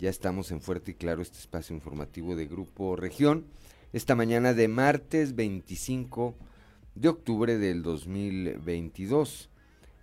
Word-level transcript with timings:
Ya 0.00 0.08
estamos 0.08 0.50
en 0.50 0.62
Fuerte 0.62 0.92
y 0.92 0.94
Claro, 0.94 1.20
este 1.20 1.36
espacio 1.36 1.76
informativo 1.76 2.34
de 2.34 2.46
Grupo 2.46 2.96
Región. 2.96 3.44
Esta 3.92 4.14
mañana 4.14 4.54
de 4.54 4.66
martes 4.66 5.34
25 5.36 6.34
de 6.94 7.08
octubre 7.10 7.58
del 7.58 7.82
2022, 7.82 9.50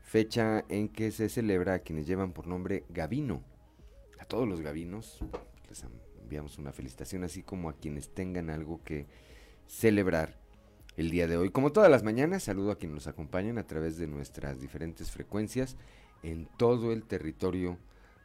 fecha 0.03 0.63
en 0.69 0.89
que 0.89 1.09
se 1.09 1.29
celebra 1.29 1.73
a 1.73 1.79
quienes 1.79 2.05
llevan 2.05 2.31
por 2.31 2.45
nombre 2.45 2.83
Gavino. 2.89 3.41
A 4.19 4.25
todos 4.25 4.47
los 4.47 4.61
Gavinos 4.61 5.17
les 5.67 5.83
enviamos 6.21 6.59
una 6.59 6.73
felicitación, 6.73 7.23
así 7.23 7.41
como 7.41 7.67
a 7.67 7.73
quienes 7.73 8.13
tengan 8.13 8.51
algo 8.51 8.83
que 8.83 9.07
celebrar 9.65 10.37
el 10.95 11.09
día 11.09 11.25
de 11.25 11.37
hoy. 11.37 11.49
Como 11.49 11.71
todas 11.71 11.89
las 11.89 12.03
mañanas, 12.03 12.43
saludo 12.43 12.69
a 12.69 12.77
quienes 12.77 12.93
nos 12.93 13.07
acompañan 13.07 13.57
a 13.57 13.65
través 13.65 13.97
de 13.97 14.05
nuestras 14.05 14.61
diferentes 14.61 15.09
frecuencias 15.09 15.75
en 16.21 16.47
todo 16.55 16.91
el 16.93 17.03
territorio 17.03 17.79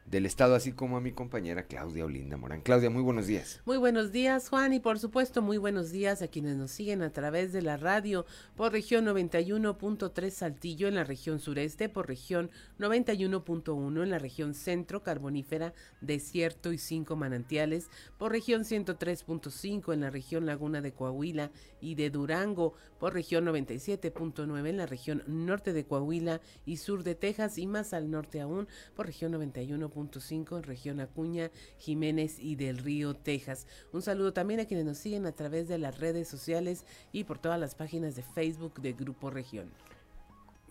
del 0.05 0.25
Estado, 0.25 0.55
así 0.55 0.71
como 0.71 0.97
a 0.97 1.01
mi 1.01 1.11
compañera 1.11 1.67
Claudia 1.67 2.05
Olinda 2.05 2.37
Morán. 2.37 2.61
Claudia, 2.61 2.89
muy 2.89 3.01
buenos 3.01 3.27
días. 3.27 3.61
Muy 3.65 3.77
buenos 3.77 4.11
días, 4.11 4.49
Juan, 4.49 4.73
y 4.73 4.79
por 4.79 4.99
supuesto, 4.99 5.41
muy 5.41 5.57
buenos 5.57 5.91
días 5.91 6.21
a 6.21 6.27
quienes 6.27 6.57
nos 6.57 6.71
siguen 6.71 7.01
a 7.01 7.11
través 7.11 7.53
de 7.53 7.61
la 7.61 7.77
radio 7.77 8.25
por 8.55 8.71
región 8.71 9.05
91.3 9.05 10.29
Saltillo 10.29 10.87
en 10.87 10.95
la 10.95 11.03
región 11.03 11.39
sureste, 11.39 11.89
por 11.89 12.07
región 12.07 12.51
91.1 12.79 14.03
en 14.03 14.09
la 14.09 14.19
región 14.19 14.53
centro, 14.53 15.03
carbonífera, 15.03 15.73
desierto 16.01 16.73
y 16.73 16.77
cinco 16.77 17.15
manantiales, 17.15 17.89
por 18.17 18.31
región 18.31 18.63
103.5 18.63 19.93
en 19.93 20.01
la 20.01 20.09
región 20.09 20.45
Laguna 20.45 20.81
de 20.81 20.93
Coahuila 20.93 21.51
y 21.81 21.95
de 21.95 22.09
Durango, 22.09 22.73
por 22.99 23.13
región 23.13 23.45
97.9 23.45 24.67
en 24.67 24.77
la 24.77 24.85
región 24.85 25.23
norte 25.27 25.73
de 25.73 25.85
Coahuila 25.85 26.41
y 26.65 26.77
sur 26.77 27.03
de 27.03 27.15
Texas, 27.15 27.57
y 27.57 27.67
más 27.67 27.93
al 27.93 28.11
norte 28.11 28.41
aún, 28.41 28.67
por 28.95 29.05
región 29.05 29.31
91 29.31 29.89
en 29.95 30.63
región 30.63 30.99
Acuña, 30.99 31.51
Jiménez 31.77 32.37
y 32.39 32.55
del 32.55 32.77
Río, 32.77 33.13
Texas. 33.13 33.67
Un 33.91 34.01
saludo 34.01 34.33
también 34.33 34.59
a 34.59 34.65
quienes 34.65 34.85
nos 34.85 34.97
siguen 34.97 35.25
a 35.25 35.31
través 35.31 35.67
de 35.67 35.77
las 35.77 35.99
redes 35.99 36.27
sociales 36.27 36.85
y 37.11 37.25
por 37.25 37.39
todas 37.39 37.59
las 37.59 37.75
páginas 37.75 38.15
de 38.15 38.23
Facebook 38.23 38.81
de 38.81 38.93
Grupo 38.93 39.29
Región. 39.29 39.69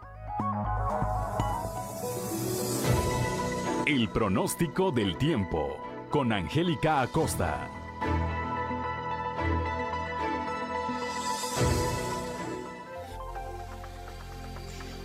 El 3.86 4.10
pronóstico 4.10 4.92
del 4.92 5.18
tiempo 5.18 5.78
con 6.10 6.32
Angélica 6.32 7.02
Acosta. 7.02 7.83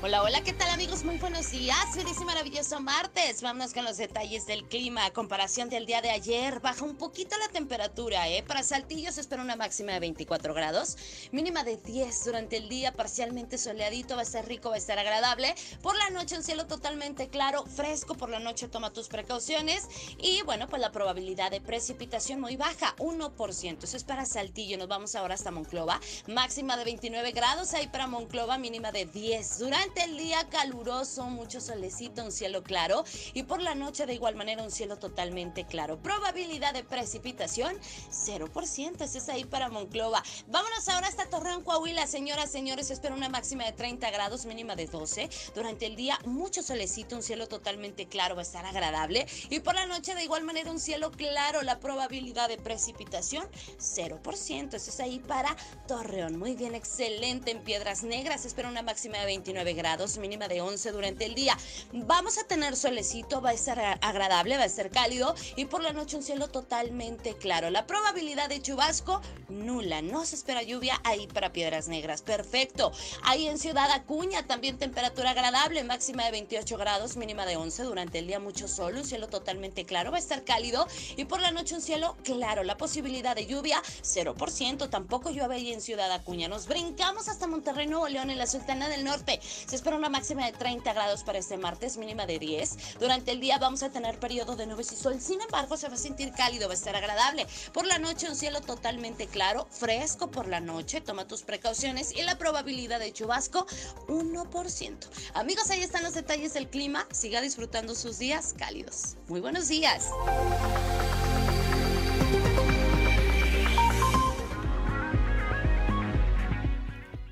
Hola, 0.09 0.23
hola, 0.23 0.41
¿qué 0.43 0.55
tal 0.55 0.71
amigos? 0.71 1.05
Muy 1.05 1.19
buenos 1.19 1.51
días. 1.51 1.77
Feliz 1.93 2.19
y 2.19 2.25
maravilloso 2.25 2.81
martes. 2.81 3.43
Vámonos 3.43 3.75
con 3.75 3.85
los 3.85 3.99
detalles 3.99 4.47
del 4.47 4.65
clima. 4.65 5.05
A 5.05 5.11
comparación 5.11 5.69
del 5.69 5.85
día 5.85 6.01
de 6.01 6.09
ayer, 6.09 6.61
baja 6.61 6.83
un 6.83 6.97
poquito 6.97 7.37
la 7.37 7.49
temperatura, 7.49 8.27
¿eh? 8.31 8.43
Para 8.43 8.63
Saltillo 8.63 9.13
se 9.13 9.21
espera 9.21 9.43
una 9.43 9.55
máxima 9.55 9.93
de 9.93 10.01
24 10.01 10.55
grados, 10.55 10.97
mínima 11.31 11.63
de 11.63 11.77
10 11.77 12.25
durante 12.25 12.57
el 12.57 12.71
día, 12.71 12.95
parcialmente 12.95 13.59
soleadito, 13.59 14.15
va 14.15 14.21
a 14.21 14.25
estar 14.25 14.49
rico, 14.49 14.71
va 14.71 14.77
a 14.77 14.79
estar 14.79 14.99
agradable. 14.99 15.55
Por 15.83 15.95
la 15.95 16.09
noche 16.09 16.39
un 16.39 16.43
cielo 16.43 16.67
totalmente 16.67 17.29
claro, 17.29 17.67
fresco 17.67 18.15
por 18.15 18.31
la 18.31 18.39
noche, 18.39 18.67
toma 18.67 18.95
tus 18.95 19.09
precauciones. 19.09 19.89
Y 20.17 20.41
bueno, 20.41 20.69
pues 20.71 20.81
la 20.81 20.91
probabilidad 20.91 21.51
de 21.51 21.61
precipitación 21.61 22.41
muy 22.41 22.57
baja, 22.57 22.97
1%. 22.97 23.85
Eso 23.85 23.97
es 23.99 24.05
para 24.05 24.25
Saltillo. 24.25 24.79
Nos 24.79 24.89
vamos 24.89 25.15
ahora 25.15 25.35
hasta 25.35 25.51
Monclova. 25.51 26.01
Máxima 26.27 26.79
de 26.79 26.85
29 26.85 27.33
grados 27.33 27.75
ahí 27.75 27.89
para 27.89 28.07
Monclova, 28.07 28.57
mínima 28.57 28.91
de 28.91 29.05
10. 29.05 29.59
Durante 29.59 29.98
el 29.99 30.17
día 30.17 30.49
caluroso, 30.49 31.25
mucho 31.25 31.61
solecito, 31.61 32.25
un 32.25 32.33
cielo 32.33 32.63
claro. 32.63 33.05
Y 33.35 33.43
por 33.43 33.61
la 33.61 33.75
noche 33.75 34.07
de 34.07 34.15
igual 34.15 34.35
manera 34.35 34.63
un 34.63 34.71
cielo 34.71 34.99
totalmente 34.99 35.67
claro. 35.67 36.01
Probabilidad 36.01 36.73
de 36.75 36.85
precipitación 36.85 37.77
0%, 38.11 39.01
ese 39.01 39.19
es 39.19 39.29
ahí 39.29 39.45
para 39.45 39.69
Monclova. 39.69 40.23
Vámonos 40.47 40.89
ahora 40.89 41.09
hasta 41.09 41.29
Torreón, 41.29 41.63
Coahuila, 41.63 42.07
señoras, 42.07 42.51
señores, 42.51 42.91
espero 42.91 43.15
una 43.15 43.29
máxima 43.29 43.65
de 43.65 43.73
30 43.73 44.11
grados, 44.11 44.47
mínima 44.47 44.77
de 44.77 44.87
12. 44.87 45.29
Durante 45.55 45.87
el 45.87 45.97
día 45.97 46.19
mucho 46.25 46.63
solecito, 46.63 47.17
un 47.17 47.23
cielo 47.23 47.49
totalmente 47.49 48.07
claro, 48.07 48.35
va 48.35 48.43
a 48.43 48.45
estar 48.45 48.65
agradable. 48.65 49.27
Y 49.51 49.61
por 49.61 49.75
la 49.75 49.87
noche 49.87 50.15
de 50.15 50.25
igual 50.25 50.45
manera 50.45 50.71
un 50.71 50.81
cielo 50.81 51.11
claro, 51.11 51.63
la 51.63 51.81
probabilidad 51.81 52.49
de 52.49 52.59
precipitación 52.59 53.47
0%, 53.79 54.75
ese 54.75 54.91
es 54.91 55.01
ahí 55.01 55.19
para 55.19 55.57
Torreón. 55.87 56.39
Muy 56.39 56.55
bien, 56.55 56.75
excelente. 56.75 57.51
En 57.51 57.63
Piedras 57.63 58.03
Negras, 58.03 58.45
espero 58.45 58.69
una 58.69 58.83
máxima 58.83 59.19
de 59.19 59.27
29 59.27 59.73
grados, 59.73 59.78
mínima 60.19 60.49
de 60.49 60.61
11 60.61 60.91
durante 60.91 61.25
el 61.25 61.35
día. 61.35 61.57
Vamos 61.93 62.37
a 62.39 62.45
tener 62.45 62.75
solecito, 62.75 63.41
va 63.41 63.51
a 63.51 63.53
estar 63.53 63.79
agradable, 64.01 64.57
va 64.57 64.65
a 64.65 64.69
ser 64.69 64.91
cálido 64.91 65.35
y 65.57 65.67
por 65.67 65.83
la 65.83 65.93
noche 65.93 66.17
un 66.17 66.23
cielo 66.23 66.49
totalmente 66.49 67.35
claro. 67.35 67.71
La 67.71 67.87
probabilidad 67.87 68.49
de 68.49 68.61
chubasco 68.61 69.21
nula, 69.49 70.03
no 70.03 70.25
se 70.25 70.35
espera 70.35 70.63
lluvia 70.63 71.01
ahí 71.05 71.29
para 71.29 71.53
Piedras 71.53 71.87
Negras. 71.87 72.23
Perfecto. 72.23 72.91
Ahí 73.23 73.47
en 73.47 73.59
Ciudad 73.59 73.91
Acuña 73.93 74.47
también 74.47 74.79
temperatura 74.79 75.31
agradable, 75.31 75.85
máxima 75.85 76.25
de 76.25 76.33
28 76.33 76.77
grados, 76.77 77.17
mínima 77.17 77.47
de 77.47 77.57
11 77.57 77.85
durante 77.85 78.19
el 78.19 78.27
día 78.27 78.41
mucho 78.41 78.67
sol, 78.67 78.97
un 78.97 79.05
cielo 79.05 79.29
totalmente 79.29 79.85
claro, 79.85 80.11
va 80.11 80.17
a 80.17 80.21
estar 80.21 80.45
cálido 80.45 80.87
y 81.17 81.25
por 81.25 81.41
la 81.41 81.53
noche 81.53 81.75
un 81.75 81.81
cielo 81.81 82.17
claro. 82.25 82.65
La 82.65 82.77
posibilidad 82.77 83.37
de 83.37 83.47
lluvia 83.47 83.81
0%, 84.03 84.91
tampoco 84.91 85.31
llueve 85.31 85.57
ahí 85.57 85.73
en 85.73 85.81
Ciudad 85.81 86.11
Acuña. 86.11 86.49
Nos 86.49 86.67
brincamos 86.67 87.29
hasta 87.29 87.47
Monterrey, 87.47 87.87
Nuevo 87.87 88.09
León 88.09 88.31
en 88.31 88.39
la 88.39 88.47
Sultana 88.47 88.89
del 88.89 89.05
Norte. 89.05 89.41
Se 89.69 89.77
espera 89.77 89.97
una 89.97 90.09
máxima 90.09 90.47
de 90.47 90.53
30 90.53 90.95
grados 90.95 91.25
para 91.25 91.39
este 91.39 91.59
martes, 91.59 91.99
mínima 91.99 92.25
de 92.25 92.39
10. 92.39 92.99
Durante 93.01 93.33
el 93.33 93.41
día 93.41 93.59
vamos 93.59 93.83
a 93.83 93.91
tener 93.91 94.19
periodo 94.19 94.57
de 94.57 94.67
nubes 94.67 94.91
y 94.93 94.97
sol. 94.97 95.21
Sin 95.21 95.43
embargo, 95.43 95.77
se 95.77 95.89
va 95.89 95.95
a 95.95 95.99
sentir 95.99 96.33
cálido, 96.33 96.69
va 96.69 96.73
a 96.73 96.77
estar 96.77 96.97
agradable. 96.97 97.47
Por 97.75 97.87
la 97.87 97.99
noche 97.99 98.31
un 98.31 98.35
cielo 98.35 98.63
totalmente 98.63 99.27
claro, 99.27 99.69
fresco 99.71 100.31
por 100.31 100.49
la 100.49 100.61
noche. 100.61 101.03
Toma 101.03 101.29
tus 101.29 101.43
precauciones 101.43 102.17
y 102.17 102.23
la 102.23 102.39
probabilidad 102.39 102.99
de 102.99 103.13
chubasco 103.13 103.67
1%. 104.07 105.09
Amigos, 105.35 105.69
ahí 105.69 105.83
están 105.83 106.03
los 106.03 106.15
detalles 106.15 106.55
del 106.55 106.71
clima. 106.71 107.07
Siga 107.13 107.43
disfrutando 107.43 107.95
sus 107.95 108.19
días 108.19 108.55
cálidos. 108.57 109.17
Muy 109.29 109.41
buenos 109.41 109.69
días. 109.69 110.07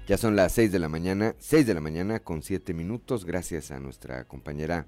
Ya 0.06 0.16
son 0.16 0.36
las 0.36 0.52
6 0.52 0.70
de 0.70 0.78
la 0.78 0.88
mañana, 0.88 1.34
6 1.40 1.66
de 1.66 1.74
la 1.74 1.80
mañana 1.80 2.20
con 2.20 2.40
7 2.40 2.72
minutos, 2.74 3.24
gracias 3.24 3.72
a 3.72 3.80
nuestra 3.80 4.22
compañera 4.22 4.86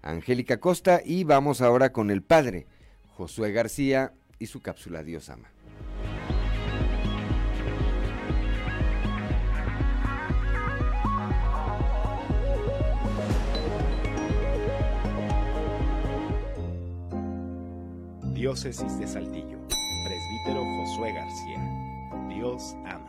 Angélica 0.00 0.60
Costa. 0.60 1.00
Y 1.04 1.24
vamos 1.24 1.60
ahora 1.60 1.90
con 1.90 2.08
el 2.12 2.22
padre 2.22 2.68
Josué 3.16 3.50
García 3.50 4.12
y 4.38 4.46
su 4.46 4.62
cápsula 4.62 5.02
Dios 5.02 5.28
ama. 5.28 5.50
Diócesis 18.34 19.00
de 19.00 19.06
Saltillo, 19.08 19.58
presbítero 19.66 20.64
Josué 20.76 21.12
García. 21.12 22.28
Dios 22.28 22.76
ama. 22.84 23.03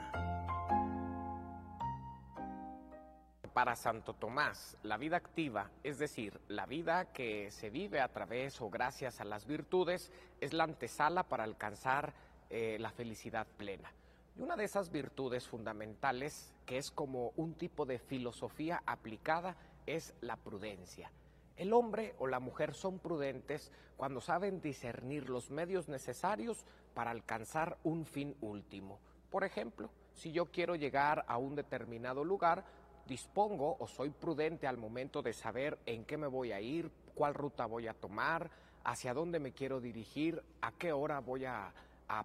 Para 3.56 3.78
Santo 3.78 4.14
Tomás, 4.14 4.78
la 4.84 4.98
vida 4.98 5.16
activa, 5.16 5.72
es 5.82 5.98
decir, 5.98 6.42
la 6.50 6.66
vida 6.66 7.14
que 7.14 7.52
se 7.52 7.70
vive 7.70 8.02
a 8.02 8.12
través 8.12 8.60
o 8.60 8.70
gracias 8.70 9.22
a 9.22 9.24
las 9.24 9.46
virtudes, 9.46 10.12
es 10.42 10.52
la 10.52 10.66
antesala 10.66 11.24
para 11.24 11.46
alcanzar 11.46 12.14
eh, 12.50 12.76
la 12.82 12.92
felicidad 12.92 13.48
plena. 13.56 13.94
Y 14.36 14.42
una 14.42 14.58
de 14.58 14.66
esas 14.66 14.92
virtudes 14.92 15.48
fundamentales, 15.48 16.54
que 16.66 16.78
es 16.78 16.92
como 16.92 17.32
un 17.38 17.54
tipo 17.54 17.86
de 17.86 17.98
filosofía 17.98 18.84
aplicada, 18.86 19.56
es 19.86 20.14
la 20.20 20.36
prudencia. 20.36 21.10
El 21.56 21.72
hombre 21.72 22.14
o 22.20 22.28
la 22.28 22.42
mujer 22.42 22.74
son 22.74 23.00
prudentes 23.00 23.72
cuando 23.96 24.20
saben 24.20 24.60
discernir 24.60 25.30
los 25.30 25.50
medios 25.50 25.88
necesarios 25.88 26.66
para 26.94 27.12
alcanzar 27.12 27.78
un 27.84 28.06
fin 28.06 28.36
último. 28.42 29.00
Por 29.30 29.46
ejemplo, 29.46 29.90
si 30.14 30.34
yo 30.34 30.48
quiero 30.48 30.76
llegar 30.76 31.24
a 31.30 31.38
un 31.38 31.56
determinado 31.56 32.26
lugar, 32.26 32.66
dispongo 33.08 33.78
o 33.80 33.88
soy 33.88 34.10
prudente 34.10 34.68
al 34.68 34.78
momento 34.78 35.22
de 35.22 35.34
saber 35.34 35.78
en 35.86 36.06
qué 36.06 36.18
me 36.18 36.28
voy 36.28 36.52
a 36.52 36.62
ir, 36.62 36.92
cuál 37.14 37.34
ruta 37.34 37.66
voy 37.66 37.88
a 37.88 37.94
tomar, 37.94 38.50
hacia 38.84 39.14
dónde 39.14 39.40
me 39.40 39.52
quiero 39.52 39.82
dirigir, 39.82 40.42
a 40.62 40.72
qué 40.72 40.92
hora 40.92 41.20
voy 41.20 41.46
a, 41.46 41.74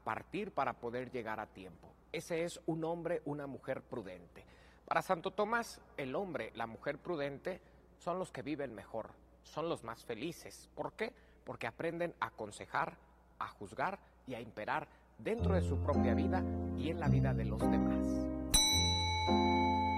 partir 0.05 0.53
para 0.53 0.75
poder 0.75 1.11
llegar 1.11 1.41
a 1.41 1.47
tiempo. 1.47 1.89
Ese 2.13 2.45
es 2.45 2.61
un 2.67 2.85
hombre, 2.85 3.23
una 3.25 3.47
mujer 3.47 3.81
prudente. 3.81 4.45
Para 4.85 5.01
Santo 5.01 5.31
Tomás, 5.31 5.81
el 5.97 6.15
hombre, 6.15 6.53
la 6.55 6.67
mujer 6.67 6.99
prudente, 6.99 7.63
son 7.97 8.19
los 8.19 8.31
que 8.31 8.43
viven 8.43 8.75
mejor, 8.75 9.09
son 9.43 9.71
los 9.71 9.83
más 9.83 10.05
felices. 10.05 10.69
¿Por 10.75 10.93
qué? 10.93 11.15
Porque 11.45 11.67
aprenden 11.67 12.15
a 12.21 12.27
aconsejar, 12.27 12.99
a 13.39 13.49
juzgar 13.49 13.99
y 14.27 14.35
a 14.35 14.41
imperar 14.41 14.87
dentro 15.19 15.55
de 15.55 15.63
su 15.63 15.79
propia 15.79 16.15
vida 16.15 16.45
y 16.77 16.91
en 16.91 17.01
la 17.01 17.09
vida 17.09 17.33
de 17.33 17.47
los 17.47 17.61
demás. 17.61 18.07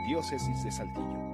Diócesis 0.07 0.65
de 0.65 0.73
Saltillo. 0.73 1.33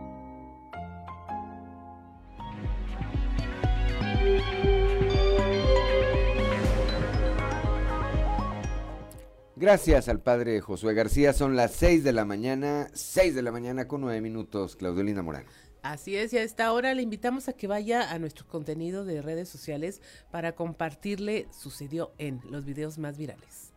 Gracias 9.56 10.08
al 10.08 10.20
padre 10.20 10.60
Josué 10.60 10.94
García. 10.94 11.32
Son 11.32 11.56
las 11.56 11.72
6 11.72 12.04
de 12.04 12.12
la 12.12 12.24
mañana, 12.24 12.88
6 12.94 13.34
de 13.34 13.42
la 13.42 13.50
mañana 13.50 13.88
con 13.88 14.02
9 14.02 14.20
minutos. 14.20 14.76
Claudelina 14.76 15.22
Morán. 15.22 15.46
Así 15.82 16.16
es, 16.16 16.32
y 16.32 16.38
a 16.38 16.42
esta 16.42 16.72
hora 16.72 16.94
le 16.94 17.02
invitamos 17.02 17.48
a 17.48 17.52
que 17.54 17.66
vaya 17.66 18.12
a 18.12 18.18
nuestro 18.18 18.46
contenido 18.46 19.04
de 19.04 19.20
redes 19.22 19.48
sociales 19.48 20.00
para 20.30 20.52
compartirle 20.52 21.48
Sucedió 21.50 22.12
en 22.18 22.40
los 22.50 22.64
videos 22.64 22.98
más 22.98 23.18
virales. 23.18 23.72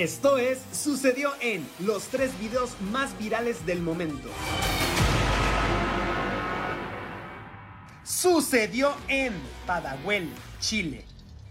Esto 0.00 0.38
es 0.38 0.58
Sucedió 0.72 1.30
en 1.42 1.68
los 1.78 2.04
tres 2.04 2.30
videos 2.40 2.70
más 2.90 3.18
virales 3.18 3.66
del 3.66 3.82
momento. 3.82 4.30
Sucedió 8.02 8.94
en 9.08 9.34
Padahuel, 9.66 10.30
Chile. 10.58 11.04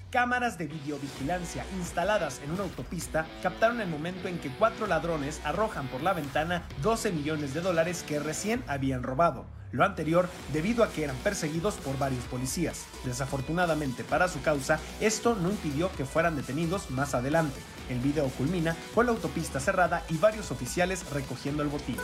Cámaras 0.09 0.57
de 0.57 0.65
videovigilancia 0.65 1.63
instaladas 1.77 2.41
en 2.43 2.49
una 2.49 2.63
autopista 2.63 3.27
captaron 3.43 3.81
el 3.81 3.87
momento 3.87 4.27
en 4.27 4.39
que 4.39 4.49
cuatro 4.49 4.87
ladrones 4.87 5.41
arrojan 5.43 5.87
por 5.87 6.01
la 6.01 6.13
ventana 6.13 6.67
12 6.81 7.11
millones 7.11 7.53
de 7.53 7.61
dólares 7.61 8.03
que 8.07 8.17
recién 8.19 8.63
habían 8.65 9.03
robado. 9.03 9.45
Lo 9.71 9.85
anterior 9.85 10.27
debido 10.51 10.83
a 10.83 10.89
que 10.89 11.03
eran 11.03 11.17
perseguidos 11.17 11.75
por 11.75 11.99
varios 11.99 12.23
policías. 12.23 12.87
Desafortunadamente 13.05 14.03
para 14.03 14.27
su 14.27 14.41
causa, 14.41 14.79
esto 14.99 15.35
no 15.35 15.51
impidió 15.51 15.91
que 15.95 16.05
fueran 16.05 16.35
detenidos 16.35 16.89
más 16.89 17.13
adelante. 17.13 17.59
El 17.89 17.99
video 17.99 18.29
culmina 18.29 18.75
con 18.93 19.07
la 19.07 19.11
autopista 19.11 19.59
cerrada 19.59 20.05
y 20.09 20.17
varios 20.17 20.51
oficiales 20.51 21.09
recogiendo 21.11 21.63
el 21.63 21.69
botín. 21.69 21.97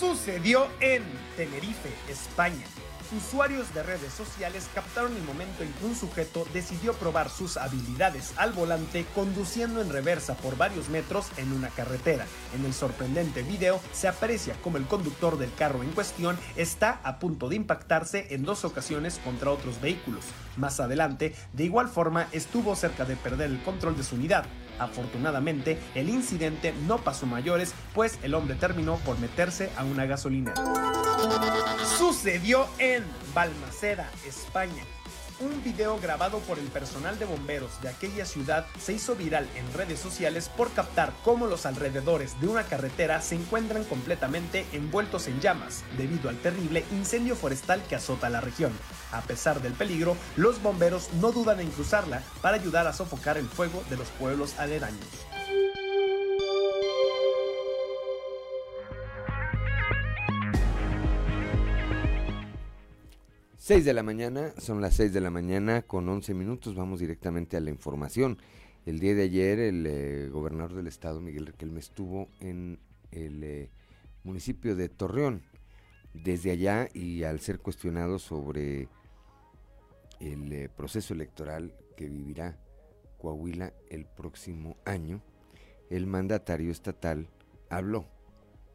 Sucedió 0.00 0.66
en 0.80 1.02
Tenerife, 1.36 1.90
España. 2.08 2.64
Usuarios 3.16 3.72
de 3.74 3.82
redes 3.82 4.12
sociales 4.12 4.68
captaron 4.74 5.14
el 5.14 5.22
momento 5.22 5.62
en 5.62 5.72
que 5.74 5.84
un 5.84 5.94
sujeto 5.94 6.46
decidió 6.52 6.94
probar 6.94 7.30
sus 7.30 7.56
habilidades 7.56 8.32
al 8.36 8.52
volante 8.52 9.04
conduciendo 9.14 9.80
en 9.80 9.90
reversa 9.90 10.34
por 10.34 10.56
varios 10.56 10.88
metros 10.88 11.26
en 11.36 11.52
una 11.52 11.68
carretera. 11.68 12.26
En 12.56 12.64
el 12.64 12.72
sorprendente 12.72 13.42
video 13.42 13.80
se 13.92 14.08
aprecia 14.08 14.56
como 14.62 14.78
el 14.78 14.86
conductor 14.86 15.38
del 15.38 15.54
carro 15.54 15.82
en 15.82 15.92
cuestión 15.92 16.36
está 16.56 17.00
a 17.04 17.18
punto 17.18 17.48
de 17.48 17.56
impactarse 17.56 18.34
en 18.34 18.42
dos 18.42 18.64
ocasiones 18.64 19.20
contra 19.22 19.50
otros 19.50 19.80
vehículos. 19.80 20.24
Más 20.56 20.80
adelante, 20.80 21.34
de 21.52 21.64
igual 21.64 21.88
forma, 21.88 22.28
estuvo 22.32 22.76
cerca 22.76 23.04
de 23.04 23.16
perder 23.16 23.50
el 23.50 23.62
control 23.62 23.96
de 23.96 24.04
su 24.04 24.16
unidad. 24.16 24.44
Afortunadamente, 24.78 25.78
el 25.94 26.08
incidente 26.08 26.74
no 26.86 26.98
pasó 26.98 27.26
mayores, 27.26 27.74
pues 27.94 28.18
el 28.22 28.34
hombre 28.34 28.56
terminó 28.56 28.96
por 28.98 29.18
meterse 29.18 29.70
a 29.76 29.84
una 29.84 30.06
gasolinera. 30.06 30.54
Sucedió 31.98 32.66
en 32.78 33.04
Balmaceda, 33.34 34.10
España. 34.26 34.82
Un 35.40 35.64
video 35.64 35.98
grabado 35.98 36.38
por 36.40 36.60
el 36.60 36.66
personal 36.68 37.18
de 37.18 37.24
bomberos 37.24 37.82
de 37.82 37.88
aquella 37.88 38.24
ciudad 38.24 38.66
se 38.78 38.92
hizo 38.92 39.16
viral 39.16 39.48
en 39.56 39.72
redes 39.72 39.98
sociales 39.98 40.48
por 40.48 40.72
captar 40.72 41.12
cómo 41.24 41.48
los 41.48 41.66
alrededores 41.66 42.40
de 42.40 42.46
una 42.46 42.62
carretera 42.62 43.20
se 43.20 43.34
encuentran 43.34 43.82
completamente 43.82 44.64
envueltos 44.72 45.26
en 45.26 45.40
llamas 45.40 45.82
debido 45.98 46.28
al 46.28 46.36
terrible 46.36 46.84
incendio 46.92 47.34
forestal 47.34 47.82
que 47.88 47.96
azota 47.96 48.30
la 48.30 48.40
región. 48.40 48.72
A 49.14 49.22
pesar 49.22 49.62
del 49.62 49.74
peligro, 49.74 50.16
los 50.36 50.60
bomberos 50.60 51.08
no 51.20 51.30
dudan 51.30 51.60
en 51.60 51.70
cruzarla 51.70 52.20
para 52.42 52.56
ayudar 52.56 52.88
a 52.88 52.92
sofocar 52.92 53.38
el 53.38 53.46
fuego 53.46 53.82
de 53.88 53.96
los 53.96 54.08
pueblos 54.08 54.58
aledaños. 54.58 55.06
6 63.64 63.84
de 63.86 63.94
la 63.94 64.02
mañana, 64.02 64.52
son 64.58 64.82
las 64.82 64.92
6 64.94 65.14
de 65.14 65.22
la 65.22 65.30
mañana 65.30 65.80
con 65.82 66.06
11 66.06 66.34
minutos, 66.34 66.74
vamos 66.74 67.00
directamente 67.00 67.56
a 67.56 67.60
la 67.60 67.70
información. 67.70 68.36
El 68.84 69.00
día 69.00 69.14
de 69.14 69.22
ayer 69.22 69.58
el 69.58 69.86
eh, 69.86 70.28
gobernador 70.30 70.74
del 70.74 70.86
estado, 70.86 71.22
Miguel 71.22 71.46
Riquelme, 71.46 71.80
estuvo 71.80 72.28
en 72.40 72.78
el 73.10 73.42
eh, 73.42 73.70
municipio 74.22 74.76
de 74.76 74.90
Torreón. 74.90 75.44
Desde 76.12 76.50
allá 76.50 76.88
y 76.92 77.22
al 77.22 77.40
ser 77.40 77.58
cuestionado 77.58 78.18
sobre 78.18 78.88
el 80.20 80.52
eh, 80.52 80.68
proceso 80.68 81.14
electoral 81.14 81.74
que 81.96 82.08
vivirá 82.08 82.58
Coahuila 83.18 83.72
el 83.90 84.06
próximo 84.06 84.76
año, 84.84 85.22
el 85.90 86.06
mandatario 86.06 86.70
estatal 86.70 87.28
habló 87.70 88.06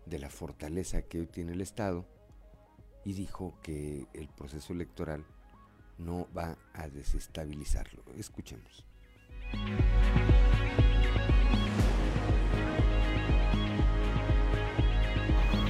de 0.06 0.20
la 0.20 0.30
fortaleza 0.30 1.04
que 1.04 1.20
hoy 1.20 1.28
tiene 1.28 1.54
el 1.54 1.62
estado 1.62 2.06
y 3.06 3.14
dijo 3.14 3.60
que 3.62 4.08
el 4.14 4.28
proceso 4.30 4.74
electoral 4.74 5.26
no 5.98 6.28
va 6.36 6.58
a 6.74 6.88
desestabilizarlo. 6.90 8.04
Escuchemos. 8.18 8.86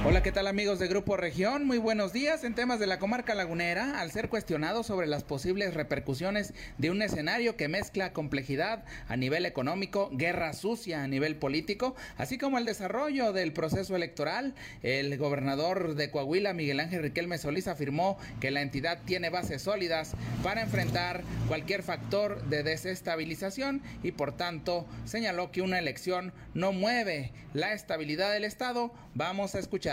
Hola, 0.02 0.22
¿qué 0.22 0.32
tal 0.32 0.46
amigos 0.46 0.78
de 0.78 0.88
Grupo 0.88 1.18
Región? 1.18 1.66
Muy 1.66 1.76
buenos 1.76 2.14
días. 2.14 2.42
En 2.42 2.54
temas 2.54 2.80
de 2.80 2.86
la 2.86 2.98
comarca 2.98 3.34
lagunera, 3.34 4.00
al 4.00 4.10
ser 4.10 4.30
cuestionado 4.30 4.82
sobre 4.82 5.06
las 5.06 5.24
posibles 5.24 5.74
repercusiones 5.74 6.54
de 6.78 6.90
un 6.90 7.02
escenario 7.02 7.54
que 7.54 7.68
mezcla 7.68 8.14
complejidad 8.14 8.82
a 9.08 9.16
nivel 9.18 9.44
económico, 9.44 10.08
guerra 10.10 10.54
sucia 10.54 11.02
a 11.02 11.06
nivel 11.06 11.36
político, 11.36 11.94
así 12.16 12.38
como 12.38 12.56
el 12.56 12.64
desarrollo 12.64 13.34
del 13.34 13.52
proceso 13.52 13.94
electoral, 13.94 14.54
el 14.82 15.18
gobernador 15.18 15.94
de 15.94 16.10
Coahuila, 16.10 16.54
Miguel 16.54 16.80
Ángel 16.80 17.02
Riquelme 17.02 17.36
Solís, 17.36 17.68
afirmó 17.68 18.16
que 18.40 18.50
la 18.50 18.62
entidad 18.62 19.00
tiene 19.04 19.28
bases 19.28 19.60
sólidas 19.60 20.14
para 20.42 20.62
enfrentar 20.62 21.24
cualquier 21.46 21.82
factor 21.82 22.42
de 22.46 22.62
desestabilización 22.62 23.82
y 24.02 24.12
por 24.12 24.34
tanto 24.34 24.86
señaló 25.04 25.52
que 25.52 25.60
una 25.60 25.78
elección 25.78 26.32
no 26.54 26.72
mueve 26.72 27.32
la 27.52 27.74
estabilidad 27.74 28.32
del 28.32 28.44
Estado. 28.44 28.94
Vamos 29.14 29.54
a 29.54 29.58
escuchar. 29.58 29.89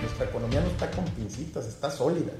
Nuestra 0.00 0.26
economía 0.26 0.60
no 0.60 0.68
está 0.68 0.90
con 0.90 1.04
pincitas, 1.06 1.66
está 1.66 1.90
sólida. 1.90 2.32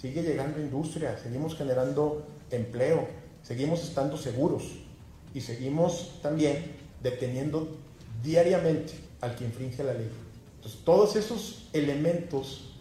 Sigue 0.00 0.22
llegando 0.22 0.60
industria, 0.60 1.18
seguimos 1.18 1.56
generando 1.56 2.24
empleo, 2.50 3.08
seguimos 3.42 3.82
estando 3.82 4.16
seguros 4.16 4.64
y 5.34 5.40
seguimos 5.40 6.20
también 6.22 6.76
deteniendo 7.02 7.68
diariamente 8.22 8.92
al 9.20 9.34
que 9.34 9.44
infringe 9.44 9.82
la 9.82 9.94
ley. 9.94 10.10
Entonces, 10.56 10.80
todos 10.84 11.16
esos 11.16 11.68
elementos 11.72 12.74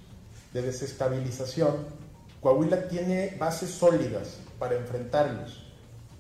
de 0.54 0.62
desestabilización, 0.62 1.76
Coahuila 2.42 2.88
tiene 2.88 3.36
bases 3.40 3.72
sólidas 3.72 4.38
para 4.60 4.76
enfrentarlos. 4.76 5.64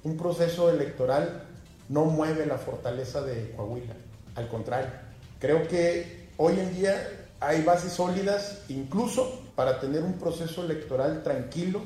Un 0.04 0.18
proceso 0.18 0.70
electoral 0.70 1.44
no 1.90 2.06
mueve 2.06 2.46
la 2.46 2.58
fortaleza 2.58 3.22
de 3.22 3.52
Coahuila, 3.52 3.94
al 4.36 4.48
contrario. 4.48 5.07
Creo 5.40 5.68
que 5.68 6.30
hoy 6.38 6.60
en 6.60 6.76
día 6.76 7.28
hay 7.40 7.62
bases 7.62 7.94
sólidas 7.94 8.64
incluso 8.70 9.42
para 9.56 9.80
tener 9.80 10.02
un 10.02 10.14
proceso 10.14 10.64
electoral 10.64 11.22
tranquilo, 11.24 11.82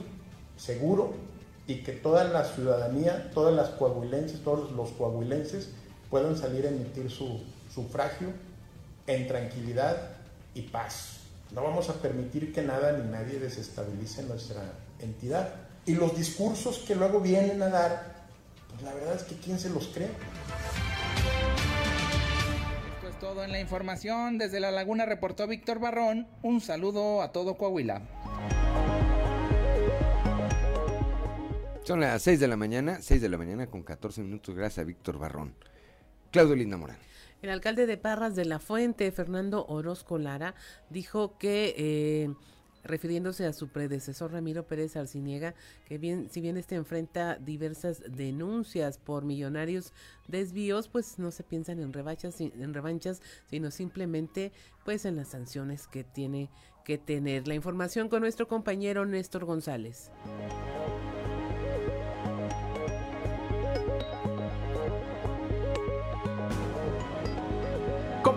seguro 0.56 1.14
y 1.68 1.84
que 1.84 1.92
toda 1.92 2.24
la 2.24 2.46
ciudadanía, 2.46 3.30
todas 3.34 3.54
las 3.54 3.70
coahuilenses, 3.70 4.42
todos 4.44 4.72
los 4.72 4.92
coahuilenses 4.92 5.70
puedan 6.10 6.38
salir 6.38 6.66
a 6.66 6.70
emitir 6.70 7.12
su 7.12 7.42
sufragio 7.74 8.30
en 9.08 9.28
tranquilidad 9.28 9.98
y 10.54 10.62
paz. 10.64 11.20
No 11.52 11.64
vamos 11.64 11.90
a 11.90 11.94
permitir 11.96 12.54
que 12.54 12.62
nada 12.62 12.94
ni 12.94 13.10
nadie 13.10 13.38
desestabilice 13.38 14.24
nuestra 14.24 14.62
entidad. 15.00 15.54
Y 15.86 15.96
los 15.96 16.16
discursos 16.16 16.80
que 16.88 16.96
luego 16.96 17.20
vienen 17.20 17.62
a 17.62 17.68
dar, 17.68 18.16
pues 18.70 18.82
la 18.84 18.94
verdad 18.94 19.16
es 19.16 19.24
que 19.24 19.36
¿quién 19.36 19.60
se 19.60 19.70
los 19.70 19.88
cree? 19.88 20.10
Todo 23.22 23.44
en 23.44 23.52
la 23.52 23.60
información. 23.60 24.40
Desde 24.40 24.60
La 24.60 24.72
Laguna 24.72 25.06
reportó 25.06 25.46
Víctor 25.46 25.80
Barrón. 25.80 26.28
Un 26.42 26.60
saludo 26.60 27.22
a 27.22 27.32
todo 27.32 27.56
Coahuila. 27.56 28.02
Son 31.84 32.00
las 32.00 32.24
6 32.24 32.40
de 32.40 32.48
la 32.48 32.58
mañana, 32.58 32.98
6 33.00 33.22
de 33.22 33.30
la 33.30 33.38
mañana 33.38 33.68
con 33.68 33.84
14 33.84 34.24
minutos, 34.24 34.56
gracias 34.56 34.80
a 34.80 34.88
Víctor 34.88 35.20
Barrón. 35.20 35.54
Claudio 36.32 36.56
Linda 36.56 36.78
Morán. 36.78 36.98
El 37.44 37.52
alcalde 37.52 37.86
de 37.86 37.98
Parras 37.98 38.36
de 38.36 38.46
la 38.46 38.58
Fuente, 38.58 39.12
Fernando 39.12 39.68
Orozco 39.68 40.18
Lara, 40.18 40.56
dijo 40.90 41.38
que, 41.38 41.76
eh, 41.78 42.34
refiriéndose 42.84 43.46
a 43.46 43.54
su 43.54 43.70
predecesor 43.70 44.32
Ramiro 44.32 44.68
Pérez 44.68 44.96
Arciniega, 44.96 45.54
que 45.86 45.98
bien, 45.98 46.30
si 46.30 46.42
bien 46.42 46.58
este 46.58 46.76
enfrenta 46.76 47.38
diversas 47.38 48.04
denuncias 48.08 48.98
por 48.98 49.24
millonarios 49.24 49.94
desvíos, 50.28 50.88
pues 50.88 51.20
no 51.20 51.32
se 51.32 51.44
piensan 51.44 51.80
en 51.80 51.94
revanchas, 51.94 52.40
en 52.42 52.74
revanchas, 52.74 53.22
sino 53.48 53.72
simplemente 53.72 54.52
pues 54.86 55.06
en 55.06 55.16
las 55.16 55.30
sanciones 55.30 55.88
que 55.88 56.04
tiene 56.04 56.50
que 56.84 56.98
tener. 56.98 57.48
La 57.48 57.56
información 57.56 58.10
con 58.10 58.22
nuestro 58.22 58.48
compañero 58.48 59.06
Néstor 59.06 59.46
González. 59.46 60.12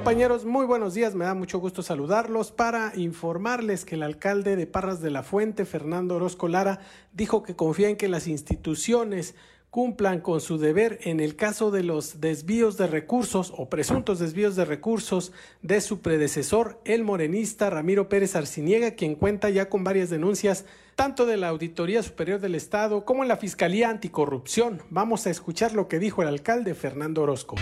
Compañeros, 0.05 0.45
muy 0.45 0.67
buenos 0.67 0.93
días. 0.93 1.15
Me 1.15 1.25
da 1.25 1.33
mucho 1.33 1.59
gusto 1.59 1.83
saludarlos 1.83 2.53
para 2.53 2.93
informarles 2.95 3.87
que 3.87 3.95
el 3.95 4.03
alcalde 4.03 4.55
de 4.55 4.67
Parras 4.67 5.01
de 5.01 5.11
la 5.11 5.23
Fuente, 5.23 5.65
Fernando 5.65 6.17
Orozco 6.17 6.47
Lara, 6.47 6.81
dijo 7.15 7.43
que 7.43 7.57
confía 7.57 7.89
en 7.89 7.97
que 7.97 8.09
las 8.09 8.27
instituciones 8.27 9.35
cumplan 9.71 10.21
con 10.21 10.43
su 10.43 10.59
deber 10.59 10.99
en 11.05 11.21
el 11.21 11.37
caso 11.37 11.71
de 11.71 11.85
los 11.85 12.21
desvíos 12.21 12.77
de 12.77 12.87
recursos 12.87 13.55
o 13.57 13.71
presuntos 13.71 14.19
desvíos 14.19 14.57
de 14.57 14.67
recursos 14.67 15.33
de 15.63 15.81
su 15.81 16.01
predecesor, 16.01 16.83
el 16.85 17.03
morenista 17.03 17.71
Ramiro 17.71 18.11
Pérez 18.11 18.37
Arciniega, 18.37 18.91
quien 18.91 19.15
cuenta 19.15 19.49
ya 19.49 19.71
con 19.71 19.85
varias 19.85 20.11
denuncias 20.11 20.67
tanto 20.97 21.25
de 21.25 21.39
la 21.39 21.49
Auditoría 21.49 22.03
Superior 22.03 22.41
del 22.41 22.57
Estado 22.57 23.07
como 23.07 23.23
en 23.23 23.29
la 23.29 23.39
Fiscalía 23.39 23.89
Anticorrupción. 23.89 24.83
Vamos 24.91 25.27
a 25.27 25.31
escuchar 25.31 25.73
lo 25.73 25.89
que 25.89 25.99
dijo 25.99 26.21
el 26.21 26.29
alcalde 26.29 26.75
Fernando 26.75 27.23
Orozco. 27.23 27.57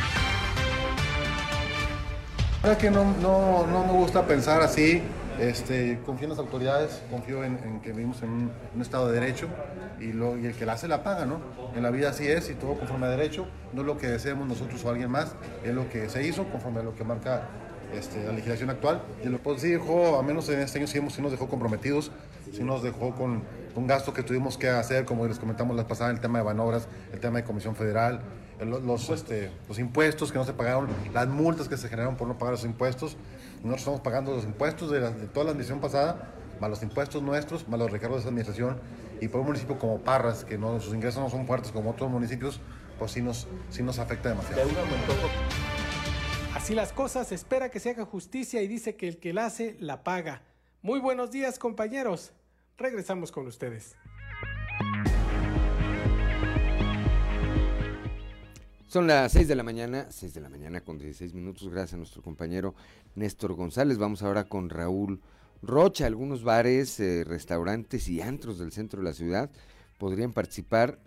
Que 2.79 2.91
no, 2.91 3.05
no, 3.21 3.67
no 3.67 3.85
me 3.85 3.93
gusta 3.93 4.25
pensar 4.27 4.63
así. 4.63 5.03
Este, 5.41 5.99
confío 6.07 6.27
en 6.27 6.31
las 6.31 6.39
autoridades, 6.39 7.03
confío 7.11 7.43
en, 7.43 7.81
que 7.81 7.91
vivimos 7.93 8.23
en 8.23 8.51
un, 8.75 8.81
Estado 8.81 9.09
de 9.09 9.19
Derecho 9.19 9.49
y, 9.99 10.13
lo, 10.13 10.39
y 10.39 10.47
el 10.47 10.55
que 10.55 10.65
la 10.65 10.75
hace 10.75 10.87
la 10.87 11.03
paga, 11.03 11.27
¿no? 11.27 11.41
En 11.75 11.83
la 11.83 11.91
vida 11.91 12.11
así 12.11 12.29
es 12.29 12.49
y 12.51 12.55
todo 12.55 12.75
conforme 12.75 13.07
a 13.07 13.11
derecho. 13.11 13.47
No 13.73 13.81
es 13.81 13.87
lo 13.87 13.99
que 13.99 14.07
deseemos 14.07 14.47
nosotros 14.47 14.85
o 14.85 14.91
alguien 14.91 15.11
más, 15.11 15.35
es 15.65 15.75
lo 15.75 15.89
que 15.91 16.09
se 16.09 16.27
hizo 16.27 16.45
conforme 16.45 16.81
a 16.81 16.83
lo 16.85 16.95
que 16.95 17.03
marca 17.03 17.49
este, 17.95 18.25
la 18.25 18.33
legislación 18.33 18.71
actual. 18.71 19.03
Y 19.25 19.29
lo 19.29 19.39
pues 19.39 19.61
sí 19.61 19.71
dejó, 19.71 20.19
a 20.19 20.23
menos 20.23 20.49
en 20.49 20.61
este 20.61 20.79
año 20.79 20.87
sí, 20.87 21.01
sí 21.11 21.21
nos 21.21 21.33
dejó 21.33 21.49
comprometidos, 21.49 22.13
sí 22.53 22.63
nos 22.63 22.83
dejó 22.83 23.15
con, 23.15 23.43
un 23.75 23.87
gasto 23.87 24.13
que 24.13 24.23
tuvimos 24.23 24.57
que 24.57 24.69
hacer, 24.69 25.05
como 25.05 25.27
les 25.27 25.39
comentamos 25.39 25.77
la 25.77 25.89
pasada, 25.89 26.11
el 26.11 26.21
tema 26.21 26.39
de 26.39 26.45
Banobras, 26.45 26.87
el 27.13 27.21
tema 27.21 27.39
de 27.39 27.45
Comisión 27.45 27.75
Federal, 27.75 28.21
los, 28.65 29.11
este, 29.11 29.51
los 29.69 29.79
impuestos 29.79 30.33
que 30.33 30.39
no 30.39 30.45
se 30.45 30.53
pagaron, 30.53 30.89
las 31.13 31.29
multas 31.29 31.69
que 31.69 31.77
se 31.77 31.89
generaron 31.89 32.17
por 32.17 32.29
no 32.29 32.39
pagar 32.39 32.53
los 32.53 32.65
impuestos. 32.65 33.17
Nosotros 33.57 33.79
estamos 33.79 34.01
pagando 34.01 34.35
los 34.35 34.45
impuestos 34.45 34.91
de, 34.91 35.01
toda 35.29 35.45
la 35.45 35.51
administración 35.51 35.81
pasada, 35.81 36.33
más 36.61 36.71
los 36.71 36.83
impuestos 36.83 37.23
nuestros, 37.23 37.69
más 37.69 37.79
los 37.79 37.91
recargos 37.91 38.19
de 38.19 38.21
esa 38.21 38.29
administración. 38.29 38.81
Y 39.21 39.29
por 39.29 39.41
un 39.41 39.47
municipio 39.47 39.79
como 39.79 39.99
Parras, 40.01 40.45
que 40.45 40.59
no, 40.59 40.81
sus 40.81 40.95
ingresos 40.95 41.23
no 41.23 41.31
son 41.31 41.47
fuertes 41.47 41.71
como 41.71 41.91
otros 41.91 42.11
municipios, 42.11 42.61
pues 42.99 43.13
sí 43.13 43.23
nos, 43.23 43.47
sí 43.71 43.83
nos 43.83 43.99
afecta 43.99 44.31
demasiado. 44.31 44.63
Así 46.55 46.75
las 46.75 46.93
cosas, 46.93 47.33
espera 47.33 47.71
que 47.71 47.81
se 47.81 47.91
haga 47.91 48.05
justicia 48.05 48.63
y 48.63 48.69
dice 48.69 48.97
que 48.97 49.09
el 49.09 49.19
que 49.19 49.33
la 49.33 49.47
hace, 49.47 49.77
la 49.81 50.05
paga. 50.05 50.43
Muy 50.83 51.01
buenos 51.01 51.31
días, 51.31 51.59
compañeros. 51.59 52.33
Regresamos 52.77 53.31
con 53.31 53.47
ustedes. 53.47 53.97
Son 58.93 59.07
las 59.07 59.33
6 59.33 59.49
de 59.49 59.55
la 59.55 59.63
mañana, 59.63 60.09
6 60.11 60.35
de 60.35 60.43
la 60.43 60.51
mañana 60.51 60.83
con 60.83 60.99
16 60.99 61.33
minutos, 61.33 61.71
gracias 61.71 61.95
a 61.95 61.97
nuestro 61.97 62.21
compañero 62.21 62.75
Néstor 63.15 63.55
González. 63.55 63.97
Vamos 63.97 64.23
ahora 64.23 64.45
con 64.45 64.69
Raúl 64.69 65.23
Rocha. 65.63 66.05
Algunos 66.05 66.45
bares, 66.45 67.01
eh, 67.01 67.25
restaurantes 67.25 68.07
y 68.11 68.21
antros 68.21 68.59
del 68.59 68.71
centro 68.71 69.01
de 69.01 69.07
la 69.07 69.15
ciudad 69.15 69.51
podrían 69.97 70.35
participar 70.35 70.99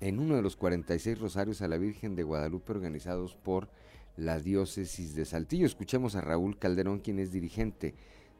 en 0.00 0.18
uno 0.18 0.34
de 0.34 0.42
los 0.42 0.56
46 0.56 1.20
rosarios 1.20 1.62
a 1.62 1.68
la 1.68 1.78
Virgen 1.78 2.16
de 2.16 2.24
Guadalupe 2.24 2.72
organizados 2.72 3.36
por 3.36 3.68
la 4.16 4.40
diócesis 4.40 5.14
de 5.14 5.24
Saltillo. 5.24 5.66
Escuchemos 5.66 6.16
a 6.16 6.22
Raúl 6.22 6.58
Calderón, 6.58 6.98
quien 6.98 7.20
es 7.20 7.30
dirigente 7.30 7.94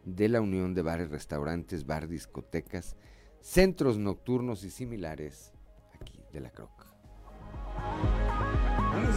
de 0.05 0.29
la 0.29 0.41
Unión 0.41 0.75
de 0.75 0.83
Bares, 0.83 1.11
Restaurantes, 1.11 1.87
Bar, 1.87 2.09
Discotecas, 2.09 2.97
Centros 3.41 3.99
Nocturnos 3.99 4.65
y 4.65 4.71
similares 4.71 5.53
aquí 6.01 6.19
de 6.33 6.41
la 6.41 6.51
Croc. 6.51 6.87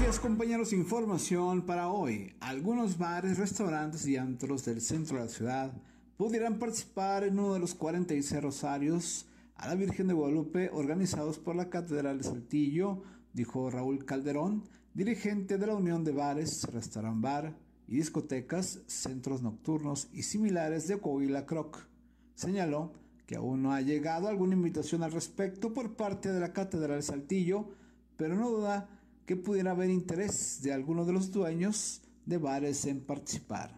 Días 0.03 0.19
compañeros, 0.19 0.73
información 0.73 1.65
para 1.65 1.87
hoy. 1.87 2.35
Algunos 2.41 2.97
bares, 2.97 3.37
restaurantes 3.37 4.05
y 4.05 4.17
antros 4.17 4.65
del 4.65 4.81
centro 4.81 5.15
de 5.15 5.23
la 5.23 5.29
ciudad 5.29 5.71
pudieran 6.17 6.59
participar 6.59 7.23
en 7.23 7.39
uno 7.39 7.53
de 7.53 7.61
los 7.61 7.73
46 7.73 8.43
rosarios 8.43 9.25
a 9.55 9.69
la 9.69 9.75
Virgen 9.75 10.07
de 10.07 10.13
Guadalupe 10.13 10.69
organizados 10.73 11.39
por 11.39 11.55
la 11.55 11.69
Catedral 11.69 12.17
de 12.17 12.25
Saltillo, 12.25 13.01
dijo 13.31 13.69
Raúl 13.69 14.03
Calderón, 14.03 14.65
dirigente 14.93 15.57
de 15.57 15.67
la 15.67 15.75
Unión 15.75 16.03
de 16.03 16.11
Bares, 16.11 16.65
Restaurant 16.65 17.21
Bar 17.21 17.57
y 17.87 17.95
Discotecas, 17.95 18.81
Centros 18.87 19.41
Nocturnos 19.41 20.09
y 20.11 20.23
similares 20.23 20.85
de 20.89 20.99
Coahuila 20.99 21.45
Croc. 21.45 21.87
Señaló 22.35 22.91
que 23.25 23.37
aún 23.37 23.63
no 23.63 23.71
ha 23.71 23.79
llegado 23.79 24.27
alguna 24.27 24.55
invitación 24.55 25.01
al 25.01 25.13
respecto 25.13 25.73
por 25.73 25.95
parte 25.95 26.33
de 26.33 26.41
la 26.41 26.51
Catedral 26.51 26.97
de 26.97 27.03
Saltillo, 27.03 27.69
pero 28.17 28.35
no 28.35 28.49
duda 28.49 28.89
que 29.25 29.35
pudiera 29.35 29.71
haber 29.71 29.89
interés 29.89 30.61
de 30.61 30.73
algunos 30.73 31.07
de 31.07 31.13
los 31.13 31.31
dueños 31.31 32.01
de 32.25 32.37
bares 32.37 32.85
en 32.85 33.05
participar. 33.05 33.69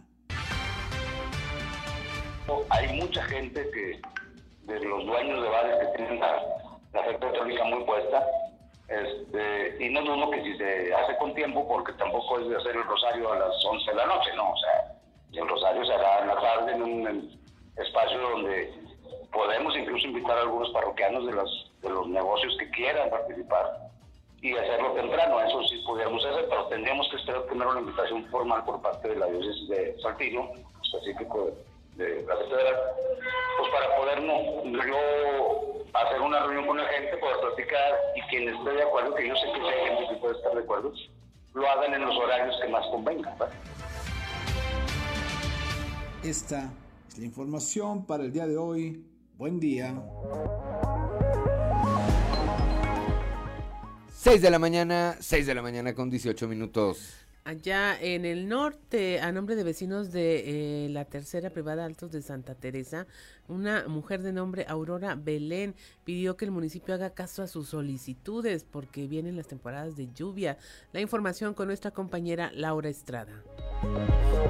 Hay 2.69 2.99
mucha 2.99 3.23
gente 3.23 3.67
que, 3.71 4.01
de 4.71 4.79
los 4.85 5.05
dueños 5.05 5.41
de 5.41 5.49
bares 5.49 5.75
que 5.79 5.97
tienen 5.97 6.19
la, 6.19 6.41
la 6.93 7.03
fe 7.03 7.17
muy 7.65 7.83
puesta, 7.85 8.25
este, 8.87 9.83
y 9.83 9.89
no 9.89 10.01
dudo 10.01 10.29
que 10.29 10.43
si 10.43 10.57
se 10.57 10.93
hace 10.93 11.17
con 11.17 11.33
tiempo, 11.33 11.67
porque 11.67 11.93
tampoco 11.93 12.39
es 12.39 12.49
de 12.49 12.57
hacer 12.57 12.75
el 12.75 12.83
rosario 12.83 13.31
a 13.31 13.39
las 13.39 13.65
11 13.65 13.91
de 13.91 13.97
la 13.97 14.05
noche, 14.05 14.29
no, 14.35 14.51
o 14.51 14.57
sea, 14.57 14.95
el 15.33 15.47
rosario 15.47 15.85
se 15.85 15.93
hará 15.93 16.21
en 16.21 16.27
la 16.27 16.39
tarde 16.39 16.71
en 16.73 16.83
un 16.83 17.39
espacio 17.77 18.19
donde 18.19 18.73
podemos 19.33 19.75
incluso 19.75 20.07
invitar 20.07 20.37
a 20.37 20.41
algunos 20.41 20.69
parroquianos 20.69 21.25
de, 21.25 21.33
los 21.33 21.71
de 21.81 21.89
los 21.89 22.07
negocios 22.07 22.55
que 22.59 22.69
quieran 22.69 23.09
participar 23.09 23.84
y 24.45 24.53
hacerlo 24.53 24.91
temprano. 24.91 25.41
Eso 25.41 25.63
sí 25.63 25.77
pudiéramos 25.85 26.23
hacer, 26.23 26.45
pero 26.47 26.67
tendríamos 26.67 27.09
que 27.09 27.17
esperar 27.17 27.45
primero 27.45 27.71
una 27.71 27.79
invitación 27.79 28.25
formal 28.27 28.63
por 28.63 28.79
parte 28.81 29.07
de 29.09 29.15
la 29.15 29.25
diócesis 29.25 29.67
de 29.69 29.97
Saltillo, 30.01 30.43
específico 30.83 31.51
de, 31.95 32.21
la 32.21 32.35
catedral, 32.35 32.75
pues 33.57 33.71
para 33.71 33.95
poder 33.97 34.21
yo 34.21 35.83
hacer 35.93 36.21
una 36.21 36.39
reunión 36.41 36.67
con 36.67 36.77
la 36.77 36.85
gente, 36.85 37.17
poder 37.17 37.37
platicar 37.39 37.93
y 38.15 38.21
quien 38.23 38.49
esté 38.49 38.69
de 38.69 38.83
acuerdo, 38.83 39.15
que 39.15 39.27
yo 39.27 39.35
sé 39.35 39.45
que 39.51 39.67
hay 39.67 39.87
gente 39.87 40.13
que 40.13 40.19
puede 40.19 40.35
estar 40.35 40.53
de 40.53 40.59
acuerdo, 40.59 40.93
lo 41.53 41.69
hagan 41.69 41.93
en 41.93 42.01
los 42.01 42.15
horarios 42.15 42.55
que 42.61 42.67
más 42.67 42.85
convengan. 42.87 43.35
Esta 46.23 46.71
es 47.07 47.17
la 47.17 47.25
información 47.25 48.05
para 48.05 48.23
el 48.23 48.31
día 48.31 48.45
de 48.45 48.57
hoy. 48.57 49.05
Buen 49.37 49.59
día. 49.59 49.93
6 54.25 54.41
de 54.41 54.49
la 54.49 54.57
mañana, 54.57 55.15
6 55.19 55.45
de 55.45 55.53
la 55.53 55.61
mañana 55.61 55.93
con 55.93 56.09
18 56.09 56.47
minutos. 56.47 57.24
Allá 57.45 57.95
en 58.01 58.25
el 58.25 58.49
norte, 58.49 59.19
a 59.19 59.31
nombre 59.31 59.55
de 59.55 59.63
vecinos 59.63 60.11
de 60.11 60.85
eh, 60.85 60.89
la 60.89 61.05
tercera 61.05 61.51
privada 61.51 61.85
Altos 61.85 62.11
de 62.11 62.23
Santa 62.23 62.55
Teresa, 62.55 63.05
una 63.47 63.87
mujer 63.87 64.23
de 64.23 64.33
nombre 64.33 64.65
Aurora 64.67 65.13
Belén 65.13 65.75
pidió 66.05 66.37
que 66.37 66.45
el 66.45 66.49
municipio 66.49 66.95
haga 66.95 67.11
caso 67.11 67.43
a 67.43 67.47
sus 67.47 67.69
solicitudes 67.69 68.63
porque 68.63 69.05
vienen 69.05 69.35
las 69.35 69.45
temporadas 69.45 69.95
de 69.95 70.11
lluvia. 70.11 70.57
La 70.91 71.01
información 71.01 71.53
con 71.53 71.67
nuestra 71.67 71.91
compañera 71.91 72.49
Laura 72.51 72.89
Estrada. 72.89 73.43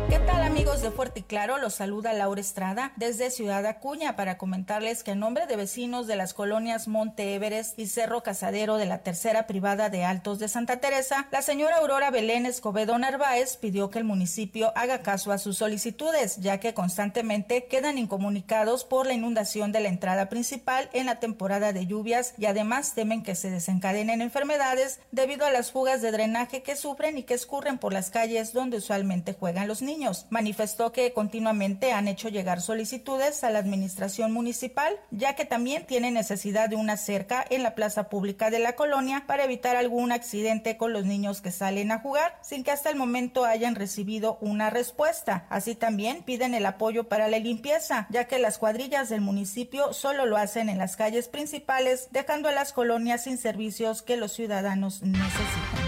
¿Qué 0.07 0.19
tal 0.19 0.43
amigos 0.43 0.81
de 0.81 0.91
Fuerte 0.91 1.19
y 1.19 1.23
Claro? 1.23 1.57
Los 1.57 1.73
saluda 1.73 2.13
Laura 2.13 2.39
Estrada 2.39 2.93
desde 2.95 3.29
Ciudad 3.29 3.65
Acuña 3.65 4.15
para 4.15 4.37
comentarles 4.37 5.03
que 5.03 5.11
en 5.11 5.19
nombre 5.19 5.47
de 5.47 5.57
vecinos 5.57 6.07
de 6.07 6.15
las 6.15 6.33
colonias 6.33 6.87
Monte 6.87 7.35
Everest 7.35 7.77
y 7.77 7.87
Cerro 7.87 8.23
Casadero 8.23 8.77
de 8.77 8.85
la 8.85 8.99
tercera 8.99 9.47
privada 9.47 9.89
de 9.89 10.05
Altos 10.05 10.39
de 10.39 10.47
Santa 10.47 10.79
Teresa, 10.79 11.27
la 11.31 11.41
señora 11.41 11.79
Aurora 11.79 12.09
Belén 12.11 12.45
Escobedo 12.45 12.84
Narváez 12.85 13.57
pidió 13.57 13.89
que 13.89 13.99
el 13.99 14.05
municipio 14.05 14.71
haga 14.75 15.01
caso 15.01 15.31
a 15.31 15.37
sus 15.37 15.57
solicitudes, 15.57 16.37
ya 16.37 16.59
que 16.59 16.73
constantemente 16.73 17.65
quedan 17.65 17.97
incomunicados 17.97 18.85
por 18.85 19.07
la 19.07 19.13
inundación 19.13 19.71
de 19.71 19.79
la 19.79 19.89
entrada 19.89 20.29
principal 20.29 20.89
en 20.93 21.07
la 21.07 21.19
temporada 21.19 21.73
de 21.73 21.87
lluvias 21.87 22.35
y 22.37 22.45
además 22.45 22.93
temen 22.93 23.23
que 23.23 23.35
se 23.35 23.49
desencadenen 23.49 24.21
enfermedades 24.21 24.99
debido 25.11 25.45
a 25.45 25.51
las 25.51 25.71
fugas 25.71 26.01
de 26.01 26.11
drenaje 26.11 26.61
que 26.61 26.75
sufren 26.75 27.17
y 27.17 27.23
que 27.23 27.33
escurren 27.33 27.79
por 27.79 27.91
las 27.91 28.11
calles 28.11 28.53
donde 28.53 28.77
usualmente 28.77 29.33
juegan 29.33 29.67
los 29.67 29.81
niños. 29.81 30.27
Manifestó 30.29 30.91
que 30.91 31.11
continuamente 31.11 31.91
han 31.91 32.07
hecho 32.07 32.29
llegar 32.29 32.61
solicitudes 32.61 33.43
a 33.43 33.49
la 33.49 33.59
administración 33.59 34.31
municipal, 34.31 34.95
ya 35.09 35.35
que 35.35 35.45
también 35.45 35.87
tiene 35.87 36.11
necesidad 36.11 36.69
de 36.69 36.75
una 36.75 36.97
cerca 36.97 37.43
en 37.49 37.63
la 37.63 37.73
plaza 37.73 38.09
pública 38.09 38.51
de 38.51 38.59
la 38.59 38.75
colonia 38.75 39.23
para 39.25 39.43
evitar 39.43 39.75
algún 39.75 40.11
accidente 40.11 40.77
con 40.77 40.93
los 40.93 41.05
niños 41.05 41.41
que 41.41 41.51
salen 41.51 41.91
a 41.91 41.99
jugar, 41.99 42.37
sin 42.41 42.63
que 42.63 42.74
hasta 42.75 42.89
el 42.89 42.95
momento 42.95 43.45
hayan 43.45 43.73
recibido 43.73 44.37
una 44.41 44.69
respuesta. 44.69 45.47
Así 45.49 45.75
también 45.75 46.23
piden 46.23 46.53
el 46.53 46.65
apoyo 46.65 47.05
para 47.05 47.27
la 47.27 47.39
limpieza, 47.39 48.05
ya 48.11 48.25
que 48.25 48.37
las 48.37 48.57
cuadrillas 48.57 49.09
del 49.09 49.21
municipio 49.21 49.93
solo 49.93 50.25
lo 50.25 50.37
hacen 50.37 50.69
en 50.69 50.77
las 50.77 50.95
calles 50.95 51.27
principales, 51.27 52.09
dejando 52.11 52.49
a 52.49 52.51
las 52.51 52.73
colonias 52.73 53.23
sin 53.23 53.37
servicios 53.37 54.01
que 54.01 54.17
los 54.17 54.33
ciudadanos 54.33 55.01
necesitan. 55.01 55.84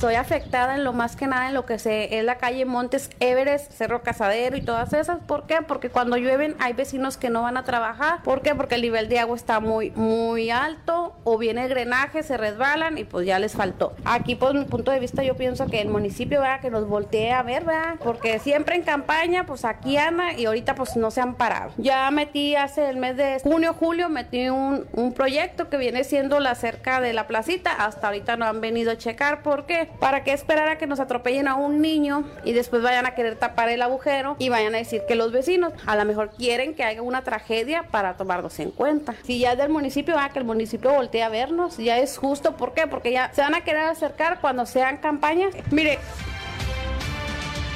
Estoy 0.00 0.14
afectada 0.14 0.76
en 0.76 0.84
lo 0.84 0.94
más 0.94 1.14
que 1.14 1.26
nada 1.26 1.48
en 1.48 1.52
lo 1.52 1.66
que 1.66 1.78
se, 1.78 2.18
es 2.18 2.24
la 2.24 2.38
calle 2.38 2.64
Montes 2.64 3.10
Everest, 3.20 3.70
Cerro 3.70 4.02
Casadero 4.02 4.56
y 4.56 4.62
todas 4.62 4.94
esas. 4.94 5.18
¿Por 5.18 5.46
qué? 5.46 5.58
Porque 5.60 5.90
cuando 5.90 6.16
llueven 6.16 6.56
hay 6.58 6.72
vecinos 6.72 7.18
que 7.18 7.28
no 7.28 7.42
van 7.42 7.58
a 7.58 7.64
trabajar. 7.64 8.22
¿Por 8.22 8.40
qué? 8.40 8.54
Porque 8.54 8.76
el 8.76 8.80
nivel 8.80 9.10
de 9.10 9.18
agua 9.18 9.36
está 9.36 9.60
muy, 9.60 9.90
muy 9.90 10.48
alto 10.48 11.14
o 11.24 11.36
viene 11.36 11.64
el 11.64 11.68
drenaje, 11.68 12.22
se 12.22 12.38
resbalan 12.38 12.96
y 12.96 13.04
pues 13.04 13.26
ya 13.26 13.38
les 13.38 13.52
faltó. 13.52 13.92
Aquí, 14.06 14.36
por 14.36 14.54
mi 14.54 14.64
punto 14.64 14.90
de 14.90 15.00
vista, 15.00 15.22
yo 15.22 15.36
pienso 15.36 15.66
que 15.66 15.82
el 15.82 15.88
municipio, 15.88 16.40
vea 16.40 16.60
Que 16.60 16.70
nos 16.70 16.88
voltee 16.88 17.32
a 17.32 17.42
ver, 17.42 17.64
¿verdad? 17.64 17.96
Porque 18.02 18.38
siempre 18.38 18.76
en 18.76 18.82
campaña, 18.84 19.44
pues 19.44 19.66
aquí 19.66 19.98
anda 19.98 20.32
y 20.32 20.46
ahorita 20.46 20.76
pues 20.76 20.96
no 20.96 21.10
se 21.10 21.20
han 21.20 21.34
parado. 21.34 21.72
Ya 21.76 22.10
metí 22.10 22.56
hace 22.56 22.88
el 22.88 22.96
mes 22.96 23.18
de 23.18 23.40
junio, 23.42 23.74
julio, 23.74 24.08
metí 24.08 24.48
un, 24.48 24.86
un 24.94 25.12
proyecto 25.12 25.68
que 25.68 25.76
viene 25.76 26.04
siendo 26.04 26.40
la 26.40 26.54
cerca 26.54 27.02
de 27.02 27.12
la 27.12 27.26
placita. 27.26 27.84
Hasta 27.84 28.06
ahorita 28.06 28.38
no 28.38 28.46
han 28.46 28.62
venido 28.62 28.92
a 28.92 28.96
checar. 28.96 29.42
¿Por 29.42 29.66
qué? 29.66 29.89
¿Para 29.98 30.24
qué 30.24 30.32
esperar 30.32 30.68
a 30.68 30.78
que 30.78 30.86
nos 30.86 31.00
atropellen 31.00 31.48
a 31.48 31.56
un 31.56 31.80
niño 31.80 32.24
y 32.44 32.52
después 32.52 32.82
vayan 32.82 33.06
a 33.06 33.14
querer 33.14 33.36
tapar 33.36 33.68
el 33.68 33.82
agujero 33.82 34.36
y 34.38 34.48
vayan 34.48 34.74
a 34.74 34.78
decir 34.78 35.02
que 35.06 35.14
los 35.14 35.32
vecinos 35.32 35.72
a 35.86 35.96
lo 35.96 36.04
mejor 36.04 36.30
quieren 36.30 36.74
que 36.74 36.84
haya 36.84 37.02
una 37.02 37.22
tragedia 37.22 37.84
para 37.90 38.16
tomarlos 38.16 38.58
en 38.60 38.70
cuenta? 38.70 39.14
Si 39.24 39.38
ya 39.38 39.52
es 39.52 39.58
del 39.58 39.70
municipio, 39.70 40.14
va, 40.14 40.30
que 40.30 40.38
el 40.38 40.44
municipio 40.44 40.92
voltee 40.92 41.22
a 41.22 41.28
vernos, 41.28 41.76
ya 41.76 41.98
es 41.98 42.16
justo. 42.16 42.56
¿Por 42.56 42.74
qué? 42.74 42.86
Porque 42.86 43.12
ya 43.12 43.32
se 43.32 43.42
van 43.42 43.54
a 43.54 43.64
querer 43.64 43.82
acercar 43.82 44.40
cuando 44.40 44.66
sean 44.66 44.98
campañas. 44.98 45.54
Mire. 45.70 45.98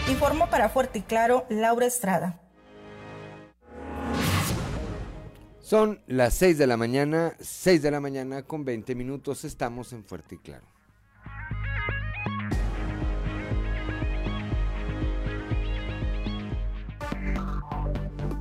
Informo 0.08 0.48
para 0.50 0.68
Fuerte 0.68 0.98
y 0.98 1.02
Claro, 1.02 1.46
Laura 1.48 1.86
Estrada. 1.86 2.40
Son 5.60 6.02
las 6.06 6.34
6 6.34 6.58
de 6.58 6.66
la 6.66 6.76
mañana, 6.76 7.34
6 7.40 7.80
de 7.80 7.90
la 7.90 7.98
mañana 7.98 8.42
con 8.42 8.66
20 8.66 8.94
minutos, 8.94 9.44
estamos 9.44 9.94
en 9.94 10.04
Fuerte 10.04 10.34
y 10.34 10.38
Claro. 10.38 10.73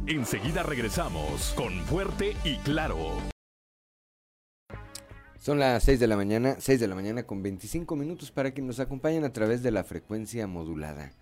Enseguida 0.06 0.63
regresamos 0.63 1.54
con 1.56 1.72
Fuerte 1.86 2.36
y 2.44 2.58
Claro. 2.58 3.22
Son 5.39 5.60
las 5.60 5.82
6 5.84 5.98
de 5.98 6.08
la 6.08 6.18
mañana, 6.18 6.58
6 6.60 6.82
de 6.82 6.88
la 6.89 6.96
mañana 6.96 7.24
con 7.24 7.42
25 7.42 7.96
minutos 7.96 8.30
para 8.30 8.54
que 8.54 8.62
nos 8.62 8.82
acompañen 8.82 9.24
a 9.24 9.32
través 9.32 9.63
de 9.63 9.72
la 9.72 9.86
frecuencia 9.86 10.46
modulada. 10.46 11.13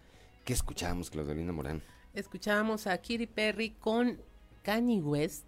¿Qué 0.45 0.53
escuchábamos, 0.53 1.11
Claudelina 1.11 1.51
Morán? 1.51 1.83
Escuchábamos 2.15 2.87
a 2.87 2.97
Kiri 2.97 3.27
Perry 3.27 3.69
con 3.69 4.19
Kanye 4.63 4.99
West 4.99 5.45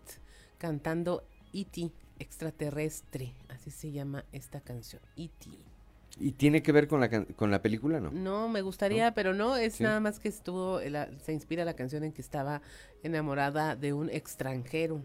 cantando 0.59 1.27
E.T. 1.53 1.91
extraterrestre, 2.19 3.33
así 3.49 3.71
se 3.71 3.91
llama 3.91 4.25
esta 4.31 4.61
canción, 4.61 5.01
E.T. 5.15 5.72
¿Y 6.19 6.33
tiene 6.33 6.61
que 6.61 6.71
ver 6.71 6.87
con 6.87 6.99
la, 6.99 7.25
con 7.25 7.49
la 7.49 7.61
película, 7.61 7.99
no? 7.99 8.11
No, 8.11 8.47
me 8.47 8.61
gustaría, 8.61 9.13
pero 9.13 9.33
no, 9.33 9.55
es 9.55 9.81
nada 9.81 9.99
más 9.99 10.19
que 10.19 10.29
estuvo, 10.29 10.79
se 10.79 11.33
inspira 11.33 11.65
la 11.65 11.75
canción 11.75 12.03
en 12.03 12.11
que 12.11 12.21
estaba 12.21 12.61
enamorada 13.01 13.75
de 13.75 13.93
un 13.93 14.09
extranjero. 14.09 15.01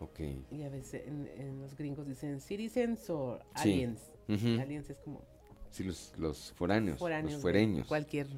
Ok. 0.00 0.20
Y 0.50 0.62
a 0.62 0.70
veces 0.70 1.02
en, 1.06 1.60
los 1.60 1.76
gringos 1.76 2.06
dicen 2.06 2.40
citizens 2.40 3.08
o 3.10 3.38
aliens. 3.54 4.00
Aliens 4.28 4.88
es 4.90 4.98
como... 4.98 5.22
Sí, 5.70 5.84
los, 5.84 6.12
los 6.16 6.52
foráneos, 6.52 6.98
foráneos 6.98 7.34
los 7.34 7.42
fuereños. 7.42 7.86
Cualquier 7.86 8.28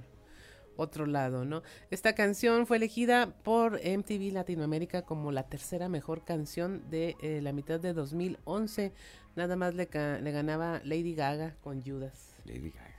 otro 0.77 1.07
lado, 1.07 1.44
¿no? 1.44 1.62
Esta 1.90 2.14
canción 2.14 2.66
fue 2.66 2.77
elegida 2.77 3.35
por 3.42 3.75
MTV 3.75 4.33
Latinoamérica 4.33 5.03
como 5.03 5.33
la 5.33 5.44
tercera 5.44 5.88
mejor 5.88 6.25
canción 6.25 6.88
de 6.90 7.16
eh, 7.20 7.40
la 7.42 7.53
mitad 7.53 7.81
de 7.81 7.92
2011. 7.92 8.92
Nada 9.37 9.55
más 9.55 9.75
le, 9.75 9.88
le 9.92 10.33
ganaba 10.33 10.81
Lady 10.83 11.14
Gaga 11.14 11.55
con 11.62 11.83
Judas. 11.85 12.35
Lady 12.46 12.70
Gaga. 12.70 12.94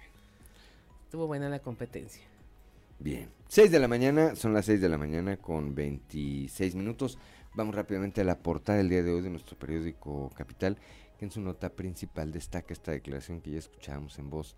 Estuvo 1.03 1.25
buena 1.25 1.49
la 1.49 1.59
competencia. 1.59 2.23
Bien. 2.99 3.29
6 3.47 3.71
de 3.71 3.79
la 3.79 3.87
mañana, 3.87 4.35
son 4.35 4.53
las 4.53 4.65
6 4.65 4.79
de 4.79 4.89
la 4.89 4.97
mañana 4.97 5.37
con 5.37 5.73
26 5.73 6.75
minutos. 6.75 7.17
Vamos 7.55 7.73
rápidamente 7.73 8.21
a 8.21 8.23
la 8.23 8.37
portada 8.37 8.77
del 8.77 8.89
día 8.89 9.01
de 9.01 9.11
hoy 9.11 9.21
de 9.21 9.31
nuestro 9.31 9.57
periódico 9.57 10.29
Capital, 10.35 10.77
que 11.17 11.25
en 11.25 11.31
su 11.31 11.41
nota 11.41 11.69
principal 11.69 12.31
destaca 12.31 12.71
esta 12.71 12.91
declaración 12.91 13.41
que 13.41 13.51
ya 13.51 13.59
escuchábamos 13.59 14.19
en 14.19 14.29
voz 14.29 14.55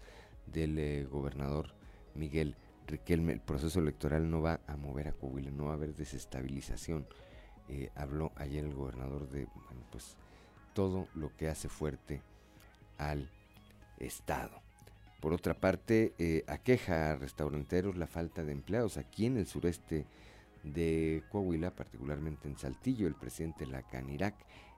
del 0.48 0.78
eh, 0.80 1.06
gobernador 1.06 1.74
Miguel 2.14 2.58
Riquelme. 2.88 3.32
El 3.32 3.42
proceso 3.42 3.80
electoral 3.80 4.30
no 4.30 4.42
va 4.42 4.60
a 4.68 4.76
mover 4.76 5.08
a 5.08 5.14
Coahuila, 5.14 5.52
no 5.52 5.66
va 5.66 5.72
a 5.72 5.76
haber 5.76 5.96
desestabilización. 5.96 7.08
Eh, 7.70 7.90
habló 7.96 8.34
ayer 8.36 8.66
el 8.66 8.74
gobernador 8.74 9.30
de 9.30 9.48
pues 9.92 10.18
todo 10.80 11.10
lo 11.14 11.36
que 11.36 11.50
hace 11.50 11.68
fuerte 11.68 12.22
al 12.98 13.30
Estado. 13.98 14.62
Por 15.20 15.34
otra 15.34 15.54
parte, 15.54 16.14
eh, 16.18 16.46
aqueja 16.48 17.12
a 17.12 17.16
restauranteros 17.18 17.98
la 17.98 18.08
falta 18.08 18.46
de 18.46 18.54
empleados 18.54 18.96
aquí 18.96 19.26
en 19.26 19.36
el 19.36 19.46
sureste 19.46 20.06
de 20.64 21.22
Coahuila, 21.34 21.76
particularmente 21.76 22.48
en 22.48 22.58
Saltillo. 22.58 23.08
El 23.08 23.16
presidente 23.16 23.66
de 23.66 23.74
la 23.74 23.84
Canirac, 23.84 24.36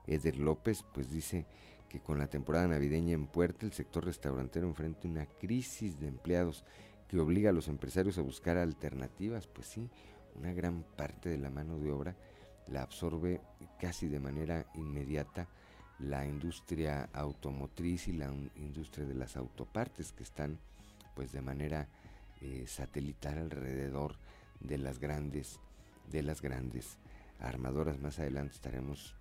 Eder 0.08 0.38
López, 0.38 0.84
pues 0.92 1.08
dice 1.08 1.46
que 1.88 2.00
con 2.00 2.18
la 2.18 2.26
temporada 2.26 2.66
navideña 2.66 3.12
en 3.12 3.28
puerta, 3.28 3.64
el 3.64 3.72
sector 3.72 4.04
restaurantero 4.04 4.66
enfrenta 4.66 5.06
una 5.06 5.26
crisis 5.26 6.00
de 6.00 6.08
empleados 6.08 6.64
que 7.06 7.20
obliga 7.20 7.50
a 7.50 7.52
los 7.52 7.68
empresarios 7.68 8.18
a 8.18 8.22
buscar 8.22 8.56
alternativas. 8.56 9.46
Pues 9.46 9.68
sí, 9.68 9.88
una 10.34 10.52
gran 10.52 10.82
parte 10.96 11.28
de 11.28 11.38
la 11.38 11.50
mano 11.50 11.78
de 11.78 11.92
obra 11.92 12.16
la 12.66 12.82
absorbe 12.82 13.40
casi 13.78 14.08
de 14.08 14.18
manera 14.18 14.66
inmediata 14.74 15.46
la 15.98 16.26
industria 16.26 17.08
automotriz 17.12 18.08
y 18.08 18.12
la 18.12 18.32
industria 18.56 19.06
de 19.06 19.14
las 19.14 19.36
autopartes 19.36 20.12
que 20.12 20.22
están 20.22 20.58
pues 21.14 21.32
de 21.32 21.42
manera 21.42 21.88
eh, 22.40 22.64
satelital 22.66 23.38
alrededor 23.38 24.16
de 24.60 24.78
las 24.78 24.98
grandes 24.98 25.60
de 26.10 26.22
las 26.22 26.42
grandes 26.42 26.98
armadoras. 27.40 27.98
Más 27.98 28.18
adelante 28.18 28.54
estaremos 28.54 29.14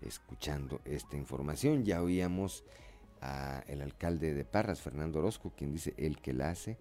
escuchando 0.00 0.80
esta 0.84 1.16
información. 1.16 1.84
Ya 1.84 2.02
oíamos 2.02 2.64
al 3.20 3.80
alcalde 3.80 4.34
de 4.34 4.44
Parras, 4.44 4.80
Fernando 4.80 5.18
Orozco, 5.18 5.52
quien 5.56 5.72
dice, 5.72 5.94
el 5.96 6.18
que 6.18 6.32
la 6.32 6.50
hace, 6.50 6.76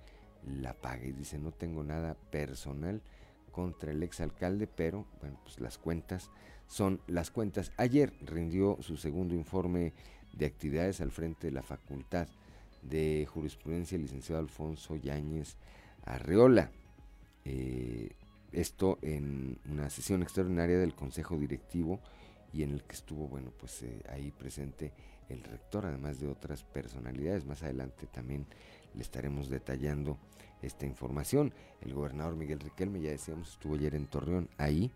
la 0.45 0.74
paga. 0.74 1.06
Y 1.06 1.12
dice, 1.12 1.39
no 1.39 1.52
tengo 1.52 1.84
nada 1.84 2.15
personal 2.32 3.02
contra 3.52 3.91
el 3.91 4.04
exalcalde, 4.04 4.67
pero 4.67 5.06
bueno, 5.21 5.39
pues 5.43 5.60
las 5.60 5.78
cuentas 5.78 6.30
son 6.67 7.01
las 7.08 7.32
cuentas. 7.32 7.71
Ayer 7.78 8.13
rindió 8.21 8.78
su 8.82 8.97
segundo 8.97 9.36
informe 9.36 9.93
de 10.34 10.45
actividades 10.45 11.01
al 11.01 11.12
frente 11.12 11.47
de 11.47 11.54
la 11.54 11.63
Facultad 11.63 12.28
de 12.82 13.28
Jurisprudencia, 13.30 13.95
el 13.95 14.04
licenciado 14.04 14.41
Alfonso 14.41 14.95
Yáñez 14.95 15.56
Arreola. 16.04 16.71
Eh, 17.45 18.12
esto 18.51 18.97
en 19.01 19.60
una 19.69 19.89
sesión 19.89 20.23
extraordinaria 20.23 20.78
del 20.78 20.95
Consejo 20.95 21.38
Directivo 21.38 21.99
y 22.54 22.63
en 22.63 22.71
el 22.71 22.84
que 22.84 22.95
estuvo, 22.95 23.28
bueno, 23.28 23.51
pues 23.60 23.84
eh, 23.84 24.01
ahí 24.10 24.32
presente 24.32 24.93
el 25.30 25.43
rector, 25.43 25.86
además 25.86 26.19
de 26.19 26.28
otras 26.28 26.63
personalidades. 26.63 27.45
Más 27.45 27.63
adelante 27.63 28.08
también 28.08 28.45
le 28.93 29.01
estaremos 29.01 29.49
detallando 29.49 30.17
esta 30.62 30.86
información. 30.86 31.54
El 31.82 31.93
gobernador 31.93 32.36
Miguel 32.36 32.60
Riquelme, 32.60 33.01
ya 33.01 33.12
decíamos, 33.12 33.51
estuvo 33.51 33.75
ayer 33.75 33.95
en 33.95 34.08
Torreón, 34.08 34.49
ahí 34.58 34.91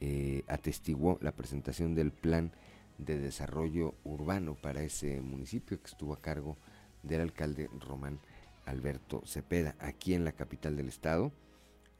eh, 0.00 0.44
atestiguó 0.48 1.18
la 1.20 1.32
presentación 1.32 1.94
del 1.94 2.10
plan 2.10 2.52
de 2.98 3.18
desarrollo 3.18 3.94
urbano 4.04 4.54
para 4.54 4.82
ese 4.82 5.20
municipio 5.20 5.80
que 5.80 5.88
estuvo 5.88 6.12
a 6.14 6.20
cargo 6.20 6.56
del 7.02 7.20
alcalde 7.20 7.68
Román 7.78 8.18
Alberto 8.66 9.22
Cepeda, 9.26 9.74
aquí 9.78 10.14
en 10.14 10.24
la 10.24 10.32
capital 10.32 10.76
del 10.76 10.88
estado. 10.88 11.32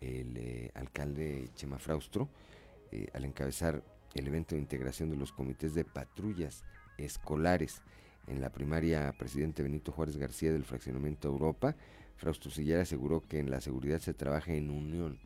El 0.01 0.37
eh, 0.37 0.71
alcalde 0.75 1.51
Chema 1.55 1.79
Fraustro, 1.79 2.29
eh, 2.91 3.09
al 3.13 3.25
encabezar 3.25 3.83
el 4.15 4.27
evento 4.27 4.55
de 4.55 4.63
integración 4.63 5.11
de 5.11 5.17
los 5.17 5.33
comités 5.33 5.75
de 5.75 5.85
patrullas 5.85 6.65
escolares 6.97 7.83
en 8.27 8.41
la 8.41 8.51
primaria 8.51 9.13
presidente 9.19 9.63
Benito 9.63 9.93
Juárez 9.93 10.17
García 10.17 10.53
del 10.53 10.65
fraccionamiento 10.65 11.29
Europa, 11.29 11.77
Fraustro 12.17 12.51
Sillar 12.51 12.81
aseguró 12.81 13.27
que 13.27 13.39
en 13.39 13.51
la 13.51 13.61
seguridad 13.61 13.99
se 13.99 14.15
trabaja 14.15 14.53
en 14.53 14.71
unión 14.71 15.19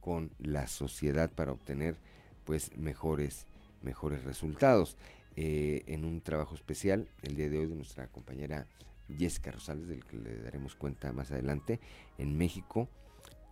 con 0.00 0.30
la 0.38 0.66
sociedad 0.66 1.30
para 1.30 1.52
obtener 1.52 1.96
pues 2.44 2.76
mejores 2.76 3.46
mejores 3.82 4.24
resultados. 4.24 4.96
Eh, 5.34 5.82
en 5.86 6.04
un 6.04 6.20
trabajo 6.20 6.54
especial 6.54 7.08
el 7.22 7.36
día 7.36 7.48
de 7.48 7.58
hoy 7.58 7.66
de 7.66 7.74
nuestra 7.74 8.06
compañera 8.08 8.66
Jessica 9.16 9.50
Rosales, 9.50 9.88
del 9.88 10.04
que 10.04 10.18
le 10.18 10.36
daremos 10.42 10.74
cuenta 10.74 11.12
más 11.12 11.30
adelante, 11.30 11.80
en 12.18 12.36
México, 12.36 12.88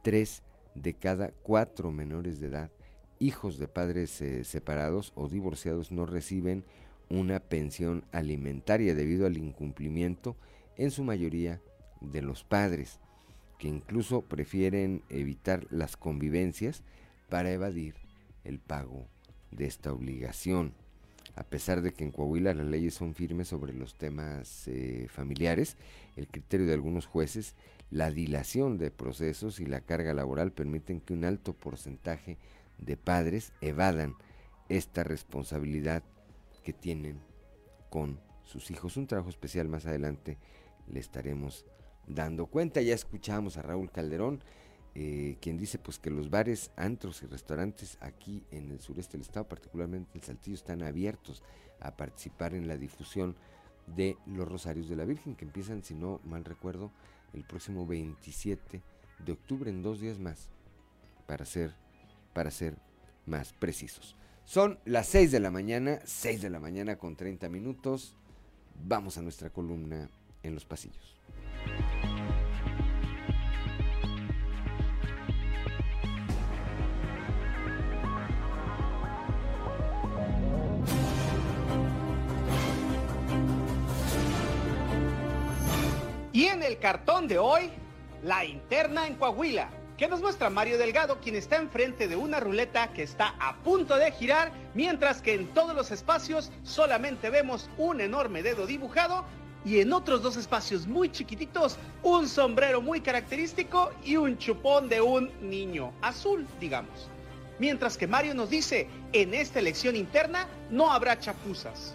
tres 0.03 0.43
de 0.75 0.95
cada 0.95 1.31
cuatro 1.31 1.91
menores 1.91 2.39
de 2.39 2.49
edad, 2.49 2.71
hijos 3.19 3.59
de 3.59 3.67
padres 3.67 4.21
eh, 4.21 4.45
separados 4.45 5.13
o 5.15 5.29
divorciados, 5.29 5.91
no 5.91 6.07
reciben 6.07 6.65
una 7.09 7.41
pensión 7.41 8.05
alimentaria 8.13 8.95
debido 8.95 9.27
al 9.27 9.37
incumplimiento 9.37 10.37
en 10.77 10.91
su 10.91 11.03
mayoría 11.03 11.61
de 12.01 12.23
los 12.23 12.45
padres, 12.45 13.01
que 13.59 13.69
incluso 13.69 14.23
prefieren 14.23 15.03
evitar 15.09 15.67
las 15.71 15.97
convivencias 15.97 16.83
para 17.29 17.51
evadir 17.53 17.95
el 18.45 18.59
pago 18.59 19.07
de 19.51 19.67
esta 19.67 19.93
obligación. 19.93 20.75
A 21.37 21.45
pesar 21.45 21.81
de 21.81 21.93
que 21.93 22.05
en 22.05 22.11
Coahuila 22.11 22.55
las 22.55 22.67
leyes 22.67 22.95
son 22.95 23.15
firmes 23.15 23.49
sobre 23.49 23.73
los 23.73 23.95
temas 23.95 24.67
eh, 24.69 25.07
familiares, 25.09 25.77
el 26.17 26.27
criterio 26.27 26.67
de 26.67 26.75
algunos 26.75 27.07
jueces 27.07 27.55
la 27.91 28.11
dilación 28.11 28.79
de 28.79 28.93
procesos 28.93 29.59
y 29.59 29.67
la 29.67 29.81
carga 29.81 30.15
laboral 30.15 30.53
permiten 30.53 31.01
que 31.01 31.13
un 31.13 31.25
alto 31.25 31.53
porcentaje 31.53 32.39
de 32.79 32.97
padres 32.97 33.53
evadan 33.61 34.15
esta 34.69 35.03
responsabilidad 35.03 36.05
que 36.63 36.73
tienen 36.73 37.19
con 37.91 38.21
sus 38.45 38.71
hijos. 38.71 38.97
Un 38.97 39.09
trabajo 39.09 39.29
especial 39.29 39.69
más 39.69 39.87
adelante 39.87 40.39
le 40.87 41.01
estaremos 41.01 41.67
dando 42.07 42.47
cuenta. 42.47 42.81
Ya 42.81 42.95
escuchamos 42.95 43.57
a 43.57 43.63
Raúl 43.63 43.91
Calderón, 43.91 44.41
eh, 45.03 45.39
quien 45.41 45.57
dice 45.57 45.79
pues 45.79 45.99
que 45.99 46.11
los 46.11 46.29
bares, 46.29 46.73
antros 46.77 47.23
y 47.23 47.27
restaurantes 47.27 47.97
aquí 48.03 48.45
en 48.51 48.71
el 48.71 48.81
sureste 48.81 49.13
del 49.13 49.23
estado, 49.23 49.49
particularmente 49.49 50.11
en 50.19 50.23
Saltillo, 50.23 50.55
están 50.55 50.83
abiertos 50.83 51.43
a 51.81 51.97
participar 51.97 52.53
en 52.53 52.69
la 52.69 52.77
difusión 52.77 53.35
de 53.87 54.19
los 54.27 54.47
Rosarios 54.47 54.91
de 54.91 54.97
la 54.97 55.07
Virgen, 55.07 55.37
que 55.37 55.47
empiezan, 55.47 55.83
si 55.83 55.95
no 55.95 56.21
mal 56.23 56.45
recuerdo, 56.45 56.93
el 57.33 57.45
próximo 57.45 57.87
27 57.87 58.83
de 59.25 59.33
octubre, 59.33 59.71
en 59.71 59.83
dos 59.83 60.01
días 60.01 60.19
más, 60.19 60.51
para 61.27 61.47
ser, 61.47 61.73
para 62.35 62.51
ser 62.51 62.77
más 63.25 63.55
precisos. 63.55 64.17
Son 64.45 64.79
las 64.85 65.07
6 65.07 65.33
de 65.33 65.41
la 65.41 65.51
mañana, 65.51 66.01
6 66.05 66.43
de 66.43 66.51
la 66.51 66.61
mañana 66.61 66.97
con 66.97 67.17
30 67.17 67.49
minutos. 67.49 68.19
Vamos 68.85 69.17
a 69.17 69.23
nuestra 69.23 69.49
columna 69.49 70.11
en 70.43 70.55
los 70.55 70.67
pasillos. 70.67 71.17
En 86.61 86.67
el 86.67 86.79
cartón 86.79 87.27
de 87.27 87.39
hoy, 87.39 87.71
la 88.23 88.45
interna 88.45 89.07
en 89.07 89.15
Coahuila. 89.15 89.71
que 89.97 90.09
nos 90.09 90.23
muestra 90.23 90.49
Mario 90.49 90.79
Delgado, 90.79 91.21
quien 91.21 91.37
está 91.37 91.57
enfrente 91.57 92.09
de 92.09 92.17
una 92.17 92.41
ruleta 92.41 92.91
que 92.95 93.03
está 93.03 93.35
a 93.39 93.57
punto 93.57 93.97
de 93.97 94.11
girar, 94.13 94.51
mientras 94.73 95.21
que 95.21 95.35
en 95.35 95.49
todos 95.49 95.75
los 95.75 95.91
espacios 95.91 96.51
solamente 96.63 97.29
vemos 97.29 97.69
un 97.77 98.01
enorme 98.01 98.43
dedo 98.43 98.67
dibujado 98.67 99.27
y 99.63 99.81
en 99.81 99.93
otros 99.93 100.23
dos 100.23 100.39
espacios 100.39 100.87
muy 100.87 101.13
chiquititos 101.13 101.77
un 102.03 102.29
sombrero 102.29 102.81
muy 102.81 103.03
característico 103.03 103.91
y 104.03 104.17
un 104.17 104.39
chupón 104.39 104.89
de 104.89 105.03
un 105.03 105.31
niño 105.43 105.93
azul, 106.01 106.47
digamos. 106.59 107.11
Mientras 107.59 107.99
que 107.99 108.07
Mario 108.07 108.35
nos 108.35 108.49
dice, 108.49 108.89
en 109.13 109.35
esta 109.35 109.59
elección 109.59 109.97
interna 109.97 110.49
no 110.71 110.91
habrá 110.91 111.19
chapuzas. 111.19 111.95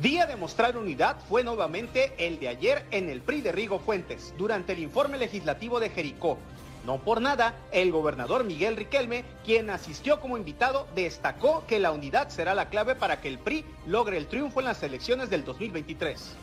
Día 0.00 0.24
de 0.24 0.34
mostrar 0.34 0.78
unidad 0.78 1.18
fue 1.28 1.44
nuevamente 1.44 2.14
el 2.16 2.40
de 2.40 2.48
ayer 2.48 2.86
en 2.90 3.10
el 3.10 3.20
PRI 3.20 3.42
de 3.42 3.52
Rigo 3.52 3.78
Fuentes, 3.78 4.32
durante 4.38 4.72
el 4.72 4.78
informe 4.78 5.18
legislativo 5.18 5.78
de 5.78 5.90
Jericó. 5.90 6.38
No 6.86 7.02
por 7.02 7.20
nada, 7.20 7.54
el 7.70 7.92
gobernador 7.92 8.44
Miguel 8.44 8.78
Riquelme, 8.78 9.24
quien 9.44 9.68
asistió 9.68 10.18
como 10.18 10.38
invitado, 10.38 10.88
destacó 10.94 11.66
que 11.66 11.78
la 11.78 11.92
unidad 11.92 12.30
será 12.30 12.54
la 12.54 12.70
clave 12.70 12.94
para 12.94 13.20
que 13.20 13.28
el 13.28 13.38
PRI 13.38 13.66
logre 13.86 14.16
el 14.16 14.26
triunfo 14.26 14.60
en 14.60 14.66
las 14.66 14.82
elecciones 14.82 15.28
del 15.28 15.44
2023. 15.44 16.34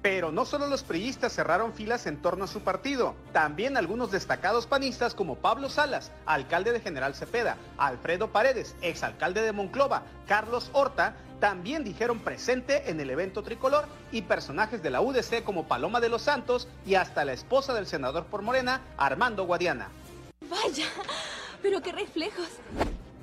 Pero 0.00 0.32
no 0.32 0.46
solo 0.46 0.66
los 0.66 0.82
priistas 0.82 1.34
cerraron 1.34 1.74
filas 1.74 2.06
en 2.06 2.22
torno 2.22 2.44
a 2.44 2.48
su 2.48 2.60
partido, 2.60 3.14
también 3.34 3.76
algunos 3.76 4.10
destacados 4.10 4.66
panistas 4.66 5.14
como 5.14 5.34
Pablo 5.34 5.68
Salas, 5.68 6.10
alcalde 6.24 6.72
de 6.72 6.80
General 6.80 7.14
Cepeda, 7.14 7.58
Alfredo 7.76 8.28
Paredes, 8.28 8.74
exalcalde 8.80 9.42
de 9.42 9.52
Monclova, 9.52 10.04
Carlos 10.26 10.70
Horta, 10.72 11.16
también 11.40 11.84
dijeron 11.84 12.20
presente 12.20 12.90
en 12.90 13.00
el 13.00 13.10
evento 13.10 13.42
tricolor 13.42 13.86
y 14.12 14.22
personajes 14.22 14.82
de 14.82 14.90
la 14.90 15.00
UDC 15.00 15.42
como 15.44 15.68
Paloma 15.68 16.00
de 16.00 16.08
los 16.08 16.22
Santos 16.22 16.68
y 16.86 16.94
hasta 16.94 17.24
la 17.24 17.32
esposa 17.32 17.74
del 17.74 17.86
senador 17.86 18.26
por 18.26 18.42
Morena, 18.42 18.80
Armando 18.96 19.44
Guadiana. 19.44 19.88
Vaya, 20.48 20.86
pero 21.62 21.80
qué 21.80 21.92
reflejos. 21.92 22.48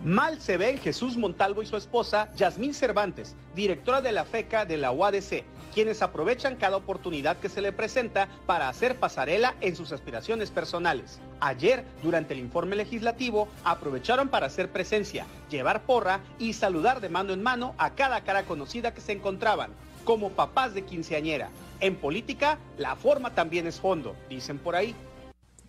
Mal 0.04 0.40
se 0.40 0.58
ven 0.58 0.78
Jesús 0.78 1.18
Montalvo 1.18 1.64
y 1.64 1.66
su 1.66 1.78
esposa, 1.78 2.32
Yasmín 2.36 2.74
Cervantes, 2.74 3.36
directora 3.56 4.02
de 4.02 4.12
la 4.12 4.24
FECA 4.24 4.66
de 4.66 4.78
la 4.78 4.92
UADC, 4.92 5.44
quienes 5.76 6.02
aprovechan 6.02 6.56
cada 6.56 6.78
oportunidad 6.78 7.36
que 7.36 7.50
se 7.50 7.62
le 7.62 7.74
presenta 7.74 8.30
para 8.46 8.70
hacer 8.70 8.98
pasarela 8.98 9.56
en 9.60 9.76
sus 9.76 9.92
aspiraciones 9.92 10.50
personales. 10.50 11.20
Ayer, 11.42 11.84
durante 12.02 12.34
el 12.34 12.40
informe 12.40 12.78
legislativo, 12.78 13.50
aprovecharon 13.66 14.30
para 14.30 14.46
hacer 14.46 14.72
presencia, 14.72 15.28
llevar 15.50 15.84
porra 15.84 16.22
y 16.40 16.54
saludar 16.54 17.02
de 17.02 17.10
mano 17.10 17.34
en 17.34 17.44
mano 17.44 17.76
a 17.78 17.94
cada 17.94 18.22
cara 18.22 18.44
conocida 18.44 18.94
que 18.94 19.02
se 19.02 19.12
encontraban, 19.12 19.72
como 20.06 20.30
papás 20.30 20.74
de 20.74 20.86
quinceañera. 20.86 21.50
En 21.82 21.98
política, 21.98 22.58
la 22.78 22.96
forma 22.96 23.36
también 23.36 23.68
es 23.68 23.82
fondo, 23.82 24.16
dicen 24.30 24.60
por 24.60 24.78
ahí. 24.78 24.96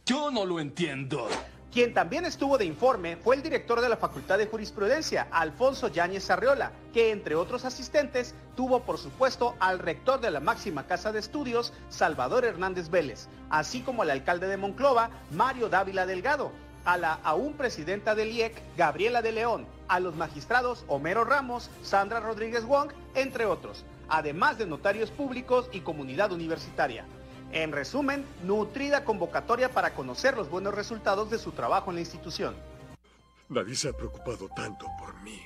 Yo 0.05 0.31
no 0.31 0.47
lo 0.47 0.61
entiendo. 0.61 1.27
Quien 1.76 1.92
también 1.92 2.24
estuvo 2.24 2.56
de 2.56 2.64
informe 2.64 3.18
fue 3.18 3.36
el 3.36 3.42
director 3.42 3.82
de 3.82 3.90
la 3.90 3.98
Facultad 3.98 4.38
de 4.38 4.46
Jurisprudencia, 4.46 5.28
Alfonso 5.30 5.88
Yáñez 5.88 6.30
Arreola, 6.30 6.72
que 6.94 7.10
entre 7.10 7.34
otros 7.34 7.66
asistentes 7.66 8.34
tuvo 8.56 8.80
por 8.80 8.96
supuesto 8.96 9.56
al 9.60 9.78
rector 9.78 10.18
de 10.22 10.30
la 10.30 10.40
máxima 10.40 10.86
casa 10.86 11.12
de 11.12 11.18
estudios, 11.18 11.74
Salvador 11.90 12.46
Hernández 12.46 12.88
Vélez, 12.88 13.28
así 13.50 13.82
como 13.82 14.00
al 14.00 14.10
alcalde 14.10 14.46
de 14.46 14.56
Monclova, 14.56 15.10
Mario 15.32 15.68
Dávila 15.68 16.06
Delgado, 16.06 16.50
a 16.86 16.96
la 16.96 17.18
aún 17.22 17.52
presidenta 17.52 18.14
del 18.14 18.30
IEC, 18.30 18.54
Gabriela 18.78 19.20
de 19.20 19.32
León, 19.32 19.66
a 19.88 20.00
los 20.00 20.16
magistrados 20.16 20.86
Homero 20.88 21.24
Ramos, 21.24 21.68
Sandra 21.82 22.20
Rodríguez 22.20 22.64
Wong, 22.64 22.92
entre 23.14 23.44
otros, 23.44 23.84
además 24.08 24.56
de 24.56 24.64
notarios 24.64 25.10
públicos 25.10 25.68
y 25.72 25.80
comunidad 25.80 26.32
universitaria. 26.32 27.04
En 27.52 27.72
resumen, 27.72 28.24
nutrida 28.44 29.04
convocatoria 29.04 29.70
para 29.70 29.94
conocer 29.94 30.37
los 30.37 30.50
buenos 30.50 30.74
resultados 30.74 31.30
de 31.30 31.38
su 31.38 31.52
trabajo 31.52 31.90
en 31.90 31.96
la 31.96 32.00
institución. 32.00 32.54
Nadie 33.48 33.76
se 33.76 33.88
ha 33.88 33.92
preocupado 33.92 34.48
tanto 34.54 34.87
por 34.98 35.14
mí. 35.22 35.40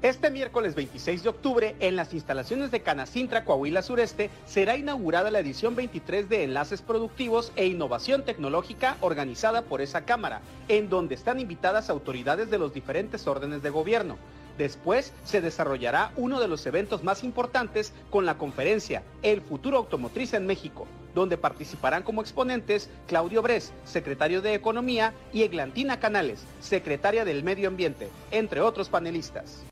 Este 0.00 0.30
miércoles 0.30 0.74
26 0.74 1.22
de 1.22 1.28
octubre, 1.30 1.76
en 1.80 1.96
las 1.96 2.12
instalaciones 2.12 2.70
de 2.70 2.82
Canacintra, 2.82 3.44
Coahuila 3.44 3.80
Sureste, 3.80 4.28
será 4.46 4.76
inaugurada 4.76 5.30
la 5.30 5.38
edición 5.38 5.74
23 5.74 6.28
de 6.28 6.44
Enlaces 6.44 6.82
Productivos 6.82 7.52
e 7.56 7.66
Innovación 7.66 8.22
Tecnológica 8.22 8.98
organizada 9.00 9.62
por 9.62 9.80
esa 9.80 10.04
Cámara, 10.04 10.42
en 10.68 10.90
donde 10.90 11.14
están 11.14 11.40
invitadas 11.40 11.88
autoridades 11.88 12.50
de 12.50 12.58
los 12.58 12.74
diferentes 12.74 13.26
órdenes 13.26 13.62
de 13.62 13.70
gobierno. 13.70 14.18
Después 14.58 15.12
se 15.24 15.40
desarrollará 15.40 16.12
uno 16.16 16.38
de 16.38 16.48
los 16.48 16.66
eventos 16.66 17.02
más 17.02 17.24
importantes 17.24 17.92
con 18.10 18.26
la 18.26 18.36
conferencia 18.36 19.02
El 19.22 19.40
futuro 19.40 19.78
automotriz 19.78 20.34
en 20.34 20.46
México, 20.46 20.86
donde 21.14 21.38
participarán 21.38 22.02
como 22.02 22.20
exponentes 22.20 22.90
Claudio 23.06 23.42
Bres, 23.42 23.72
secretario 23.84 24.42
de 24.42 24.54
Economía, 24.54 25.12
y 25.32 25.42
Eglantina 25.42 26.00
Canales, 26.00 26.44
secretaria 26.60 27.24
del 27.24 27.44
Medio 27.44 27.68
Ambiente, 27.68 28.08
entre 28.30 28.60
otros 28.60 28.88
panelistas. 28.88 29.64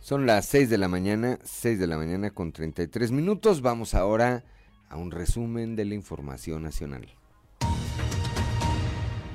Son 0.00 0.24
las 0.24 0.46
6 0.46 0.70
de 0.70 0.78
la 0.78 0.88
mañana, 0.88 1.38
6 1.44 1.78
de 1.78 1.86
la 1.86 1.98
mañana 1.98 2.30
con 2.30 2.52
33 2.52 3.12
minutos. 3.12 3.60
Vamos 3.60 3.92
ahora 3.92 4.42
a 4.88 4.96
un 4.96 5.10
resumen 5.10 5.76
de 5.76 5.84
la 5.84 5.94
información 5.94 6.62
nacional. 6.62 7.17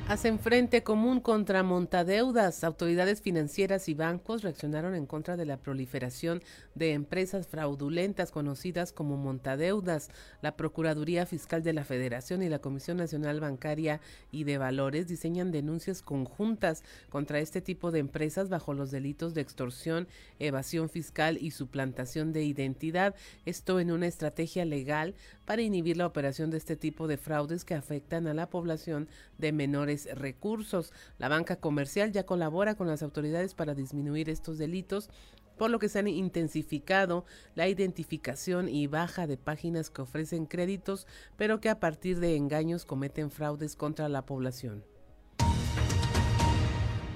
Hacen 0.09 0.37
frente 0.37 0.83
común 0.83 1.21
contra 1.21 1.63
montadeudas. 1.63 2.65
Autoridades 2.65 3.21
financieras 3.21 3.87
y 3.87 3.93
bancos 3.93 4.43
reaccionaron 4.43 4.95
en 4.95 5.05
contra 5.05 5.37
de 5.37 5.45
la 5.45 5.55
proliferación 5.55 6.43
de 6.75 6.91
empresas 6.91 7.47
fraudulentas 7.47 8.29
conocidas 8.29 8.91
como 8.91 9.15
montadeudas. 9.15 10.09
La 10.41 10.57
Procuraduría 10.57 11.25
Fiscal 11.25 11.63
de 11.63 11.71
la 11.71 11.85
Federación 11.85 12.43
y 12.43 12.49
la 12.49 12.59
Comisión 12.59 12.97
Nacional 12.97 13.39
Bancaria 13.39 14.01
y 14.29 14.43
de 14.43 14.57
Valores 14.57 15.07
diseñan 15.07 15.51
denuncias 15.51 16.01
conjuntas 16.01 16.83
contra 17.09 17.39
este 17.39 17.61
tipo 17.61 17.89
de 17.89 17.99
empresas 17.99 18.49
bajo 18.49 18.73
los 18.73 18.91
delitos 18.91 19.33
de 19.33 19.41
extorsión, 19.41 20.09
evasión 20.37 20.89
fiscal 20.89 21.37
y 21.39 21.51
suplantación 21.51 22.33
de 22.33 22.43
identidad. 22.43 23.15
Esto 23.45 23.79
en 23.79 23.89
una 23.89 24.07
estrategia 24.07 24.65
legal 24.65 25.15
para 25.45 25.61
inhibir 25.61 25.95
la 25.95 26.07
operación 26.07 26.51
de 26.51 26.57
este 26.57 26.75
tipo 26.75 27.07
de 27.07 27.17
fraudes 27.17 27.63
que 27.63 27.73
afectan 27.73 28.27
a 28.27 28.33
la 28.33 28.49
población 28.49 29.07
de 29.37 29.51
menores 29.53 29.92
recursos. 30.13 30.93
La 31.17 31.29
banca 31.29 31.55
comercial 31.55 32.11
ya 32.11 32.25
colabora 32.25 32.75
con 32.75 32.87
las 32.87 33.03
autoridades 33.03 33.53
para 33.53 33.73
disminuir 33.73 34.29
estos 34.29 34.57
delitos 34.57 35.09
por 35.57 35.69
lo 35.69 35.79
que 35.79 35.89
se 35.89 35.99
han 35.99 36.07
intensificado 36.07 37.25
la 37.55 37.67
identificación 37.67 38.69
y 38.69 38.87
baja 38.87 39.27
de 39.27 39.37
páginas 39.37 39.89
que 39.89 40.01
ofrecen 40.01 40.45
créditos, 40.45 41.07
pero 41.37 41.59
que 41.59 41.69
a 41.69 41.79
partir 41.79 42.19
de 42.19 42.35
engaños 42.35 42.85
cometen 42.85 43.29
fraudes 43.29 43.75
contra 43.75 44.09
la 44.09 44.25
población. 44.25 44.83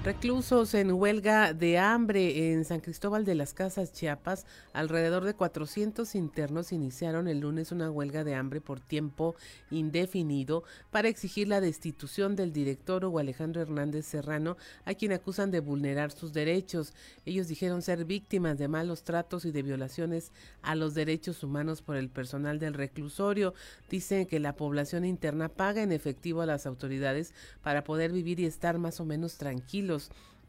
Reclusos 0.08 0.72
en 0.72 0.90
huelga 0.90 1.52
de 1.52 1.76
hambre 1.76 2.50
en 2.50 2.64
San 2.64 2.80
Cristóbal 2.80 3.26
de 3.26 3.34
las 3.34 3.52
Casas, 3.52 3.92
Chiapas, 3.92 4.46
alrededor 4.72 5.24
de 5.24 5.34
400 5.34 6.14
internos 6.14 6.72
iniciaron 6.72 7.28
el 7.28 7.40
lunes 7.40 7.72
una 7.72 7.90
huelga 7.90 8.24
de 8.24 8.34
hambre 8.34 8.62
por 8.62 8.80
tiempo 8.80 9.36
indefinido 9.70 10.64
para 10.90 11.08
exigir 11.08 11.46
la 11.46 11.60
destitución 11.60 12.36
del 12.36 12.54
director 12.54 13.04
Hugo 13.04 13.18
Alejandro 13.18 13.60
Hernández 13.60 14.06
Serrano, 14.06 14.56
a 14.86 14.94
quien 14.94 15.12
acusan 15.12 15.50
de 15.50 15.60
vulnerar 15.60 16.10
sus 16.10 16.32
derechos. 16.32 16.94
Ellos 17.26 17.46
dijeron 17.46 17.82
ser 17.82 18.06
víctimas 18.06 18.56
de 18.56 18.66
malos 18.66 19.02
tratos 19.02 19.44
y 19.44 19.50
de 19.50 19.60
violaciones 19.60 20.32
a 20.62 20.74
los 20.74 20.94
derechos 20.94 21.42
humanos 21.42 21.82
por 21.82 21.96
el 21.96 22.08
personal 22.08 22.58
del 22.58 22.72
reclusorio. 22.72 23.52
Dicen 23.90 24.24
que 24.24 24.40
la 24.40 24.56
población 24.56 25.04
interna 25.04 25.50
paga 25.50 25.82
en 25.82 25.92
efectivo 25.92 26.40
a 26.40 26.46
las 26.46 26.64
autoridades 26.64 27.34
para 27.62 27.84
poder 27.84 28.10
vivir 28.10 28.40
y 28.40 28.46
estar 28.46 28.78
más 28.78 29.00
o 29.00 29.04
menos 29.04 29.36
tranquilos 29.36 29.97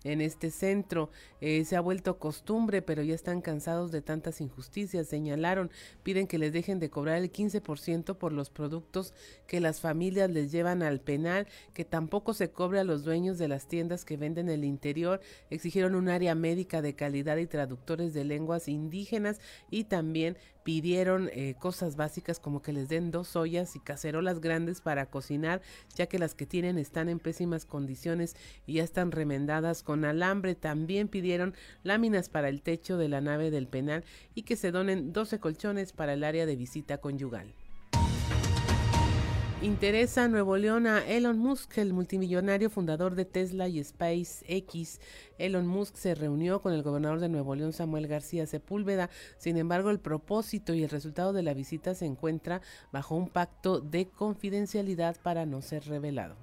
en 0.03 0.21
este 0.21 0.51
centro. 0.51 1.09
Eh, 1.41 1.63
se 1.65 1.75
ha 1.75 1.81
vuelto 1.81 2.19
costumbre, 2.19 2.81
pero 2.81 3.03
ya 3.03 3.15
están 3.15 3.41
cansados 3.41 3.91
de 3.91 4.01
tantas 4.01 4.41
injusticias. 4.41 5.07
Señalaron, 5.07 5.71
piden 6.03 6.27
que 6.27 6.37
les 6.37 6.53
dejen 6.53 6.79
de 6.79 6.89
cobrar 6.89 7.17
el 7.17 7.31
15% 7.31 8.15
por 8.15 8.31
los 8.31 8.49
productos 8.49 9.13
que 9.47 9.59
las 9.59 9.81
familias 9.81 10.29
les 10.29 10.51
llevan 10.51 10.83
al 10.83 10.99
penal, 10.99 11.47
que 11.73 11.85
tampoco 11.85 12.33
se 12.33 12.51
cobre 12.51 12.79
a 12.79 12.83
los 12.83 13.03
dueños 13.03 13.37
de 13.37 13.47
las 13.47 13.67
tiendas 13.67 14.05
que 14.05 14.17
venden 14.17 14.49
el 14.49 14.63
interior. 14.63 15.21
Exigieron 15.49 15.95
un 15.95 16.09
área 16.09 16.35
médica 16.35 16.81
de 16.81 16.95
calidad 16.95 17.37
y 17.37 17.47
traductores 17.47 18.13
de 18.13 18.25
lenguas 18.25 18.67
indígenas 18.67 19.39
y 19.69 19.85
también 19.85 20.37
pidieron 20.63 21.29
eh, 21.33 21.55
cosas 21.59 21.95
básicas 21.95 22.39
como 22.39 22.61
que 22.61 22.73
les 22.73 22.89
den 22.89 23.11
dos 23.11 23.35
ollas 23.35 23.75
y 23.75 23.79
cacerolas 23.79 24.39
grandes 24.41 24.81
para 24.81 25.09
cocinar, 25.09 25.61
ya 25.95 26.07
que 26.07 26.19
las 26.19 26.35
que 26.35 26.45
tienen 26.45 26.77
están 26.77 27.09
en 27.09 27.19
pésimas 27.19 27.65
condiciones 27.65 28.35
y 28.65 28.73
ya 28.73 28.83
están 28.83 29.11
remendadas 29.11 29.83
con 29.83 30.05
alambre. 30.05 30.55
También 30.55 31.07
pidieron 31.07 31.55
láminas 31.83 32.29
para 32.29 32.49
el 32.49 32.61
techo 32.61 32.97
de 32.97 33.09
la 33.09 33.21
nave 33.21 33.51
del 33.51 33.67
penal 33.67 34.03
y 34.35 34.43
que 34.43 34.55
se 34.55 34.71
donen 34.71 35.13
12 35.13 35.39
colchones 35.39 35.93
para 35.93 36.13
el 36.13 36.23
área 36.23 36.45
de 36.45 36.55
visita 36.55 36.99
conyugal. 36.99 37.53
Interesa 39.61 40.29
Nuevo 40.29 40.55
León 40.55 40.87
a 40.87 41.05
Elon 41.05 41.37
Musk, 41.37 41.79
el 41.79 41.91
multimillonario 41.91 42.69
fundador 42.69 43.15
de 43.15 43.25
Tesla 43.25 43.67
y 43.67 43.83
SpaceX. 43.83 45.01
Elon 45.37 45.67
Musk 45.67 45.97
se 45.97 46.15
reunió 46.15 46.61
con 46.61 46.71
el 46.71 46.81
gobernador 46.81 47.19
de 47.19 47.27
Nuevo 47.27 47.55
León, 47.55 47.73
Samuel 47.73 48.07
García 48.07 48.45
Sepúlveda. 48.45 49.09
Sin 49.37 49.57
embargo, 49.57 49.89
el 49.89 49.99
propósito 49.99 50.73
y 50.73 50.83
el 50.83 50.89
resultado 50.89 51.33
de 51.33 51.43
la 51.43 51.53
visita 51.53 51.93
se 51.93 52.05
encuentra 52.05 52.61
bajo 52.93 53.15
un 53.15 53.27
pacto 53.27 53.81
de 53.81 54.07
confidencialidad 54.07 55.17
para 55.21 55.45
no 55.45 55.61
ser 55.61 55.85
revelado. 55.87 56.37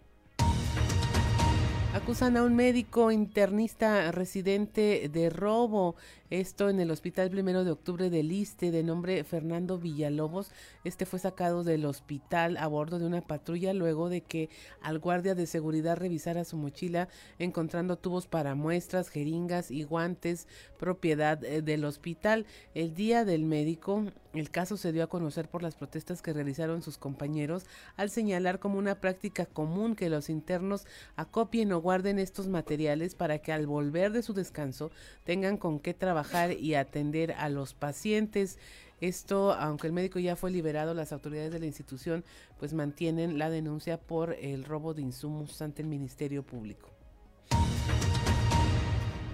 Acusan 1.97 2.37
a 2.37 2.43
un 2.43 2.55
médico 2.55 3.11
internista 3.11 4.13
residente 4.13 5.09
de 5.11 5.31
robo. 5.31 5.97
Esto 6.31 6.69
en 6.69 6.81
el 6.81 6.91
Hospital 6.91 7.31
Primero 7.31 7.63
de 7.63 7.71
Octubre 7.71 8.11
del 8.11 8.31
Liste, 8.31 8.73
de 8.73 8.83
nombre 8.83 9.23
Fernando 9.23 9.79
Villalobos. 9.79 10.51
Este 10.83 11.07
fue 11.07 11.21
sacado 11.21 11.63
del 11.63 11.85
hospital 11.85 12.57
a 12.57 12.67
bordo 12.67 12.99
de 12.99 13.07
una 13.07 13.21
patrulla 13.21 13.73
luego 13.73 14.09
de 14.09 14.23
que 14.23 14.51
al 14.83 14.99
guardia 14.99 15.37
de 15.37 15.47
seguridad 15.47 15.97
revisara 15.97 16.45
su 16.45 16.57
mochila 16.57 17.09
encontrando 17.39 17.97
tubos 17.97 18.27
para 18.27 18.57
muestras, 18.57 19.09
jeringas 19.09 19.71
y 19.71 19.85
guantes 19.85 20.49
propiedad 20.81 21.45
eh, 21.45 21.63
del 21.63 21.85
hospital. 21.85 22.45
El 22.75 22.95
día 22.95 23.25
del 23.25 23.45
médico, 23.45 24.07
el 24.35 24.51
caso 24.51 24.77
se 24.77 24.91
dio 24.91 25.05
a 25.05 25.09
conocer 25.09 25.49
por 25.49 25.63
las 25.63 25.77
protestas 25.77 26.23
que 26.23 26.33
realizaron 26.33 26.83
sus 26.83 26.99
compañeros 26.99 27.67
al 27.97 28.11
señalar 28.11 28.59
como 28.59 28.79
una 28.79 28.97
práctica 28.97 29.47
común 29.47 29.95
que 29.95 30.11
los 30.11 30.29
internos 30.29 30.87
acopien 31.15 31.71
o 31.71 31.81
guarden 31.81 32.19
estos 32.19 32.49
materiales 32.49 33.15
para 33.15 33.39
que 33.39 33.53
al 33.53 33.69
volver 33.69 34.11
de 34.11 34.23
su 34.23 34.35
descanso 34.35 34.91
tengan 35.25 35.57
con 35.57 35.79
qué 35.79 35.95
trabajar 35.95 36.16
y 36.53 36.75
atender 36.75 37.33
a 37.33 37.49
los 37.49 37.75
pacientes. 37.75 38.59
Esto, 39.01 39.53
aunque 39.53 39.87
el 39.87 39.93
médico 39.93 40.19
ya 40.19 40.37
fue 40.37 40.51
liberado, 40.51 40.95
las 40.95 41.13
autoridades 41.13 41.53
de 41.53 41.59
la 41.59 41.67
institución 41.67 42.25
pues 42.59 42.73
mantienen 42.73 43.39
la 43.39 43.51
denuncia 43.51 43.99
por 43.99 44.33
el 44.35 44.65
robo 44.65 44.95
de 44.95 45.03
insumos 45.03 45.61
ante 45.61 45.83
el 45.83 45.89
Ministerio 45.89 46.43
Público. 46.43 46.96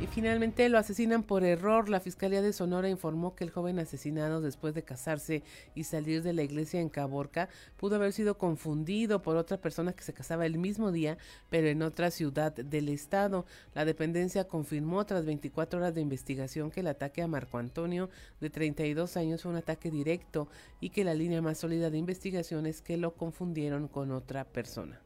Y 0.02 0.08
finalmente 0.08 0.68
lo 0.68 0.78
asesinan 0.78 1.22
por 1.22 1.44
error. 1.44 1.88
La 1.88 2.00
Fiscalía 2.00 2.42
de 2.42 2.52
Sonora 2.52 2.88
informó 2.88 3.36
que 3.36 3.44
el 3.44 3.50
joven 3.50 3.78
asesinado 3.78 4.40
después 4.40 4.74
de 4.74 4.82
casarse 4.82 5.44
y 5.76 5.84
salir 5.84 6.24
de 6.24 6.32
la 6.32 6.42
iglesia 6.42 6.80
en 6.80 6.88
Caborca 6.88 7.48
pudo 7.76 7.94
haber 7.94 8.12
sido 8.12 8.36
confundido 8.36 9.22
por 9.22 9.36
otra 9.36 9.58
persona 9.58 9.92
que 9.92 10.02
se 10.02 10.12
casaba 10.12 10.44
el 10.44 10.58
mismo 10.58 10.90
día, 10.90 11.18
pero 11.50 11.68
en 11.68 11.82
otra 11.82 12.10
ciudad 12.10 12.52
del 12.52 12.88
estado. 12.88 13.46
La 13.76 13.84
dependencia 13.84 14.48
confirmó 14.48 15.06
tras 15.06 15.24
24 15.24 15.78
horas 15.78 15.94
de 15.94 16.00
investigación 16.00 16.72
que 16.72 16.80
el 16.80 16.88
ataque 16.88 17.22
a 17.22 17.28
Marco 17.28 17.58
Antonio, 17.58 18.10
de 18.40 18.50
32 18.50 19.16
años, 19.16 19.42
fue 19.42 19.52
un 19.52 19.58
ataque 19.58 19.92
directo 19.92 20.48
y 20.80 20.90
que 20.90 21.04
la 21.04 21.14
línea 21.14 21.42
más 21.42 21.58
sólida 21.58 21.90
de 21.90 21.98
investigación 21.98 22.66
es 22.66 22.82
que 22.82 22.96
lo 22.96 23.14
confundieron 23.14 23.86
con 23.86 24.10
otra 24.10 24.42
persona. 24.46 25.00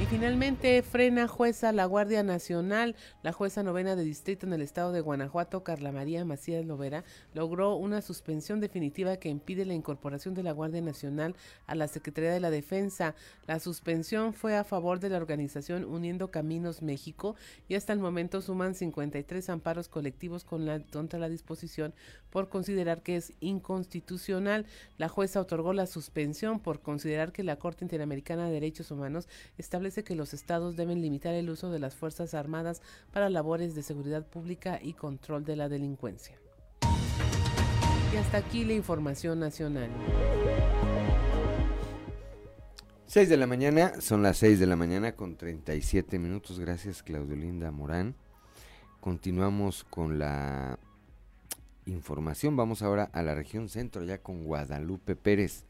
Y 0.00 0.06
finalmente 0.06 0.80
frena 0.84 1.26
jueza 1.26 1.72
la 1.72 1.84
Guardia 1.84 2.22
Nacional. 2.22 2.94
La 3.24 3.32
jueza 3.32 3.64
novena 3.64 3.96
de 3.96 4.04
distrito 4.04 4.46
en 4.46 4.52
el 4.52 4.62
estado 4.62 4.92
de 4.92 5.00
Guanajuato, 5.00 5.64
Carla 5.64 5.90
María 5.90 6.24
Macías 6.24 6.64
Lovera, 6.64 7.02
logró 7.34 7.74
una 7.74 8.00
suspensión 8.00 8.60
definitiva 8.60 9.16
que 9.16 9.28
impide 9.28 9.64
la 9.64 9.74
incorporación 9.74 10.34
de 10.34 10.44
la 10.44 10.52
Guardia 10.52 10.82
Nacional 10.82 11.34
a 11.66 11.74
la 11.74 11.88
Secretaría 11.88 12.30
de 12.30 12.38
la 12.38 12.52
Defensa. 12.52 13.16
La 13.48 13.58
suspensión 13.58 14.34
fue 14.34 14.56
a 14.56 14.62
favor 14.62 15.00
de 15.00 15.08
la 15.08 15.16
organización 15.16 15.84
Uniendo 15.84 16.30
Caminos 16.30 16.80
México 16.80 17.34
y 17.66 17.74
hasta 17.74 17.92
el 17.92 17.98
momento 17.98 18.40
suman 18.40 18.76
53 18.76 19.50
amparos 19.50 19.88
colectivos 19.88 20.44
con 20.44 20.64
la, 20.64 20.78
contra 20.78 21.18
la 21.18 21.28
disposición 21.28 21.92
por 22.30 22.48
considerar 22.48 23.02
que 23.02 23.16
es 23.16 23.32
inconstitucional. 23.40 24.64
La 24.96 25.08
jueza 25.08 25.40
otorgó 25.40 25.72
la 25.72 25.86
suspensión 25.86 26.60
por 26.60 26.82
considerar 26.82 27.32
que 27.32 27.42
la 27.42 27.56
Corte 27.56 27.84
Interamericana 27.84 28.46
de 28.46 28.52
Derechos 28.52 28.92
Humanos 28.92 29.28
establece 29.56 29.87
que 29.92 30.14
los 30.14 30.34
estados 30.34 30.76
deben 30.76 31.00
limitar 31.00 31.34
el 31.34 31.50
uso 31.50 31.70
de 31.70 31.78
las 31.78 31.94
Fuerzas 31.94 32.34
Armadas 32.34 32.82
para 33.12 33.30
labores 33.30 33.74
de 33.74 33.82
seguridad 33.82 34.26
pública 34.26 34.78
y 34.82 34.92
control 34.92 35.44
de 35.44 35.56
la 35.56 35.68
delincuencia. 35.68 36.36
Y 38.12 38.16
hasta 38.16 38.38
aquí 38.38 38.64
la 38.64 38.74
información 38.74 39.40
nacional. 39.40 39.90
6 43.06 43.28
de 43.28 43.36
la 43.38 43.46
mañana, 43.46 44.00
son 44.00 44.22
las 44.22 44.36
6 44.36 44.60
de 44.60 44.66
la 44.66 44.76
mañana 44.76 45.12
con 45.12 45.36
37 45.36 46.18
minutos. 46.18 46.60
Gracias, 46.60 47.02
Claudio 47.02 47.36
Linda 47.36 47.70
Morán. 47.70 48.14
Continuamos 49.00 49.84
con 49.84 50.18
la 50.18 50.78
información. 51.86 52.56
Vamos 52.56 52.82
ahora 52.82 53.08
a 53.12 53.22
la 53.22 53.34
región 53.34 53.68
centro, 53.68 54.04
ya 54.04 54.18
con 54.18 54.44
Guadalupe 54.44 55.16
Pérez 55.16 55.64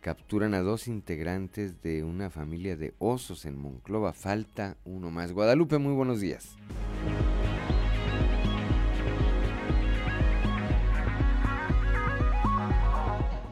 capturan 0.00 0.54
a 0.54 0.60
dos 0.60 0.88
integrantes 0.88 1.82
de 1.82 2.04
una 2.04 2.30
familia 2.30 2.76
de 2.76 2.94
osos 2.98 3.44
en 3.44 3.58
Monclova. 3.58 4.12
Falta 4.12 4.76
uno 4.84 5.10
más. 5.10 5.32
Guadalupe, 5.32 5.78
muy 5.78 5.94
buenos 5.94 6.20
días. 6.20 6.56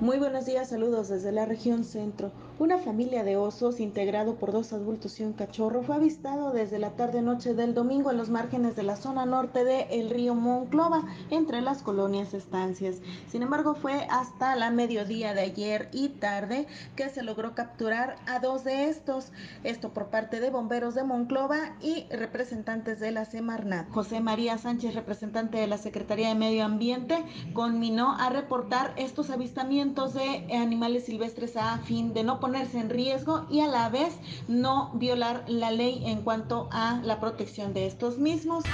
Muy 0.00 0.18
buenos 0.18 0.46
días, 0.46 0.68
saludos 0.68 1.08
desde 1.08 1.32
la 1.32 1.44
región 1.44 1.82
centro. 1.82 2.30
Una 2.60 2.78
familia 2.78 3.24
de 3.24 3.36
osos, 3.36 3.80
integrado 3.80 4.36
por 4.36 4.52
dos 4.52 4.72
adultos 4.72 5.18
y 5.18 5.24
un 5.24 5.32
cachorro, 5.32 5.82
fue 5.82 5.96
avistado 5.96 6.52
desde 6.52 6.78
la 6.78 6.90
tarde-noche 6.90 7.54
del 7.54 7.74
domingo 7.74 8.12
en 8.12 8.16
los 8.16 8.30
márgenes 8.30 8.76
de 8.76 8.84
la 8.84 8.94
zona 8.94 9.26
norte 9.26 9.64
del 9.64 9.86
el 9.90 10.10
río 10.10 10.36
Monclova, 10.36 11.02
entre 11.30 11.60
las 11.62 11.82
colonias 11.82 12.32
estancias. 12.32 12.96
Sin 13.28 13.42
embargo, 13.42 13.74
fue 13.74 14.06
hasta 14.08 14.54
la 14.54 14.70
mediodía 14.70 15.34
de 15.34 15.40
ayer 15.40 15.88
y 15.92 16.10
tarde 16.10 16.68
que 16.94 17.08
se 17.08 17.24
logró 17.24 17.56
capturar 17.56 18.16
a 18.26 18.38
dos 18.38 18.62
de 18.62 18.88
estos. 18.88 19.32
Esto 19.64 19.92
por 19.92 20.06
parte 20.06 20.38
de 20.38 20.50
bomberos 20.50 20.94
de 20.94 21.02
Monclova 21.02 21.76
y 21.80 22.06
representantes 22.10 23.00
de 23.00 23.10
la 23.10 23.24
Semarnat. 23.24 23.90
José 23.90 24.20
María 24.20 24.58
Sánchez, 24.58 24.94
representante 24.94 25.58
de 25.58 25.66
la 25.66 25.78
Secretaría 25.78 26.28
de 26.28 26.36
Medio 26.36 26.64
Ambiente, 26.64 27.24
conminó 27.52 28.16
a 28.16 28.30
reportar 28.30 28.92
estos 28.96 29.30
avistamientos 29.30 29.87
de 29.94 30.46
animales 30.54 31.06
silvestres 31.06 31.56
a 31.56 31.78
fin 31.78 32.12
de 32.12 32.22
no 32.22 32.40
ponerse 32.40 32.78
en 32.78 32.90
riesgo 32.90 33.46
y 33.50 33.60
a 33.60 33.66
la 33.66 33.88
vez 33.88 34.14
no 34.46 34.90
violar 34.94 35.44
la 35.48 35.70
ley 35.70 36.02
en 36.06 36.22
cuanto 36.22 36.68
a 36.70 37.00
la 37.02 37.20
protección 37.20 37.72
de 37.72 37.86
estos 37.86 38.18
mismos. 38.18 38.64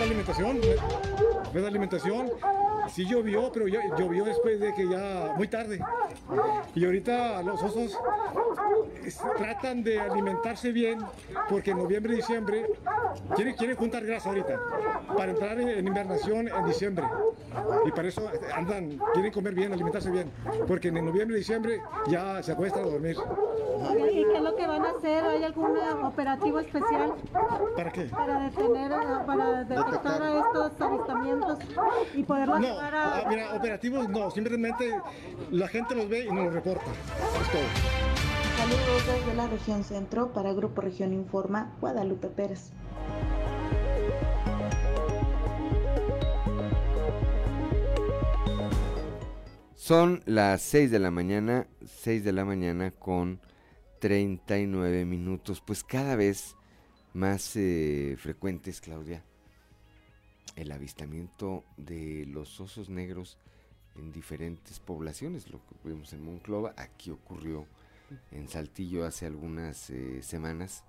Alimentación, 0.00 0.60
de 1.52 1.66
alimentación. 1.66 2.30
Sí 2.94 3.06
llovió, 3.06 3.50
pero 3.52 3.68
ya 3.68 3.80
llovió 3.96 4.24
después 4.24 4.60
de 4.60 4.74
que 4.74 4.88
ya, 4.88 5.32
muy 5.36 5.48
tarde. 5.48 5.80
Y 6.74 6.84
ahorita 6.84 7.42
los 7.42 7.62
osos 7.62 7.98
tratan 9.38 9.82
de 9.82 10.00
alimentarse 10.00 10.72
bien 10.72 11.00
porque 11.48 11.72
en 11.72 11.78
noviembre 11.78 12.12
y 12.14 12.16
diciembre 12.16 12.66
quieren, 13.34 13.54
quieren 13.54 13.76
juntar 13.76 14.04
grasa 14.04 14.28
ahorita 14.28 14.60
para 15.16 15.32
entrar 15.32 15.60
en, 15.60 15.86
invernación 15.86 16.48
en 16.48 16.66
diciembre. 16.66 17.06
Y 17.86 17.90
para 17.92 18.08
eso 18.08 18.30
andan, 18.54 18.98
quieren 19.14 19.32
comer 19.32 19.54
bien, 19.54 19.72
alimentarse 19.72 20.10
bien, 20.10 20.30
porque 20.66 20.88
en 20.88 21.04
noviembre 21.04 21.36
y 21.36 21.40
diciembre 21.40 21.80
ya 22.08 22.42
se 22.42 22.52
acuestan 22.52 22.84
a 22.84 22.88
dormir. 22.88 23.16
¿Y 24.12 24.24
qué 24.24 24.36
es 24.36 24.42
lo 24.42 24.54
que 24.54 24.66
van 24.66 24.84
a 24.84 24.90
hacer? 24.90 25.24
¿Hay 25.24 25.44
algún 25.44 25.76
operativo 26.02 26.60
especial? 26.60 27.14
¿Para 27.76 27.90
qué? 27.90 28.04
Para 28.04 28.40
detener, 28.40 28.92
para 29.26 29.64
detectar 29.64 30.22
a 30.22 30.38
estos 30.38 30.80
avistamientos 30.80 31.58
y 32.14 32.22
poderlos 32.22 32.60
no, 32.60 32.81
ah, 32.82 33.24
mira, 33.28 33.54
operativos 33.54 34.08
no, 34.08 34.30
simplemente 34.30 34.92
la 35.50 35.68
gente 35.68 35.94
los 35.94 36.08
ve 36.08 36.24
y 36.24 36.32
nos 36.32 36.46
los 36.46 36.54
reporta. 36.54 36.90
Es 36.90 37.52
todo. 37.52 37.62
Saludos 38.56 39.06
desde 39.06 39.34
la 39.34 39.46
región 39.48 39.84
centro 39.84 40.32
para 40.32 40.52
Grupo 40.52 40.80
Región 40.82 41.12
Informa, 41.12 41.74
Guadalupe 41.80 42.28
Pérez. 42.28 42.70
Son 49.74 50.22
las 50.26 50.62
6 50.62 50.92
de 50.92 50.98
la 51.00 51.10
mañana, 51.10 51.66
6 51.84 52.22
de 52.22 52.32
la 52.32 52.44
mañana 52.44 52.92
con 52.92 53.40
39 53.98 55.04
minutos. 55.04 55.60
Pues 55.60 55.82
cada 55.82 56.14
vez 56.14 56.56
más 57.14 57.56
eh, 57.56 58.16
frecuentes, 58.18 58.80
Claudia, 58.80 59.24
el 60.56 60.72
avistamiento 60.72 61.64
de 61.76 62.26
los 62.26 62.60
osos 62.60 62.88
negros 62.88 63.38
en 63.96 64.12
diferentes 64.12 64.80
poblaciones. 64.80 65.50
Lo 65.50 65.58
que 65.58 65.88
vimos 65.88 66.12
en 66.12 66.24
Monclova, 66.24 66.74
aquí 66.76 67.10
ocurrió 67.10 67.66
en 68.30 68.48
Saltillo 68.48 69.04
hace 69.04 69.26
algunas 69.26 69.90
eh, 69.90 70.22
semanas. 70.22 70.84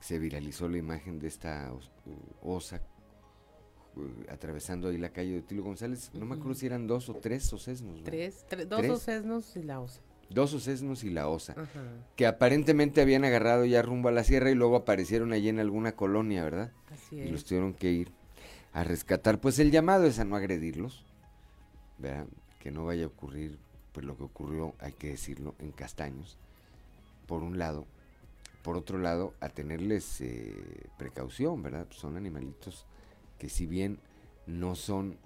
Se 0.00 0.18
viralizó 0.18 0.68
la 0.68 0.78
imagen 0.78 1.18
de 1.18 1.28
esta 1.28 1.72
osa 2.42 2.76
eh, 2.76 4.26
atravesando 4.28 4.88
ahí 4.88 4.98
la 4.98 5.10
calle 5.10 5.32
de 5.32 5.42
Tilo 5.42 5.62
González. 5.62 6.10
No 6.14 6.26
me 6.26 6.34
acuerdo 6.34 6.54
si 6.54 6.66
eran 6.66 6.86
dos 6.86 7.08
o 7.08 7.14
tres 7.14 7.50
osesnos. 7.52 8.02
Tres, 8.04 8.44
dos 8.68 8.86
osesnos 8.88 9.56
y 9.56 9.62
la 9.62 9.80
osa. 9.80 10.00
Dos 10.30 10.54
osesnos 10.54 11.04
y 11.04 11.10
la 11.10 11.28
osa. 11.28 11.54
Que 12.16 12.26
aparentemente 12.26 13.00
habían 13.00 13.24
agarrado 13.24 13.64
ya 13.66 13.82
rumbo 13.82 14.08
a 14.08 14.12
la 14.12 14.24
sierra 14.24 14.50
y 14.50 14.54
luego 14.54 14.76
aparecieron 14.76 15.32
allí 15.32 15.48
en 15.48 15.60
alguna 15.60 15.92
colonia, 15.92 16.42
¿verdad? 16.42 16.72
Así 16.90 17.20
es. 17.20 17.28
Y 17.28 17.30
los 17.30 17.44
tuvieron 17.44 17.74
que 17.74 17.92
ir 17.92 18.12
a 18.74 18.84
rescatar. 18.84 19.40
Pues 19.40 19.58
el 19.58 19.70
llamado 19.70 20.04
es 20.04 20.18
a 20.18 20.24
no 20.24 20.36
agredirlos, 20.36 21.04
¿verdad? 21.98 22.26
Que 22.60 22.70
no 22.70 22.84
vaya 22.84 23.04
a 23.04 23.08
ocurrir 23.08 23.58
pues 23.92 24.04
lo 24.04 24.16
que 24.16 24.24
ocurrió, 24.24 24.74
hay 24.80 24.92
que 24.92 25.10
decirlo, 25.10 25.54
en 25.60 25.70
Castaños, 25.70 26.36
por 27.28 27.44
un 27.44 27.58
lado. 27.58 27.86
Por 28.64 28.76
otro 28.76 28.98
lado, 28.98 29.34
a 29.40 29.48
tenerles 29.50 30.20
eh, 30.20 30.88
precaución, 30.98 31.62
¿verdad? 31.62 31.86
Son 31.90 32.16
animalitos 32.16 32.86
que 33.38 33.48
si 33.48 33.66
bien 33.66 34.00
no 34.46 34.74
son 34.74 35.16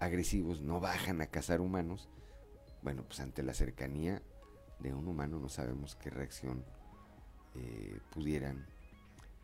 agresivos, 0.00 0.60
no 0.60 0.80
bajan 0.80 1.22
a 1.22 1.26
cazar 1.26 1.62
humanos, 1.62 2.08
bueno, 2.82 3.04
pues 3.04 3.20
ante 3.20 3.42
la 3.42 3.54
cercanía 3.54 4.20
de 4.80 4.92
un 4.92 5.08
humano 5.08 5.38
no 5.38 5.48
sabemos 5.48 5.96
qué 5.96 6.10
reacción 6.10 6.62
eh, 7.54 7.98
pudieran 8.12 8.66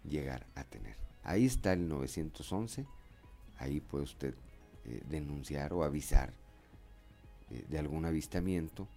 llegar 0.09 0.47
a 0.55 0.65
tener. 0.65 0.97
Ahí 1.23 1.47
está 1.47 1.73
el 1.73 1.89
911, 1.89 2.87
ahí 3.59 3.81
puede 3.81 4.05
usted 4.05 4.35
eh, 4.85 5.03
denunciar 5.09 5.73
o 5.73 5.85
avisar 5.85 6.33
eh, 7.51 7.65
de 7.69 7.79
algún 7.79 8.05
avistamiento, 8.05 8.89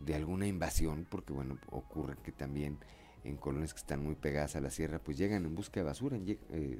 de 0.00 0.14
alguna 0.14 0.46
invasión, 0.46 1.06
porque 1.10 1.32
bueno, 1.32 1.58
ocurre 1.70 2.16
que 2.22 2.32
también 2.32 2.78
en 3.24 3.36
colonias 3.36 3.74
que 3.74 3.80
están 3.80 4.02
muy 4.02 4.14
pegadas 4.14 4.56
a 4.56 4.60
la 4.60 4.70
sierra, 4.70 4.98
pues 4.98 5.18
llegan 5.18 5.44
en 5.44 5.54
busca 5.54 5.80
de 5.80 5.84
basura, 5.84 6.18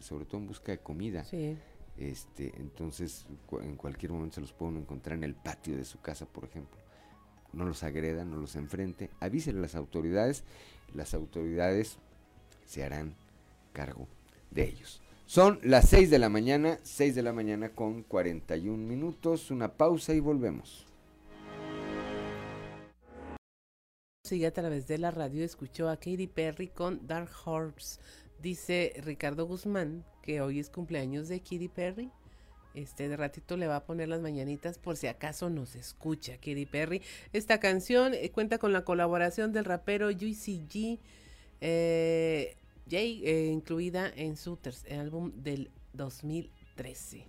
sobre 0.00 0.24
todo 0.24 0.40
en 0.40 0.46
busca 0.46 0.72
de 0.72 0.78
comida. 0.78 1.26
Este, 1.98 2.52
entonces, 2.56 3.26
en 3.60 3.76
cualquier 3.76 4.12
momento 4.12 4.36
se 4.36 4.40
los 4.40 4.52
pueden 4.52 4.76
encontrar 4.76 5.18
en 5.18 5.24
el 5.24 5.34
patio 5.34 5.76
de 5.76 5.84
su 5.84 6.00
casa, 6.00 6.26
por 6.26 6.44
ejemplo. 6.44 6.78
No 7.52 7.64
los 7.64 7.82
agredan, 7.82 8.30
no 8.30 8.36
los 8.36 8.54
enfrente, 8.54 9.10
avísenle 9.20 9.58
a 9.58 9.62
las 9.62 9.74
autoridades, 9.74 10.44
las 10.94 11.12
autoridades 11.12 11.98
se 12.66 12.84
harán 12.84 13.14
cargo 13.72 14.06
de 14.50 14.64
ellos. 14.64 15.02
Son 15.28 15.60
las 15.62 15.90
6 15.90 16.08
de 16.08 16.18
la 16.18 16.30
mañana, 16.30 16.80
6 16.84 17.14
de 17.14 17.22
la 17.22 17.34
mañana 17.34 17.68
con 17.68 18.02
41 18.02 18.78
minutos, 18.78 19.50
una 19.50 19.76
pausa 19.76 20.14
y 20.14 20.20
volvemos. 20.20 20.86
Sigue 24.24 24.46
a 24.46 24.54
través 24.54 24.86
de 24.86 24.96
la 24.96 25.10
radio, 25.10 25.44
escuchó 25.44 25.90
a 25.90 25.96
Katy 25.96 26.28
Perry 26.28 26.68
con 26.68 27.06
Dark 27.06 27.28
Horse. 27.44 28.00
Dice 28.40 28.94
Ricardo 29.04 29.44
Guzmán 29.44 30.02
que 30.22 30.40
hoy 30.40 30.60
es 30.60 30.70
cumpleaños 30.70 31.28
de 31.28 31.40
Katy 31.40 31.68
Perry. 31.68 32.10
Este 32.72 33.10
de 33.10 33.18
ratito 33.18 33.58
le 33.58 33.66
va 33.66 33.76
a 33.76 33.84
poner 33.84 34.08
las 34.08 34.22
mañanitas 34.22 34.78
por 34.78 34.96
si 34.96 35.08
acaso 35.08 35.50
nos 35.50 35.76
escucha 35.76 36.36
Katy 36.36 36.64
Perry. 36.64 37.02
Esta 37.34 37.60
canción 37.60 38.14
eh, 38.14 38.30
cuenta 38.30 38.56
con 38.56 38.72
la 38.72 38.82
colaboración 38.82 39.52
del 39.52 39.66
rapero 39.66 40.08
Juicy 40.10 40.64
G. 40.66 40.98
Eh, 41.60 42.56
Jay, 42.88 43.22
eh, 43.24 43.50
incluida 43.52 44.10
en 44.14 44.36
su 44.36 44.58
álbum 44.90 45.32
del 45.36 45.70
2013. 45.92 47.26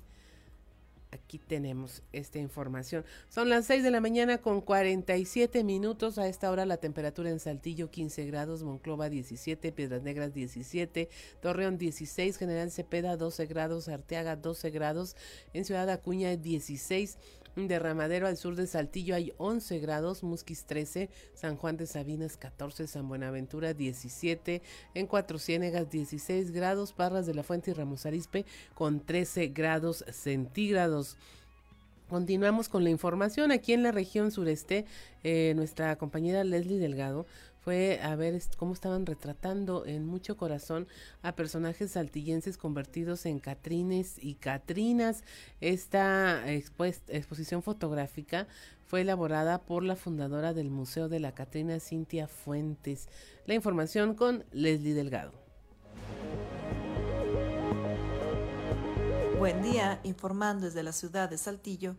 Aquí 1.11 1.39
tenemos 1.39 2.03
esta 2.13 2.37
información. 2.37 3.03
Son 3.29 3.49
las 3.49 3.65
6 3.65 3.81
de 3.81 3.89
la 3.89 3.99
mañana 3.99 4.37
con 4.37 4.61
47 4.61 5.63
minutos. 5.63 6.19
A 6.19 6.27
esta 6.27 6.51
hora 6.51 6.67
la 6.67 6.77
temperatura 6.77 7.31
en 7.31 7.39
Saltillo 7.39 7.89
15 7.89 8.27
grados, 8.27 8.61
Monclova 8.61 9.09
17, 9.09 9.71
Piedras 9.71 10.03
Negras 10.03 10.35
17, 10.35 11.09
Torreón 11.41 11.79
16, 11.79 12.37
General 12.37 12.69
Cepeda 12.69 13.17
12 13.17 13.47
grados, 13.47 13.89
Arteaga 13.89 14.35
12 14.35 14.69
grados, 14.69 15.15
en 15.53 15.65
Ciudad 15.65 15.89
Acuña 15.89 16.35
16, 16.37 17.17
Derramadero 17.55 18.27
al 18.27 18.37
sur 18.37 18.55
de 18.55 18.67
Saltillo 18.67 19.15
hay 19.15 19.33
11 19.37 19.79
grados, 19.79 20.23
Musquis 20.23 20.65
13, 20.65 21.09
San 21.33 21.57
Juan 21.57 21.77
de 21.77 21.87
Sabinas 21.87 22.37
14, 22.37 22.87
San 22.87 23.07
Buenaventura 23.07 23.73
17, 23.73 24.61
en 24.93 25.07
Cuatro 25.07 25.39
Ciénegas 25.39 25.89
16 25.89 26.51
grados, 26.51 26.93
Parras 26.93 27.25
de 27.25 27.33
la 27.33 27.43
Fuente 27.43 27.71
y 27.71 27.73
Ramos 27.73 28.05
Arispe 28.05 28.45
con 28.73 28.99
13 28.99 29.47
grados 29.47 30.05
centígrados. 30.11 31.17
Continuamos 32.09 32.69
con 32.69 32.83
la 32.83 32.89
información 32.89 33.51
aquí 33.51 33.71
en 33.71 33.83
la 33.83 33.91
región 33.91 34.31
sureste. 34.31 34.85
Eh, 35.23 35.53
nuestra 35.55 35.95
compañera 35.97 36.43
Leslie 36.43 36.79
Delgado 36.79 37.27
fue 37.59 37.99
a 38.01 38.15
ver 38.15 38.41
cómo 38.57 38.73
estaban 38.73 39.05
retratando 39.05 39.85
en 39.85 40.05
mucho 40.05 40.37
corazón 40.37 40.87
a 41.21 41.35
personajes 41.35 41.91
saltillenses 41.91 42.57
convertidos 42.57 43.25
en 43.25 43.39
catrines 43.39 44.15
y 44.17 44.35
catrinas. 44.35 45.23
Esta 45.59 46.49
exposición 46.51 47.61
fotográfica 47.61 48.47
fue 48.85 49.01
elaborada 49.01 49.61
por 49.61 49.83
la 49.83 49.95
fundadora 49.95 50.53
del 50.53 50.69
Museo 50.69 51.09
de 51.09 51.19
la 51.19 51.33
Catrina, 51.33 51.79
Cintia 51.79 52.27
Fuentes. 52.27 53.07
La 53.45 53.53
información 53.53 54.15
con 54.15 54.45
Leslie 54.51 54.93
Delgado. 54.93 55.33
Buen 59.37 59.61
día, 59.61 59.99
informando 60.03 60.65
desde 60.65 60.83
la 60.83 60.91
ciudad 60.91 61.29
de 61.29 61.37
Saltillo. 61.37 61.95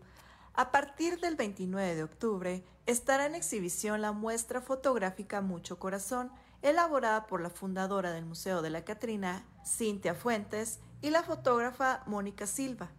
A 0.55 0.73
partir 0.73 1.21
del 1.21 1.37
29 1.37 1.95
de 1.95 2.03
octubre 2.03 2.65
estará 2.87 3.27
en 3.27 3.35
exhibición 3.35 4.03
la 4.03 4.13
muestra 4.13 4.61
fotográfica 4.61 5.41
Mucho 5.41 5.79
Corazón, 5.79 6.31
elaborada 6.63 7.27
por 7.27 7.41
la 7.41 7.51
fundadora 7.51 8.13
del 8.13 8.27
Museo 8.27 8.61
de 8.61 8.71
la 8.71 8.85
Catrina, 8.85 9.45
Cintia 9.65 10.15
Fuentes, 10.15 10.81
y 11.03 11.11
la 11.11 11.23
fotógrafa 11.23 12.03
Mónica 12.07 12.47
Silva, 12.47 12.91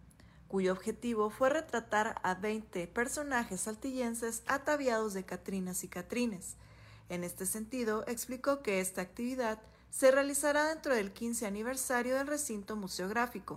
cuyo 0.48 0.72
objetivo 0.72 1.30
fue 1.30 1.50
retratar 1.50 2.16
a 2.22 2.34
20 2.34 2.88
personajes 2.88 3.60
saltillenses 3.60 4.42
ataviados 4.46 5.14
de 5.14 5.24
Catrinas 5.24 5.84
y 5.84 5.88
Catrines. 5.88 6.56
En 7.08 7.22
este 7.22 7.46
sentido, 7.46 8.04
explicó 8.08 8.62
que 8.62 8.80
esta 8.80 9.02
actividad 9.02 9.60
se 9.90 10.10
realizará 10.10 10.68
dentro 10.68 10.94
del 10.94 11.12
15 11.12 11.46
aniversario 11.46 12.16
del 12.16 12.26
recinto 12.26 12.74
museográfico. 12.76 13.54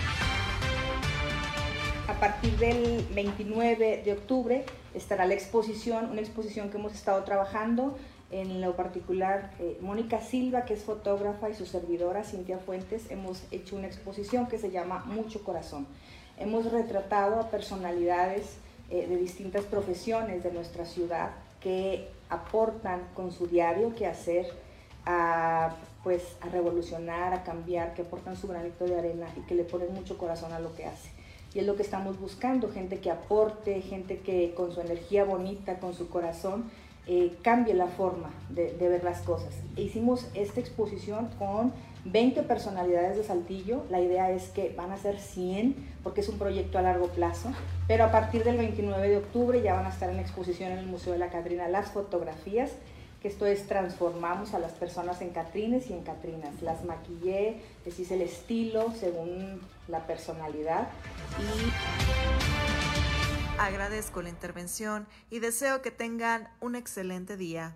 A 2.08 2.14
partir 2.20 2.56
del 2.58 3.04
29 3.16 4.04
de 4.06 4.14
octubre 4.14 4.64
estará 4.94 5.26
la 5.26 5.34
exposición, 5.34 6.12
una 6.12 6.22
exposición 6.22 6.70
que 6.70 6.78
hemos 6.78 6.94
estado 6.94 7.24
trabajando, 7.24 7.98
en 8.30 8.62
lo 8.62 8.76
particular 8.76 9.52
eh, 9.58 9.80
Mónica 9.82 10.22
Silva, 10.22 10.66
que 10.66 10.76
es 10.76 10.84
fotógrafa, 10.84 11.50
y 11.50 11.56
su 11.56 11.66
servidora 11.66 12.24
Cintia 12.24 12.60
Fuentes, 12.60 13.10
hemos 13.10 13.42
hecho 13.50 13.76
una 13.76 13.88
exposición 13.88 14.46
que 14.46 14.60
se 14.60 14.70
llama 14.70 15.04
Mucho 15.08 15.44
Corazón. 15.44 15.88
Hemos 16.38 16.72
retratado 16.72 17.40
a 17.40 17.50
personalidades 17.50 18.58
eh, 18.92 19.08
de 19.08 19.18
distintas 19.18 19.66
profesiones 19.66 20.44
de 20.44 20.52
nuestra 20.52 20.86
ciudad 20.86 21.32
que 21.60 22.08
aportan 22.30 23.02
con 23.16 23.32
su 23.32 23.48
diario 23.48 23.96
que 23.96 24.06
hacer 24.06 24.46
a, 25.08 25.76
pues, 26.04 26.22
a 26.42 26.50
revolucionar, 26.50 27.34
a 27.34 27.44
cambiar, 27.44 27.96
que 27.96 28.04
aportan 28.04 28.38
su 28.38 28.48
granito 28.48 28.86
de 28.86 28.96
arena 28.96 29.26
y 29.36 29.40
que 29.48 29.56
le 29.56 29.64
ponen 29.64 29.92
mucho 29.92 30.20
corazón 30.20 30.54
a 30.54 30.60
lo 30.60 30.76
que 30.76 30.86
hace 30.86 31.15
y 31.56 31.60
es 31.60 31.66
lo 31.66 31.78
que 31.78 31.84
estamos 31.84 32.20
buscando, 32.20 32.70
gente 32.70 33.00
que 33.00 33.10
aporte, 33.10 33.82
gente 33.82 34.20
que 34.20 34.54
con 34.54 34.74
su 34.74 34.82
energía 34.82 35.24
bonita, 35.24 35.80
con 35.80 35.94
su 35.94 36.10
corazón, 36.10 36.66
eh, 37.08 37.38
cambie 37.44 37.74
la 37.74 37.88
forma 37.88 38.30
de, 38.50 38.74
ver 38.78 39.04
las 39.04 39.22
cosas. 39.22 39.54
hicimos 39.78 40.28
esta 40.34 40.60
exposición 40.60 41.30
con 41.40 41.72
20 42.04 42.44
personalidades 42.44 43.16
de 43.16 43.24
Saltillo, 43.24 43.84
la 43.90 44.02
idea 44.02 44.32
es 44.32 44.50
que 44.50 44.74
van 44.76 44.92
a 44.92 44.98
ser 44.98 45.20
100 45.20 45.76
porque 46.04 46.22
es 46.22 46.30
un 46.30 46.38
proyecto 46.38 46.78
a 46.78 46.82
largo 46.82 47.08
plazo, 47.08 47.52
pero 47.88 48.04
a 48.04 48.12
partir 48.12 48.44
del 48.44 48.58
29 48.58 49.08
de 49.08 49.18
octubre 49.18 49.62
ya 49.62 49.76
van 49.76 49.86
a 49.86 49.90
estar 49.90 50.10
en 50.10 50.20
exposición 50.20 50.74
en 50.74 50.80
el 50.80 50.88
Museo 50.88 51.14
de 51.14 51.20
la 51.20 51.30
Catrina 51.30 51.70
las 51.70 51.92
fotografías 51.92 52.72
esto 53.26 53.48
es 53.48 53.66
transformamos 53.66 54.54
a 54.54 54.60
las 54.60 54.74
personas 54.74 55.20
en 55.22 55.32
catrines 55.32 55.90
y 55.90 55.94
en 55.94 56.04
catrinas. 56.04 56.62
Las 56.62 56.86
maquillé, 56.86 57.60
les 57.86 58.00
hice 58.00 58.16
el 58.16 58.22
estilo 58.22 58.92
según 59.00 59.62
la 59.88 60.08
personalidad 60.08 60.90
y 61.40 61.72
agradezco 63.60 64.22
la 64.22 64.30
intervención 64.30 65.08
y 65.30 65.40
deseo 65.40 65.82
que 65.82 65.92
tengan 65.92 66.50
un 66.60 66.76
excelente 66.76 67.38
día. 67.38 67.76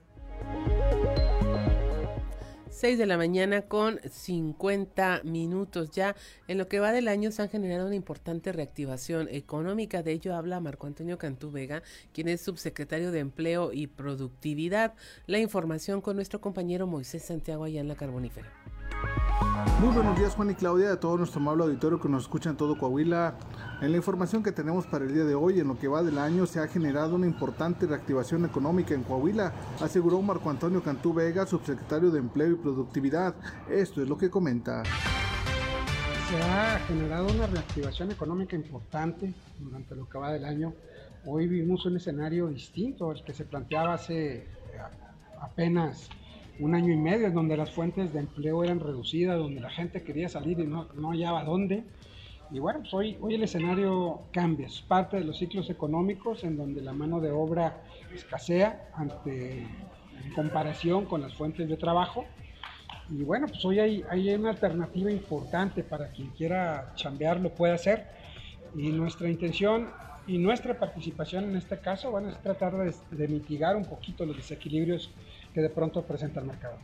6 2.72 2.97
de 2.97 3.05
la 3.05 3.18
mañana 3.18 3.64
con 3.64 3.99
50 4.10 5.22
minutos. 5.26 5.91
Ya 5.91 6.16
en 6.47 6.57
lo 6.57 6.70
que 6.70 6.80
va 6.80 6.93
del 6.93 7.10
año 7.10 7.30
se 7.32 7.41
han 7.41 7.49
generado 7.49 7.88
una 7.88 7.95
importante 7.95 8.53
reactivación 8.53 9.28
económica. 9.30 10.01
De 10.01 10.14
ello 10.14 10.34
habla 10.34 10.62
Marco 10.62 10.88
Antonio 10.88 11.18
Cantú 11.18 11.51
Vega, 11.51 11.84
quien 12.14 12.30
es 12.30 12.41
subsecretario 12.41 13.12
de 13.12 13.20
Empleo 13.20 13.74
y 13.74 13.88
Productividad. 13.88 14.93
La 15.28 15.39
información 15.39 15.99
con 15.99 16.16
nuestro 16.16 16.39
compañero 16.39 16.88
Moisés 16.88 17.24
Santiago 17.24 17.66
allá 17.66 17.82
en 17.82 17.89
la 17.89 17.95
Carbonífera. 17.95 18.49
Muy 19.80 19.93
buenos 19.93 20.18
días 20.18 20.36
Juan 20.36 20.52
y 20.52 20.56
Claudia, 20.56 20.91
a 20.91 21.00
todo 21.00 21.16
nuestro 21.18 21.39
amable 21.39 21.64
auditorio 21.64 22.02
que 22.02 22.10
nos 22.10 22.24
escucha 22.24 22.50
en 22.50 22.58
todo 22.58 22.78
Coahuila. 22.78 23.36
En 23.82 23.91
la 23.91 23.97
información 23.97 24.43
que 24.43 24.52
tenemos 24.52 24.86
para 24.86 25.06
el 25.06 25.14
día 25.14 25.24
de 25.24 25.36
hoy, 25.36 25.60
en 25.62 25.70
lo 25.70 25.80
que 25.80 25.88
va 25.88 26.04
del 26.04 26.18
año, 26.18 26.45
se 26.45 26.60
ha 26.60 26.68
generado 26.68 27.16
una 27.16 27.26
importante 27.26 27.88
reactivación 27.88 28.43
económica 28.43 28.93
en 28.93 29.04
Coahuila, 29.04 29.54
aseguró 29.82 30.22
Marco 30.22 30.50
Antonio 30.50 30.84
Cantú 30.84 31.14
Vega, 31.14 31.45
subsecretario 31.45 32.12
de 32.12 32.20
Empleo 32.20 32.52
y 32.52 32.56
Productividad. 32.56 33.36
Esto 33.70 34.02
es 34.02 34.10
lo 34.10 34.18
que 34.18 34.30
comenta. 34.30 34.84
Se 36.30 36.43
ha 36.43 36.80
generado 36.80 37.28
una 37.28 37.47
reactivación 37.47 38.12
económica 38.12 38.58
importante 38.58 39.34
durante 39.60 39.95
lo 39.95 40.10
que 40.10 40.18
va 40.18 40.34
del 40.34 40.43
año. 40.43 40.74
Hoy 41.26 41.47
vivimos 41.47 41.86
un 41.86 41.95
escenario 41.95 42.47
distinto 42.47 43.12
al 43.12 43.24
que 43.24 43.34
se 43.34 43.45
planteaba 43.45 43.93
hace 43.93 44.45
apenas 45.41 46.10
un 46.60 46.76
año 46.76 46.93
y 46.93 46.97
medio, 46.97 47.28
en 47.28 47.34
donde 47.34 47.57
las 47.57 47.72
fuentes 47.72 48.14
de 48.14 48.20
empleo 48.20 48.64
eran 48.64 48.80
reducidas, 48.80 49.38
donde 49.38 49.62
la 49.62 49.70
gente 49.70 50.03
quería 50.03 50.30
salir 50.30 50.60
y 50.60 50.68
no, 50.68 50.88
no 50.95 51.10
hallaba 51.12 51.43
dónde. 51.43 51.84
Y 52.51 52.60
bueno, 52.60 52.80
pues 52.80 52.93
hoy, 52.93 53.18
hoy 53.22 53.36
el 53.36 53.43
escenario 53.43 54.22
cambia, 54.32 54.68
es 54.68 54.82
parte 54.82 55.18
de 55.18 55.24
los 55.24 55.38
ciclos 55.38 55.70
económicos 55.70 56.43
en 56.43 56.57
donde 56.57 56.82
la 56.82 56.93
mano 56.93 57.20
de 57.20 57.32
obra 57.32 57.84
escasea 58.14 58.89
ante, 58.95 59.60
en 59.62 60.34
comparación 60.36 61.05
con 61.05 61.22
las 61.22 61.34
fuentes 61.36 61.70
de 61.70 61.78
trabajo. 61.78 62.26
Y 63.10 63.24
bueno, 63.24 63.47
pues 63.47 63.64
hoy 63.66 63.80
hay, 63.80 64.03
hay 64.10 64.34
una 64.34 64.49
alternativa 64.49 65.12
importante 65.12 65.84
para 65.84 66.10
quien 66.10 66.30
quiera 66.30 66.91
chambear, 66.95 67.39
lo 67.39 67.49
puede 67.53 67.74
hacer. 67.74 68.07
Y 68.76 68.89
nuestra 68.89 69.30
intención 69.30 69.89
y 70.28 70.38
nuestra 70.38 70.78
participación 70.78 71.45
en 71.45 71.55
este 71.55 71.80
caso 71.80 72.12
van 72.12 72.28
a 72.28 72.34
tratar 72.34 72.76
de, 72.78 72.93
de 73.12 73.28
mitigar 73.28 73.76
un 73.76 73.86
poquito 73.86 74.26
los 74.26 74.36
desequilibrios 74.38 75.12
que 75.60 75.64
de 75.64 75.70
pronto 75.70 76.01
presenta 76.03 76.39
el 76.39 76.45
mercado. 76.45 76.78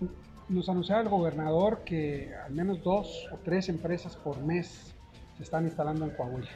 Nos 0.50 0.68
anunciaba 0.68 1.02
el 1.02 1.08
gobernador 1.08 1.84
que 1.86 2.34
al 2.46 2.52
menos 2.52 2.84
dos 2.84 3.26
o 3.32 3.38
tres 3.38 3.70
empresas 3.70 4.18
por 4.18 4.38
mes 4.44 4.94
se 5.38 5.44
están 5.44 5.64
instalando 5.64 6.04
en 6.04 6.12
Coahuila. 6.12 6.52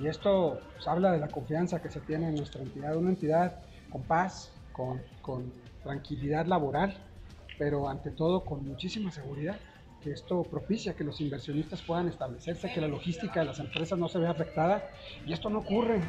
Y 0.00 0.06
esto 0.06 0.58
pues, 0.72 0.88
habla 0.88 1.12
de 1.12 1.18
la 1.18 1.28
confianza 1.28 1.82
que 1.82 1.90
se 1.90 2.00
tiene 2.00 2.30
en 2.30 2.36
nuestra 2.36 2.62
entidad, 2.62 2.96
una 2.96 3.10
entidad 3.10 3.60
con 3.90 4.02
paz, 4.02 4.50
con, 4.72 5.02
con 5.20 5.52
tranquilidad 5.82 6.46
laboral, 6.46 6.96
pero 7.58 7.88
ante 7.88 8.10
todo 8.10 8.42
con 8.42 8.66
muchísima 8.66 9.10
seguridad 9.10 9.56
que 10.02 10.12
esto 10.12 10.42
propicia 10.42 10.94
que 10.94 11.04
los 11.04 11.20
inversionistas 11.20 11.82
puedan 11.82 12.08
establecerse, 12.08 12.72
que 12.72 12.80
la 12.80 12.88
logística 12.88 13.40
de 13.40 13.46
las 13.46 13.58
empresas 13.58 13.98
no 13.98 14.08
se 14.08 14.18
vea 14.18 14.30
afectada 14.30 14.88
y 15.26 15.34
esto 15.34 15.50
no 15.50 15.58
ocurre. 15.58 16.00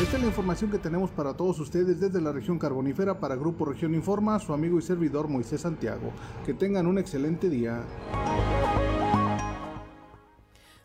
Esta 0.00 0.16
es 0.16 0.22
la 0.22 0.28
información 0.28 0.72
que 0.72 0.78
tenemos 0.78 1.10
para 1.10 1.34
todos 1.34 1.60
ustedes 1.60 2.00
desde 2.00 2.20
la 2.20 2.32
región 2.32 2.58
carbonífera 2.58 3.20
para 3.20 3.36
Grupo 3.36 3.64
Región 3.64 3.94
Informa, 3.94 4.40
su 4.40 4.52
amigo 4.52 4.76
y 4.76 4.82
servidor 4.82 5.28
Moisés 5.28 5.60
Santiago. 5.60 6.10
Que 6.44 6.52
tengan 6.52 6.88
un 6.88 6.98
excelente 6.98 7.48
día. 7.48 7.80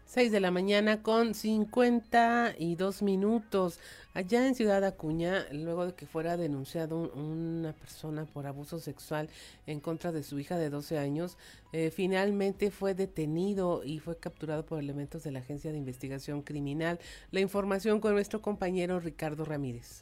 6 0.09 0.31
de 0.31 0.39
la 0.39 0.49
mañana 0.49 1.03
con 1.03 1.35
52 1.35 3.03
minutos. 3.03 3.79
Allá 4.15 4.47
en 4.47 4.55
Ciudad 4.55 4.83
Acuña, 4.83 5.45
luego 5.51 5.85
de 5.85 5.93
que 5.93 6.07
fuera 6.07 6.35
denunciado 6.35 6.97
un, 6.97 7.59
una 7.59 7.73
persona 7.73 8.25
por 8.25 8.47
abuso 8.47 8.79
sexual 8.79 9.29
en 9.67 9.79
contra 9.79 10.11
de 10.11 10.23
su 10.23 10.39
hija 10.39 10.57
de 10.57 10.71
12 10.71 10.97
años, 10.97 11.37
eh, 11.73 11.91
finalmente 11.91 12.71
fue 12.71 12.95
detenido 12.95 13.83
y 13.83 13.99
fue 13.99 14.17
capturado 14.17 14.65
por 14.65 14.79
elementos 14.79 15.21
de 15.23 15.31
la 15.31 15.41
Agencia 15.41 15.71
de 15.71 15.77
Investigación 15.77 16.41
Criminal. 16.41 16.99
La 17.29 17.41
información 17.41 17.99
con 17.99 18.13
nuestro 18.13 18.41
compañero 18.41 18.99
Ricardo 18.99 19.45
Ramírez. 19.45 20.01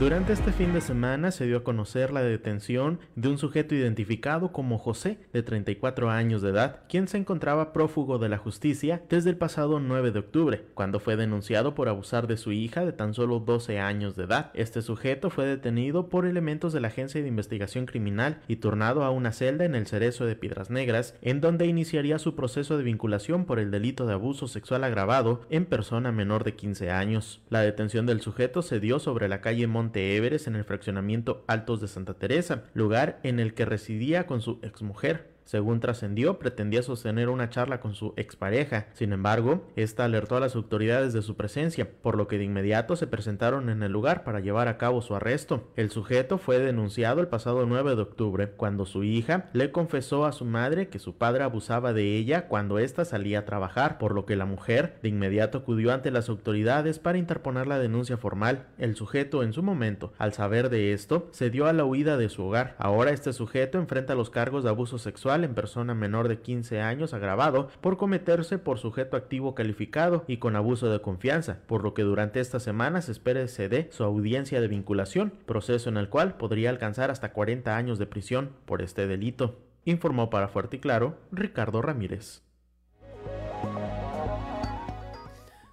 Durante 0.00 0.32
este 0.32 0.50
fin 0.50 0.72
de 0.72 0.80
semana 0.80 1.30
se 1.30 1.46
dio 1.46 1.58
a 1.58 1.62
conocer 1.62 2.12
la 2.12 2.20
detención 2.20 2.98
de 3.14 3.28
un 3.28 3.38
sujeto 3.38 3.76
identificado 3.76 4.50
como 4.50 4.76
José, 4.76 5.18
de 5.32 5.44
34 5.44 6.10
años 6.10 6.42
de 6.42 6.50
edad, 6.50 6.80
quien 6.88 7.06
se 7.06 7.16
encontraba 7.16 7.72
prófugo 7.72 8.18
de 8.18 8.28
la 8.28 8.36
justicia 8.36 9.02
desde 9.08 9.30
el 9.30 9.36
pasado 9.36 9.78
9 9.78 10.10
de 10.10 10.18
octubre, 10.18 10.64
cuando 10.74 10.98
fue 10.98 11.14
denunciado 11.14 11.76
por 11.76 11.88
abusar 11.88 12.26
de 12.26 12.36
su 12.36 12.50
hija 12.50 12.84
de 12.84 12.92
tan 12.92 13.14
solo 13.14 13.38
12 13.38 13.78
años 13.78 14.16
de 14.16 14.24
edad. 14.24 14.50
Este 14.54 14.82
sujeto 14.82 15.30
fue 15.30 15.46
detenido 15.46 16.08
por 16.08 16.26
elementos 16.26 16.72
de 16.72 16.80
la 16.80 16.88
Agencia 16.88 17.22
de 17.22 17.28
Investigación 17.28 17.86
Criminal 17.86 18.40
y 18.48 18.56
turnado 18.56 19.04
a 19.04 19.10
una 19.10 19.30
celda 19.30 19.64
en 19.64 19.76
el 19.76 19.86
Cerezo 19.86 20.26
de 20.26 20.34
Piedras 20.34 20.70
Negras, 20.70 21.14
en 21.22 21.40
donde 21.40 21.66
iniciaría 21.66 22.18
su 22.18 22.34
proceso 22.34 22.76
de 22.76 22.82
vinculación 22.82 23.44
por 23.44 23.60
el 23.60 23.70
delito 23.70 24.06
de 24.06 24.14
abuso 24.14 24.48
sexual 24.48 24.82
agravado 24.82 25.42
en 25.50 25.66
persona 25.66 26.10
menor 26.10 26.42
de 26.42 26.56
15 26.56 26.90
años. 26.90 27.42
La 27.48 27.60
detención 27.60 28.06
del 28.06 28.20
sujeto 28.22 28.62
se 28.62 28.80
dio 28.80 28.98
sobre 28.98 29.28
la 29.28 29.40
calle 29.40 29.68
Monte 29.74 30.16
Everest 30.16 30.46
en 30.46 30.54
el 30.54 30.62
fraccionamiento 30.62 31.44
Altos 31.48 31.80
de 31.80 31.88
Santa 31.88 32.14
Teresa, 32.14 32.62
lugar 32.74 33.18
en 33.24 33.40
el 33.40 33.54
que 33.54 33.64
residía 33.64 34.24
con 34.24 34.40
su 34.40 34.60
exmujer. 34.62 35.33
Según 35.44 35.80
trascendió, 35.80 36.38
pretendía 36.38 36.82
sostener 36.82 37.28
una 37.28 37.50
charla 37.50 37.80
con 37.80 37.94
su 37.94 38.14
expareja. 38.16 38.86
Sin 38.94 39.12
embargo, 39.12 39.66
esta 39.76 40.04
alertó 40.04 40.36
a 40.36 40.40
las 40.40 40.56
autoridades 40.56 41.12
de 41.12 41.22
su 41.22 41.36
presencia, 41.36 41.88
por 42.02 42.16
lo 42.16 42.28
que 42.28 42.38
de 42.38 42.44
inmediato 42.44 42.96
se 42.96 43.06
presentaron 43.06 43.68
en 43.68 43.82
el 43.82 43.92
lugar 43.92 44.24
para 44.24 44.40
llevar 44.40 44.68
a 44.68 44.78
cabo 44.78 45.02
su 45.02 45.14
arresto. 45.14 45.68
El 45.76 45.90
sujeto 45.90 46.38
fue 46.38 46.58
denunciado 46.58 47.20
el 47.20 47.28
pasado 47.28 47.66
9 47.66 47.94
de 47.94 48.02
octubre, 48.02 48.50
cuando 48.50 48.86
su 48.86 49.04
hija 49.04 49.50
le 49.52 49.70
confesó 49.70 50.24
a 50.24 50.32
su 50.32 50.46
madre 50.46 50.88
que 50.88 50.98
su 50.98 51.16
padre 51.16 51.44
abusaba 51.44 51.92
de 51.92 52.16
ella 52.16 52.48
cuando 52.48 52.78
ésta 52.78 53.04
salía 53.04 53.40
a 53.40 53.44
trabajar, 53.44 53.98
por 53.98 54.14
lo 54.14 54.24
que 54.24 54.36
la 54.36 54.46
mujer 54.46 54.98
de 55.02 55.10
inmediato 55.10 55.58
acudió 55.58 55.92
ante 55.92 56.10
las 56.10 56.30
autoridades 56.30 56.98
para 56.98 57.18
interponer 57.18 57.66
la 57.66 57.78
denuncia 57.78 58.16
formal. 58.16 58.66
El 58.78 58.96
sujeto, 58.96 59.42
en 59.42 59.52
su 59.52 59.62
momento, 59.62 60.12
al 60.16 60.32
saber 60.32 60.70
de 60.70 60.94
esto, 60.94 61.28
se 61.32 61.50
dio 61.50 61.66
a 61.66 61.74
la 61.74 61.84
huida 61.84 62.16
de 62.16 62.30
su 62.30 62.44
hogar. 62.44 62.76
Ahora 62.78 63.10
este 63.10 63.32
sujeto 63.32 63.78
enfrenta 63.78 64.14
los 64.14 64.30
cargos 64.30 64.64
de 64.64 64.70
abuso 64.70 64.98
sexual 64.98 65.33
en 65.42 65.54
persona 65.54 65.94
menor 65.94 66.28
de 66.28 66.38
15 66.38 66.80
años 66.80 67.14
agravado 67.14 67.70
por 67.80 67.96
cometerse 67.96 68.58
por 68.58 68.78
sujeto 68.78 69.16
activo 69.16 69.56
calificado 69.56 70.24
y 70.28 70.36
con 70.36 70.54
abuso 70.54 70.88
de 70.90 71.00
confianza, 71.00 71.58
por 71.66 71.82
lo 71.82 71.94
que 71.94 72.02
durante 72.02 72.38
esta 72.38 72.60
semana 72.60 73.02
se 73.02 73.10
espera 73.10 73.48
se 73.48 73.68
dé 73.68 73.88
su 73.90 74.04
audiencia 74.04 74.60
de 74.60 74.68
vinculación, 74.68 75.32
proceso 75.46 75.88
en 75.88 75.96
el 75.96 76.08
cual 76.08 76.36
podría 76.36 76.70
alcanzar 76.70 77.10
hasta 77.10 77.32
40 77.32 77.76
años 77.76 77.98
de 77.98 78.06
prisión 78.06 78.50
por 78.66 78.82
este 78.82 79.08
delito. 79.08 79.58
Informó 79.84 80.30
para 80.30 80.48
Fuerte 80.48 80.76
y 80.76 80.80
Claro 80.80 81.16
Ricardo 81.32 81.82
Ramírez. 81.82 82.42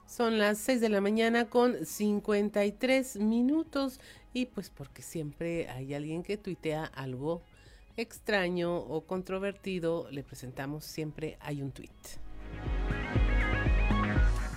Son 0.06 0.38
las 0.38 0.58
6 0.58 0.82
de 0.82 0.90
la 0.90 1.00
mañana 1.00 1.50
con 1.50 1.86
53 1.86 3.18
minutos 3.18 4.02
y 4.34 4.48
pues 4.48 4.70
porque 4.70 5.02
siempre 5.02 5.70
hay 5.70 5.94
alguien 5.94 6.24
que 6.24 6.36
tuitea 6.38 6.84
algo 6.84 7.42
extraño 7.98 8.76
o 8.76 9.06
controvertido, 9.06 10.08
le 10.12 10.24
presentamos 10.24 10.86
siempre 10.86 11.38
hay 11.42 11.62
un 11.62 11.72
tweet. 11.72 11.90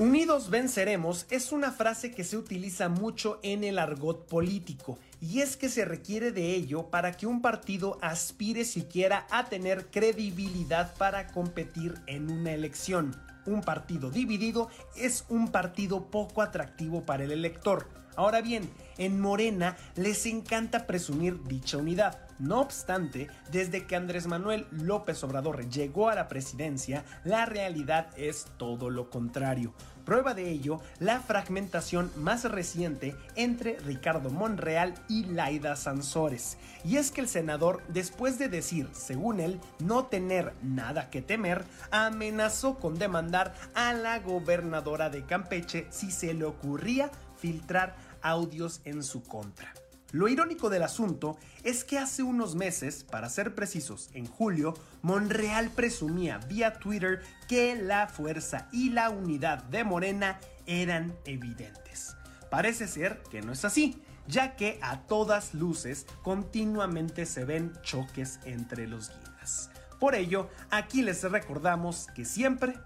Unidos 0.00 0.50
venceremos 0.50 1.24
es 1.30 1.52
una 1.52 1.70
frase 1.70 2.10
que 2.10 2.24
se 2.24 2.36
utiliza 2.36 2.88
mucho 2.88 3.38
en 3.44 3.62
el 3.62 3.78
argot 3.78 4.26
político 4.26 4.98
y 5.20 5.40
es 5.40 5.56
que 5.56 5.68
se 5.68 5.84
requiere 5.84 6.32
de 6.32 6.52
ello 6.52 6.90
para 6.90 7.12
que 7.16 7.28
un 7.28 7.40
partido 7.40 7.96
aspire 8.02 8.64
siquiera 8.64 9.24
a 9.30 9.44
tener 9.44 9.86
credibilidad 9.92 10.96
para 10.96 11.28
competir 11.28 11.94
en 12.08 12.28
una 12.28 12.52
elección. 12.52 13.14
Un 13.46 13.60
partido 13.60 14.10
dividido 14.10 14.68
es 14.96 15.26
un 15.28 15.52
partido 15.52 16.10
poco 16.10 16.42
atractivo 16.42 17.02
para 17.04 17.22
el 17.22 17.30
elector. 17.30 17.86
Ahora 18.16 18.42
bien, 18.42 18.68
en 18.98 19.20
Morena 19.20 19.76
les 19.94 20.26
encanta 20.26 20.88
presumir 20.88 21.40
dicha 21.44 21.76
unidad. 21.76 22.23
No 22.38 22.60
obstante, 22.60 23.28
desde 23.52 23.86
que 23.86 23.96
Andrés 23.96 24.26
Manuel 24.26 24.66
López 24.70 25.22
Obrador 25.22 25.68
llegó 25.68 26.08
a 26.08 26.14
la 26.14 26.28
presidencia, 26.28 27.04
la 27.24 27.46
realidad 27.46 28.08
es 28.16 28.46
todo 28.56 28.90
lo 28.90 29.08
contrario. 29.10 29.72
Prueba 30.04 30.34
de 30.34 30.50
ello, 30.50 30.80
la 30.98 31.20
fragmentación 31.20 32.10
más 32.16 32.44
reciente 32.44 33.16
entre 33.36 33.78
Ricardo 33.78 34.30
Monreal 34.30 34.94
y 35.08 35.24
Laida 35.24 35.76
Sansores. 35.76 36.58
Y 36.84 36.96
es 36.96 37.10
que 37.10 37.22
el 37.22 37.28
senador, 37.28 37.82
después 37.88 38.38
de 38.38 38.48
decir, 38.48 38.88
según 38.92 39.40
él, 39.40 39.60
no 39.78 40.06
tener 40.06 40.52
nada 40.62 41.08
que 41.08 41.22
temer, 41.22 41.64
amenazó 41.90 42.74
con 42.78 42.98
demandar 42.98 43.54
a 43.74 43.94
la 43.94 44.18
gobernadora 44.18 45.08
de 45.08 45.24
Campeche 45.24 45.86
si 45.90 46.10
se 46.10 46.34
le 46.34 46.44
ocurría 46.44 47.10
filtrar 47.38 47.96
audios 48.20 48.80
en 48.84 49.02
su 49.02 49.22
contra. 49.22 49.72
Lo 50.14 50.28
irónico 50.28 50.70
del 50.70 50.84
asunto 50.84 51.36
es 51.64 51.82
que 51.82 51.98
hace 51.98 52.22
unos 52.22 52.54
meses, 52.54 53.02
para 53.02 53.28
ser 53.28 53.56
precisos, 53.56 54.10
en 54.14 54.26
julio, 54.26 54.74
Monreal 55.02 55.70
presumía 55.70 56.38
vía 56.38 56.74
Twitter 56.74 57.20
que 57.48 57.74
la 57.74 58.06
fuerza 58.06 58.68
y 58.70 58.90
la 58.90 59.10
unidad 59.10 59.64
de 59.64 59.82
Morena 59.82 60.38
eran 60.66 61.16
evidentes. 61.24 62.14
Parece 62.48 62.86
ser 62.86 63.24
que 63.28 63.42
no 63.42 63.50
es 63.50 63.64
así, 63.64 64.00
ya 64.28 64.54
que 64.54 64.78
a 64.82 65.00
todas 65.00 65.52
luces 65.52 66.06
continuamente 66.22 67.26
se 67.26 67.44
ven 67.44 67.72
choques 67.82 68.38
entre 68.44 68.86
los 68.86 69.08
guías. 69.08 69.68
Por 69.98 70.14
ello, 70.14 70.48
aquí 70.70 71.02
les 71.02 71.24
recordamos 71.24 72.06
que 72.14 72.24
siempre, 72.24 72.78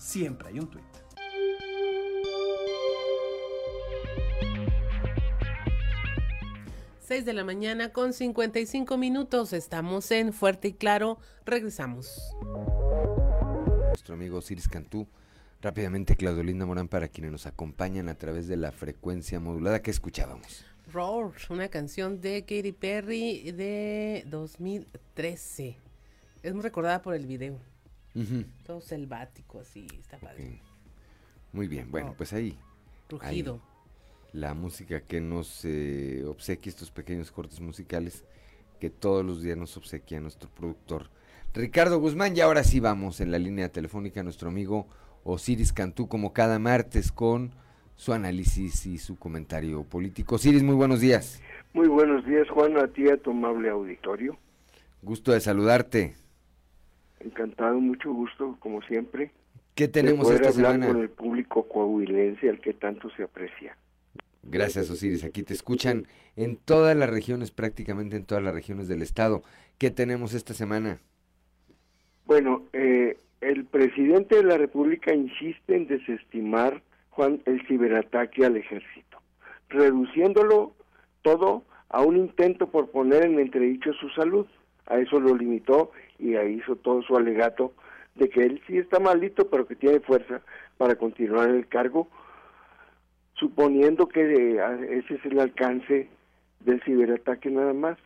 siempre 0.00 0.48
hay 0.48 0.58
un 0.58 0.68
tweet. 0.68 0.95
6 7.06 7.24
de 7.24 7.34
la 7.34 7.44
mañana 7.44 7.92
con 7.92 8.12
55 8.12 8.96
minutos. 8.96 9.52
Estamos 9.52 10.10
en 10.10 10.32
Fuerte 10.32 10.66
y 10.66 10.72
Claro. 10.72 11.18
Regresamos. 11.44 12.34
Nuestro 13.90 14.14
amigo 14.14 14.42
Ciris 14.42 14.66
Cantú. 14.66 15.06
Rápidamente, 15.62 16.16
Claudolinda 16.16 16.66
Morán, 16.66 16.88
para 16.88 17.06
quienes 17.06 17.30
nos 17.30 17.46
acompañan 17.46 18.08
a 18.08 18.16
través 18.16 18.48
de 18.48 18.56
la 18.56 18.72
frecuencia 18.72 19.38
modulada 19.38 19.82
que 19.82 19.92
escuchábamos. 19.92 20.64
Roar, 20.92 21.30
una 21.48 21.68
canción 21.68 22.20
de 22.20 22.40
Katy 22.40 22.72
Perry 22.72 23.52
de 23.52 24.24
2013. 24.26 25.76
Es 26.42 26.54
muy 26.54 26.62
recordada 26.62 27.02
por 27.02 27.14
el 27.14 27.26
video. 27.26 27.60
Todo 28.64 28.80
selvático, 28.80 29.60
así, 29.60 29.86
está 29.96 30.18
padre. 30.18 30.60
Muy 31.52 31.68
bien, 31.68 31.88
bueno, 31.88 32.14
pues 32.18 32.32
ahí. 32.32 32.58
Rugido. 33.08 33.54
Ahí 33.54 33.75
la 34.36 34.52
música 34.52 35.00
que 35.00 35.20
nos 35.20 35.64
eh, 35.64 36.22
obsequia 36.26 36.68
estos 36.68 36.90
pequeños 36.90 37.32
cortes 37.32 37.60
musicales 37.60 38.24
que 38.78 38.90
todos 38.90 39.24
los 39.24 39.42
días 39.42 39.56
nos 39.56 39.76
obsequia 39.78 40.20
nuestro 40.20 40.50
productor 40.50 41.08
Ricardo 41.54 41.98
Guzmán. 41.98 42.36
Y 42.36 42.40
ahora 42.40 42.62
sí 42.62 42.78
vamos 42.78 43.20
en 43.20 43.30
la 43.30 43.38
línea 43.38 43.70
telefónica 43.70 44.20
a 44.20 44.22
nuestro 44.22 44.50
amigo 44.50 44.86
Osiris 45.24 45.72
Cantú, 45.72 46.06
como 46.06 46.34
cada 46.34 46.58
martes, 46.58 47.10
con 47.10 47.52
su 47.94 48.12
análisis 48.12 48.84
y 48.84 48.98
su 48.98 49.18
comentario 49.18 49.82
político. 49.84 50.34
Osiris, 50.34 50.62
muy 50.62 50.74
buenos 50.74 51.00
días. 51.00 51.42
Muy 51.72 51.88
buenos 51.88 52.26
días, 52.26 52.46
Juan, 52.50 52.76
a 52.76 52.88
ti 52.88 53.08
a 53.08 53.16
tu 53.16 53.30
amable 53.30 53.70
auditorio. 53.70 54.36
Gusto 55.00 55.32
de 55.32 55.40
saludarte. 55.40 56.14
Encantado, 57.20 57.80
mucho 57.80 58.12
gusto, 58.12 58.56
como 58.60 58.82
siempre. 58.82 59.30
¿Qué 59.74 59.88
tenemos 59.88 60.28
de 60.28 60.36
esta 60.36 60.48
hablar 60.48 60.72
semana? 60.72 60.92
con 60.92 61.00
el 61.00 61.08
público 61.08 61.66
coahuilense 61.66 62.50
al 62.50 62.60
que 62.60 62.74
tanto 62.74 63.08
se 63.16 63.22
aprecia. 63.22 63.76
Gracias, 64.48 64.90
Osiris. 64.90 65.24
Aquí 65.24 65.42
te 65.42 65.54
escuchan 65.54 66.06
en 66.36 66.56
todas 66.56 66.96
las 66.96 67.10
regiones, 67.10 67.50
prácticamente 67.50 68.16
en 68.16 68.24
todas 68.24 68.44
las 68.44 68.54
regiones 68.54 68.86
del 68.86 69.02
estado. 69.02 69.42
¿Qué 69.78 69.90
tenemos 69.90 70.34
esta 70.34 70.54
semana? 70.54 71.00
Bueno, 72.26 72.64
eh, 72.72 73.18
el 73.40 73.64
presidente 73.64 74.36
de 74.36 74.44
la 74.44 74.56
República 74.56 75.12
insiste 75.12 75.76
en 75.76 75.86
desestimar, 75.88 76.82
Juan, 77.10 77.42
el 77.44 77.66
ciberataque 77.66 78.44
al 78.44 78.56
ejército, 78.56 79.18
reduciéndolo 79.68 80.74
todo 81.22 81.64
a 81.88 82.02
un 82.02 82.16
intento 82.16 82.70
por 82.70 82.90
poner 82.90 83.24
en 83.24 83.38
entredicho 83.38 83.92
su 83.94 84.08
salud. 84.10 84.46
A 84.86 84.98
eso 84.98 85.18
lo 85.18 85.34
limitó 85.34 85.90
y 86.18 86.36
ahí 86.36 86.54
hizo 86.54 86.76
todo 86.76 87.02
su 87.02 87.16
alegato 87.16 87.72
de 88.14 88.28
que 88.28 88.44
él 88.44 88.62
sí 88.66 88.78
está 88.78 89.00
malito, 89.00 89.48
pero 89.50 89.66
que 89.66 89.74
tiene 89.74 90.00
fuerza 90.00 90.40
para 90.78 90.94
continuar 90.94 91.50
en 91.50 91.56
el 91.56 91.66
cargo, 91.66 92.08
suponiendo 93.36 94.08
que 94.08 94.20
eh, 94.20 94.60
ese 94.90 95.14
es 95.14 95.24
el 95.24 95.38
alcance 95.38 96.08
del 96.60 96.82
ciberataque 96.82 97.50
nada 97.50 97.72
más, 97.72 97.98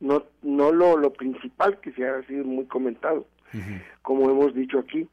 no 0.00 0.24
no 0.42 0.72
lo, 0.72 0.96
lo 0.96 1.12
principal 1.12 1.80
que 1.80 1.92
se 1.92 2.06
ha 2.06 2.22
sido 2.24 2.44
muy 2.44 2.66
comentado, 2.66 3.26
como 4.02 4.30
hemos 4.30 4.54
dicho 4.54 4.78
aquí, 4.78 5.08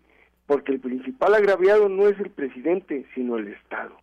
porque 0.46 0.74
el 0.74 0.80
principal 0.80 1.34
agraviado 1.34 1.90
no 1.90 2.08
es 2.08 2.20
el 2.20 2.30
presidente, 2.30 3.06
sino 3.16 3.38
el 3.38 3.48
Estado, 3.48 3.96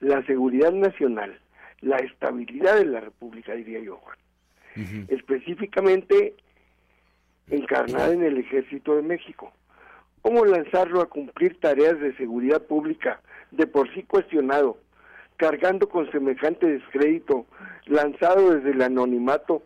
la 0.00 0.24
seguridad 0.26 0.72
nacional, 0.72 1.38
la 1.80 1.96
estabilidad 1.98 2.76
de 2.76 2.86
la 2.86 3.00
República, 3.00 3.54
diría 3.54 3.80
yo, 3.80 3.96
Juan. 3.96 4.18
Específicamente 5.08 6.34
encarnada 7.50 8.12
en 8.12 8.22
el 8.22 8.38
Ejército 8.38 8.94
de 8.96 9.02
México. 9.02 9.52
¿Cómo 10.22 10.44
lanzarlo 10.44 11.00
a 11.00 11.08
cumplir 11.08 11.58
tareas 11.58 11.98
de 12.00 12.14
seguridad 12.16 12.62
pública 12.62 13.20
de 13.50 13.66
por 13.66 13.92
sí 13.94 14.02
cuestionado, 14.02 14.78
cargando 15.38 15.88
con 15.88 16.10
semejante 16.10 16.66
descrédito, 16.66 17.46
lanzado 17.86 18.54
desde 18.54 18.72
el 18.72 18.82
anonimato 18.82 19.62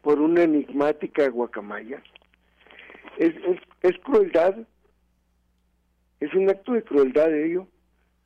por 0.00 0.20
una 0.20 0.44
enigmática 0.44 1.28
guacamaya? 1.28 2.02
Es, 3.18 3.34
es, 3.82 3.98
crueldad, 3.98 4.56
es 6.20 6.32
un 6.32 6.48
acto 6.48 6.72
de 6.72 6.82
crueldad 6.82 7.34
ello, 7.34 7.66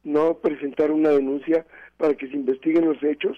no 0.05 0.34
presentar 0.34 0.90
una 0.90 1.09
denuncia 1.09 1.66
para 1.96 2.14
que 2.14 2.28
se 2.28 2.36
investiguen 2.36 2.86
los 2.86 3.03
hechos 3.03 3.36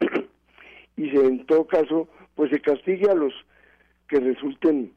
y 0.96 1.10
se, 1.10 1.16
en 1.16 1.44
todo 1.46 1.66
caso 1.66 2.08
pues 2.34 2.50
se 2.50 2.60
castigue 2.60 3.10
a 3.10 3.14
los 3.14 3.32
que 4.08 4.20
resulten 4.20 4.92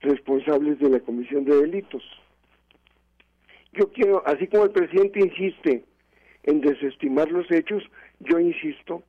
responsables 0.00 0.78
de 0.78 0.90
la 0.90 1.00
comisión 1.00 1.44
de 1.44 1.56
delitos. 1.56 2.02
Yo 3.72 3.90
quiero, 3.92 4.26
así 4.26 4.46
como 4.48 4.64
el 4.64 4.70
presidente 4.70 5.20
insiste 5.20 5.84
en 6.44 6.60
desestimar 6.60 7.30
los 7.30 7.50
hechos, 7.50 7.82
yo 8.20 8.38
insisto 8.38 9.02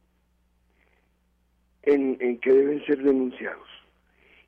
en, 1.84 2.17
que 2.39 2.51
deben 2.51 2.86
ser 2.86 3.01
denunciados. 3.03 3.67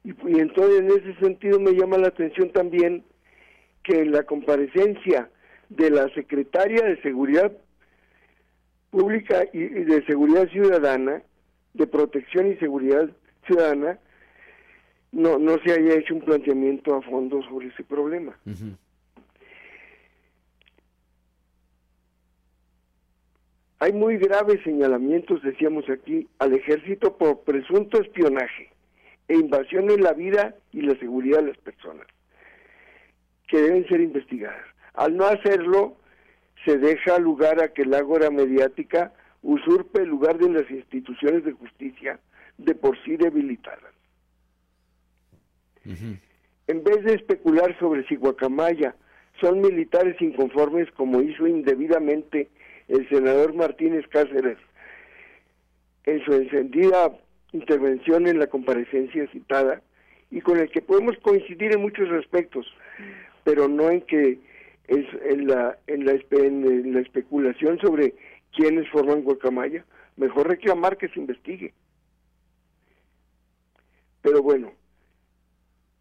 Y, 0.03 0.11
entonces 0.39 0.79
en 0.79 0.87
ese 0.87 1.19
sentido 1.19 1.59
me 1.59 1.73
llama 1.73 1.97
la 1.97 2.07
atención 2.07 2.51
también 2.51 3.03
que 3.83 3.99
en 4.01 4.11
la 4.11 4.23
comparecencia 4.23 5.29
de 5.69 5.89
la 5.89 6.07
secretaria 6.13 6.83
de 6.83 7.01
Seguridad 7.01 7.51
Pública 8.91 9.45
y 9.51 9.59
de 9.59 10.05
Seguridad 10.05 10.47
Ciudadana, 10.49 11.23
de 11.73 11.87
Protección 11.87 12.51
y 12.51 12.55
Seguridad 12.57 13.09
Ciudadana, 13.45 13.99
no, 15.11 15.39
no 15.39 15.57
se 15.63 15.71
haya 15.71 15.95
hecho 15.95 16.13
un 16.13 16.21
planteamiento 16.21 16.95
a 16.95 17.01
fondo 17.01 17.41
sobre 17.43 17.67
ese 17.67 17.83
problema. 17.83 18.37
Hay 23.79 23.91
muy 23.91 24.17
graves 24.17 24.61
señalamientos, 24.63 25.41
decíamos 25.41 25.89
aquí, 25.89 26.27
al 26.39 26.53
ejército 26.53 27.17
por 27.17 27.41
presunto 27.41 28.01
espionaje 28.01 28.69
e 29.27 29.35
invasión 29.35 29.89
en 29.89 30.01
la 30.01 30.13
vida 30.13 30.55
y 30.71 30.81
la 30.81 30.97
seguridad 30.97 31.39
de 31.39 31.49
las 31.49 31.57
personas, 31.57 32.07
que 33.47 33.61
deben 33.61 33.87
ser 33.87 33.99
investigadas. 33.99 34.65
Al 34.93 35.17
no 35.17 35.25
hacerlo, 35.25 35.97
se 36.63 36.77
deja 36.77 37.19
lugar 37.19 37.61
a 37.61 37.73
que 37.73 37.81
el 37.81 37.93
ágora 37.93 38.29
mediática 38.29 39.13
usurpe 39.41 40.01
el 40.01 40.09
lugar 40.09 40.37
de 40.37 40.49
las 40.49 40.69
instituciones 40.71 41.43
de 41.43 41.51
justicia 41.51 42.19
de 42.57 42.75
por 42.75 42.97
sí 43.03 43.17
debilitadas. 43.17 43.93
En 45.85 46.83
vez 46.83 47.03
de 47.03 47.13
especular 47.13 47.77
sobre 47.77 48.07
si 48.07 48.15
Guacamaya 48.15 48.95
son 49.39 49.61
militares 49.61 50.19
inconformes 50.19 50.89
como 50.91 51.21
hizo 51.21 51.45
indebidamente 51.45 52.49
el 52.87 53.07
senador 53.09 53.53
Martínez 53.53 54.07
Cáceres 54.07 54.57
en 56.05 56.23
su 56.23 56.33
encendida 56.33 57.11
intervención 57.51 58.27
en 58.27 58.39
la 58.39 58.47
comparecencia 58.47 59.27
citada 59.31 59.81
y 60.29 60.41
con 60.41 60.59
el 60.59 60.69
que 60.69 60.81
podemos 60.81 61.17
coincidir 61.19 61.73
en 61.73 61.81
muchos 61.81 62.09
aspectos, 62.11 62.67
pero 63.43 63.67
no 63.67 63.89
en 63.89 64.01
que 64.01 64.39
es 64.87 65.05
en 65.23 65.47
la 65.47 65.77
en 65.87 66.05
la, 66.05 66.19
en 66.31 66.93
la 66.93 66.99
especulación 66.99 67.79
sobre 67.79 68.13
quiénes 68.55 68.89
forman 68.89 69.23
Guacamaya, 69.23 69.85
mejor 70.17 70.47
reclamar 70.47 70.97
que 70.97 71.09
se 71.09 71.19
investigue. 71.19 71.73
Pero 74.21 74.41
bueno, 74.41 74.73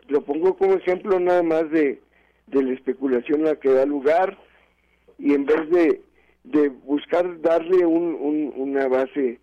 lo 0.08 0.22
pongo 0.24 0.56
como 0.56 0.74
ejemplo 0.74 1.18
nada 1.18 1.42
más 1.42 1.70
de, 1.70 2.00
de 2.46 2.62
la 2.62 2.72
especulación 2.72 3.42
a 3.42 3.50
la 3.50 3.56
que 3.56 3.70
da 3.70 3.86
lugar 3.86 4.38
y 5.18 5.34
en 5.34 5.44
vez 5.44 5.70
de, 5.70 6.00
de 6.44 6.68
buscar 6.68 7.40
darle 7.40 7.84
un, 7.86 8.14
un- 8.14 8.52
una 8.56 8.86
base 8.88 9.40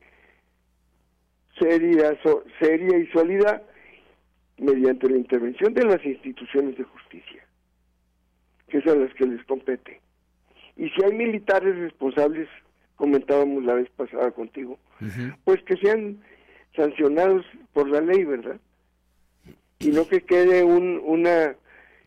seria, 1.60 2.18
so- 2.24 2.44
seria 2.60 2.98
y 2.98 3.08
sólida 3.08 3.62
mediante 4.58 5.10
la 5.10 5.18
intervención 5.18 5.74
de 5.74 5.86
las 5.86 6.04
instituciones 6.06 6.78
de 6.78 6.84
justicia, 6.84 7.44
que 8.68 8.78
es 8.78 8.88
a 8.88 8.96
las 8.96 9.14
que 9.16 9.26
les 9.26 9.44
compete. 9.46 10.00
Y 10.78 10.90
si 10.90 11.04
hay 11.04 11.14
militares 11.14 11.76
responsables, 11.78 12.48
comentábamos 12.96 13.64
la 13.64 13.74
vez 13.76 13.90
pasada 13.90 14.32
contigo, 14.32 14.78
pues 15.44 15.62
que 15.64 15.76
sean 15.78 16.22
sancionados 16.76 17.46
por 17.74 17.90
la 17.90 18.02
ley, 18.02 18.24
¿verdad? 18.24 18.60
Y 19.80 19.88
no 19.90 20.08
que 20.08 20.22
quede 20.22 20.64
un, 20.64 21.02
una 21.04 21.56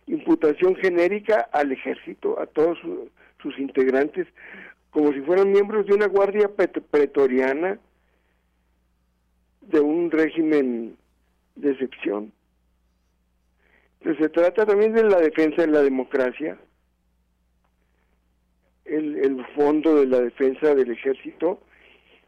imputación 0.06 0.76
genérica 0.76 1.48
al 1.52 1.72
ejército, 1.72 2.38
a 2.40 2.46
todos 2.46 2.78
su- 2.78 3.10
sus 3.42 3.58
integrantes, 3.58 4.26
como 4.94 5.12
si 5.12 5.20
fueran 5.22 5.50
miembros 5.50 5.86
de 5.86 5.92
una 5.92 6.06
guardia 6.06 6.48
pretoriana 6.54 7.80
de 9.60 9.80
un 9.80 10.08
régimen 10.08 10.96
de 11.56 11.72
excepción. 11.72 12.32
Entonces 13.98 14.22
se 14.22 14.28
trata 14.28 14.64
también 14.64 14.92
de 14.92 15.02
la 15.02 15.18
defensa 15.18 15.62
de 15.62 15.66
la 15.66 15.82
democracia, 15.82 16.56
el, 18.84 19.16
el 19.16 19.44
fondo 19.56 19.96
de 19.96 20.06
la 20.06 20.20
defensa 20.20 20.76
del 20.76 20.92
ejército 20.92 21.60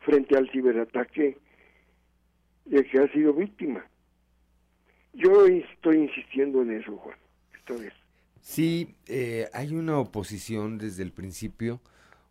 frente 0.00 0.36
al 0.36 0.50
ciberataque 0.50 1.38
de 2.64 2.84
que 2.84 2.98
ha 2.98 3.12
sido 3.12 3.32
víctima. 3.32 3.86
Yo 5.12 5.46
estoy 5.46 5.98
insistiendo 5.98 6.62
en 6.62 6.80
eso, 6.80 6.96
Juan. 6.96 7.16
Esta 7.56 7.74
vez. 7.74 7.92
Sí, 8.40 8.96
eh, 9.06 9.48
hay 9.52 9.72
una 9.72 10.00
oposición 10.00 10.78
desde 10.78 11.04
el 11.04 11.12
principio, 11.12 11.80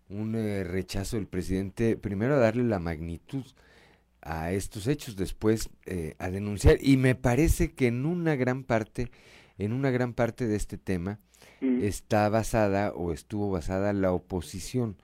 un 0.10 0.36
eh, 0.36 0.64
rechazo 0.64 1.18
del 1.18 1.28
presidente, 1.28 1.98
primero 1.98 2.36
a 2.36 2.40
darle 2.40 2.64
la 2.64 2.80
magnitud 2.80 3.46
a 4.22 4.52
estos 4.52 4.88
hechos, 4.88 5.16
después 5.16 5.70
eh, 5.86 6.16
a 6.18 6.30
denunciar, 6.30 6.78
y 6.82 6.98
me 6.98 7.16
parece 7.16 7.74
que 7.74 7.88
en 7.88 8.06
una 8.06 8.36
gran 8.36 8.64
parte, 8.64 9.12
en 9.58 9.72
una 9.72 9.92
gran 9.92 10.14
parte 10.14 10.48
de 10.48 10.56
este 10.56 10.78
tema, 10.78 11.20
está 11.62 12.30
basada 12.30 12.92
o 12.92 13.12
estuvo 13.12 13.50
basada 13.50 13.94
la 13.94 14.12
oposición 14.12 14.98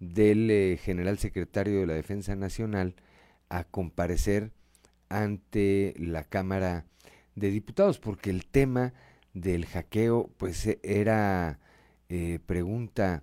del 0.00 0.50
eh, 0.50 0.78
general 0.82 1.18
secretario 1.18 1.80
de 1.80 1.86
la 1.86 1.94
Defensa 1.94 2.34
Nacional 2.34 2.94
a 3.48 3.64
comparecer 3.64 4.50
ante 5.08 5.94
la 5.98 6.24
Cámara 6.24 6.84
de 7.34 7.50
Diputados, 7.50 7.98
porque 7.98 8.30
el 8.30 8.46
tema 8.46 8.92
del 9.34 9.66
hackeo 9.66 10.30
pues 10.36 10.66
e- 10.66 10.80
era 10.82 11.60
pregunta 12.46 13.22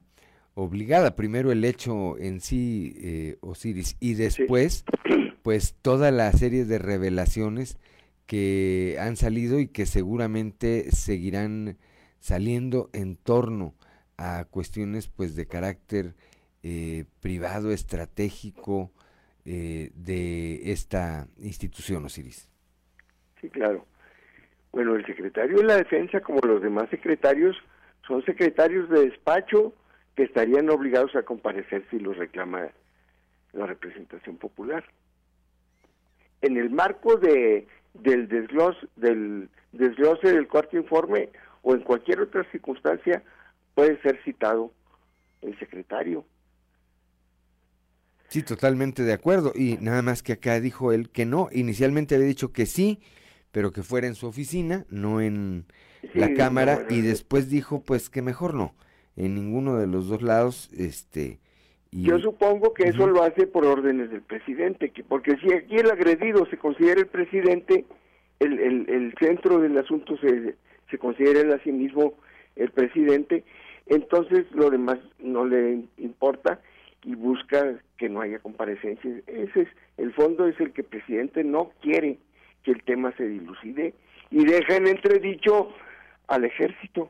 obligada. 0.57 1.15
Primero 1.15 1.51
el 1.51 1.63
hecho 1.63 2.17
en 2.17 2.41
sí, 2.41 2.95
eh, 2.99 3.37
Osiris, 3.41 3.95
y 3.99 4.15
después 4.15 4.83
pues 5.43 5.77
toda 5.81 6.11
la 6.11 6.31
serie 6.31 6.65
de 6.65 6.79
revelaciones 6.79 7.77
que 8.25 8.97
han 8.99 9.15
salido 9.15 9.59
y 9.59 9.67
que 9.67 9.85
seguramente 9.85 10.91
seguirán 10.91 11.77
saliendo 12.19 12.89
en 12.91 13.15
torno 13.15 13.75
a 14.17 14.45
cuestiones 14.49 15.07
pues 15.07 15.35
de 15.35 15.47
carácter 15.47 16.15
eh, 16.63 17.05
privado, 17.21 17.71
estratégico 17.71 18.91
eh, 19.45 19.91
de 19.93 20.71
esta 20.71 21.27
institución, 21.37 22.03
Osiris. 22.03 22.49
Sí, 23.39 23.49
claro. 23.49 23.85
Bueno, 24.71 24.95
el 24.95 25.05
secretario 25.05 25.57
de 25.57 25.63
la 25.63 25.77
Defensa, 25.77 26.19
como 26.19 26.39
los 26.41 26.63
demás 26.63 26.89
secretarios, 26.89 27.55
son 28.07 28.25
secretarios 28.25 28.89
de 28.89 29.05
despacho 29.05 29.73
que 30.17 30.23
estarían 30.23 30.67
obligados 30.71 31.15
a 31.15 31.21
comparecer 31.21 31.85
si 31.91 31.99
los 31.99 32.17
reclama 32.17 32.69
la 33.53 33.67
representación 33.67 34.37
popular. 34.37 34.83
En 36.41 36.57
el 36.57 36.71
marco 36.71 37.17
de 37.17 37.67
del 37.93 38.27
desglose 38.27 38.87
del 38.95 39.49
desglose 39.71 40.33
del 40.33 40.47
cuarto 40.47 40.75
informe 40.75 41.29
o 41.61 41.75
en 41.75 41.81
cualquier 41.81 42.21
otra 42.21 42.43
circunstancia 42.51 43.23
puede 43.75 44.01
ser 44.01 44.19
citado 44.23 44.71
el 45.43 45.57
secretario. 45.59 46.25
Sí, 48.29 48.41
totalmente 48.41 49.03
de 49.03 49.13
acuerdo. 49.13 49.51
Y 49.53 49.77
nada 49.81 50.01
más 50.01 50.23
que 50.23 50.33
acá 50.33 50.59
dijo 50.59 50.91
él 50.91 51.11
que 51.11 51.27
no. 51.27 51.47
Inicialmente 51.51 52.15
había 52.15 52.27
dicho 52.27 52.51
que 52.51 52.65
sí, 52.65 52.99
pero 53.51 53.71
que 53.71 53.83
fuera 53.83 54.07
en 54.07 54.15
su 54.15 54.25
oficina, 54.25 54.85
no 54.89 55.21
en 55.21 55.65
la 56.15 56.33
cámara. 56.33 56.87
y 56.89 57.01
después 57.01 57.49
dijo, 57.49 57.83
pues 57.83 58.09
que 58.09 58.23
mejor 58.23 58.55
no, 58.55 58.75
en 59.17 59.35
ninguno 59.35 59.77
de 59.77 59.87
los 59.87 60.07
dos 60.07 60.21
lados. 60.21 60.69
este 60.77 61.39
Yo 61.91 62.19
supongo 62.19 62.73
que 62.73 62.83
eso 62.83 63.07
lo 63.07 63.23
hace 63.23 63.47
por 63.47 63.65
órdenes 63.65 64.09
del 64.11 64.21
presidente, 64.21 64.91
que 64.91 65.03
porque 65.03 65.35
si 65.37 65.53
aquí 65.53 65.75
el 65.75 65.91
agredido 65.91 66.45
se 66.45 66.57
considera 66.57 67.01
el 67.01 67.07
presidente, 67.07 67.85
el, 68.39 68.59
el, 68.59 68.89
el 68.89 69.13
centro 69.19 69.59
del 69.59 69.77
asunto 69.77 70.17
se, 70.17 70.55
se 70.89 70.97
considera 70.97 71.41
él 71.41 71.51
a 71.51 71.63
sí 71.63 71.71
mismo 71.71 72.13
el 72.55 72.71
presidente, 72.71 73.43
entonces 73.87 74.45
lo 74.51 74.69
demás 74.69 74.99
no 75.19 75.45
le 75.45 75.83
importa 75.97 76.59
y 77.03 77.15
busca 77.15 77.79
que 77.97 78.09
no 78.09 78.21
haya 78.21 78.39
comparecencia. 78.39 79.11
Ese 79.27 79.61
es 79.61 79.67
el 79.97 80.13
fondo 80.13 80.47
es 80.47 80.59
el 80.59 80.73
que 80.73 80.81
el 80.81 80.87
presidente 80.87 81.43
no 81.43 81.71
quiere 81.81 82.17
que 82.63 82.71
el 82.71 82.83
tema 82.83 83.13
se 83.17 83.27
dilucide 83.27 83.93
y 84.29 84.45
deja 84.45 84.75
en 84.75 84.87
entredicho 84.87 85.69
al 86.27 86.43
ejército. 86.43 87.09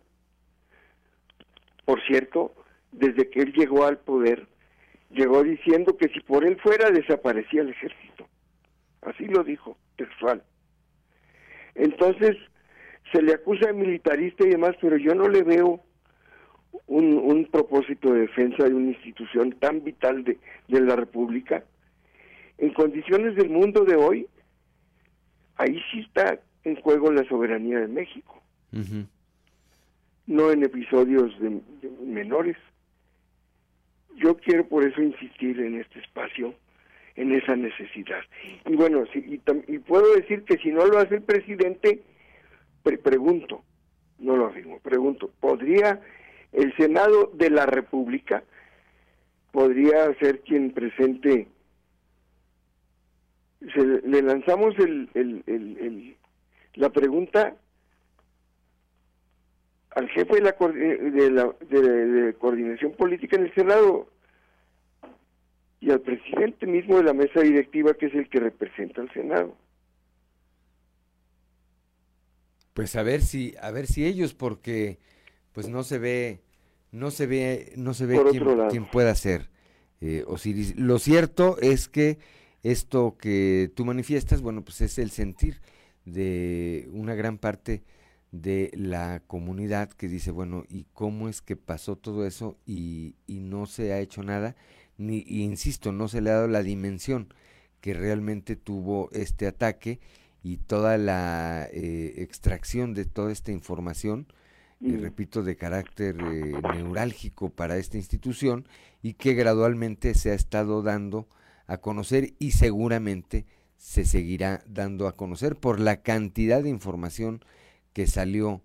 Por 1.88 2.02
cierto, 2.06 2.54
desde 2.92 3.30
que 3.30 3.40
él 3.40 3.54
llegó 3.54 3.86
al 3.86 3.98
poder, 3.98 4.46
llegó 5.10 5.42
diciendo 5.42 5.96
que 5.96 6.10
si 6.10 6.20
por 6.20 6.46
él 6.46 6.60
fuera 6.60 6.92
desaparecía 6.92 7.62
el 7.62 7.70
ejército. 7.70 8.28
Así 9.04 9.24
lo 9.24 9.42
dijo, 9.46 9.78
textual. 9.96 10.44
Entonces, 11.76 12.36
se 13.14 13.22
le 13.22 13.36
acusa 13.36 13.68
de 13.68 13.74
militarista 13.74 14.46
y 14.46 14.50
demás, 14.50 14.76
pero 14.82 14.98
yo 14.98 15.16
no 15.16 15.30
le 15.30 15.44
veo 15.44 15.80
un, 16.88 17.48
propósito 17.50 18.12
de 18.12 18.20
defensa 18.20 18.66
de 18.66 18.74
una 18.74 18.92
institución 18.92 19.54
tan 19.54 19.82
vital 19.82 20.26
de, 20.26 20.38
de 20.68 20.82
la 20.82 20.98
República. 20.98 21.64
En 22.58 22.74
condiciones 22.74 23.38
del 23.38 23.50
mundo 23.50 23.86
de 23.86 23.96
hoy, 23.96 24.28
ahí 25.56 25.82
sí 25.90 26.02
está 26.02 26.38
en 26.66 26.76
juego 26.82 27.14
la 27.14 27.24
soberanía 27.30 27.80
de 27.80 27.88
México, 27.88 28.44
no 30.28 30.52
en 30.52 30.64
episodios 30.64 31.38
de, 31.40 31.60
menores. 32.06 32.58
Yo 34.16 34.38
quiero 34.38 34.68
por 34.68 34.84
eso 34.84 35.02
insistir 35.02 35.60
en 35.60 35.80
este 35.80 36.00
espacio, 36.00 36.54
en 37.16 37.34
esa 37.34 37.56
necesidad. 37.56 38.22
Y 38.66 38.76
bueno, 38.76 39.04
y, 39.14 39.42
y, 39.68 39.80
puedo 39.80 40.16
decir 40.16 40.44
que 40.44 40.58
si 40.58 40.72
no 40.72 40.86
lo 40.86 41.00
hace 41.00 41.16
el 41.16 41.24
presidente, 41.24 42.02
pregunto, 43.04 43.64
no 44.20 44.38
lo 44.38 44.48
afirmo, 44.48 44.80
pregunto, 44.80 45.30
¿podría 45.40 46.02
el 46.54 46.76
Senado 46.78 47.32
de 47.34 47.50
la 47.50 47.66
República, 47.66 48.44
podría 49.52 50.14
ser 50.20 50.42
quien 50.42 50.72
presente 50.72 51.48
le 53.60 54.22
lanzamos 54.22 54.78
el, 54.78 55.10
el, 55.16 56.16
la 56.76 56.90
pregunta 56.90 57.56
al 59.98 60.08
jefe 60.10 60.36
de 60.36 60.42
la, 60.42 60.56
de 61.12 61.32
la 61.32 61.56
de, 61.72 62.36
coordinación 62.36 62.92
política 62.94 63.36
en 63.36 63.46
el 63.46 63.56
Senado 63.56 64.08
y 65.80 65.90
al 65.90 66.02
presidente 66.02 66.68
mismo 66.68 66.98
de 66.98 67.04
la 67.04 67.14
mesa 67.14 67.40
directiva 67.42 67.96
que 67.96 68.06
es 68.06 68.14
el 68.14 68.30
que 68.30 68.40
representa 68.40 69.02
al 69.02 69.12
Senado. 69.12 69.58
Pues 72.76 72.96
a 72.96 73.02
ver 73.02 73.22
si 73.22 73.56
a 73.60 73.72
ver 73.72 73.88
si 73.88 74.06
ellos 74.06 74.36
porque 74.36 75.00
pues 75.52 75.68
no 75.68 75.82
se 75.82 75.98
ve 75.98 76.42
no 76.92 77.10
se 77.10 77.26
ve 77.26 77.74
no 77.76 77.96
se 77.96 78.06
ve 78.06 78.22
quién, 78.30 78.46
quién, 78.70 78.86
pueda 78.86 79.16
ser 79.16 79.50
eh, 80.00 80.24
Osiris. 80.28 80.78
Lo 80.78 81.00
cierto 81.00 81.58
es 81.60 81.88
que 81.88 82.20
esto 82.62 83.18
que 83.20 83.72
tú 83.74 83.84
manifiestas, 83.84 84.44
bueno, 84.44 84.64
pues 84.64 84.80
es 84.82 85.00
el 85.00 85.10
sentir 85.10 85.60
de 86.06 86.88
una 86.92 87.16
gran 87.16 87.40
parte 87.40 87.82
de 88.32 88.72
la 88.74 89.22
comunidad 89.28 89.90
que 89.90 90.08
dice, 90.08 90.32
bueno, 90.32 90.66
¿y 90.70 90.86
cómo 90.94 91.30
es 91.30 91.42
que 91.42 91.56
pasó 91.56 91.96
todo 91.96 92.26
eso 92.26 92.58
y, 92.66 93.16
y 93.26 93.40
no 93.40 93.66
se 93.66 93.94
ha 93.94 94.00
hecho 94.00 94.24
nada? 94.24 94.56
Ni, 94.98 95.24
insisto, 95.28 95.92
no 95.92 96.08
se 96.08 96.22
le 96.22 96.32
ha 96.32 96.36
dado 96.36 96.48
la 96.48 96.64
dimensión 96.64 97.34
que 97.82 97.94
realmente 97.94 98.56
tuvo 98.56 99.10
este 99.12 99.48
ataque 99.48 100.00
y 100.44 100.58
toda 100.58 100.98
la 100.98 101.68
eh, 101.72 102.16
extracción 102.18 102.94
de 102.94 103.06
toda 103.06 103.32
esta 103.32 103.52
información, 103.52 104.28
y 104.80 104.94
eh, 104.94 104.98
repito, 104.98 105.44
de 105.44 105.56
carácter 105.56 106.16
eh, 106.20 106.54
neurálgico 106.74 107.50
para 107.50 107.78
esta 107.78 107.98
institución 107.98 108.68
y 109.02 109.14
que 109.14 109.34
gradualmente 109.34 110.14
se 110.14 110.32
ha 110.32 110.34
estado 110.34 110.84
dando 110.84 111.28
a 111.66 111.78
conocer 111.78 112.34
y 112.40 112.52
seguramente 112.52 113.46
se 113.78 114.06
seguirá 114.06 114.64
dando 114.68 115.08
a 115.08 115.16
conocer 115.16 115.56
por 115.56 115.80
la 115.80 116.02
cantidad 116.02 116.64
de 116.64 116.70
información 116.70 117.44
que 117.98 118.06
salió. 118.06 118.62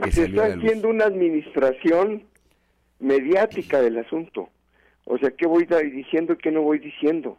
Que 0.00 0.12
se 0.12 0.26
está 0.26 0.44
haciendo 0.44 0.88
una 0.88 1.06
administración 1.06 2.22
mediática 3.00 3.80
del 3.80 3.98
asunto. 3.98 4.48
O 5.06 5.18
sea, 5.18 5.32
¿qué 5.32 5.44
voy 5.44 5.66
diciendo 5.92 6.34
y 6.34 6.36
qué 6.36 6.52
no 6.52 6.62
voy 6.62 6.78
diciendo? 6.78 7.36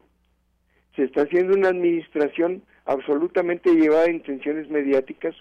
Se 0.97 1.05
está 1.05 1.21
haciendo 1.21 1.53
una 1.53 1.69
administración 1.69 2.63
absolutamente 2.83 3.73
llevada 3.73 4.07
a 4.07 4.11
intenciones 4.11 4.69
mediáticas 4.69 5.35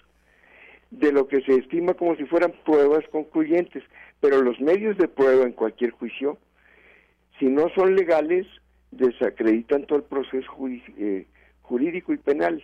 de 0.91 1.11
lo 1.11 1.27
que 1.27 1.41
se 1.41 1.55
estima 1.55 1.93
como 1.93 2.15
si 2.15 2.23
fueran 2.23 2.53
pruebas 2.63 3.03
concluyentes. 3.11 3.83
Pero 4.21 4.41
los 4.41 4.61
medios 4.61 4.97
de 4.97 5.09
prueba 5.09 5.43
en 5.43 5.51
cualquier 5.51 5.91
juicio, 5.91 6.37
si 7.37 7.47
no 7.47 7.67
son 7.75 7.97
legales, 7.97 8.47
desacreditan 8.91 9.85
todo 9.85 9.99
el 9.99 10.05
proceso 10.05 10.49
eh, 10.97 11.27
jurídico 11.63 12.13
y 12.13 12.17
penal. 12.17 12.63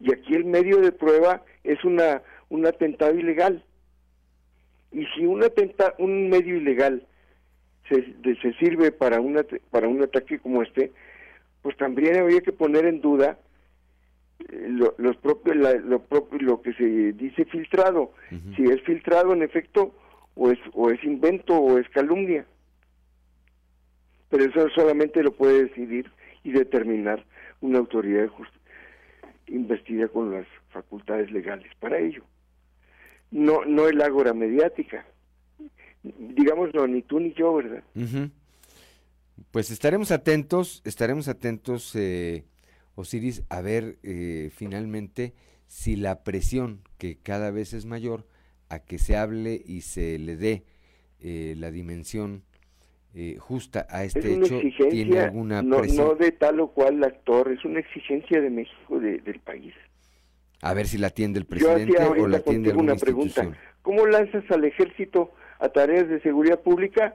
Y 0.00 0.12
aquí 0.12 0.34
el 0.34 0.44
medio 0.44 0.78
de 0.78 0.92
prueba 0.92 1.42
es 1.64 1.84
una 1.84 2.22
un 2.48 2.66
atentado 2.66 3.14
ilegal. 3.14 3.64
Y 4.92 5.06
si 5.14 5.24
un 5.24 5.44
atenta, 5.44 5.94
un 5.98 6.28
medio 6.28 6.56
ilegal 6.56 7.06
se, 7.88 8.02
se 8.40 8.52
sirve 8.54 8.90
para 8.90 9.20
una 9.20 9.44
para 9.70 9.88
un 9.88 10.02
ataque 10.02 10.38
como 10.38 10.62
este, 10.62 10.92
pues 11.62 11.76
también 11.76 12.16
habría 12.16 12.40
que 12.40 12.52
poner 12.52 12.86
en 12.86 13.00
duda 13.00 13.38
eh, 14.48 14.66
lo, 14.68 14.94
los 14.98 15.16
propios 15.16 15.56
lo 15.56 16.02
propio 16.02 16.38
lo 16.40 16.62
que 16.62 16.72
se 16.74 17.12
dice 17.12 17.44
filtrado, 17.44 18.12
si 18.56 18.64
es 18.64 18.80
filtrado 18.82 19.32
en 19.32 19.42
efecto 19.42 19.94
o 20.34 20.50
es 20.50 20.58
o 20.72 20.90
es 20.90 21.02
invento 21.04 21.54
o 21.54 21.78
es 21.78 21.88
calumnia 21.90 22.46
pero 24.30 24.44
eso 24.44 24.68
solamente 24.70 25.22
lo 25.22 25.32
puede 25.32 25.64
decidir 25.64 26.10
y 26.44 26.52
determinar 26.52 27.24
una 27.60 27.78
autoridad 27.78 28.28
investida 29.50 30.08
con 30.08 30.32
las 30.32 30.46
facultades 30.70 31.30
legales 31.30 31.70
para 31.78 31.98
ello. 31.98 32.24
No, 33.30 33.64
no 33.64 33.88
el 33.88 34.00
ágora 34.00 34.32
mediática. 34.32 35.06
Digamos, 36.02 36.72
no, 36.74 36.86
ni 36.86 37.02
tú 37.02 37.20
ni 37.20 37.32
yo, 37.34 37.54
¿verdad? 37.54 37.82
Pues 39.50 39.70
estaremos 39.70 40.10
atentos, 40.10 40.82
estaremos 40.84 41.28
atentos, 41.28 41.94
eh, 41.94 42.44
Osiris, 42.94 43.42
a 43.48 43.60
ver 43.60 43.98
eh, 44.02 44.50
finalmente 44.54 45.34
si 45.66 45.96
la 45.96 46.24
presión, 46.24 46.80
que 46.98 47.18
cada 47.18 47.50
vez 47.50 47.72
es 47.74 47.86
mayor, 47.86 48.26
a 48.68 48.80
que 48.80 48.98
se 48.98 49.16
hable 49.16 49.60
y 49.64 49.82
se 49.82 50.18
le 50.18 50.36
dé 50.36 50.64
eh, 51.20 51.54
la 51.56 51.70
dimensión 51.70 52.44
eh, 53.14 53.36
justa 53.38 53.86
a 53.90 54.04
este 54.04 54.34
hecho 54.34 54.60
tiene 54.90 55.20
alguna 55.20 55.62
no, 55.62 55.82
no 55.82 56.14
de 56.14 56.32
tal 56.32 56.60
o 56.60 56.68
cual 56.68 57.02
actor, 57.02 57.50
es 57.50 57.64
una 57.64 57.80
exigencia 57.80 58.40
de 58.40 58.50
México, 58.50 59.00
del 59.00 59.40
país. 59.40 59.74
A 60.62 60.74
ver 60.74 60.86
si 60.86 60.98
la 60.98 61.08
atiende 61.08 61.38
el 61.38 61.46
presidente 61.46 61.96
o 62.04 62.28
la 62.28 62.38
atiende 62.38 62.70
alguna 62.70 62.92
una 62.92 63.00
pregunta. 63.00 63.50
¿Cómo 63.82 64.06
lanzas 64.06 64.44
al 64.50 64.64
ejército 64.64 65.32
a 65.58 65.68
tareas 65.70 66.08
de 66.08 66.20
seguridad 66.20 66.60
pública 66.60 67.14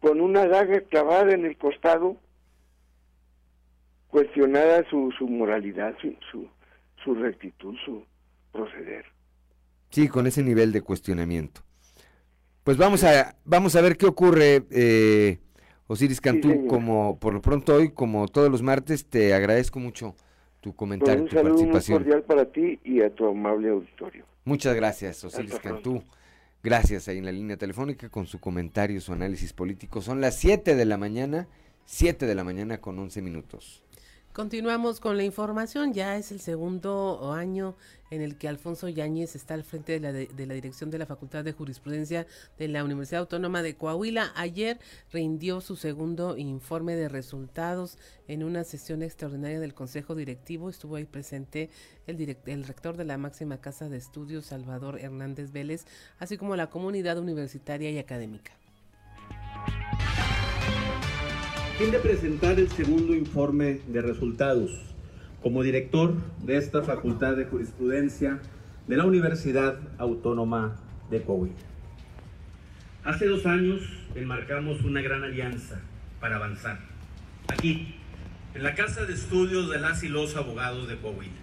con 0.00 0.20
una 0.20 0.46
daga 0.46 0.80
clavada 0.82 1.32
en 1.32 1.44
el 1.44 1.56
costado, 1.56 2.16
cuestionada 4.08 4.88
su, 4.88 5.12
su 5.18 5.28
moralidad, 5.28 5.94
su, 6.00 6.48
su 7.04 7.14
rectitud, 7.14 7.74
su 7.84 8.04
proceder. 8.56 9.04
Sí, 9.90 10.08
con 10.08 10.26
ese 10.26 10.42
nivel 10.42 10.72
de 10.72 10.82
cuestionamiento. 10.82 11.62
Pues 12.66 12.78
vamos 12.78 13.04
a, 13.04 13.36
vamos 13.44 13.76
a 13.76 13.80
ver 13.80 13.96
qué 13.96 14.06
ocurre, 14.06 14.64
eh, 14.72 15.38
Osiris 15.86 16.20
Cantú, 16.20 16.66
como 16.66 17.16
por 17.20 17.32
lo 17.32 17.40
pronto 17.40 17.76
hoy, 17.76 17.90
como 17.90 18.26
todos 18.26 18.50
los 18.50 18.60
martes, 18.60 19.06
te 19.06 19.34
agradezco 19.34 19.78
mucho 19.78 20.16
tu 20.60 20.74
comentario, 20.74 21.26
pues 21.26 21.26
un 21.26 21.28
tu 21.28 21.36
saludo 21.36 21.54
participación. 21.54 21.98
muy 21.98 22.10
cordial 22.10 22.24
para 22.24 22.50
ti 22.50 22.80
y 22.82 23.02
a 23.02 23.14
tu 23.14 23.24
amable 23.24 23.68
auditorio. 23.68 24.24
Muchas 24.44 24.74
gracias, 24.74 25.22
Osiris 25.22 25.52
Hasta 25.52 25.70
Cantú. 25.70 26.02
Gracias 26.60 27.06
ahí 27.06 27.18
en 27.18 27.26
la 27.26 27.30
línea 27.30 27.56
telefónica 27.56 28.08
con 28.08 28.26
su 28.26 28.40
comentario, 28.40 29.00
su 29.00 29.12
análisis 29.12 29.52
político. 29.52 30.02
Son 30.02 30.20
las 30.20 30.34
7 30.34 30.74
de 30.74 30.84
la 30.86 30.96
mañana, 30.96 31.46
7 31.84 32.26
de 32.26 32.34
la 32.34 32.42
mañana 32.42 32.80
con 32.80 32.98
11 32.98 33.22
minutos. 33.22 33.84
Continuamos 34.36 35.00
con 35.00 35.16
la 35.16 35.24
información. 35.24 35.94
Ya 35.94 36.18
es 36.18 36.30
el 36.30 36.40
segundo 36.40 37.32
año 37.32 37.74
en 38.10 38.20
el 38.20 38.36
que 38.36 38.48
Alfonso 38.48 38.86
Yáñez 38.86 39.34
está 39.34 39.54
al 39.54 39.64
frente 39.64 39.92
de 39.92 40.00
la, 40.00 40.12
de, 40.12 40.46
la 40.46 40.52
dirección 40.52 40.90
de 40.90 40.98
la 40.98 41.06
Facultad 41.06 41.42
de 41.42 41.54
Jurisprudencia 41.54 42.26
de 42.58 42.68
la 42.68 42.84
Universidad 42.84 43.22
Autónoma 43.22 43.62
de 43.62 43.76
Coahuila. 43.76 44.32
Ayer 44.36 44.78
rindió 45.10 45.62
su 45.62 45.74
segundo 45.74 46.36
informe 46.36 46.96
de 46.96 47.08
resultados 47.08 47.96
en 48.28 48.44
una 48.44 48.64
sesión 48.64 49.02
extraordinaria 49.02 49.58
del 49.58 49.72
Consejo 49.72 50.14
Directivo. 50.14 50.68
Estuvo 50.68 50.96
ahí 50.96 51.06
presente 51.06 51.70
el, 52.06 52.36
el 52.44 52.64
rector 52.64 52.98
de 52.98 53.06
la 53.06 53.16
máxima 53.16 53.62
casa 53.62 53.88
de 53.88 53.96
estudios, 53.96 54.44
Salvador 54.44 55.00
Hernández 55.00 55.50
Vélez, 55.50 55.86
así 56.18 56.36
como 56.36 56.56
la 56.56 56.68
comunidad 56.68 57.16
universitaria 57.18 57.90
y 57.90 57.96
académica. 57.96 58.52
Fin 61.76 61.90
de 61.90 61.98
presentar 61.98 62.58
el 62.58 62.70
segundo 62.70 63.14
informe 63.14 63.82
de 63.86 64.00
resultados 64.00 64.70
como 65.42 65.62
director 65.62 66.14
de 66.42 66.56
esta 66.56 66.82
Facultad 66.82 67.36
de 67.36 67.44
Jurisprudencia 67.44 68.40
de 68.86 68.96
la 68.96 69.04
Universidad 69.04 69.78
Autónoma 69.98 70.76
de 71.10 71.20
Coahuila. 71.20 71.54
Hace 73.04 73.26
dos 73.26 73.44
años 73.44 73.82
enmarcamos 74.14 74.84
una 74.84 75.02
gran 75.02 75.22
alianza 75.22 75.82
para 76.18 76.36
avanzar. 76.36 76.80
Aquí, 77.48 77.94
en 78.54 78.62
la 78.62 78.74
Casa 78.74 79.04
de 79.04 79.12
Estudios 79.12 79.68
de 79.68 79.78
las 79.78 80.02
y 80.02 80.08
los 80.08 80.34
Abogados 80.34 80.88
de 80.88 80.96
Coahuila. 80.96 81.34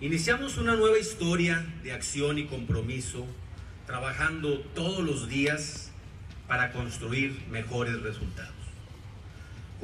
Iniciamos 0.00 0.56
una 0.56 0.74
nueva 0.74 0.98
historia 0.98 1.62
de 1.82 1.92
acción 1.92 2.38
y 2.38 2.46
compromiso, 2.46 3.26
trabajando 3.86 4.60
todos 4.74 5.04
los 5.04 5.28
días 5.28 5.92
para 6.48 6.72
construir 6.72 7.38
mejores 7.50 8.00
resultados. 8.00 8.53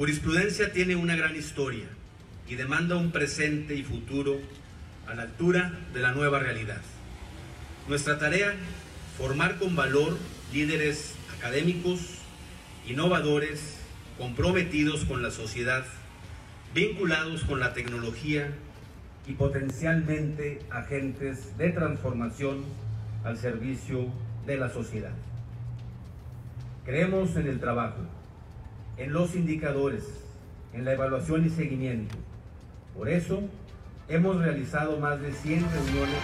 Jurisprudencia 0.01 0.71
tiene 0.73 0.95
una 0.95 1.15
gran 1.15 1.35
historia 1.35 1.85
y 2.49 2.55
demanda 2.55 2.95
un 2.95 3.11
presente 3.11 3.75
y 3.75 3.83
futuro 3.83 4.39
a 5.07 5.13
la 5.13 5.21
altura 5.21 5.77
de 5.93 5.99
la 5.99 6.11
nueva 6.11 6.39
realidad. 6.39 6.81
Nuestra 7.87 8.17
tarea, 8.17 8.55
formar 9.15 9.59
con 9.59 9.75
valor 9.75 10.17
líderes 10.51 11.13
académicos, 11.37 11.99
innovadores, 12.87 13.77
comprometidos 14.17 15.05
con 15.05 15.21
la 15.21 15.29
sociedad, 15.29 15.85
vinculados 16.73 17.43
con 17.43 17.59
la 17.59 17.75
tecnología 17.75 18.51
y 19.27 19.33
potencialmente 19.33 20.61
agentes 20.71 21.55
de 21.59 21.69
transformación 21.69 22.63
al 23.23 23.37
servicio 23.37 24.07
de 24.47 24.57
la 24.57 24.71
sociedad. 24.71 25.13
Creemos 26.85 27.35
en 27.35 27.45
el 27.45 27.59
trabajo 27.59 27.99
en 29.01 29.13
los 29.13 29.35
indicadores, 29.35 30.03
en 30.73 30.85
la 30.85 30.93
evaluación 30.93 31.43
y 31.43 31.49
seguimiento. 31.49 32.15
Por 32.95 33.09
eso, 33.09 33.41
hemos 34.07 34.37
realizado 34.37 34.99
más 34.99 35.19
de 35.19 35.33
100 35.33 35.65
reuniones. 35.71 36.15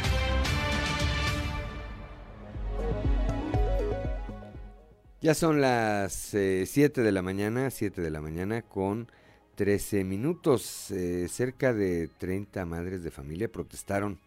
Ya 5.22 5.34
son 5.34 5.60
las 5.60 6.14
7 6.14 6.70
eh, 6.78 7.04
de 7.04 7.12
la 7.12 7.24
mañana, 7.24 7.72
7 7.72 8.00
de 8.00 8.12
la 8.12 8.22
mañana 8.22 8.62
con 8.62 9.08
13 9.56 10.04
minutos. 10.04 10.92
Eh, 10.92 11.28
cerca 11.30 11.74
de 11.74 12.12
30 12.20 12.64
madres 12.68 13.04
de 13.04 13.10
familia 13.10 13.52
protestaron 13.52 14.20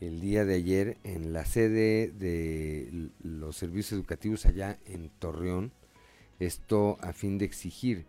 el 0.00 0.22
día 0.22 0.46
de 0.46 0.54
ayer 0.54 0.96
en 1.04 1.34
la 1.34 1.44
sede 1.44 2.10
de 2.10 3.10
los 3.22 3.54
servicios 3.54 3.92
educativos 3.92 4.46
allá 4.46 4.78
en 4.86 5.10
Torreón 5.18 5.72
esto 6.40 6.96
a 7.00 7.12
fin 7.12 7.38
de 7.38 7.44
exigir 7.44 8.06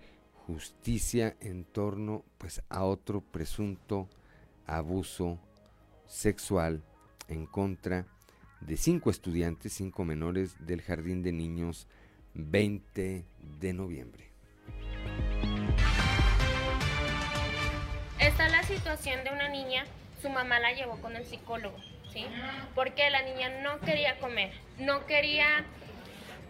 justicia 0.48 1.36
en 1.40 1.64
torno 1.64 2.24
pues 2.38 2.62
a 2.70 2.84
otro 2.84 3.22
presunto 3.22 4.08
abuso 4.68 5.40
sexual 6.08 6.84
en 7.28 7.46
contra 7.46 8.06
de 8.62 8.78
cinco 8.78 9.10
estudiantes, 9.10 9.74
cinco 9.74 10.06
menores 10.06 10.56
del 10.66 10.82
Jardín 10.82 11.24
de 11.24 11.32
Niños 11.32 11.88
20 12.34 13.26
de 13.60 13.74
noviembre. 13.74 14.30
Está 18.20 18.50
la 18.50 18.64
situación 18.64 19.24
de 19.24 19.32
una 19.32 19.50
niña, 19.50 19.86
su 20.22 20.30
mamá 20.30 20.60
la 20.60 20.74
llevó 20.74 20.98
con 21.02 21.16
el 21.16 21.26
psicólogo, 21.26 21.78
¿sí? 22.12 22.26
Porque 22.74 23.10
la 23.10 23.22
niña 23.22 23.62
no 23.62 23.80
quería 23.82 24.20
comer, 24.20 24.52
no 24.80 25.06
quería 25.06 25.66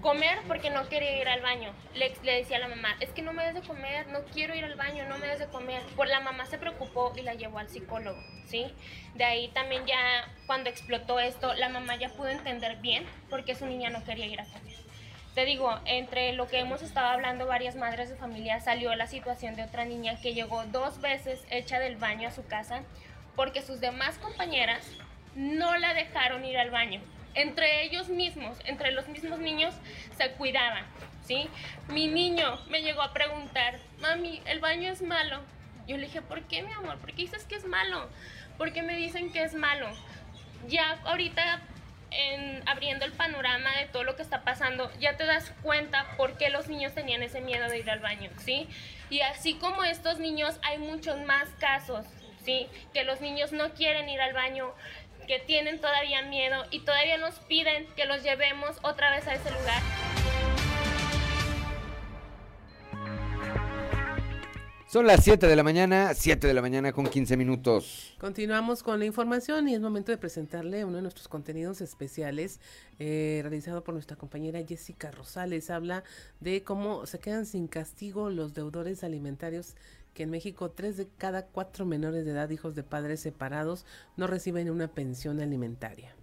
comer 0.05 0.37
porque 0.47 0.69
no 0.69 0.87
quería 0.87 1.19
ir 1.19 1.27
al 1.27 1.41
baño. 1.41 1.73
Le, 1.95 2.13
le, 2.21 2.35
decía 2.35 2.57
a 2.57 2.59
la 2.59 2.67
mamá, 2.67 2.95
es 2.99 3.09
que 3.09 3.23
no 3.23 3.33
me 3.33 3.43
des 3.43 3.55
de 3.55 3.61
comer, 3.61 4.05
no 4.09 4.23
quiero 4.25 4.53
ir 4.53 4.63
al 4.63 4.75
baño, 4.75 5.03
no 5.09 5.17
me 5.17 5.25
des 5.25 5.39
de 5.39 5.47
comer. 5.47 5.81
Por 5.95 6.07
la 6.07 6.19
mamá 6.19 6.45
se 6.45 6.59
preocupó 6.59 7.11
y 7.17 7.23
la 7.23 7.33
llevó 7.33 7.57
al 7.57 7.69
psicólogo, 7.69 8.21
¿sí? 8.45 8.71
De 9.15 9.23
ahí 9.23 9.47
también 9.47 9.83
ya 9.87 10.31
cuando 10.45 10.69
explotó 10.69 11.19
esto, 11.19 11.55
la 11.55 11.69
mamá 11.69 11.95
ya 11.95 12.09
pudo 12.09 12.27
entender 12.27 12.75
bien 12.81 13.03
por 13.31 13.45
qué 13.45 13.55
su 13.55 13.65
niña 13.65 13.89
no 13.89 14.03
quería 14.03 14.27
ir 14.27 14.41
a 14.41 14.45
comer. 14.45 14.75
Te 15.33 15.43
digo, 15.43 15.79
entre 15.85 16.33
lo 16.33 16.47
que 16.47 16.59
hemos 16.59 16.83
estado 16.83 17.07
hablando 17.07 17.47
varias 17.47 17.75
madres 17.75 18.07
de 18.07 18.15
familia, 18.15 18.59
salió 18.59 18.93
la 18.93 19.07
situación 19.07 19.55
de 19.55 19.63
otra 19.63 19.85
niña 19.85 20.21
que 20.21 20.35
llegó 20.35 20.65
dos 20.65 21.01
veces 21.01 21.43
hecha 21.49 21.79
del 21.79 21.95
baño 21.95 22.27
a 22.27 22.31
su 22.31 22.45
casa 22.45 22.83
porque 23.35 23.63
sus 23.63 23.79
demás 23.79 24.19
compañeras 24.19 24.87
no 25.33 25.75
la 25.77 25.95
dejaron 25.95 26.45
ir 26.45 26.59
al 26.59 26.69
baño 26.69 27.01
entre 27.35 27.83
ellos 27.83 28.09
mismos, 28.09 28.57
entre 28.65 28.91
los 28.91 29.07
mismos 29.07 29.39
niños, 29.39 29.73
se 30.17 30.31
cuidaban, 30.31 30.85
¿sí? 31.23 31.47
Mi 31.89 32.07
niño 32.07 32.59
me 32.69 32.81
llegó 32.81 33.01
a 33.01 33.13
preguntar, 33.13 33.79
mami, 33.99 34.41
el 34.45 34.59
baño 34.59 34.91
es 34.91 35.01
malo. 35.01 35.41
Yo 35.87 35.97
le 35.97 36.07
dije, 36.07 36.21
¿por 36.21 36.41
qué, 36.43 36.63
mi 36.63 36.71
amor? 36.71 36.97
¿Por 36.97 37.11
qué 37.11 37.23
dices 37.23 37.43
que 37.43 37.55
es 37.55 37.65
malo? 37.65 38.09
¿Por 38.57 38.73
qué 38.73 38.81
me 38.81 38.95
dicen 38.95 39.31
que 39.31 39.43
es 39.43 39.53
malo? 39.53 39.87
Ya 40.67 40.99
ahorita, 41.03 41.61
en, 42.09 42.67
abriendo 42.67 43.05
el 43.05 43.11
panorama 43.11 43.71
de 43.77 43.85
todo 43.87 44.03
lo 44.03 44.15
que 44.15 44.23
está 44.23 44.43
pasando, 44.43 44.91
ya 44.99 45.17
te 45.17 45.25
das 45.25 45.51
cuenta 45.61 46.07
por 46.17 46.37
qué 46.37 46.49
los 46.49 46.69
niños 46.69 46.93
tenían 46.93 47.21
ese 47.21 47.41
miedo 47.41 47.67
de 47.69 47.79
ir 47.79 47.89
al 47.89 47.99
baño, 47.99 48.31
¿sí? 48.39 48.67
Y 49.09 49.19
así 49.21 49.55
como 49.55 49.83
estos 49.83 50.19
niños, 50.19 50.57
hay 50.63 50.79
muchos 50.79 51.19
más 51.25 51.49
casos, 51.59 52.05
¿sí? 52.43 52.67
Que 52.93 53.03
los 53.03 53.21
niños 53.21 53.51
no 53.51 53.73
quieren 53.73 54.09
ir 54.09 54.21
al 54.21 54.33
baño, 54.33 54.73
que 55.25 55.39
tienen 55.39 55.79
todavía 55.79 56.21
miedo 56.23 56.63
y 56.71 56.81
todavía 56.81 57.17
nos 57.17 57.35
piden 57.39 57.87
que 57.95 58.05
los 58.05 58.23
llevemos 58.23 58.77
otra 58.83 59.11
vez 59.11 59.27
a 59.27 59.35
ese 59.35 59.51
lugar. 59.51 59.81
Son 64.95 65.05
las 65.05 65.25
7 65.25 65.47
de 65.47 65.55
la 65.57 65.63
mañana, 65.63 66.13
7 66.13 66.47
de 66.47 66.53
la 66.53 66.61
mañana 66.61 66.93
con 66.93 67.07
15 67.07 67.35
minutos. 67.35 68.15
Continuamos 68.17 68.81
con 68.81 68.97
la 68.97 69.05
información 69.05 69.67
y 69.67 69.75
es 69.75 69.81
momento 69.81 70.13
de 70.13 70.17
presentarle 70.17 70.85
uno 70.85 70.95
de 70.95 71.01
nuestros 71.01 71.27
contenidos 71.27 71.81
especiales 71.81 72.61
eh, 72.97 73.39
realizado 73.41 73.83
por 73.83 73.93
nuestra 73.93 74.15
compañera 74.15 74.63
Jessica 74.65 75.11
Rosales. 75.11 75.69
Habla 75.69 76.05
de 76.39 76.63
cómo 76.63 77.05
se 77.07 77.19
quedan 77.19 77.45
sin 77.45 77.67
castigo 77.67 78.29
los 78.29 78.53
deudores 78.53 79.03
alimentarios 79.03 79.75
que 80.15 80.23
en 80.23 80.31
México 80.31 80.71
tres 80.71 80.97
de 80.97 81.07
cada 81.09 81.45
cuatro 81.45 81.85
menores 81.85 82.25
de 82.25 82.31
edad, 82.31 82.49
hijos 82.49 82.73
de 82.73 82.83
padres 82.83 83.19
separados, 83.19 83.85
no 84.17 84.25
reciben 84.25 84.71
una 84.71 84.87
pensión 84.87 85.41
alimentaria. 85.41 86.15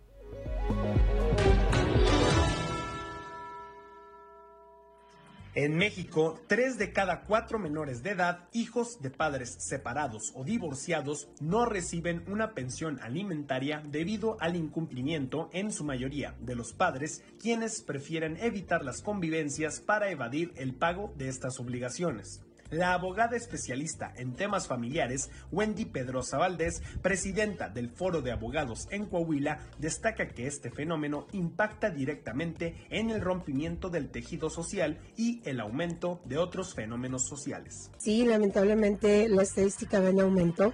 En 5.54 5.76
México, 5.76 6.40
tres 6.46 6.78
de 6.78 6.94
cada 6.94 7.24
cuatro 7.24 7.58
menores 7.58 8.02
de 8.02 8.12
edad, 8.12 8.48
hijos 8.54 9.02
de 9.02 9.10
padres 9.10 9.54
separados 9.58 10.32
o 10.34 10.44
divorciados, 10.44 11.28
no 11.40 11.66
reciben 11.66 12.24
una 12.26 12.54
pensión 12.54 12.98
alimentaria 13.02 13.82
debido 13.86 14.38
al 14.40 14.56
incumplimiento, 14.56 15.50
en 15.52 15.70
su 15.70 15.84
mayoría, 15.84 16.34
de 16.40 16.56
los 16.56 16.72
padres, 16.72 17.22
quienes 17.38 17.82
prefieren 17.82 18.38
evitar 18.38 18.82
las 18.82 19.02
convivencias 19.02 19.80
para 19.80 20.10
evadir 20.10 20.54
el 20.56 20.74
pago 20.74 21.12
de 21.18 21.28
estas 21.28 21.60
obligaciones. 21.60 22.40
La 22.72 22.94
abogada 22.94 23.36
especialista 23.36 24.14
en 24.16 24.32
temas 24.32 24.66
familiares, 24.66 25.30
Wendy 25.50 25.84
Pedrosa 25.84 26.38
Valdés, 26.38 26.82
presidenta 27.02 27.68
del 27.68 27.90
Foro 27.90 28.22
de 28.22 28.32
Abogados 28.32 28.88
en 28.90 29.04
Coahuila, 29.04 29.60
destaca 29.78 30.28
que 30.28 30.46
este 30.46 30.70
fenómeno 30.70 31.26
impacta 31.32 31.90
directamente 31.90 32.86
en 32.88 33.10
el 33.10 33.20
rompimiento 33.20 33.90
del 33.90 34.08
tejido 34.08 34.48
social 34.48 34.98
y 35.18 35.42
el 35.44 35.60
aumento 35.60 36.22
de 36.24 36.38
otros 36.38 36.72
fenómenos 36.72 37.28
sociales. 37.28 37.90
Sí, 37.98 38.24
lamentablemente 38.24 39.28
la 39.28 39.42
estadística 39.42 40.00
va 40.00 40.08
en 40.08 40.20
aumento. 40.20 40.72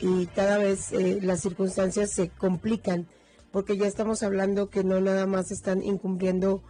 y 0.00 0.26
cada 0.26 0.58
vez 0.58 0.92
eh, 0.92 1.20
las 1.22 1.40
circunstancias 1.40 2.10
se 2.10 2.30
complican 2.30 3.06
porque 3.52 3.76
ya 3.76 3.86
estamos 3.86 4.24
hablando 4.24 4.70
que 4.70 4.82
no 4.82 5.00
nada 5.00 5.26
más 5.26 5.52
están 5.52 5.84
incumpliendo 5.84 6.64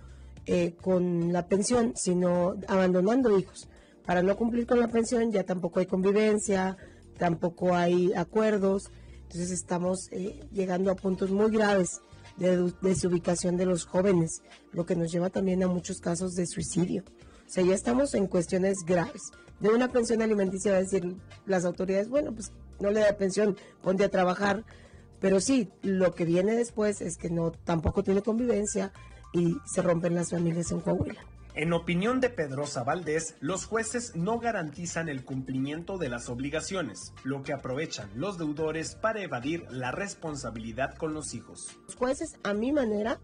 eh, 0.44 0.74
con 0.80 1.32
la 1.32 1.46
pensión, 1.46 1.92
sino 1.96 2.54
abandonando 2.68 3.38
hijos. 3.38 3.68
Para 4.09 4.22
no 4.22 4.38
cumplir 4.38 4.66
con 4.66 4.80
la 4.80 4.88
pensión 4.88 5.30
ya 5.30 5.44
tampoco 5.44 5.80
hay 5.80 5.86
convivencia, 5.86 6.78
tampoco 7.18 7.74
hay 7.74 8.14
acuerdos, 8.14 8.90
entonces 9.24 9.50
estamos 9.50 10.09
eh, 10.12 10.40
llegando 10.50 10.90
a 10.90 10.96
puntos 10.96 11.30
muy 11.30 11.50
graves 11.50 12.00
de 12.38 12.72
desubicación 12.80 13.59
de 13.59 13.66
los 13.66 13.84
jóvenes, 13.84 14.40
lo 14.72 14.86
que 14.86 14.96
nos 14.96 15.12
lleva 15.12 15.28
también 15.28 15.62
a 15.62 15.68
muchos 15.68 16.00
casos 16.00 16.32
de 16.36 16.46
suicidio. 16.46 17.04
O 17.06 17.50
sea, 17.50 17.62
ya 17.62 17.74
estamos 17.74 18.14
en 18.14 18.28
cuestiones 18.28 18.78
graves. 18.86 19.20
De 19.61 19.68
una 19.68 19.92
pensión 19.92 20.22
alimenticia 20.22 20.72
va 20.72 20.78
a 20.78 20.80
decir 20.80 21.14
las 21.44 21.66
autoridades, 21.66 22.09
bueno, 22.09 22.32
pues 22.32 22.50
no 22.80 22.90
le 22.90 23.00
da 23.00 23.12
pensión, 23.18 23.59
ponte 23.82 24.04
a 24.04 24.09
trabajar, 24.09 24.64
pero 25.20 25.38
sí, 25.38 25.68
lo 25.82 26.14
que 26.14 26.24
viene 26.24 26.56
después 26.56 27.02
es 27.02 27.18
que 27.18 27.28
no 27.28 27.50
tampoco 27.50 28.02
tiene 28.02 28.22
convivencia 28.22 28.90
y 29.34 29.59
se 29.66 29.82
rompen 29.82 30.14
las 30.14 30.30
familias 30.30 30.72
en 30.72 30.80
Coahuila. 30.80 31.20
En 31.59 31.72
opinión 31.72 32.20
de 32.20 32.30
Pedrosa 32.30 32.84
Valdés, 32.84 33.34
los 33.40 33.66
jueces 33.66 34.14
no 34.14 34.38
garantizan 34.38 35.09
el 35.09 35.24
cumplimiento 35.24 35.98
de 35.98 36.09
las 36.09 36.28
obligaciones, 36.28 37.12
lo 37.24 37.42
que 37.42 37.52
aprovechan 37.52 38.09
los 38.14 38.38
deudores 38.38 38.94
para 38.94 39.22
evadir 39.22 39.66
la 39.68 39.90
responsabilidad 39.90 40.94
con 40.94 41.14
los 41.14 41.34
hijos. 41.34 41.76
Los 41.86 41.96
jueces, 41.96 42.36
a 42.44 42.54
mi 42.54 42.70
manera, 42.70 43.18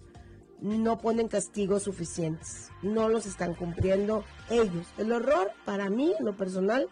no 0.61 0.99
ponen 0.99 1.29
castigos 1.29 1.85
suficientes, 1.85 2.71
no 2.83 3.09
los 3.09 3.25
están 3.25 3.55
cumpliendo 3.55 4.25
ellos. 4.51 4.89
El 4.99 5.13
horror, 5.13 5.53
para 5.65 5.89
mí, 5.89 6.13
en 6.19 6.25
lo 6.25 6.37
personal, 6.37 6.89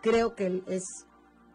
creo 0.00 0.36
que 0.36 0.62
es 0.68 0.84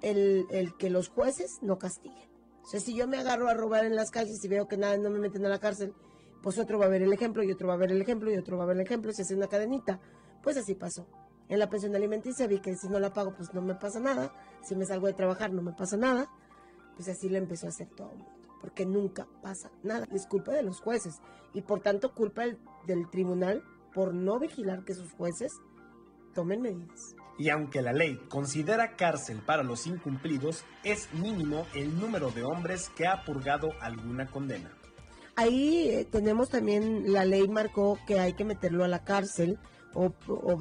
el, 0.01 0.47
el 0.49 0.75
que 0.75 0.89
los 0.89 1.07
jueces 1.07 1.59
no 1.61 1.77
castiguen. 1.77 2.29
O 2.61 2.77
si 2.77 2.93
yo 2.93 3.07
me 3.07 3.19
agarro 3.19 3.47
a 3.47 3.53
robar 3.53 3.85
en 3.85 3.95
las 3.95 4.11
calles 4.11 4.43
y 4.43 4.49
veo 4.49 4.67
que 4.67 4.75
nada, 4.75 4.97
no 4.97 5.09
me 5.09 5.19
meten 5.19 5.45
a 5.45 5.49
la 5.49 5.59
cárcel, 5.59 5.93
pues 6.43 6.59
otro 6.59 6.77
va 6.77 6.85
a 6.85 6.89
ver 6.89 7.01
el 7.01 7.13
ejemplo 7.13 7.41
y 7.41 7.51
otro 7.53 7.69
va 7.69 7.75
a 7.75 7.77
ver 7.77 7.93
el 7.93 8.01
ejemplo 8.01 8.29
y 8.29 8.35
otro 8.35 8.57
va 8.57 8.65
a 8.65 8.67
ver 8.67 8.75
el 8.75 8.83
ejemplo, 8.83 9.13
se 9.13 9.21
hace 9.21 9.33
una 9.33 9.47
cadenita. 9.47 10.01
Pues 10.43 10.57
así 10.57 10.75
pasó. 10.75 11.07
En 11.47 11.57
la 11.57 11.69
pensión 11.69 11.95
alimenticia 11.95 12.47
vi 12.47 12.59
que 12.59 12.75
si 12.75 12.89
no 12.89 12.99
la 12.99 13.13
pago, 13.13 13.33
pues 13.33 13.53
no 13.53 13.61
me 13.61 13.75
pasa 13.75 14.01
nada. 14.01 14.33
Si 14.61 14.75
me 14.75 14.85
salgo 14.85 15.07
de 15.07 15.13
trabajar, 15.13 15.53
no 15.53 15.61
me 15.61 15.71
pasa 15.71 15.95
nada. 15.95 16.27
Pues 16.97 17.07
así 17.07 17.29
lo 17.29 17.37
empezó 17.37 17.67
a 17.67 17.69
hacer 17.69 17.87
todo 17.95 18.11
el 18.11 18.17
mundo. 18.17 18.31
Porque 18.59 18.85
nunca 18.85 19.25
pasa 19.41 19.71
nada. 19.83 20.05
Es 20.11 20.27
culpa 20.27 20.51
de 20.51 20.63
los 20.63 20.81
jueces. 20.81 21.21
Y 21.53 21.61
por 21.61 21.79
tanto, 21.79 22.13
culpa 22.13 22.43
del 22.85 23.09
tribunal 23.09 23.63
por 23.93 24.13
no 24.13 24.37
vigilar 24.37 24.83
que 24.83 24.95
sus 24.95 25.13
jueces 25.13 25.53
tomen 26.33 26.61
medidas. 26.61 27.15
Y 27.39 27.49
aunque 27.49 27.81
la 27.81 27.93
ley 27.93 28.19
considera 28.29 28.97
cárcel 28.97 29.41
para 29.45 29.63
los 29.63 29.87
incumplidos, 29.87 30.65
es 30.83 31.11
mínimo 31.13 31.65
el 31.73 31.97
número 31.97 32.31
de 32.31 32.43
hombres 32.43 32.89
que 32.89 33.07
ha 33.07 33.23
purgado 33.23 33.69
alguna 33.79 34.27
condena. 34.27 34.71
Ahí 35.35 35.89
eh, 35.89 36.05
tenemos 36.05 36.49
también, 36.49 37.11
la 37.11 37.25
ley 37.25 37.47
marcó 37.47 37.97
que 38.05 38.19
hay 38.19 38.33
que 38.33 38.45
meterlo 38.45 38.83
a 38.83 38.87
la 38.87 39.03
cárcel 39.03 39.57
o, 39.95 40.11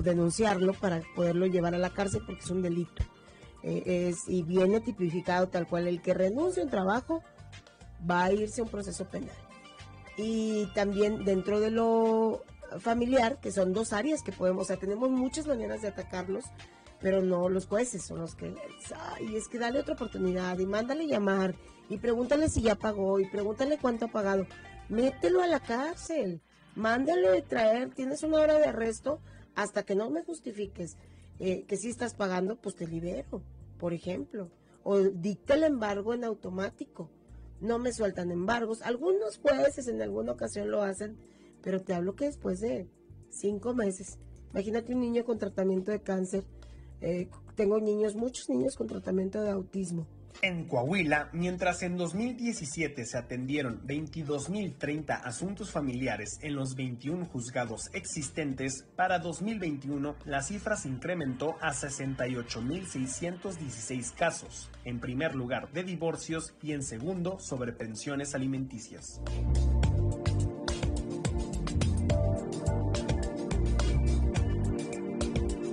denunciarlo 0.02 0.72
para 0.74 1.02
poderlo 1.14 1.46
llevar 1.46 1.74
a 1.74 1.78
la 1.78 1.90
cárcel 1.90 2.22
porque 2.26 2.42
es 2.42 2.50
un 2.50 2.62
delito. 2.62 3.02
Eh, 3.62 4.08
es, 4.08 4.28
y 4.28 4.42
viene 4.42 4.80
tipificado 4.80 5.48
tal 5.48 5.66
cual, 5.66 5.88
el 5.88 6.00
que 6.00 6.14
renuncia 6.14 6.62
a 6.62 6.64
un 6.64 6.70
trabajo 6.70 7.22
va 8.08 8.24
a 8.24 8.32
irse 8.32 8.60
a 8.60 8.64
un 8.64 8.70
proceso 8.70 9.06
penal. 9.06 9.36
Y 10.16 10.66
también 10.74 11.24
dentro 11.24 11.60
de 11.60 11.70
lo 11.70 12.42
familiar, 12.80 13.38
que 13.40 13.52
son 13.52 13.72
dos 13.72 13.92
áreas 13.92 14.22
que 14.22 14.32
podemos, 14.32 14.62
o 14.62 14.66
sea, 14.66 14.76
tenemos 14.76 15.10
muchas 15.10 15.46
maneras 15.46 15.82
de 15.82 15.88
atacarlos, 15.88 16.44
pero 17.00 17.20
no 17.20 17.48
los 17.48 17.66
jueces 17.66 18.04
son 18.04 18.20
los 18.20 18.34
que, 18.34 18.54
ay, 18.96 19.36
es 19.36 19.48
que 19.48 19.58
dale 19.58 19.80
otra 19.80 19.94
oportunidad 19.94 20.58
y 20.58 20.66
mándale 20.66 21.06
llamar 21.06 21.54
y 21.93 21.99
pregúntale 21.99 22.49
si 22.49 22.62
ya 22.62 22.74
pagó 22.74 23.20
y 23.20 23.26
pregúntale 23.26 23.78
cuánto 23.78 24.07
ha 24.07 24.09
pagado. 24.09 24.47
Mételo 24.88 25.43
a 25.43 25.47
la 25.47 25.61
cárcel, 25.61 26.40
mándalo 26.74 27.32
de 27.32 27.43
traer, 27.43 27.95
tienes 27.95 28.22
una 28.22 28.38
hora 28.38 28.59
de 28.59 28.66
arresto 28.66 29.20
hasta 29.55 29.82
que 29.82 29.95
no 29.95 30.09
me 30.09 30.22
justifiques 30.22 30.97
eh, 31.38 31.64
que 31.66 31.76
si 31.76 31.88
estás 31.88 32.14
pagando, 32.14 32.57
pues 32.57 32.76
te 32.76 32.86
libero, 32.86 33.43
por 33.78 33.93
ejemplo. 33.93 34.51
O 34.84 35.01
dicta 35.01 35.55
el 35.55 35.64
embargo 35.64 36.14
en 36.14 36.24
automático. 36.24 37.11
No 37.61 37.78
me 37.78 37.93
sueltan 37.93 38.30
embargos. 38.30 38.82
Algunos 38.82 39.38
jueces 39.38 39.86
en 39.86 40.01
alguna 40.03 40.32
ocasión 40.32 40.70
lo 40.70 40.82
hacen, 40.82 41.16
pero 41.62 41.82
te 41.82 41.95
hablo 41.95 42.14
que 42.14 42.24
después 42.24 42.61
de 42.61 42.88
cinco 43.30 43.74
meses. 43.74 44.18
Imagínate 44.53 44.95
un 44.95 45.01
niño 45.01 45.24
con 45.24 45.38
tratamiento 45.38 45.90
de 45.90 46.01
cáncer. 46.01 46.45
Eh, 47.01 47.28
tengo 47.55 47.80
niños, 47.80 48.16
muchos 48.16 48.49
niños 48.49 48.76
con 48.76 48.86
tratamiento 48.86 49.43
de 49.43 49.51
autismo 49.51 50.07
en 50.40 50.64
Coahuila, 50.64 51.28
mientras 51.32 51.82
en 51.82 51.96
2017 51.96 53.04
se 53.04 53.18
atendieron 53.18 53.82
22.030 53.86 55.20
asuntos 55.22 55.70
familiares 55.70 56.38
en 56.42 56.54
los 56.54 56.74
21 56.74 57.26
juzgados 57.26 57.90
existentes, 57.92 58.86
para 58.96 59.18
2021 59.18 60.16
la 60.24 60.42
cifra 60.42 60.76
se 60.76 60.88
incrementó 60.88 61.56
a 61.60 61.72
68.616 61.72 64.14
casos, 64.14 64.70
en 64.84 65.00
primer 65.00 65.34
lugar 65.34 65.70
de 65.72 65.84
divorcios 65.84 66.54
y 66.62 66.72
en 66.72 66.82
segundo 66.82 67.38
sobre 67.38 67.72
pensiones 67.72 68.34
alimenticias. 68.34 69.20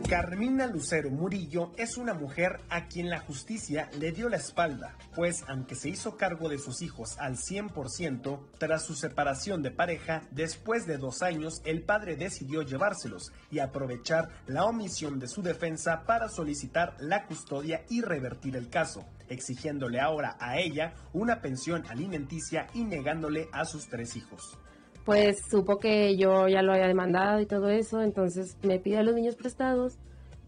Carmina 0.10 0.66
Lucero 0.66 1.12
Murillo 1.12 1.72
es 1.78 1.95
una 1.95 2.16
mujer 2.16 2.62
a 2.70 2.88
quien 2.88 3.12
la 3.12 3.20
justicia 3.20 3.91
le 3.99 4.12
dio 4.12 4.28
la 4.28 4.38
espalda, 4.38 4.97
pues 5.14 5.43
aunque 5.47 5.76
se 5.76 5.89
hizo 5.89 6.18
cargo 6.18 6.49
de 6.49 6.57
sus 6.57 6.82
hijos 6.82 7.20
al 7.20 7.36
100%, 7.36 8.39
tras 8.57 8.84
su 8.84 8.95
separación 8.95 9.62
de 9.62 9.70
pareja, 9.70 10.24
después 10.32 10.88
de 10.88 10.97
dos 10.97 11.22
años, 11.22 11.62
el 11.64 11.84
padre 11.84 12.16
decidió 12.16 12.64
llevárselos 12.64 13.32
y 13.51 13.60
aprovechar 13.60 14.30
la 14.47 14.66
omisión 14.66 15.20
de 15.20 15.28
su 15.28 15.43
defensa 15.43 16.01
para 16.07 16.28
solicitar 16.28 16.95
la 16.99 17.28
custodia 17.28 17.86
y 17.88 18.01
revertir 18.01 18.55
el 18.55 18.72
caso, 18.72 19.05
exigiéndole 19.28 19.99
ahora 19.99 20.38
a 20.39 20.57
ella 20.57 20.95
una 21.14 21.39
pensión 21.39 21.84
alimenticia 21.88 22.66
y 22.74 22.84
negándole 22.84 23.47
a 23.51 23.64
sus 23.64 23.88
tres 23.88 24.16
hijos 24.16 24.57
pues 25.06 25.41
supo 25.50 25.78
que 25.78 26.18
yo 26.18 26.47
ya 26.47 26.62
lo 26.62 26.74
había 26.74 26.88
demandado 26.88 27.39
y 27.39 27.45
todo 27.45 27.70
eso, 27.70 28.02
entonces 28.02 28.58
me 28.64 28.80
pide 28.80 28.97
a 28.97 29.04
los 29.04 29.16
niños 29.16 29.36
prestados, 29.36 29.97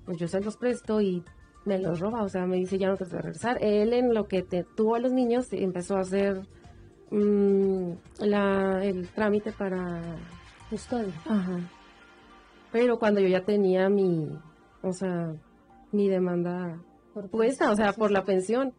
pues 0.05 0.17
yo 0.17 0.27
se 0.27 0.41
los 0.41 0.57
presto 0.57 1.01
y 1.01 1.23
me 1.65 1.79
los 1.79 1.99
roba, 1.99 2.23
o 2.23 2.29
sea, 2.29 2.45
me 2.45 2.57
dice 2.57 2.77
ya 2.77 2.89
no 2.89 2.97
te 2.97 3.05
voy 3.05 3.15
a 3.15 3.21
regresar. 3.21 3.57
Él 3.61 3.93
en 3.93 4.13
lo 4.13 4.27
que 4.27 4.41
te, 4.41 4.63
tuvo 4.63 4.95
a 4.95 4.99
los 4.99 5.11
niños 5.11 5.51
empezó 5.51 5.97
a 5.97 6.01
hacer 6.01 6.41
mm, 7.11 7.91
la, 8.19 8.83
el 8.83 9.07
trámite 9.09 9.51
para 9.51 10.17
custodia. 10.69 11.13
Ajá. 11.25 11.59
Pero 12.71 12.97
cuando 12.97 13.19
yo 13.19 13.27
ya 13.27 13.43
tenía 13.43 13.89
mi, 13.89 14.27
o 14.81 14.93
sea, 14.93 15.33
mi 15.91 16.07
demanda 16.07 16.79
puesta, 17.29 17.71
o 17.71 17.75
sea, 17.75 17.93
por 17.93 18.11
la 18.11 18.23
pensión. 18.23 18.73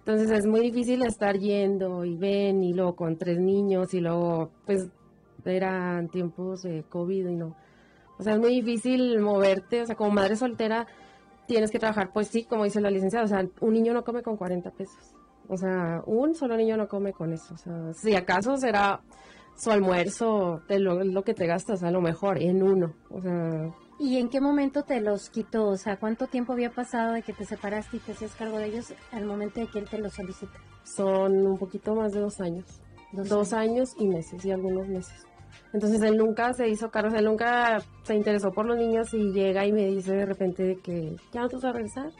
Entonces 0.00 0.30
es 0.30 0.46
muy 0.46 0.60
difícil 0.60 1.02
estar 1.02 1.38
yendo 1.38 2.04
y 2.04 2.16
ven 2.16 2.62
y 2.62 2.72
luego 2.72 2.96
con 2.96 3.16
tres 3.18 3.38
niños 3.38 3.92
y 3.92 4.00
luego 4.00 4.50
pues 4.64 4.88
eran 5.56 6.08
tiempos 6.08 6.62
de 6.62 6.84
COVID 6.88 7.28
y 7.28 7.36
no. 7.36 7.56
O 8.18 8.22
sea, 8.22 8.34
es 8.34 8.38
muy 8.38 8.60
difícil 8.60 9.20
moverte, 9.20 9.82
o 9.82 9.86
sea, 9.86 9.94
como 9.94 10.10
madre 10.10 10.36
soltera 10.36 10.86
tienes 11.46 11.70
que 11.70 11.78
trabajar, 11.78 12.12
pues 12.12 12.28
sí, 12.28 12.44
como 12.44 12.64
dice 12.64 12.80
la 12.80 12.90
licenciada, 12.90 13.24
o 13.24 13.28
sea, 13.28 13.48
un 13.60 13.72
niño 13.72 13.94
no 13.94 14.04
come 14.04 14.22
con 14.22 14.36
40 14.36 14.70
pesos. 14.72 15.14
O 15.48 15.56
sea, 15.56 16.02
un 16.04 16.34
solo 16.34 16.56
niño 16.56 16.76
no 16.76 16.88
come 16.88 17.12
con 17.12 17.32
eso. 17.32 17.54
O 17.54 17.56
sea, 17.56 17.92
si 17.94 18.14
acaso 18.14 18.56
será 18.58 19.00
su 19.56 19.70
almuerzo 19.70 20.60
de 20.68 20.78
lo, 20.78 21.02
lo 21.02 21.22
que 21.22 21.32
te 21.32 21.46
gastas 21.46 21.82
a 21.82 21.90
lo 21.90 22.02
mejor 22.02 22.42
en 22.42 22.62
uno. 22.62 22.92
O 23.10 23.20
sea, 23.22 23.72
¿Y 24.00 24.18
en 24.18 24.28
qué 24.28 24.40
momento 24.40 24.84
te 24.84 25.00
los 25.00 25.28
quitó? 25.28 25.66
O 25.66 25.76
sea, 25.76 25.98
¿cuánto 25.98 26.28
tiempo 26.28 26.52
había 26.52 26.70
pasado 26.70 27.14
de 27.14 27.22
que 27.22 27.32
te 27.32 27.44
separaste 27.44 27.96
y 27.96 28.00
te 28.00 28.12
hacías 28.12 28.34
cargo 28.36 28.58
de 28.58 28.66
ellos 28.66 28.94
al 29.10 29.26
momento 29.26 29.58
de 29.58 29.66
que 29.66 29.80
él 29.80 29.88
te 29.88 29.98
los 29.98 30.14
solicita? 30.14 30.52
Son 30.84 31.44
un 31.44 31.58
poquito 31.58 31.96
más 31.96 32.12
de 32.12 32.20
dos 32.20 32.40
años. 32.40 32.64
Dos, 33.10 33.52
años 33.52 33.94
y 33.98 34.06
meses 34.06 34.44
y 34.44 34.52
algunos 34.52 34.86
meses. 34.86 35.26
Entonces 35.72 36.00
él 36.02 36.16
nunca 36.16 36.52
se 36.54 36.68
hizo 36.68 36.90
cargo, 36.90 37.14
él 37.16 37.24
nunca 37.24 37.82
se 38.02 38.14
interesó 38.14 38.50
por 38.50 38.66
los 38.66 38.78
niños 38.78 39.12
y 39.12 39.32
llega 39.32 39.66
y 39.66 39.72
me 39.72 39.86
dice 39.86 40.12
de 40.12 40.26
repente 40.26 40.78
que 40.82 41.16
ya 41.32 41.42
no 41.42 41.48
te 41.48 41.56
vas 41.56 41.64
a 41.64 41.72
regresar 41.72 42.10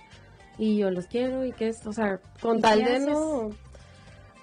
y 0.59 0.77
yo 0.77 0.91
los 0.91 1.07
quiero 1.07 1.45
y 1.45 1.53
que 1.53 1.69
es, 1.69 1.87
o 1.87 1.93
sea, 1.93 2.21
con 2.41 2.61
tal 2.61 2.85
de 2.85 2.99
no, 3.01 3.51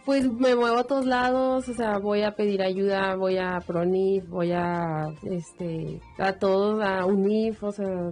pues 0.06 0.32
me 0.32 0.56
muevo 0.56 0.78
a 0.78 0.84
todos 0.84 1.06
lados, 1.06 1.68
o 1.68 1.74
sea, 1.74 1.98
voy 1.98 2.22
a 2.24 2.36
pedir 2.36 2.62
ayuda, 2.62 3.16
voy 3.16 3.38
a 3.38 3.60
PRONIF, 3.60 4.28
voy 4.30 4.52
a, 4.54 5.08
este, 5.24 6.00
a 6.18 6.34
todos, 6.34 6.82
a 6.84 7.06
UNIF, 7.06 7.64
o 7.64 7.72
sea, 7.72 8.12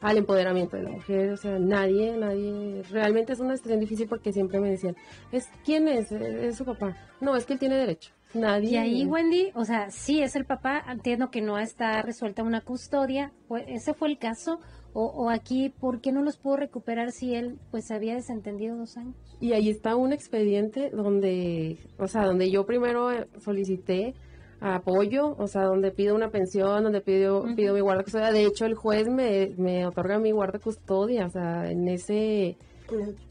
al 0.00 0.18
empoderamiento 0.18 0.76
de 0.76 0.82
la 0.84 0.90
mujer, 0.90 1.32
o 1.32 1.36
sea, 1.36 1.58
nadie, 1.58 2.16
nadie, 2.16 2.82
realmente 2.90 3.34
es 3.34 3.40
una 3.40 3.56
situación 3.56 3.80
difícil 3.80 4.08
porque 4.08 4.32
siempre 4.32 4.60
me 4.60 4.70
decían, 4.70 4.96
es, 5.30 5.48
¿quién 5.64 5.88
es? 5.88 6.10
Es 6.10 6.56
su 6.56 6.64
papá. 6.64 6.96
No, 7.20 7.36
es 7.36 7.44
que 7.44 7.54
él 7.54 7.58
tiene 7.58 7.76
derecho. 7.76 8.15
Nadie. 8.36 8.70
Y 8.70 8.76
ahí, 8.76 9.06
Wendy, 9.06 9.50
o 9.54 9.64
sea, 9.64 9.90
sí 9.90 10.22
es 10.22 10.36
el 10.36 10.44
papá, 10.44 10.82
entiendo 10.88 11.30
que 11.30 11.40
no 11.40 11.58
está 11.58 12.02
resuelta 12.02 12.42
una 12.42 12.60
custodia, 12.60 13.32
¿ese 13.66 13.94
fue 13.94 14.08
el 14.08 14.18
caso? 14.18 14.60
O, 14.92 15.04
o 15.04 15.28
aquí, 15.28 15.68
¿por 15.68 16.00
qué 16.00 16.10
no 16.10 16.22
los 16.22 16.38
pudo 16.38 16.56
recuperar 16.56 17.12
si 17.12 17.34
él 17.34 17.58
pues 17.70 17.90
había 17.90 18.14
desentendido 18.14 18.76
dos 18.76 18.96
años? 18.96 19.14
Y 19.40 19.52
ahí 19.52 19.68
está 19.68 19.94
un 19.94 20.12
expediente 20.12 20.90
donde, 20.90 21.78
o 21.98 22.06
sea, 22.06 22.24
donde 22.24 22.50
yo 22.50 22.64
primero 22.64 23.12
eh, 23.12 23.26
solicité 23.38 24.14
apoyo, 24.58 25.36
o 25.38 25.46
sea, 25.48 25.64
donde 25.64 25.90
pido 25.90 26.14
una 26.14 26.30
pensión, 26.30 26.82
donde 26.82 27.02
pido, 27.02 27.44
pido 27.54 27.74
mi 27.74 27.80
guarda 27.80 28.04
custodia. 28.04 28.32
De 28.32 28.46
hecho, 28.46 28.64
el 28.64 28.74
juez 28.74 29.06
me, 29.06 29.52
me 29.58 29.86
otorga 29.86 30.18
mi 30.18 30.30
guarda 30.30 30.58
custodia, 30.58 31.26
o 31.26 31.30
sea, 31.30 31.70
en 31.70 31.88
ese... 31.88 32.56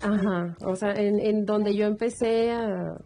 Ajá, 0.01 0.55
o 0.61 0.75
sea, 0.75 0.91
en, 0.93 1.19
en 1.19 1.45
donde 1.45 1.75
yo 1.75 1.85
empecé 1.87 2.51
a... 2.51 2.97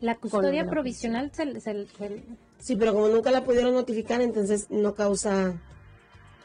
La 0.00 0.14
custodia 0.16 0.64
la- 0.64 0.70
provisional 0.70 1.30
se, 1.34 1.60
se- 1.60 1.86
se- 1.86 2.22
Sí, 2.58 2.76
pero 2.76 2.92
como 2.94 3.08
nunca 3.08 3.30
la 3.30 3.44
pudieron 3.44 3.74
notificar, 3.74 4.20
entonces 4.20 4.66
no 4.70 4.94
causa, 4.94 5.54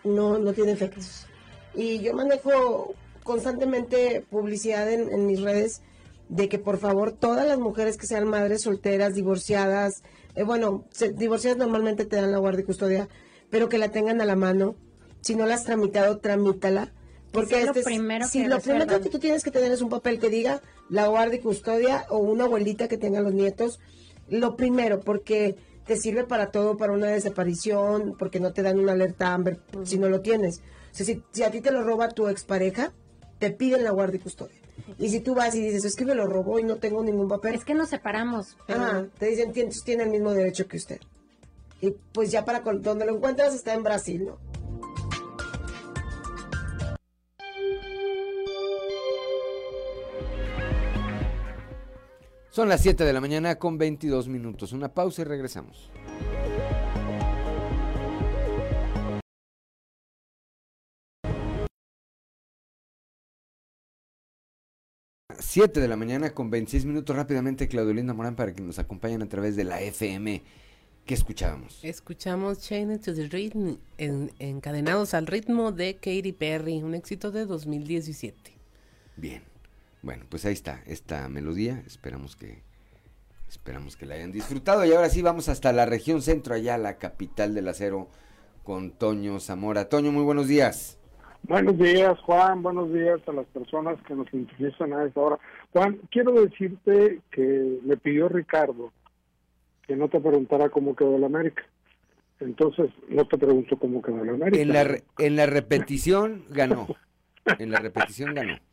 no, 0.04 0.38
no 0.40 0.54
tiene 0.54 0.72
efectos. 0.72 1.26
Y 1.74 2.00
yo 2.00 2.14
manejo 2.14 2.94
constantemente 3.24 4.26
publicidad 4.30 4.92
en, 4.92 5.12
en 5.12 5.26
mis 5.26 5.42
redes 5.42 5.82
de 6.30 6.48
que 6.50 6.60
por 6.60 6.78
favor 6.78 7.12
todas 7.12 7.46
las 7.48 7.60
mujeres 7.60 7.98
que 7.98 8.08
sean 8.08 8.28
madres 8.28 8.62
solteras, 8.62 9.16
divorciadas, 9.16 10.04
eh, 10.36 10.44
bueno, 10.44 10.86
se- 10.92 11.12
divorciadas 11.14 11.58
normalmente 11.58 12.06
te 12.06 12.16
dan 12.18 12.32
la 12.32 12.38
guardia 12.40 12.62
y 12.62 12.66
custodia, 12.66 13.10
pero 13.50 13.68
que 13.70 13.78
la 13.78 13.90
tengan 13.90 14.22
a 14.22 14.26
la 14.26 14.36
mano. 14.36 14.76
Si 15.22 15.36
no 15.36 15.46
la 15.46 15.56
has 15.56 15.66
tramitado, 15.66 16.18
tramítala. 16.20 16.92
Porque 17.32 17.62
este 17.64 17.80
es- 17.80 17.86
primero 17.86 18.26
que 18.32 18.48
lo 18.48 18.60
primero 18.60 19.02
que 19.02 19.10
tú 19.10 19.20
tienes 19.20 19.44
que 19.44 19.52
tener 19.52 19.72
es 19.72 19.82
un 19.82 19.90
papel 19.90 20.20
que 20.20 20.30
diga 20.30 20.62
la 20.92 21.08
guardia 21.08 21.38
y 21.40 21.42
custodia 21.42 22.06
o 22.10 22.18
una 22.18 22.44
abuelita 22.44 22.88
que 22.88 22.98
tenga 22.98 23.22
los 23.22 23.34
nietos. 23.34 23.80
Lo 24.30 24.56
primero, 24.56 25.00
porque 25.00 25.56
te 25.86 25.98
sirve 25.98 26.26
para 26.26 26.52
todo, 26.52 26.78
para 26.78 26.94
una 26.94 27.08
desaparición, 27.08 28.16
porque 28.20 28.40
no 28.40 28.54
te 28.54 28.62
dan 28.62 28.78
una 28.80 28.92
alerta 28.92 29.34
Amber 29.34 29.60
si 29.84 29.98
no 29.98 30.10
lo 30.10 30.22
tienes. 30.22 30.60
O 30.92 30.96
sea, 30.96 31.06
si, 31.06 31.24
si 31.32 31.44
a 31.44 31.50
ti 31.52 31.62
te 31.62 31.72
lo 31.72 31.84
roba 31.84 32.10
tu 32.10 32.28
expareja, 32.28 32.92
te 33.40 33.52
piden 33.52 33.84
la 33.84 33.92
guardia 33.92 34.18
y 34.18 34.22
custodia. 34.22 34.58
Y 35.00 35.10
si 35.10 35.20
tú 35.22 35.34
vas 35.34 35.56
y 35.56 35.62
dices, 35.62 35.86
es 35.86 35.96
que 35.96 36.06
me 36.06 36.14
lo 36.16 36.28
robó 36.28 36.60
y 36.60 36.64
no 36.64 36.76
tengo 36.76 37.04
ningún 37.04 37.28
papel. 37.28 37.56
Es 37.56 37.66
que 37.66 37.74
nos 37.74 37.90
separamos. 37.90 38.58
pero- 38.68 38.82
Ah, 38.84 39.06
te 39.18 39.28
dicen, 39.28 39.54
"Tien- 39.54 39.72
tiene 39.84 40.04
el 40.04 40.10
mismo 40.10 40.32
derecho 40.34 40.68
que 40.68 40.78
usted. 40.78 41.00
Y 41.82 41.92
pues 42.14 42.30
ya 42.32 42.46
para 42.46 42.60
donde 42.60 43.06
lo 43.06 43.16
encuentras 43.16 43.56
está 43.56 43.74
en 43.74 43.84
Brasil, 43.84 44.26
¿no? 44.26 44.38
Son 52.52 52.68
las 52.70 52.82
7 52.82 53.04
de 53.06 53.14
la 53.14 53.22
mañana 53.22 53.58
con 53.58 53.78
22 53.78 54.28
minutos. 54.28 54.74
Una 54.74 54.94
pausa 54.94 55.22
y 55.22 55.26
regresamos. 55.26 55.90
Siete 65.40 65.80
de 65.80 65.88
la 65.88 65.96
mañana 65.96 66.34
con 66.34 66.50
26 66.52 66.86
minutos 66.86 67.16
rápidamente 67.16 67.68
Claudelinda 67.68 68.14
Morán 68.14 68.36
para 68.36 68.54
que 68.54 68.62
nos 68.62 68.80
acompañen 68.80 69.22
a 69.22 69.30
través 69.30 69.56
de 69.56 69.64
la 69.64 69.82
FM 69.82 70.44
que 71.06 71.14
escuchábamos. 71.14 71.80
Escuchamos 71.84 72.60
Chained 72.60 73.02
to 73.02 73.14
the 73.16 73.28
Rhythm, 73.28 73.78
en- 73.98 74.32
encadenados 74.40 75.14
al 75.14 75.28
ritmo 75.28 75.72
de 75.72 75.96
Katy 75.96 76.34
Perry, 76.34 76.84
un 76.84 76.94
éxito 76.96 77.32
de 77.32 77.46
2017. 77.46 78.52
Bien. 79.16 79.42
Bueno, 80.02 80.26
pues 80.30 80.46
ahí 80.46 80.54
está 80.54 80.82
esta 80.88 81.28
melodía. 81.30 81.82
Esperamos 81.86 82.36
que 82.36 82.64
esperamos 83.48 83.98
que 83.98 84.06
la 84.06 84.16
hayan 84.16 84.32
disfrutado. 84.32 84.86
Y 84.86 84.92
ahora 84.94 85.10
sí 85.10 85.22
vamos 85.22 85.50
hasta 85.50 85.74
la 85.74 85.86
región 85.86 86.22
centro, 86.22 86.54
allá 86.56 86.78
la 86.78 86.98
capital 86.98 87.54
del 87.54 87.68
acero, 87.68 88.08
con 88.64 88.92
Toño 88.92 89.40
Zamora. 89.40 89.90
Toño, 89.90 90.12
muy 90.12 90.24
buenos 90.24 90.48
días. 90.48 90.98
Buenos 91.44 91.78
días, 91.78 92.18
Juan. 92.20 92.62
Buenos 92.64 92.94
días 92.94 93.20
a 93.28 93.34
las 93.34 93.46
personas 93.48 93.98
que 94.08 94.14
nos 94.16 94.30
sintonizan 94.30 94.94
a 94.94 95.06
esta 95.06 95.20
hora. 95.20 95.40
Juan, 95.72 96.00
quiero 96.12 96.32
decirte 96.34 97.20
que 97.32 97.80
me 97.84 97.98
pidió 97.98 98.30
Ricardo 98.30 98.92
que 99.88 99.96
no 99.96 100.08
te 100.08 100.20
preguntara 100.20 100.70
cómo 100.70 100.96
quedó 100.96 101.16
el 101.18 101.24
América. 101.24 101.64
Entonces, 102.40 102.90
no 103.10 103.28
te 103.28 103.38
pregunto 103.38 103.78
cómo 103.78 104.02
quedó 104.02 104.24
el 104.24 104.30
América. 104.30 104.62
En 104.62 104.70
la, 104.70 104.84
re- 104.84 105.04
en 105.18 105.36
la 105.36 105.46
repetición 105.48 106.46
ganó. 106.50 106.88
En 107.60 107.72
la 107.72 107.80
repetición 107.80 108.34
ganó. 108.34 108.58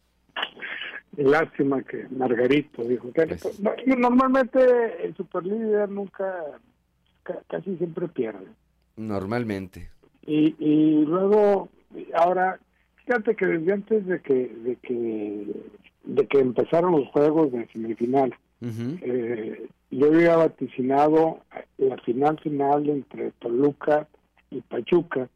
Lástima 1.24 1.82
que 1.82 2.06
Margarito 2.10 2.84
dijo 2.84 3.12
que 3.12 3.26
Pues. 3.26 3.58
no, 3.60 3.72
normalmente 3.96 5.04
el 5.04 5.16
superlíder 5.16 5.88
nunca, 5.88 6.32
ca- 7.24 7.42
casi 7.48 7.76
siempre 7.76 8.06
pierde. 8.08 8.46
Normalmente. 8.96 9.90
Y, 10.24 10.54
y 10.58 11.04
luego, 11.04 11.68
ahora, 12.14 12.60
fíjate 13.04 13.34
que 13.34 13.46
desde 13.46 13.72
antes 13.72 14.06
de 14.06 14.20
que, 14.20 14.34
de 14.34 14.76
que, 14.76 15.46
de 16.04 16.26
que 16.28 16.38
empezaron 16.38 16.92
los 16.92 17.08
juegos 17.08 17.50
de 17.50 17.66
semifinal, 17.72 18.32
eh, 19.02 19.68
yo 19.90 20.06
había 20.06 20.36
vaticinado 20.36 21.40
la 21.78 21.96
final 21.98 22.38
final 22.40 22.88
entre 22.90 23.32
Toluca 23.40 24.06
y 24.50 24.60
Pachuca 24.60 25.28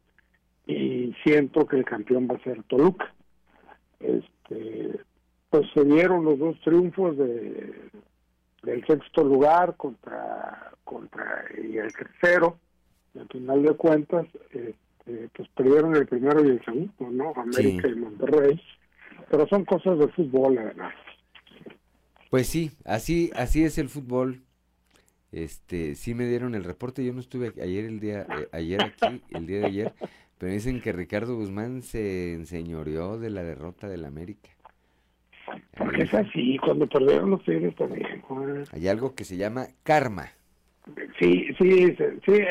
y 0.67 1.13
siento 1.25 1.65
que 1.67 1.75
el 1.77 1.85
campeón 1.85 2.27
va 2.31 2.35
a 2.35 2.43
ser 2.43 2.63
Toluca. 2.63 3.13
Este, 3.99 4.99
pues 5.53 5.67
se 5.71 5.83
dieron 5.85 6.25
los 6.25 6.39
dos 6.39 6.59
triunfos 6.61 7.15
de, 7.15 7.75
del 8.63 8.83
sexto 8.87 9.23
lugar 9.23 9.75
contra 9.77 10.71
contra 10.83 11.45
y 11.63 11.77
el 11.77 11.93
tercero. 11.93 12.57
Y 13.13 13.19
al 13.19 13.27
final 13.27 13.61
de 13.61 13.73
cuentas, 13.75 14.25
este, 14.49 15.29
pues 15.35 15.47
perdieron 15.49 15.95
el 15.95 16.07
primero 16.07 16.43
y 16.43 16.47
el 16.49 16.65
segundo, 16.65 16.91
¿no? 17.11 17.33
América 17.35 17.87
Sí. 17.87 17.93
y 17.93 17.99
Monterrey. 17.99 18.61
Pero 19.29 19.47
son 19.47 19.63
cosas 19.65 19.99
de 19.99 20.07
fútbol, 20.07 20.57
además. 20.57 20.95
Pues 22.31 22.47
sí, 22.47 22.71
así, 22.83 23.29
así 23.35 23.63
es 23.63 23.77
el 23.77 23.89
fútbol. 23.89 24.41
Este, 25.31 25.93
sí 25.93 26.15
me 26.15 26.25
dieron 26.25 26.55
el 26.55 26.63
reporte, 26.63 27.05
yo 27.05 27.13
no 27.13 27.19
estuve 27.19 27.49
aquí- 27.49 27.61
ayer 27.61 27.85
el 27.85 27.99
día, 27.99 28.21
eh, 28.23 28.47
ayer 28.51 28.81
aquí, 28.81 29.21
el 29.29 29.45
día 29.45 29.59
de 29.59 29.65
ayer, 29.67 29.93
pero 30.39 30.51
dicen 30.51 30.81
que 30.81 30.93
Ricardo 30.93 31.35
Guzmán 31.35 31.83
se 31.83 32.33
enseñoreó 32.33 33.19
de 33.19 33.29
la 33.29 33.43
derrota 33.43 33.87
del 33.87 34.05
América. 34.05 34.49
Porque 35.77 36.03
es 36.03 36.13
así, 36.13 36.57
cuando 36.57 36.87
perdieron 36.87 37.31
los 37.31 37.43
Tigres 37.43 37.75
también. 37.75 38.23
Hay 38.71 38.87
algo 38.87 39.13
que 39.15 39.25
se 39.25 39.37
llama 39.37 39.67
karma. 39.83 40.31
Sí, 41.19 41.47
sí, 41.57 41.95
sí, 42.25 42.41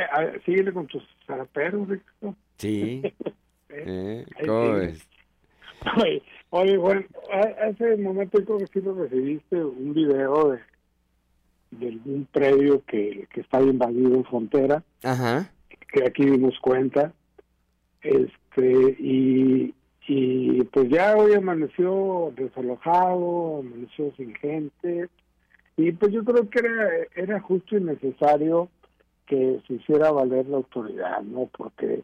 sí, 0.44 0.64
con 0.72 0.86
tus 0.86 1.02
zaraperos, 1.26 1.88
Ricardo. 1.88 2.36
Sí. 2.56 3.02
¿Eh? 3.68 4.24
Ahí 4.36 4.46
¿Cómo 4.46 4.72
ves? 4.74 5.08
Oye, 5.96 6.22
oye, 6.50 6.76
bueno, 6.76 7.04
hace 7.60 7.94
un 7.94 8.02
momento 8.02 8.44
creo 8.44 8.58
que 8.58 8.66
sí 8.66 8.80
lo 8.80 8.94
recibiste 8.94 9.64
un 9.64 9.94
video 9.94 10.50
de, 10.50 10.60
de 11.72 12.00
un 12.04 12.28
predio 12.30 12.82
que, 12.86 13.26
que 13.32 13.40
estaba 13.40 13.64
invadido 13.64 14.14
en 14.14 14.24
frontera, 14.24 14.84
Ajá. 15.02 15.50
que 15.92 16.04
aquí 16.06 16.24
dimos 16.24 16.58
cuenta, 16.60 17.12
este, 18.02 18.96
y, 18.98 19.74
y 20.08 20.62
pues 20.64 20.88
ya 20.88 21.16
hoy 21.16 21.34
amaneció 21.34 22.32
desalojado, 22.36 23.60
amaneció 23.60 24.12
sin 24.16 24.34
gente, 24.34 25.08
y 25.76 25.92
pues 25.92 26.12
yo 26.12 26.24
creo 26.24 26.48
que 26.50 26.58
era, 26.58 26.90
era 27.14 27.40
justo 27.40 27.76
y 27.76 27.80
necesario 27.80 28.68
que 29.26 29.60
se 29.66 29.74
hiciera 29.74 30.10
valer 30.10 30.46
la 30.46 30.58
autoridad, 30.58 31.22
¿no? 31.22 31.48
Porque 31.56 32.02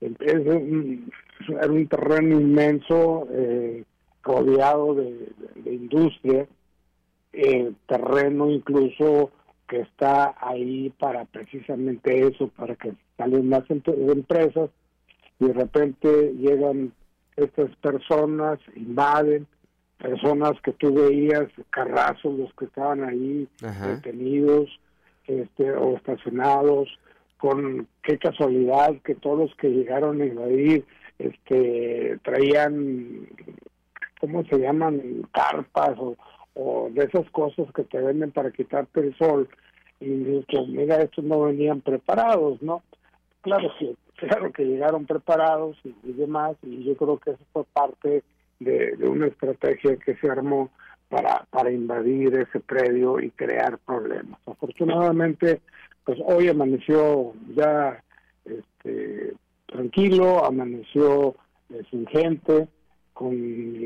es 0.00 0.46
un, 0.46 1.12
era 1.48 1.66
un 1.66 1.86
terreno 1.88 2.40
inmenso, 2.40 3.28
eh, 3.32 3.84
rodeado 4.22 4.94
de, 4.94 5.32
industria, 5.66 6.46
eh, 7.32 7.72
terreno 7.86 8.50
incluso 8.50 9.30
que 9.68 9.80
está 9.80 10.34
ahí 10.40 10.90
para 10.98 11.24
precisamente 11.26 12.26
eso, 12.26 12.48
para 12.48 12.74
que 12.76 12.92
salen 13.16 13.48
más 13.48 13.62
empresas 13.68 14.70
y 15.38 15.46
de 15.46 15.52
repente 15.52 16.34
llegan 16.34 16.92
estas 17.40 17.74
personas, 17.76 18.58
invaden, 18.76 19.46
personas 19.98 20.52
que 20.62 20.72
tú 20.72 20.94
veías, 20.94 21.46
carrazos 21.70 22.38
los 22.38 22.52
que 22.54 22.64
estaban 22.66 23.04
ahí 23.04 23.48
Ajá. 23.62 23.88
detenidos 23.88 24.68
este, 25.26 25.72
o 25.72 25.96
estacionados, 25.96 26.88
con 27.38 27.86
qué 28.02 28.18
casualidad 28.18 28.94
que 29.04 29.14
todos 29.14 29.38
los 29.38 29.54
que 29.56 29.68
llegaron 29.68 30.20
a 30.20 30.26
invadir 30.26 30.84
este, 31.18 32.18
traían, 32.22 33.28
¿cómo 34.20 34.44
se 34.44 34.58
llaman? 34.58 35.26
Carpas 35.32 35.98
o, 35.98 36.16
o 36.54 36.88
de 36.90 37.04
esas 37.04 37.28
cosas 37.30 37.66
que 37.74 37.84
te 37.84 37.98
venden 37.98 38.30
para 38.30 38.50
quitarte 38.50 39.00
el 39.00 39.16
sol. 39.16 39.48
Y 40.00 40.06
dices, 40.06 40.68
mira, 40.68 40.96
estos 41.02 41.24
no 41.24 41.42
venían 41.42 41.82
preparados, 41.82 42.60
¿no? 42.62 42.82
Claro 43.42 43.70
que, 43.78 43.94
claro 44.20 44.52
que 44.52 44.64
llegaron 44.64 45.06
preparados 45.06 45.76
y, 45.84 45.94
y 46.04 46.12
demás, 46.12 46.56
y 46.62 46.84
yo 46.84 46.96
creo 46.96 47.18
que 47.18 47.32
eso 47.32 47.44
fue 47.52 47.64
parte 47.72 48.22
de, 48.60 48.96
de 48.96 49.08
una 49.08 49.26
estrategia 49.26 49.96
que 49.96 50.14
se 50.16 50.30
armó 50.30 50.70
para, 51.08 51.46
para 51.50 51.72
invadir 51.72 52.36
ese 52.36 52.60
predio 52.60 53.18
y 53.18 53.30
crear 53.30 53.78
problemas. 53.78 54.38
Afortunadamente, 54.46 55.60
pues 56.04 56.18
hoy 56.24 56.48
amaneció 56.48 57.32
ya 57.56 58.02
este, 58.44 59.34
tranquilo, 59.66 60.44
amaneció 60.44 61.34
eh, 61.70 61.82
sin 61.90 62.06
gente, 62.06 62.68
con 63.12 63.34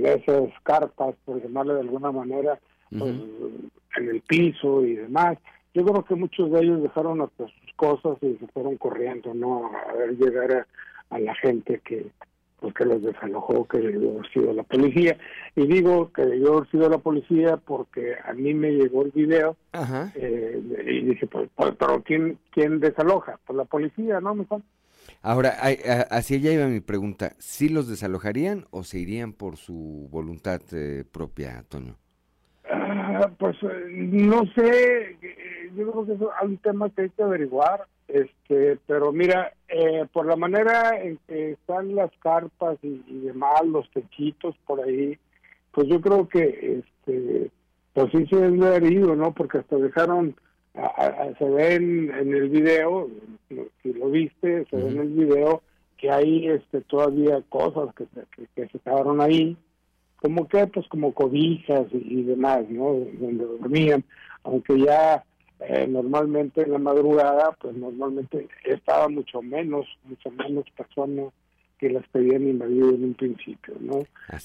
esas 0.05 0.51
carpas, 0.63 1.17
por 1.25 1.43
llamarle 1.43 1.75
de 1.75 1.81
alguna 1.81 2.13
manera, 2.13 2.59
pues, 2.97 3.15
en 3.97 4.09
el 4.09 4.21
piso 4.21 4.85
y 4.85 4.95
demás. 4.95 5.39
Yo 5.75 5.85
creo 5.85 6.05
que 6.05 6.15
muchos 6.15 6.51
de 6.51 6.61
ellos 6.61 6.83
dejaron 6.83 7.21
hasta 7.21 7.47
sus 7.47 7.75
cosas 7.77 8.17
y 8.23 8.37
se 8.37 8.47
fueron 8.49 8.77
corriendo, 8.77 9.35
¿no? 9.35 9.71
A 9.89 9.93
ver 9.93 10.17
llegar 10.17 10.53
a, 10.53 10.67
a 11.15 11.19
la 11.19 11.35
gente 11.35 11.81
que 11.85 12.07
pues 12.65 12.73
que 12.75 12.87
los 12.87 13.03
desalojó, 13.03 13.69
que 13.69 13.79
debió 13.79 14.13
haber 14.13 14.33
sido 14.33 14.55
la 14.55 14.63
policía. 14.63 15.19
Y 15.55 15.67
digo 15.67 16.11
que 16.13 16.25
debió 16.25 16.57
haber 16.57 16.71
sido 16.71 16.89
la 16.89 16.97
policía 16.97 17.59
porque 17.59 18.15
a 18.25 18.33
mí 18.33 18.55
me 18.55 18.71
llegó 18.71 19.03
el 19.03 19.11
video 19.11 19.57
Ajá. 19.73 20.11
eh, 20.15 20.63
y 20.87 21.03
dije, 21.03 21.27
pues, 21.27 21.51
pues, 21.55 21.75
pero 21.79 22.03
¿quién, 22.03 22.39
¿quién 22.53 22.81
desaloja? 22.81 23.39
Pues 23.47 23.59
la 23.59 23.67
policía, 23.67 24.19
¿no? 24.21 24.35
Mejor. 24.35 24.63
Ahora, 25.21 25.51
hacia 26.11 26.39
allá 26.39 26.53
iba 26.53 26.67
mi 26.67 26.81
pregunta. 26.81 27.35
¿Sí 27.39 27.69
los 27.69 27.87
desalojarían 27.87 28.65
o 28.71 28.83
se 28.83 28.99
irían 28.99 29.35
por 29.35 29.59
su 29.59 30.09
voluntad 30.11 30.63
eh, 30.73 31.05
propia, 31.11 31.65
Toño? 31.69 31.97
Ah, 32.71 33.04
pues 33.39 33.57
eh, 33.63 33.85
no 33.91 34.43
sé, 34.55 35.17
eh, 35.23 35.71
yo 35.77 35.91
creo 35.91 36.07
que 36.07 36.13
es 36.13 36.19
un 36.43 36.57
tema 36.59 36.91
que 36.91 37.03
hay 37.03 37.11
que 37.11 37.23
averiguar, 37.23 37.87
este, 38.09 38.79
pero 38.87 39.13
mira, 39.13 39.53
eh, 39.69 40.07
por 40.13 40.27
la 40.27 40.37
manera 40.37 41.01
en 41.03 41.19
que 41.27 41.53
están 41.53 41.95
las 41.95 42.11
carpas 42.21 42.79
y, 42.83 43.03
y 43.07 43.21
demás, 43.21 43.65
los 43.67 43.89
techitos 43.91 44.57
por 44.67 44.81
ahí, 44.83 45.19
pues 45.73 45.89
yo 45.89 46.01
creo 46.01 46.29
que, 46.29 46.83
este, 46.83 47.51
pues 47.93 48.07
sí 48.13 48.27
se 48.27 48.37
deben 48.37 48.61
de 48.61 48.67
haber 48.69 48.93
ido, 48.93 49.15
¿no? 49.17 49.33
Porque 49.33 49.59
hasta 49.59 49.77
dejaron, 49.77 50.35
a- 50.75 51.31
se 51.39 51.45
ve 51.49 51.75
en, 51.75 52.11
el 52.11 52.49
video, 52.49 53.09
si 53.83 53.93
lo 53.93 54.11
viste, 54.11 54.67
se 54.71 54.77
ve 54.77 54.89
en 54.89 54.99
el 54.99 55.09
video 55.09 55.63
que 55.97 56.11
hay, 56.11 56.49
este, 56.49 56.81
todavía 56.83 57.41
cosas 57.49 57.95
que, 57.95 58.05
se- 58.07 58.27
que, 58.37 58.47
que 58.55 58.69
se 58.69 58.79
quedaron 58.81 59.21
ahí, 59.21 59.57
como 60.25 60.49
que 60.49 60.67
pues 60.69 60.89
como 60.89 61.13
cobijas 61.13 61.85
y, 61.93 62.21
y 62.21 62.23
demás, 62.23 62.65
¿no? 62.71 62.95
Donde 63.21 63.45
dormían, 63.45 64.03
aunque 64.43 64.81
ya 64.81 65.23
eh, 65.61 65.87
normalmente 65.87 66.63
en 66.63 66.73
la 66.73 66.79
madrugada, 66.79 67.53
pues 67.61 67.77
normalmente 67.77 68.49
estaba 68.65 69.11
mucho 69.11 69.43
menos, 69.43 69.85
mucho 70.05 70.31
menos 70.31 70.65
personas 70.75 71.31
que 71.79 71.91
las 71.91 72.09
que 72.09 72.21
habían 72.21 72.49
invadido 72.49 72.89
en 72.89 73.05
un 73.05 73.15
principio, 73.15 73.75
¿no? 73.81 73.99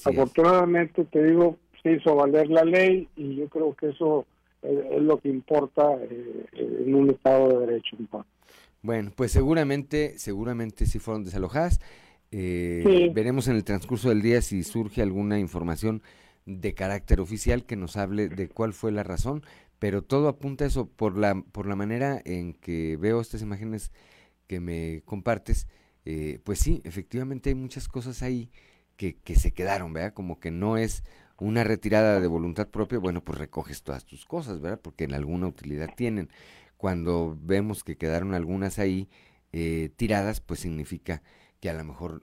Afortunadamente, 0.04 1.06
te 1.06 1.24
digo, 1.24 1.56
se 1.82 1.94
hizo 1.94 2.14
valer 2.14 2.50
la 2.50 2.66
ley 2.66 3.08
y 3.16 3.38
yo 3.38 3.48
creo 3.48 3.74
que 3.74 3.88
eso 3.88 4.26
es, 4.62 4.80
es 4.92 5.02
lo 5.02 5.18
que 5.22 5.30
importa 5.30 5.94
eh, 5.94 6.46
en 6.52 6.94
un 6.94 7.10
Estado 7.10 7.48
de 7.48 7.68
Derecho. 7.68 7.96
¿no? 8.12 8.26
Bueno, 8.82 9.12
pues 9.16 9.32
seguramente, 9.32 10.20
seguramente 10.20 10.86
sí 10.88 11.00
fueron 11.00 11.24
desalojadas. 11.24 11.80
Eh, 12.32 12.90
Sí. 12.90 13.10
Veremos 13.10 13.48
en 13.48 13.56
el 13.56 13.64
transcurso 13.64 14.10
del 14.10 14.22
día 14.22 14.42
si 14.42 14.64
surge 14.64 15.02
alguna 15.02 15.40
información 15.40 16.04
de 16.46 16.74
carácter 16.74 17.20
oficial 17.22 17.66
que 17.66 17.76
nos 17.76 17.98
hable 17.98 18.30
de 18.30 18.50
cuál 18.50 18.74
fue 18.74 18.92
la 18.92 19.04
razón, 19.04 19.44
pero 19.80 20.04
todo 20.04 20.28
apunta 20.28 20.66
a 20.66 20.68
eso 20.68 20.88
por 20.90 21.18
la 21.18 21.42
por 21.52 21.68
la 21.68 21.76
manera 21.76 22.22
en 22.26 22.54
que 22.54 22.98
veo 22.98 23.22
estas 23.22 23.42
imágenes 23.42 23.92
que 24.48 24.60
me 24.60 25.02
compartes. 25.06 25.68
eh, 26.06 26.40
pues 26.44 26.60
sí, 26.60 26.82
efectivamente 26.86 27.50
hay 27.50 27.56
muchas 27.56 27.88
cosas 27.88 28.24
ahí 28.24 28.52
que, 28.98 29.16
que 29.18 29.36
se 29.36 29.52
quedaron, 29.54 29.94
¿verdad? 29.94 30.14
Como 30.14 30.40
que 30.40 30.52
no 30.52 30.78
es 30.78 31.04
una 31.40 31.64
retirada 31.64 32.20
de 32.20 32.28
voluntad 32.28 32.68
propia, 32.70 33.00
bueno, 33.00 33.24
pues 33.24 33.38
recoges 33.40 33.84
todas 33.84 34.06
tus 34.06 34.26
cosas, 34.26 34.60
¿verdad? 34.62 34.80
Porque 34.82 35.06
en 35.06 35.14
alguna 35.14 35.48
utilidad 35.48 35.90
tienen. 35.96 36.30
Cuando 36.78 37.38
vemos 37.42 37.84
que 37.84 37.98
quedaron 37.98 38.34
algunas 38.34 38.80
ahí 38.80 39.10
eh, 39.54 39.90
tiradas, 39.98 40.42
pues 40.42 40.62
significa 40.62 41.22
que 41.60 41.70
a 41.70 41.74
lo 41.74 41.84
mejor 41.84 42.22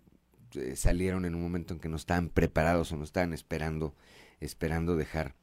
eh, 0.55 0.77
salieron 0.77 1.25
en 1.25 1.35
un 1.35 1.43
momento 1.43 1.75
en 1.75 1.81
que 1.81 1.89
no 1.89 1.97
estaban 1.97 2.29
preparados 2.29 2.93
o 2.93 2.97
no 2.97 3.05
estaban 3.05 3.33
esperando, 3.33 3.95
esperando 4.41 4.97
dejar 4.97 5.35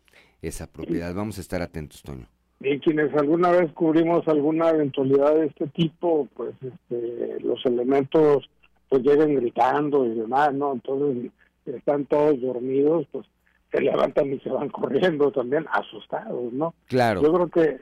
esa 0.41 0.71
propiedad. 0.71 1.13
Vamos 1.13 1.37
a 1.37 1.41
estar 1.41 1.61
atentos, 1.61 2.01
Toño. 2.03 2.27
Y 2.59 2.79
quienes 2.79 3.13
alguna 3.15 3.51
vez 3.51 3.71
cubrimos 3.73 4.27
alguna 4.27 4.69
eventualidad 4.69 5.35
de 5.35 5.47
este 5.47 5.67
tipo, 5.67 6.27
pues 6.33 6.55
este, 6.61 7.39
los 7.41 7.65
elementos 7.65 8.49
pues 8.89 9.03
llegan 9.03 9.35
gritando 9.35 10.05
y 10.05 10.13
demás, 10.13 10.53
¿no? 10.53 10.73
Entonces 10.73 11.31
están 11.65 12.05
todos 12.05 12.39
dormidos, 12.39 13.07
pues 13.11 13.25
se 13.71 13.81
levantan 13.81 14.31
y 14.33 14.39
se 14.39 14.49
van 14.49 14.69
corriendo 14.69 15.31
también 15.31 15.65
asustados, 15.71 16.53
¿no? 16.53 16.73
Claro. 16.85 17.21
Yo 17.21 17.33
creo 17.33 17.49
que 17.49 17.81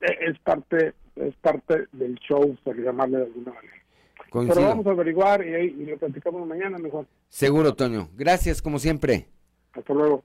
e- 0.00 0.30
es 0.30 0.38
parte 0.38 0.94
es 1.16 1.34
parte 1.36 1.86
del 1.92 2.14
show, 2.16 2.56
por 2.62 2.76
llamarle 2.78 3.18
de 3.18 3.24
alguna 3.24 3.52
manera. 3.52 3.82
Coincido. 4.36 4.54
Pero 4.56 4.68
vamos 4.68 4.86
a 4.86 4.90
averiguar 4.90 5.46
y, 5.46 5.54
ahí- 5.54 5.76
y 5.80 5.86
lo 5.86 5.98
platicamos 5.98 6.46
mañana 6.46 6.78
mejor. 6.78 7.06
Seguro, 7.28 7.74
Toño. 7.74 8.10
Gracias, 8.16 8.60
como 8.60 8.78
siempre. 8.78 9.28
Hasta 9.72 9.94
luego. 9.94 10.22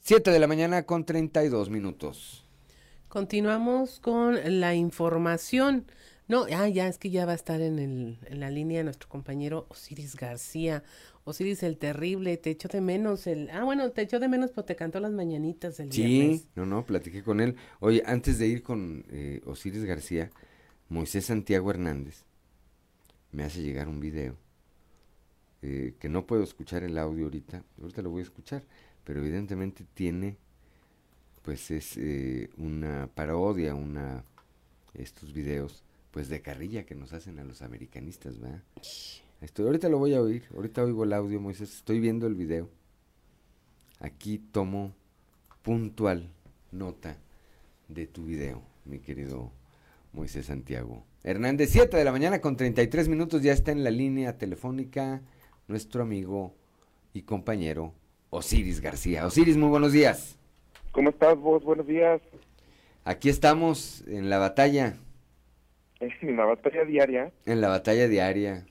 7 0.00 0.30
de 0.32 0.38
la 0.40 0.48
mañana 0.48 0.82
con 0.82 1.04
32 1.04 1.70
minutos. 1.70 2.44
Continuamos 3.08 4.00
con 4.00 4.36
la 4.60 4.74
información. 4.74 5.84
No, 6.26 6.46
ah, 6.56 6.68
ya 6.68 6.88
es 6.88 6.98
que 6.98 7.10
ya 7.10 7.24
va 7.26 7.32
a 7.32 7.34
estar 7.36 7.60
en, 7.60 7.78
el, 7.78 8.18
en 8.26 8.40
la 8.40 8.50
línea 8.50 8.82
nuestro 8.82 9.08
compañero 9.08 9.66
Osiris 9.68 10.16
García. 10.16 10.82
Osiris 11.24 11.62
el 11.62 11.76
terrible, 11.76 12.36
te 12.36 12.50
echo 12.50 12.66
de 12.68 12.80
menos 12.80 13.28
el... 13.28 13.48
Ah, 13.50 13.62
bueno, 13.64 13.90
te 13.90 14.02
echo 14.02 14.18
de 14.18 14.26
menos, 14.28 14.50
pero 14.50 14.64
te 14.64 14.74
cantó 14.74 14.98
las 14.98 15.12
mañanitas 15.12 15.76
del 15.76 15.90
viernes. 15.90 16.40
Sí, 16.40 16.48
no, 16.56 16.66
no, 16.66 16.84
platiqué 16.84 17.22
con 17.22 17.40
él. 17.40 17.54
Oye, 17.78 18.02
antes 18.06 18.38
de 18.40 18.48
ir 18.48 18.62
con 18.64 19.04
eh, 19.10 19.40
Osiris 19.46 19.84
García, 19.84 20.30
Moisés 20.88 21.26
Santiago 21.26 21.70
Hernández 21.70 22.24
me 23.32 23.44
hace 23.44 23.62
llegar 23.62 23.88
un 23.88 24.00
video 24.00 24.36
eh, 25.62 25.94
que 25.98 26.08
no 26.08 26.26
puedo 26.26 26.42
escuchar 26.42 26.82
el 26.82 26.98
audio 26.98 27.24
ahorita. 27.24 27.64
Ahorita 27.80 28.02
lo 28.02 28.10
voy 28.10 28.20
a 28.20 28.24
escuchar, 28.24 28.64
pero 29.04 29.20
evidentemente 29.20 29.86
tiene, 29.94 30.36
pues 31.42 31.70
es 31.70 31.96
eh, 31.96 32.50
una 32.56 33.08
parodia, 33.14 33.74
una 33.74 34.24
estos 34.94 35.32
videos, 35.32 35.82
pues 36.10 36.28
de 36.28 36.42
carrilla 36.42 36.84
que 36.84 36.94
nos 36.94 37.12
hacen 37.12 37.38
a 37.38 37.44
los 37.44 37.62
americanistas, 37.62 38.38
¿verdad? 38.38 38.62
Esto, 39.40 39.64
ahorita 39.64 39.88
lo 39.88 39.98
voy 39.98 40.14
a 40.14 40.20
oír, 40.20 40.44
ahorita 40.54 40.84
oigo 40.84 41.04
el 41.04 41.12
audio, 41.12 41.40
Moisés, 41.40 41.74
estoy 41.74 42.00
viendo 42.00 42.26
el 42.26 42.34
video. 42.34 42.68
Aquí 44.00 44.38
tomo 44.38 44.94
puntual 45.62 46.28
nota 46.72 47.16
de 47.88 48.06
tu 48.06 48.24
video, 48.24 48.62
mi 48.84 48.98
querido 48.98 49.52
Moisés 50.12 50.46
Santiago. 50.46 51.04
Hernández, 51.24 51.70
7 51.70 51.96
de 51.96 52.04
la 52.04 52.12
mañana 52.12 52.40
con 52.40 52.56
33 52.56 53.08
minutos, 53.08 53.42
ya 53.42 53.52
está 53.52 53.70
en 53.70 53.84
la 53.84 53.90
línea 53.90 54.38
telefónica 54.38 55.22
nuestro 55.68 56.02
amigo 56.02 56.54
y 57.12 57.22
compañero 57.22 57.92
Osiris 58.30 58.80
García. 58.80 59.26
Osiris, 59.26 59.56
muy 59.56 59.68
buenos 59.68 59.92
días. 59.92 60.36
¿Cómo 60.90 61.10
estás 61.10 61.38
vos? 61.38 61.62
Buenos 61.64 61.86
días. 61.86 62.20
Aquí 63.04 63.28
estamos 63.28 64.02
en 64.08 64.30
la 64.30 64.38
batalla, 64.38 64.96
En 66.00 66.36
la 66.36 66.44
batalla 66.44 66.84
diaria. 66.84 67.32
en 67.46 67.60
la 67.60 67.68
batalla 67.68 68.08
diaria. 68.08 68.66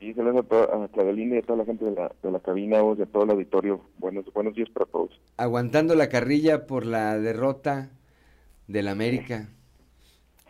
Y 0.00 0.14
saludos 0.14 0.44
a, 0.44 0.48
toda, 0.48 0.84
a 0.84 0.88
Claudelina 0.88 1.36
y 1.36 1.38
a 1.38 1.42
toda 1.42 1.58
la 1.58 1.64
gente 1.64 1.84
de 1.84 1.92
la, 1.92 2.10
de 2.22 2.30
la 2.32 2.40
cabina, 2.40 2.80
vos, 2.80 2.98
y 2.98 3.02
a 3.02 3.06
todo 3.06 3.22
el 3.24 3.30
auditorio. 3.30 3.82
Buenos, 3.98 4.24
buenos 4.32 4.54
días 4.54 4.68
para 4.70 4.86
todos. 4.86 5.20
Aguantando 5.36 5.94
la 5.94 6.08
carrilla 6.08 6.66
por 6.66 6.86
la 6.86 7.18
derrota 7.18 7.90
del 8.66 8.88
América. 8.88 9.50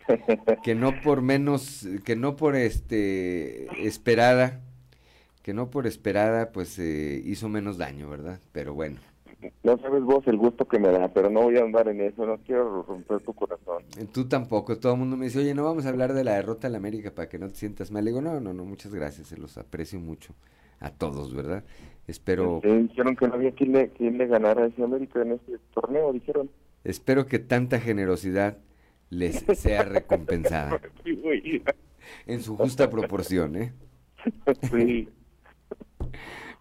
que 0.63 0.75
no 0.75 1.01
por 1.03 1.23
menos, 1.23 1.87
que 2.05 2.17
no 2.17 2.37
por 2.37 2.57
este 2.57 3.87
esperada, 3.87 4.61
que 5.43 5.55
no 5.55 5.71
por 5.71 5.87
esperada, 5.87 6.53
pues 6.53 6.79
eh, 6.79 7.21
hizo 7.25 7.49
menos 7.49 7.79
daño, 7.79 8.09
¿verdad? 8.09 8.41
Pero 8.53 8.75
bueno, 8.75 9.01
No 9.65 9.77
sabes 9.79 10.03
vos 10.05 10.27
el 10.29 10.37
gusto 10.37 10.67
que 10.69 10.79
me 10.79 10.89
da, 10.89 11.09
pero 11.13 11.29
no 11.31 11.43
voy 11.43 11.57
a 11.59 11.63
andar 11.63 11.89
en 11.89 12.01
eso. 12.01 12.25
No 12.27 12.39
quiero 12.39 12.83
romper 12.83 13.21
tu 13.23 13.33
corazón. 13.35 13.85
eh, 13.97 14.07
tú 14.07 14.29
tampoco, 14.29 14.79
todo 14.79 14.93
el 14.95 14.99
mundo 14.99 15.17
me 15.17 15.27
dice, 15.27 15.39
oye, 15.41 15.55
no 15.55 15.65
vamos 15.65 15.85
a 15.87 15.89
hablar 15.91 16.13
de 16.15 16.25
la 16.25 16.35
derrota 16.35 16.69
del 16.69 16.77
América 16.77 17.13
para 17.15 17.29
que 17.29 17.39
no 17.39 17.49
te 17.49 17.57
sientas 17.57 17.91
mal. 17.91 18.05
Le 18.05 18.11
digo, 18.11 18.21
no, 18.23 18.41
no, 18.41 18.53
no, 18.55 18.65
muchas 18.65 18.95
gracias, 18.95 19.29
se 19.29 19.37
los 19.37 19.59
aprecio 19.59 20.01
mucho 20.01 20.35
a 20.81 20.91
todos, 20.91 21.35
¿verdad? 21.35 21.65
Espero, 22.07 22.61
dijeron 22.63 23.15
que 23.17 23.29
no 23.29 23.35
había 23.35 23.53
quien 23.53 23.73
le, 23.73 23.91
quien 23.91 24.19
le 24.19 24.27
ganara 24.27 24.65
a 24.65 24.67
ese 24.67 24.83
América 24.83 25.23
en 25.23 25.33
este 25.33 25.59
torneo, 25.75 26.13
dijeron. 26.13 26.51
espero 26.85 27.27
que 27.27 27.39
tanta 27.39 27.79
generosidad 27.81 28.59
les 29.13 29.45
sea 29.59 29.83
recompensada 29.83 30.81
en 32.27 32.43
su 32.43 32.57
justa 32.57 32.89
proporción, 32.89 33.57
¿eh? 33.57 33.73
sí. 34.71 35.09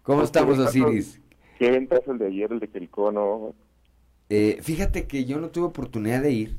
¿Cómo 0.02 0.22
estamos, 0.22 0.58
Osiris? 0.58 1.20
¿Qué 1.58 1.70
ventazo 1.70 2.12
el 2.12 2.18
de 2.18 2.26
ayer, 2.26 2.52
el 2.52 2.60
de 2.60 2.68
Jericó, 2.68 3.10
no? 3.10 3.54
Eh, 4.28 4.58
fíjate 4.60 5.06
que 5.06 5.24
yo 5.24 5.40
no 5.40 5.48
tuve 5.48 5.66
oportunidad 5.66 6.22
de 6.22 6.32
ir. 6.32 6.56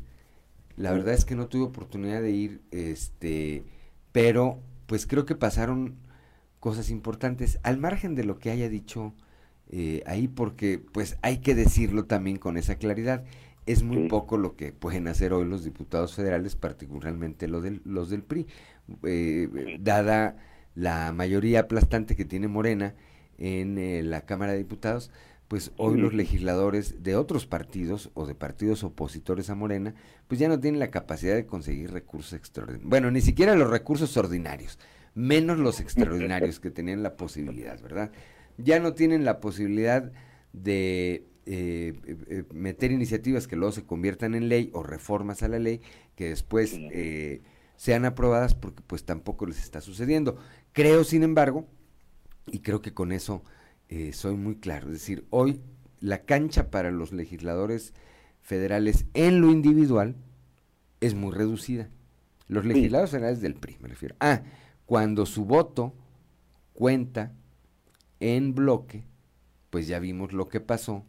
La 0.77 0.91
verdad 0.91 1.13
es 1.13 1.25
que 1.25 1.35
no 1.35 1.47
tuve 1.47 1.65
oportunidad 1.65 2.21
de 2.23 2.31
ir, 2.31 2.61
este, 2.71 3.63
pero 4.11 4.57
pues 4.87 5.05
creo 5.05 5.25
que 5.25 5.35
pasaron 5.35 5.97
cosas 6.59 6.89
importantes 6.89 7.59
al 7.61 7.77
margen 7.77 8.15
de 8.15 8.23
lo 8.23 8.39
que 8.39 8.49
haya 8.49 8.67
dicho 8.67 9.13
eh, 9.69 10.01
ahí, 10.07 10.27
porque 10.27 10.79
pues 10.79 11.17
hay 11.21 11.37
que 11.39 11.53
decirlo 11.53 12.05
también 12.05 12.37
con 12.37 12.57
esa 12.57 12.77
claridad. 12.77 13.23
Es 13.65 13.83
muy 13.83 14.07
poco 14.09 14.37
lo 14.37 14.55
que 14.55 14.71
pueden 14.73 15.07
hacer 15.07 15.33
hoy 15.33 15.45
los 15.45 15.63
diputados 15.63 16.15
federales, 16.15 16.55
particularmente 16.55 17.47
lo 17.47 17.61
del, 17.61 17.81
los 17.85 18.09
del 18.09 18.23
PRI, 18.23 18.47
eh, 19.03 19.77
dada 19.79 20.35
la 20.75 21.13
mayoría 21.13 21.61
aplastante 21.61 22.15
que 22.15 22.25
tiene 22.25 22.47
Morena 22.47 22.95
en 23.37 23.77
eh, 23.77 24.03
la 24.03 24.21
Cámara 24.25 24.51
de 24.51 24.57
Diputados, 24.57 25.11
pues 25.47 25.71
hoy 25.77 25.99
los 25.99 26.13
legisladores 26.13 27.03
de 27.03 27.15
otros 27.15 27.45
partidos 27.45 28.09
o 28.15 28.25
de 28.25 28.33
partidos 28.33 28.83
opositores 28.83 29.49
a 29.49 29.55
Morena, 29.55 29.93
pues 30.27 30.39
ya 30.39 30.47
no 30.47 30.59
tienen 30.59 30.79
la 30.79 30.89
capacidad 30.89 31.35
de 31.35 31.45
conseguir 31.45 31.91
recursos 31.91 32.33
extraordinarios. 32.33 32.89
Bueno, 32.89 33.11
ni 33.11 33.21
siquiera 33.21 33.55
los 33.55 33.69
recursos 33.69 34.17
ordinarios, 34.17 34.79
menos 35.13 35.59
los 35.59 35.79
extraordinarios 35.79 36.59
que 36.61 36.71
tenían 36.71 37.03
la 37.03 37.15
posibilidad, 37.17 37.79
¿verdad? 37.81 38.11
Ya 38.57 38.79
no 38.79 38.93
tienen 38.93 39.25
la 39.25 39.39
posibilidad 39.39 40.11
de 40.53 41.27
eh, 41.45 41.93
eh, 42.29 42.43
meter 42.53 42.91
iniciativas 42.91 43.47
que 43.47 43.57
luego 43.57 43.73
se 43.73 43.83
conviertan 43.83 44.33
en 44.33 44.47
ley 44.47 44.69
o 44.73 44.81
reformas 44.81 45.43
a 45.43 45.49
la 45.49 45.59
ley 45.59 45.81
que 46.15 46.29
después 46.29 46.73
eh, 46.73 47.41
sean 47.75 48.05
aprobadas 48.05 48.55
porque 48.55 48.81
pues 48.85 49.03
tampoco 49.03 49.45
les 49.45 49.59
está 49.59 49.81
sucediendo. 49.81 50.37
Creo, 50.71 51.03
sin 51.03 51.23
embargo, 51.23 51.67
y 52.47 52.59
creo 52.59 52.81
que 52.81 52.93
con 52.93 53.11
eso 53.11 53.43
soy 54.11 54.35
muy 54.35 54.55
claro, 54.55 54.87
es 54.87 54.93
decir, 54.93 55.23
hoy 55.29 55.61
la 55.99 56.23
cancha 56.23 56.71
para 56.71 56.89
los 56.89 57.11
legisladores 57.13 57.93
federales 58.41 59.05
en 59.13 59.39
lo 59.39 59.51
individual 59.51 60.15
es 60.99 61.13
muy 61.13 61.31
reducida. 61.31 61.89
Los 62.47 62.65
legisladores 62.65 63.11
federales 63.11 63.41
del 63.41 63.53
PRI, 63.53 63.77
me 63.81 63.89
refiero. 63.89 64.15
Ah, 64.19 64.41
cuando 64.87 65.27
su 65.27 65.45
voto 65.45 65.93
cuenta 66.73 67.33
en 68.19 68.55
bloque, 68.55 69.03
pues 69.69 69.87
ya 69.87 69.99
vimos 69.99 70.33
lo 70.33 70.49
que 70.49 70.59
pasó, 70.59 71.05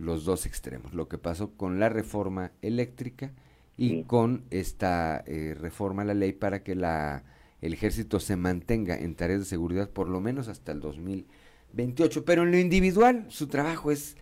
los 0.00 0.24
dos 0.24 0.46
extremos, 0.46 0.94
lo 0.94 1.08
que 1.08 1.18
pasó 1.18 1.50
con 1.50 1.78
la 1.78 1.88
reforma 1.88 2.52
eléctrica 2.62 3.32
y 3.76 4.04
con 4.04 4.44
esta 4.50 5.22
eh, 5.26 5.54
reforma 5.58 6.02
a 6.02 6.06
la 6.06 6.14
ley 6.14 6.32
para 6.32 6.62
que 6.62 6.74
la, 6.74 7.22
el 7.60 7.72
ejército 7.72 8.18
se 8.18 8.36
mantenga 8.36 8.98
en 8.98 9.14
tareas 9.14 9.40
de 9.40 9.46
seguridad 9.46 9.90
por 9.90 10.08
lo 10.08 10.20
menos 10.20 10.48
hasta 10.48 10.72
el 10.72 10.80
2028. 10.80 12.24
Pero 12.24 12.42
en 12.42 12.50
lo 12.50 12.58
individual 12.58 13.26
su 13.28 13.46
trabajo 13.48 13.90
es, 13.90 14.16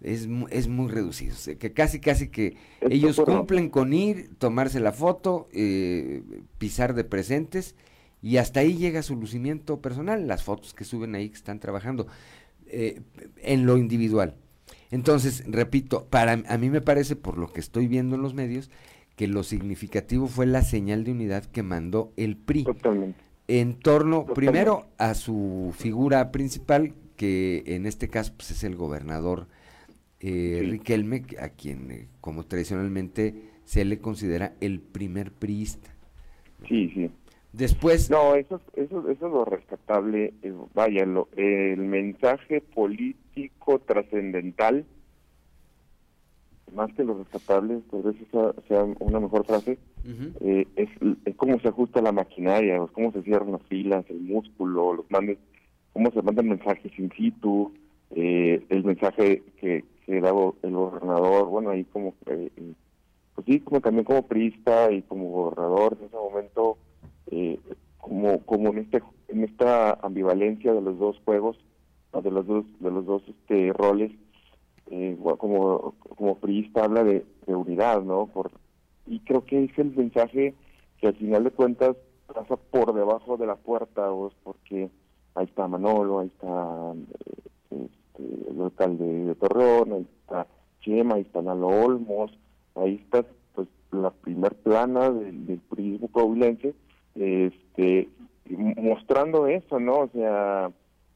es, 0.00 0.28
es 0.50 0.68
muy 0.68 0.90
reducido, 0.90 1.36
que 1.58 1.72
casi 1.72 2.00
casi 2.00 2.28
que 2.28 2.56
ellos 2.80 3.20
cumplen 3.20 3.68
con 3.68 3.92
ir, 3.92 4.30
tomarse 4.38 4.80
la 4.80 4.92
foto, 4.92 5.48
eh, 5.52 6.22
pisar 6.58 6.94
de 6.94 7.04
presentes 7.04 7.74
y 8.22 8.38
hasta 8.38 8.60
ahí 8.60 8.76
llega 8.76 9.02
su 9.02 9.14
lucimiento 9.14 9.80
personal, 9.80 10.26
las 10.26 10.42
fotos 10.42 10.74
que 10.74 10.84
suben 10.84 11.14
ahí 11.14 11.28
que 11.28 11.36
están 11.36 11.60
trabajando 11.60 12.06
eh, 12.66 13.02
en 13.42 13.66
lo 13.66 13.76
individual. 13.76 14.34
Entonces, 14.90 15.44
repito, 15.46 16.06
para 16.06 16.32
a 16.32 16.58
mí 16.58 16.70
me 16.70 16.80
parece, 16.80 17.16
por 17.16 17.38
lo 17.38 17.52
que 17.52 17.60
estoy 17.60 17.86
viendo 17.88 18.16
en 18.16 18.22
los 18.22 18.34
medios, 18.34 18.70
que 19.16 19.26
lo 19.26 19.42
significativo 19.42 20.28
fue 20.28 20.46
la 20.46 20.62
señal 20.62 21.04
de 21.04 21.12
unidad 21.12 21.44
que 21.44 21.62
mandó 21.62 22.12
el 22.16 22.36
PRI. 22.36 22.64
Totalmente. 22.64 23.20
En 23.48 23.74
torno, 23.74 24.26
primero, 24.26 24.86
a 24.98 25.14
su 25.14 25.74
figura 25.76 26.30
principal, 26.30 26.94
que 27.16 27.64
en 27.66 27.86
este 27.86 28.08
caso 28.08 28.32
pues, 28.36 28.50
es 28.50 28.62
el 28.64 28.76
gobernador 28.76 29.48
eh, 30.20 30.66
Riquelme, 30.68 31.24
a 31.40 31.48
quien, 31.50 31.90
eh, 31.90 32.08
como 32.20 32.44
tradicionalmente, 32.44 33.34
se 33.64 33.84
le 33.84 33.98
considera 33.98 34.54
el 34.60 34.80
primer 34.80 35.32
priista. 35.32 35.94
Sí, 36.68 36.90
sí. 36.94 37.10
Después. 37.52 38.10
No, 38.10 38.34
eso, 38.34 38.60
eso, 38.74 39.08
eso 39.08 39.26
es 39.26 39.32
lo 39.32 39.44
rescatable. 39.44 40.34
Eh, 40.42 40.54
vaya, 40.74 41.04
lo, 41.06 41.28
el 41.36 41.78
mensaje 41.78 42.60
político 42.60 43.78
trascendental, 43.80 44.84
más 46.74 46.92
que 46.94 47.04
lo 47.04 47.18
rescatable, 47.18 47.80
tal 47.90 48.02
vez 48.02 48.16
esa 48.20 48.54
sea 48.68 48.84
una 48.84 49.20
mejor 49.20 49.46
frase, 49.46 49.78
eh, 50.40 50.66
es, 50.76 50.88
es, 51.24 51.36
cómo 51.36 51.58
se 51.60 51.68
ajusta 51.68 52.02
la 52.02 52.12
maquinaria, 52.12 52.76
es 52.76 52.90
cómo 52.92 53.12
se 53.12 53.22
cierran 53.22 53.52
las 53.52 53.62
filas, 53.62 54.04
el 54.10 54.20
músculo, 54.20 54.92
los 54.92 55.10
mandes, 55.10 55.38
cómo 55.92 56.10
se 56.10 56.22
mandan 56.22 56.48
mensajes 56.48 56.96
in 56.98 57.10
situ, 57.16 57.72
eh, 58.10 58.62
el 58.68 58.84
mensaje 58.84 59.42
que, 59.60 59.84
que 60.04 60.18
el 60.18 60.22
gobernador, 60.74 61.46
bueno, 61.46 61.70
ahí 61.70 61.84
como, 61.84 62.12
pues 62.22 62.50
sí, 63.46 63.60
como 63.60 63.80
también 63.80 64.04
como 64.04 64.26
priista 64.26 64.92
y 64.92 65.02
como 65.02 65.30
gobernador 65.30 65.96
en 65.98 66.06
ese 66.06 66.16
momento 66.16 66.76
eh, 67.30 67.58
como 67.98 68.40
como 68.40 68.70
en 68.70 68.78
este 68.78 69.02
en 69.28 69.44
esta 69.44 69.92
ambivalencia 70.02 70.72
de 70.72 70.80
los 70.80 70.98
dos 70.98 71.20
juegos 71.24 71.58
de 72.22 72.30
los 72.30 72.46
dos 72.46 72.64
de 72.80 72.90
los 72.90 73.06
dos 73.06 73.22
este 73.28 73.72
roles 73.72 74.12
eh, 74.90 75.16
como 75.38 75.94
como 76.16 76.36
priista 76.38 76.84
habla 76.84 77.04
de, 77.04 77.24
unidad 77.46 78.02
no 78.02 78.26
por 78.26 78.50
y 79.06 79.20
creo 79.20 79.44
que 79.44 79.64
es 79.64 79.78
el 79.78 79.94
mensaje 79.94 80.54
que 81.00 81.08
al 81.08 81.16
final 81.16 81.44
de 81.44 81.50
cuentas 81.50 81.96
pasa 82.26 82.56
por 82.56 82.94
debajo 82.94 83.36
de 83.36 83.46
la 83.46 83.56
puerta 83.56 84.10
o 84.10 84.32
porque 84.42 84.90
ahí 85.34 85.44
está 85.44 85.68
Manolo 85.68 86.20
ahí 86.20 86.28
está 86.28 86.94
eh, 87.70 87.88
este, 88.14 88.50
el 88.50 88.62
alcalde 88.62 89.04
de 89.04 89.34
Torreón 89.34 89.92
ahí 89.92 90.06
está 90.22 90.46
Chema 90.80 91.16
ahí 91.16 91.22
está 91.22 91.42
Nalo 91.42 91.68
Olmos 91.68 92.32
ahí 92.74 92.94
está 92.94 93.24
pues 93.54 93.68
la 93.92 94.10
primer 94.10 94.54
plana 94.56 95.10
del, 95.10 95.46
del 95.46 95.58
prismo 95.60 96.08
coahuilense 96.08 96.74
este, 97.14 98.08
mostrando 98.48 99.46
eso, 99.46 99.78
¿no? 99.80 100.00
O 100.00 100.10
sea, 100.12 100.70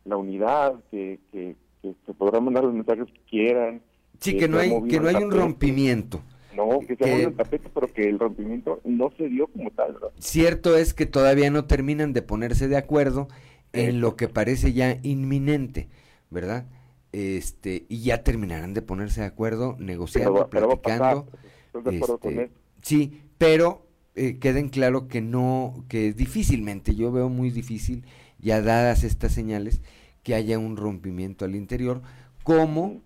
la 0.05 0.17
unidad, 0.17 0.75
que, 0.91 1.19
que, 1.31 1.57
se 1.83 2.15
podrán 2.15 2.45
mandar 2.45 2.65
los 2.65 2.75
mensajes 2.75 3.07
que 3.07 3.21
quieran. 3.29 3.83
Sí, 4.21 4.37
que, 4.37 4.49
no 4.49 4.59
hay, 4.59 4.71
que 4.89 5.01
no 5.01 5.09
hay 5.09 5.17
un 5.17 5.31
rompimiento. 5.31 6.21
No, 6.55 6.81
que 6.81 6.89
se 6.89 6.97
que, 6.97 7.23
el 7.25 7.35
tapete, 7.35 7.69
pero 7.73 7.93
que 7.93 8.09
el 8.09 8.19
rompimiento 8.19 8.81
no 8.85 9.11
se 9.17 9.29
dio 9.29 9.47
como 9.49 9.71
tal, 9.71 9.95
¿verdad? 9.95 10.11
Cierto 10.19 10.77
es 10.77 10.95
que 10.95 11.07
todavía 11.07 11.51
no 11.51 11.65
terminan 11.65 12.13
de 12.13 12.23
ponerse 12.23 12.69
de 12.69 12.77
acuerdo 12.77 13.29
en 13.73 14.01
lo 14.01 14.17
que 14.17 14.29
parece 14.29 14.73
ya 14.73 14.99
inminente, 15.03 15.89
¿verdad? 16.31 16.67
Este, 17.13 17.87
y 17.89 18.03
ya 18.03 18.23
terminarán 18.23 18.75
de 18.75 18.83
ponerse 18.83 19.23
de 19.23 19.27
acuerdo, 19.27 19.77
negociando, 19.79 20.49
platicando. 20.49 21.27
Este, 21.91 22.51
sí, 22.83 23.23
pero 23.39 23.87
eh, 24.15 24.39
queden 24.39 24.69
claro 24.69 25.09
que 25.09 25.21
no, 25.21 25.85
que 25.89 26.13
difícilmente, 26.13 26.95
yo 26.95 27.13
veo 27.13 27.29
muy 27.29 27.51
difícil, 27.51 28.05
ya 28.39 28.61
dadas 28.61 29.05
estas 29.05 29.33
señales, 29.33 29.81
que 30.23 30.35
haya 30.35 30.59
un 30.59 30.77
rompimiento 30.77 31.45
al 31.45 31.55
interior, 31.55 32.03
como 32.43 33.01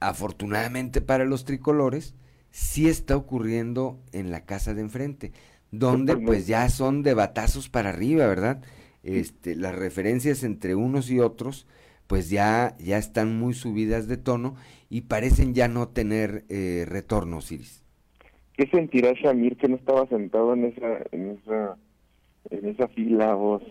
afortunadamente 0.00 1.00
para 1.00 1.24
los 1.24 1.44
tricolores, 1.44 2.14
sí 2.50 2.88
está 2.88 3.16
ocurriendo 3.16 4.00
en 4.12 4.30
la 4.30 4.44
casa 4.44 4.74
de 4.74 4.82
enfrente, 4.82 5.32
donde 5.70 6.16
pues 6.16 6.46
ya 6.46 6.68
son 6.70 7.02
de 7.02 7.14
batazos 7.14 7.68
para 7.68 7.90
arriba, 7.90 8.26
¿verdad? 8.26 8.62
Este, 9.02 9.54
las 9.54 9.74
referencias 9.74 10.42
entre 10.42 10.74
unos 10.74 11.10
y 11.10 11.20
otros, 11.20 11.66
pues 12.06 12.30
ya, 12.30 12.76
ya 12.78 12.98
están 12.98 13.38
muy 13.38 13.54
subidas 13.54 14.08
de 14.08 14.16
tono 14.16 14.56
y 14.88 15.02
parecen 15.02 15.54
ya 15.54 15.68
no 15.68 15.88
tener 15.88 16.44
eh, 16.48 16.84
retorno, 16.88 17.38
Iris. 17.50 17.84
¿Qué 18.58 18.66
sentirá 18.66 19.12
Shamir 19.12 19.56
que 19.56 19.68
no 19.68 19.76
estaba 19.76 20.04
sentado 20.08 20.52
en 20.52 20.64
esa 20.64 20.98
en 21.12 21.30
esa 21.30 21.76
en 22.50 22.66
esa 22.66 22.88
fila 22.88 23.32
vos? 23.34 23.62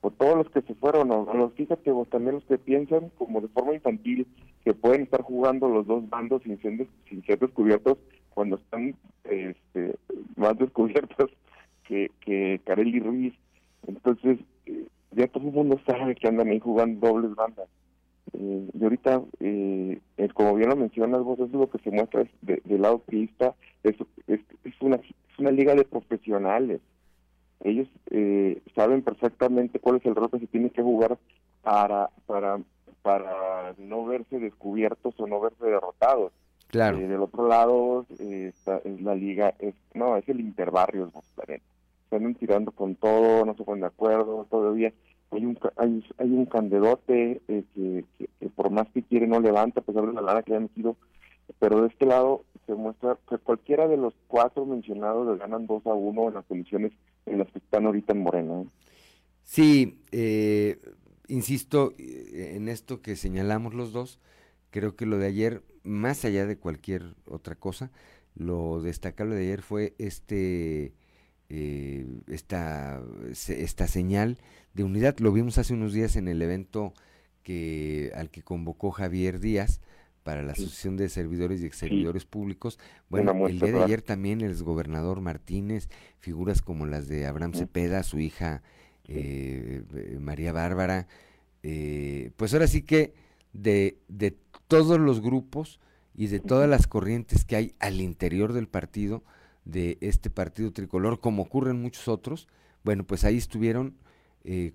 O 0.00 0.10
todos 0.10 0.36
los 0.36 0.50
que 0.50 0.60
se 0.62 0.74
fueron, 0.74 1.12
o, 1.12 1.32
los 1.32 1.52
fíjate 1.52 1.92
vos 1.92 2.08
también 2.10 2.34
los 2.34 2.44
que 2.46 2.58
piensan 2.58 3.10
como 3.10 3.40
de 3.40 3.46
forma 3.46 3.74
infantil 3.74 4.26
que 4.64 4.74
pueden 4.74 5.02
estar 5.02 5.22
jugando 5.22 5.68
los 5.68 5.86
dos 5.86 6.10
bandos 6.10 6.42
sin 6.42 6.60
ser, 6.60 6.84
sin 7.08 7.24
ser 7.24 7.38
descubiertos 7.38 7.96
cuando 8.30 8.56
están 8.56 8.96
este, 9.22 9.94
más 10.34 10.58
descubiertos 10.58 11.30
que, 11.86 12.10
que 12.18 12.60
Carelli 12.64 12.98
Ruiz. 12.98 13.34
Entonces, 13.86 14.40
eh, 14.66 14.88
ya 15.12 15.28
todo 15.28 15.46
el 15.46 15.54
mundo 15.54 15.78
sabe 15.86 16.16
que 16.16 16.26
andan 16.26 16.48
ahí 16.48 16.58
jugando 16.58 17.06
dobles 17.06 17.36
bandas. 17.36 17.68
Eh, 18.34 18.68
y 18.72 18.82
ahorita, 18.82 19.22
eh, 19.40 20.00
como 20.34 20.54
bien 20.54 20.70
lo 20.70 20.76
mencionas 20.76 21.22
vos, 21.22 21.38
eso 21.38 21.46
es 21.46 21.52
lo 21.52 21.70
que 21.70 21.78
se 21.78 21.90
muestra 21.90 22.24
de, 22.42 22.60
del 22.64 22.82
lado 22.82 22.98
priista, 22.98 23.54
es, 23.82 23.94
es, 24.26 24.40
una, 24.80 24.96
es 24.96 25.38
una 25.38 25.50
liga 25.50 25.74
de 25.74 25.84
profesionales. 25.84 26.80
Ellos 27.62 27.88
eh, 28.10 28.60
saben 28.74 29.02
perfectamente 29.02 29.78
cuál 29.78 29.96
es 29.96 30.06
el 30.06 30.14
rol 30.14 30.30
que 30.30 30.40
se 30.40 30.46
tiene 30.46 30.70
que 30.70 30.82
jugar 30.82 31.16
para, 31.62 32.10
para, 32.26 32.60
para 33.02 33.74
no 33.78 34.04
verse 34.04 34.38
descubiertos 34.38 35.14
o 35.18 35.26
no 35.26 35.40
verse 35.40 35.64
derrotados. 35.64 36.32
Claro. 36.68 36.98
del 36.98 37.20
otro 37.20 37.46
lado, 37.46 38.04
está, 38.18 38.78
es 38.78 39.00
la 39.00 39.14
liga, 39.14 39.54
es, 39.60 39.76
no, 39.94 40.16
es 40.16 40.28
el 40.28 40.40
interbarrios, 40.40 41.12
están 42.02 42.34
tirando 42.34 42.72
con 42.72 42.96
todo, 42.96 43.44
no 43.44 43.54
se 43.54 43.62
ponen 43.62 43.82
de 43.82 43.86
acuerdo 43.86 44.44
todavía 44.50 44.92
hay 45.34 45.44
un 45.44 45.58
hay, 45.76 46.30
un 46.30 46.46
candedote 46.46 47.40
eh, 47.48 47.64
que, 47.74 48.48
por 48.50 48.70
más 48.70 48.88
que 48.92 49.02
quiere 49.02 49.26
no 49.26 49.40
levanta 49.40 49.80
a 49.80 49.84
pesar 49.84 50.06
de 50.06 50.12
la 50.12 50.22
lana 50.22 50.42
que 50.42 50.54
ha 50.54 50.60
metido 50.60 50.96
pero 51.58 51.82
de 51.82 51.88
este 51.88 52.06
lado 52.06 52.44
se 52.66 52.74
muestra 52.74 53.18
que 53.28 53.38
cualquiera 53.38 53.88
de 53.88 53.96
los 53.96 54.14
cuatro 54.28 54.64
mencionados 54.64 55.26
le 55.26 55.38
ganan 55.38 55.66
2 55.66 55.86
a 55.86 55.92
1 55.94 56.28
en 56.28 56.34
las 56.34 56.44
condiciones 56.46 56.92
en 57.26 57.38
las 57.38 57.50
que 57.50 57.58
están 57.58 57.86
ahorita 57.86 58.12
en 58.12 58.22
Morena 58.22 58.62
¿eh? 58.62 58.66
sí 59.42 59.98
eh, 60.12 60.78
insisto 61.28 61.92
en 61.98 62.68
esto 62.68 63.02
que 63.02 63.16
señalamos 63.16 63.74
los 63.74 63.92
dos 63.92 64.20
creo 64.70 64.96
que 64.96 65.06
lo 65.06 65.18
de 65.18 65.26
ayer 65.26 65.62
más 65.82 66.24
allá 66.24 66.46
de 66.46 66.56
cualquier 66.56 67.14
otra 67.26 67.54
cosa 67.54 67.90
lo 68.34 68.80
destacable 68.80 69.34
de 69.34 69.42
ayer 69.42 69.62
fue 69.62 69.94
este 69.98 70.92
eh, 71.56 72.06
esta, 72.26 73.00
esta 73.30 73.86
señal 73.86 74.38
de 74.72 74.82
unidad. 74.82 75.18
Lo 75.18 75.32
vimos 75.32 75.58
hace 75.58 75.74
unos 75.74 75.92
días 75.92 76.16
en 76.16 76.26
el 76.26 76.42
evento 76.42 76.92
que 77.44 78.10
al 78.16 78.30
que 78.30 78.42
convocó 78.42 78.90
Javier 78.90 79.38
Díaz 79.38 79.80
para 80.24 80.42
la 80.42 80.52
Asociación 80.52 80.96
de 80.96 81.08
Servidores 81.08 81.62
y 81.62 81.70
Servidores 81.70 82.24
Públicos. 82.24 82.80
Bueno, 83.08 83.46
el 83.46 83.60
día 83.60 83.72
de 83.72 83.84
ayer 83.84 84.02
también 84.02 84.40
el 84.40 84.50
exgobernador 84.50 85.20
Martínez, 85.20 85.88
figuras 86.18 86.62
como 86.62 86.86
las 86.86 87.06
de 87.06 87.26
Abraham 87.26 87.52
Cepeda, 87.52 88.02
su 88.02 88.18
hija 88.18 88.62
eh, 89.06 89.82
eh, 89.94 90.18
María 90.18 90.52
Bárbara, 90.52 91.06
eh, 91.62 92.30
pues 92.36 92.54
ahora 92.54 92.66
sí 92.66 92.82
que 92.82 93.14
de, 93.52 93.98
de 94.08 94.36
todos 94.66 94.98
los 94.98 95.20
grupos 95.20 95.78
y 96.16 96.28
de 96.28 96.40
todas 96.40 96.68
las 96.68 96.86
corrientes 96.86 97.44
que 97.44 97.56
hay 97.56 97.74
al 97.78 98.00
interior 98.00 98.54
del 98.54 98.66
partido, 98.66 99.22
de 99.64 99.98
este 100.00 100.30
partido 100.30 100.72
tricolor, 100.72 101.20
como 101.20 101.42
ocurre 101.42 101.70
en 101.70 101.80
muchos 101.80 102.08
otros, 102.08 102.48
bueno, 102.82 103.04
pues 103.04 103.24
ahí 103.24 103.36
estuvieron 103.36 103.96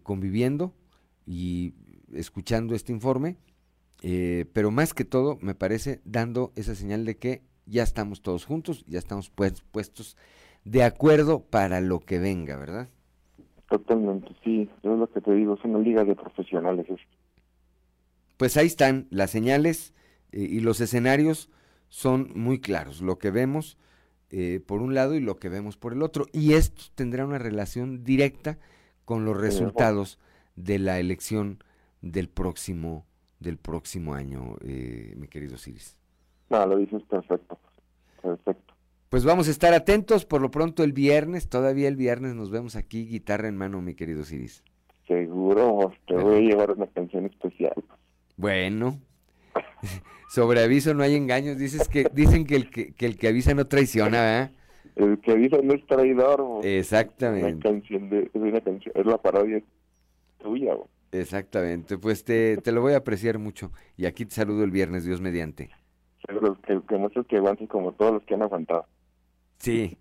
conviviendo 0.02 0.74
y 1.28 1.76
escuchando 2.12 2.74
este 2.74 2.92
informe 2.92 3.38
eh, 4.02 4.46
pero 4.54 4.72
más 4.72 4.94
que 4.94 5.06
todo, 5.06 5.38
me 5.42 5.56
parece, 5.56 6.02
dando 6.06 6.52
esa 6.56 6.76
señal 6.76 7.06
de 7.06 7.18
que 7.18 7.42
ya 7.66 7.84
estamos 7.84 8.22
todos 8.22 8.46
juntos, 8.46 8.86
ya 8.88 9.00
estamos 9.00 9.30
pues, 9.30 9.62
puestos 9.62 10.18
de 10.64 10.84
acuerdo 10.84 11.42
para 11.42 11.82
lo 11.82 12.00
que 12.00 12.20
venga, 12.20 12.56
¿verdad? 12.56 12.90
Totalmente, 13.70 14.30
sí, 14.44 14.70
es 14.78 14.84
lo 14.84 15.08
que 15.12 15.22
te 15.22 15.34
digo, 15.34 15.56
es 15.56 15.64
una 15.64 15.80
liga 15.80 16.04
de 16.04 16.16
profesionales. 16.16 16.88
Pues 18.38 18.58
ahí 18.58 18.68
están 18.68 19.08
las 19.10 19.32
señales 19.32 19.94
eh, 20.32 20.40
y 20.40 20.62
los 20.62 20.80
escenarios 20.82 21.50
son 21.90 22.32
muy 22.36 22.60
claros, 22.60 23.02
lo 23.02 23.20
que 23.20 23.32
vemos 23.32 23.78
eh, 24.32 24.62
por 24.66 24.82
un 24.82 24.94
lado 24.94 25.16
y 25.16 25.20
lo 25.20 25.38
que 25.38 25.50
vemos 25.50 25.78
por 25.78 25.94
el 25.94 26.02
otro, 26.02 26.26
y 26.32 26.54
esto 26.54 26.84
tendrá 26.96 27.26
una 27.26 27.40
relación 27.40 28.04
directa 28.04 28.58
con 29.06 29.26
los 29.26 29.40
resultados 29.40 30.20
de 30.56 30.80
la 30.80 31.00
elección 31.00 31.64
del 32.02 32.30
próximo 32.30 33.06
del 33.40 33.58
próximo 33.58 34.14
año, 34.14 34.58
eh, 34.62 35.14
mi 35.16 35.28
querido 35.28 35.58
Ciris. 35.58 35.98
No, 36.50 36.66
lo 36.66 36.78
dices 36.78 37.02
perfecto, 37.04 37.58
perfecto. 38.22 38.74
Pues 39.10 39.26
vamos 39.26 39.48
a 39.48 39.52
estar 39.52 39.74
atentos, 39.74 40.26
por 40.26 40.42
lo 40.42 40.52
pronto 40.52 40.84
el 40.84 40.94
viernes, 40.94 41.50
todavía 41.50 41.88
el 41.88 41.96
viernes 41.96 42.36
nos 42.36 42.52
vemos 42.52 42.76
aquí, 42.76 43.06
guitarra 43.08 43.48
en 43.48 43.58
mano, 43.58 43.82
mi 43.82 43.96
querido 43.96 44.24
Ciris. 44.24 44.64
Seguro, 45.08 45.92
te 46.06 46.16
voy 46.16 46.36
a 46.36 46.40
llevar 46.42 46.72
una 46.72 46.86
canción 46.88 47.26
especial. 47.26 47.74
Bueno, 48.38 49.00
sobre 50.30 50.64
aviso 50.64 50.94
no 50.94 51.04
hay 51.04 51.16
engaños, 51.16 51.58
dices 51.58 51.88
que 51.88 52.06
dicen 52.14 52.46
que 52.46 52.56
el 52.56 52.70
que, 52.70 52.94
el 53.00 53.18
que 53.18 53.28
avisa 53.28 53.54
no 53.54 53.68
traiciona, 53.68 54.22
¿verdad? 54.22 54.52
El 54.96 55.20
que 55.20 55.32
avisa 55.32 55.58
no 55.64 55.74
es 55.74 55.86
traidor. 55.88 56.66
Exactamente. 56.66 57.68
canción 57.68 58.10
de, 58.10 58.24
es, 58.24 58.30
una 58.34 58.62
canción, 58.62 58.94
es 58.96 59.06
la 59.06 59.18
parodia 59.18 59.62
tuya. 60.40 60.74
Exactamente, 61.12 61.98
pues 61.98 62.24
te, 62.24 62.58
te, 62.58 62.72
lo 62.72 62.82
voy 62.82 62.94
a 62.94 62.98
apreciar 62.98 63.40
mucho. 63.40 63.72
Y 63.98 64.06
aquí 64.06 64.26
te 64.26 64.36
saludo 64.36 64.64
el 64.64 64.72
viernes, 64.72 65.06
Dios 65.06 65.22
mediante. 65.22 65.70
Seguro 66.28 66.58
que, 66.62 66.80
que 66.88 66.98
muchos 66.98 67.26
que 67.26 67.38
aguanten 67.38 67.68
como 67.68 67.94
todos 67.94 68.14
los 68.14 68.24
que 68.24 68.36
han 68.36 68.44
aguantado. 68.44 68.86
Sí. 69.58 69.98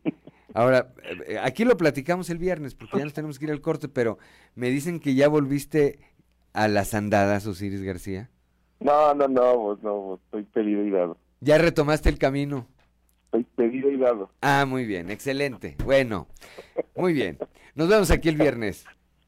Ahora, 0.54 0.92
eh, 1.26 1.38
aquí 1.42 1.64
lo 1.64 1.76
platicamos 1.76 2.30
el 2.30 2.38
viernes 2.38 2.74
porque 2.74 2.98
ya 2.98 3.04
nos 3.04 3.12
tenemos 3.12 3.38
que 3.38 3.44
ir 3.44 3.50
al 3.50 3.60
corte, 3.60 3.88
pero 3.88 4.18
me 4.54 4.70
dicen 4.70 4.98
que 4.98 5.14
ya 5.14 5.28
volviste 5.28 5.98
a 6.52 6.68
las 6.68 6.94
andadas, 6.94 7.46
Osiris 7.46 7.82
García. 7.82 8.30
No, 8.80 9.14
no, 9.14 9.28
no, 9.28 9.78
no, 9.82 10.20
estoy 10.24 10.44
pedido 10.44 10.84
y 10.84 10.90
dado. 10.90 11.16
¿Ya 11.40 11.58
retomaste 11.58 12.08
el 12.08 12.18
camino? 12.18 12.66
Estoy 13.26 13.44
pedido 13.56 13.90
y 13.90 13.98
dado. 13.98 14.30
Ah, 14.40 14.64
muy 14.66 14.86
bien, 14.86 15.10
excelente. 15.10 15.76
Bueno, 15.84 16.28
muy 16.96 17.12
bien. 17.12 17.38
Nos 17.74 17.88
vemos 17.88 18.10
aquí 18.10 18.28
el 18.28 18.36
viernes. 18.36 18.84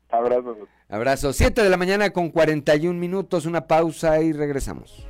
Abrazos. 0.09 0.57
Abrazo. 0.89 1.33
7 1.33 1.63
de 1.63 1.71
la 1.71 1.77
mañana 1.77 2.11
con 2.11 2.31
41 2.31 2.99
minutos, 2.99 3.47
una 3.47 3.67
pausa 3.67 4.21
y 4.23 4.33
regresamos. 4.33 5.07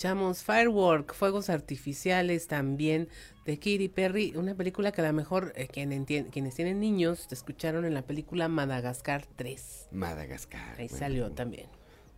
Escuchamos 0.00 0.44
Firework, 0.44 1.12
Fuegos 1.12 1.50
Artificiales 1.50 2.46
también 2.46 3.10
de 3.44 3.58
Katy 3.58 3.90
Perry, 3.90 4.32
una 4.34 4.54
película 4.54 4.92
que 4.92 5.02
a 5.02 5.06
lo 5.06 5.12
mejor 5.12 5.52
eh, 5.56 5.68
quienes 5.68 6.54
tienen 6.54 6.80
niños 6.80 7.28
te 7.28 7.34
escucharon 7.34 7.84
en 7.84 7.92
la 7.92 8.00
película 8.00 8.48
Madagascar 8.48 9.26
3. 9.36 9.88
Madagascar. 9.92 10.80
Ahí 10.80 10.88
salió 10.88 11.32
también. 11.32 11.66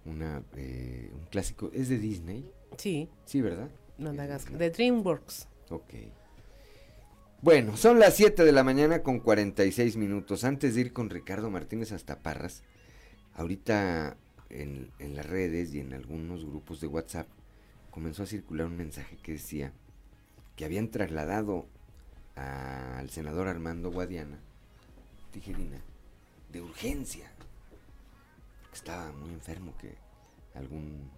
Una, 0.04 0.44
eh, 0.56 1.10
un 1.12 1.26
clásico, 1.26 1.72
¿es 1.74 1.88
de 1.88 1.98
Disney? 1.98 2.48
Sí. 2.76 3.08
Sí, 3.24 3.40
¿verdad? 3.40 3.68
Madagascar, 3.98 4.58
de 4.58 4.70
DreamWorks. 4.70 5.48
Ok. 5.70 5.94
Bueno, 7.40 7.76
son 7.76 7.98
las 7.98 8.14
7 8.14 8.44
de 8.44 8.52
la 8.52 8.62
mañana 8.62 9.02
con 9.02 9.18
46 9.18 9.96
minutos. 9.96 10.44
Antes 10.44 10.76
de 10.76 10.82
ir 10.82 10.92
con 10.92 11.10
Ricardo 11.10 11.50
Martínez 11.50 11.90
hasta 11.90 12.22
Parras, 12.22 12.62
ahorita 13.34 14.16
en, 14.50 14.92
las 15.00 15.26
redes 15.26 15.74
y 15.74 15.80
en 15.80 15.94
algunos 15.94 16.44
grupos 16.44 16.80
de 16.80 16.86
WhatsApp 16.86 17.26
comenzó 17.92 18.24
a 18.24 18.26
circular 18.26 18.66
un 18.66 18.76
mensaje 18.76 19.16
que 19.18 19.32
decía 19.32 19.72
que 20.56 20.64
habían 20.64 20.88
trasladado 20.90 21.68
al 22.34 23.08
senador 23.10 23.46
Armando 23.46 23.92
Guadiana, 23.92 24.40
tijerina, 25.30 25.80
de 26.50 26.62
urgencia. 26.62 27.30
Estaba 28.72 29.12
muy 29.12 29.30
enfermo, 29.30 29.74
que 29.78 29.94
algún 30.54 31.10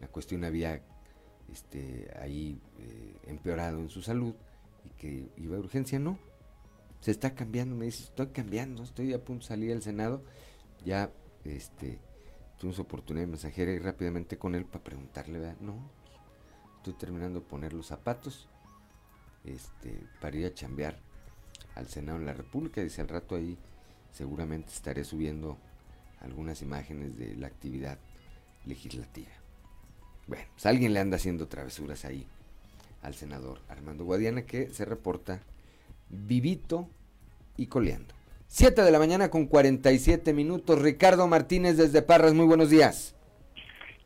la 0.00 0.08
cuestión 0.08 0.44
había 0.44 0.82
este, 1.52 2.10
ahí 2.20 2.60
eh, 2.78 3.14
empeorado 3.26 3.78
en 3.78 3.88
su 3.88 4.02
salud 4.02 4.34
y 4.84 4.88
que 5.00 5.28
iba 5.36 5.56
a 5.56 5.60
urgencia, 5.60 5.98
no. 5.98 6.18
Se 7.00 7.10
está 7.10 7.34
cambiando, 7.34 7.76
me 7.76 7.86
dice, 7.86 8.04
estoy 8.04 8.28
cambiando, 8.28 8.82
estoy 8.82 9.12
a 9.12 9.22
punto 9.22 9.44
de 9.44 9.48
salir 9.48 9.72
al 9.72 9.82
Senado. 9.82 10.22
Ya, 10.84 11.10
este, 11.44 11.98
tuvimos 12.58 12.78
oportunidad 12.78 13.26
de 13.26 13.32
mensajear 13.32 13.68
y 13.68 13.78
rápidamente 13.78 14.38
con 14.38 14.54
él 14.54 14.64
para 14.64 14.84
preguntarle, 14.84 15.38
¿verdad? 15.38 15.56
No, 15.60 15.76
estoy 16.76 16.94
terminando 16.94 17.40
de 17.40 17.46
poner 17.46 17.72
los 17.72 17.86
zapatos 17.86 18.48
este, 19.44 20.06
para 20.20 20.36
ir 20.36 20.46
a 20.46 20.54
chambear 20.54 20.98
al 21.74 21.88
Senado 21.88 22.18
de 22.18 22.26
la 22.26 22.34
República. 22.34 22.82
Dice, 22.82 23.00
al 23.00 23.08
rato 23.08 23.34
ahí 23.34 23.58
seguramente 24.12 24.70
estaré 24.70 25.04
subiendo 25.04 25.58
algunas 26.20 26.62
imágenes 26.62 27.16
de 27.16 27.36
la 27.36 27.46
actividad 27.46 27.98
legislativa. 28.64 29.30
Bueno, 30.26 30.44
pues 30.54 30.66
alguien 30.66 30.94
le 30.94 31.00
anda 31.00 31.16
haciendo 31.16 31.48
travesuras 31.48 32.04
ahí 32.04 32.26
al 33.02 33.14
senador 33.14 33.60
Armando 33.68 34.04
Guadiana 34.04 34.42
que 34.42 34.70
se 34.70 34.86
reporta 34.86 35.42
vivito 36.08 36.88
y 37.56 37.66
coleando. 37.66 38.14
7 38.56 38.82
de 38.82 38.92
la 38.92 39.00
mañana 39.00 39.30
con 39.30 39.46
47 39.46 40.32
minutos. 40.32 40.80
Ricardo 40.80 41.26
Martínez 41.26 41.76
desde 41.76 42.02
Parras, 42.02 42.34
muy 42.34 42.46
buenos 42.46 42.70
días. 42.70 43.16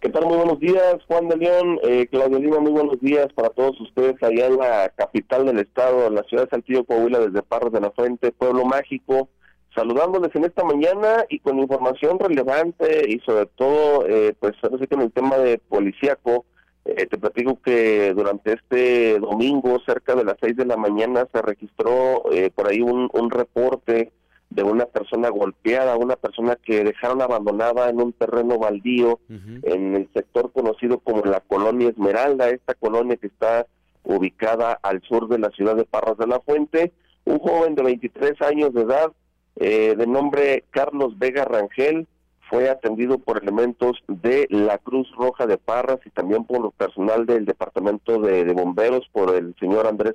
¿Qué 0.01 0.09
tal? 0.09 0.25
Muy 0.25 0.39
buenos 0.39 0.59
días, 0.59 0.97
Juan 1.07 1.29
de 1.29 1.37
León, 1.37 1.79
eh, 1.83 2.07
Claudio 2.11 2.39
Lima, 2.39 2.59
muy 2.59 2.73
buenos 2.73 2.99
días 2.99 3.27
para 3.35 3.51
todos 3.51 3.79
ustedes 3.79 4.15
allá 4.23 4.47
en 4.47 4.57
la 4.57 4.91
capital 4.97 5.45
del 5.45 5.59
estado, 5.59 6.07
en 6.07 6.15
la 6.15 6.23
ciudad 6.23 6.45
de 6.45 6.49
Saltillo, 6.49 6.85
Coahuila, 6.85 7.19
desde 7.19 7.43
Parras 7.43 7.73
de 7.75 7.81
la 7.83 7.91
Fuente, 7.91 8.33
Pueblo 8.33 8.65
Mágico, 8.65 9.29
saludándoles 9.75 10.35
en 10.35 10.45
esta 10.45 10.65
mañana 10.65 11.27
y 11.29 11.41
con 11.41 11.59
información 11.59 12.19
relevante 12.19 13.05
y 13.07 13.21
sobre 13.21 13.45
todo, 13.55 14.07
eh, 14.09 14.35
pues 14.41 14.55
que 14.63 14.95
en 14.95 15.03
el 15.03 15.13
tema 15.13 15.37
de 15.37 15.59
policíaco, 15.59 16.47
eh, 16.87 17.05
te 17.05 17.19
platico 17.19 17.61
que 17.61 18.15
durante 18.15 18.55
este 18.55 19.19
domingo, 19.19 19.79
cerca 19.85 20.15
de 20.15 20.25
las 20.25 20.37
6 20.41 20.57
de 20.57 20.65
la 20.65 20.79
mañana, 20.79 21.29
se 21.31 21.43
registró 21.43 22.33
eh, 22.33 22.51
por 22.51 22.67
ahí 22.67 22.81
un, 22.81 23.11
un 23.13 23.31
reporte 23.31 24.11
de 24.51 24.63
una 24.63 24.87
persona 24.87 25.29
golpeada, 25.29 25.97
una 25.97 26.17
persona 26.17 26.57
que 26.57 26.83
dejaron 26.83 27.21
abandonada 27.21 27.91
en 27.91 28.01
un 28.01 28.13
terreno 28.13 28.59
baldío 28.59 29.21
en 29.29 29.95
el 29.95 30.09
sector 30.15 30.53
conocido 30.53 30.99
como 30.99 31.23
la 31.25 31.41
colonia 31.41 31.91
Esmeralda, 31.91 32.49
esta 32.49 32.75
colonia 32.75 33.17
que 33.17 33.27
está 33.27 33.67
ubicada 34.05 34.79
al 34.83 35.03
sur 35.03 35.29
de 35.29 35.39
la 35.39 35.51
ciudad 35.51 35.77
de 35.77 35.85
Parras 35.85 36.17
de 36.17 36.27
la 36.27 36.41
Fuente. 36.41 36.93
Un 37.25 37.39
joven 37.39 37.75
de 37.75 37.83
23 37.83 38.41
años 38.43 38.73
de 38.73 38.83
edad, 38.83 39.13
eh, 39.57 39.95
de 39.97 40.07
nombre 40.07 40.65
Carlos 40.71 41.19
Vega 41.19 41.45
Rangel, 41.45 42.07
fue 42.49 42.71
atendido 42.71 43.19
por 43.19 43.43
elementos 43.43 44.03
de 44.09 44.47
la 44.51 44.79
Cruz 44.79 45.11
Roja 45.17 45.47
de 45.47 45.59
Parras 45.59 45.99
y 46.07 46.11
también 46.11 46.45
por 46.45 46.65
el 46.65 46.73
personal 46.73 47.27
del 47.27 47.45
Departamento 47.45 48.19
de, 48.21 48.51
Bomberos, 48.53 49.07
por 49.13 49.35
el 49.35 49.55
señor 49.61 49.87
Andrés 49.87 50.15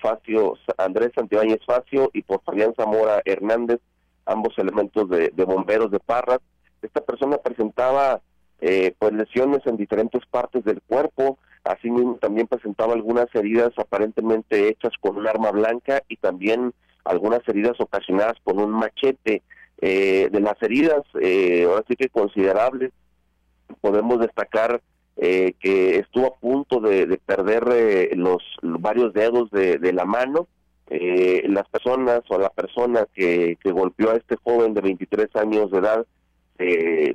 Facio, 0.00 0.54
Andrés 0.78 1.12
Santibáñez 1.14 1.60
Facio 1.66 2.10
y 2.12 2.22
por 2.22 2.42
Fabián 2.42 2.74
Zamora 2.76 3.22
Hernández, 3.24 3.80
ambos 4.24 4.56
elementos 4.58 5.08
de, 5.08 5.30
bomberos 5.44 5.90
de 5.90 6.00
Parras. 6.00 6.40
Esta 6.82 7.00
persona 7.00 7.38
presentaba 7.38 8.20
eh, 8.60 8.94
pues 8.98 9.12
lesiones 9.12 9.66
en 9.66 9.76
diferentes 9.76 10.24
partes 10.26 10.64
del 10.64 10.80
cuerpo, 10.82 11.38
asimismo 11.64 12.16
también 12.16 12.46
presentaba 12.46 12.94
algunas 12.94 13.26
heridas 13.34 13.72
aparentemente 13.76 14.68
hechas 14.68 14.92
con 15.00 15.16
un 15.16 15.26
arma 15.26 15.50
blanca 15.50 16.02
y 16.08 16.16
también 16.16 16.72
algunas 17.04 17.40
heridas 17.48 17.80
ocasionadas 17.80 18.38
por 18.42 18.56
un 18.56 18.70
machete. 18.70 19.42
Eh, 19.78 20.30
de 20.32 20.40
las 20.40 20.60
heridas, 20.62 21.02
eh, 21.20 21.66
ahora 21.68 21.84
sí 21.86 21.96
que 21.96 22.08
considerables, 22.08 22.92
podemos 23.82 24.20
destacar 24.20 24.80
eh, 25.16 25.54
que 25.58 25.98
estuvo 25.98 26.26
a 26.26 26.34
punto 26.34 26.78
de, 26.80 27.18
perder 27.24 27.64
eh, 27.72 28.10
los, 28.16 28.42
varios 28.62 29.12
dedos 29.14 29.50
de, 29.50 29.92
la 29.92 30.04
mano. 30.04 30.46
Eh, 30.88 31.42
las 31.48 31.68
personas 31.68 32.20
o 32.28 32.38
la 32.38 32.50
persona 32.50 33.06
que, 33.12 33.58
que 33.60 33.72
golpeó 33.72 34.10
a 34.10 34.16
este 34.16 34.36
joven 34.36 34.72
de 34.72 34.82
23 34.82 35.34
años 35.34 35.70
de 35.70 35.78
edad, 35.78 36.06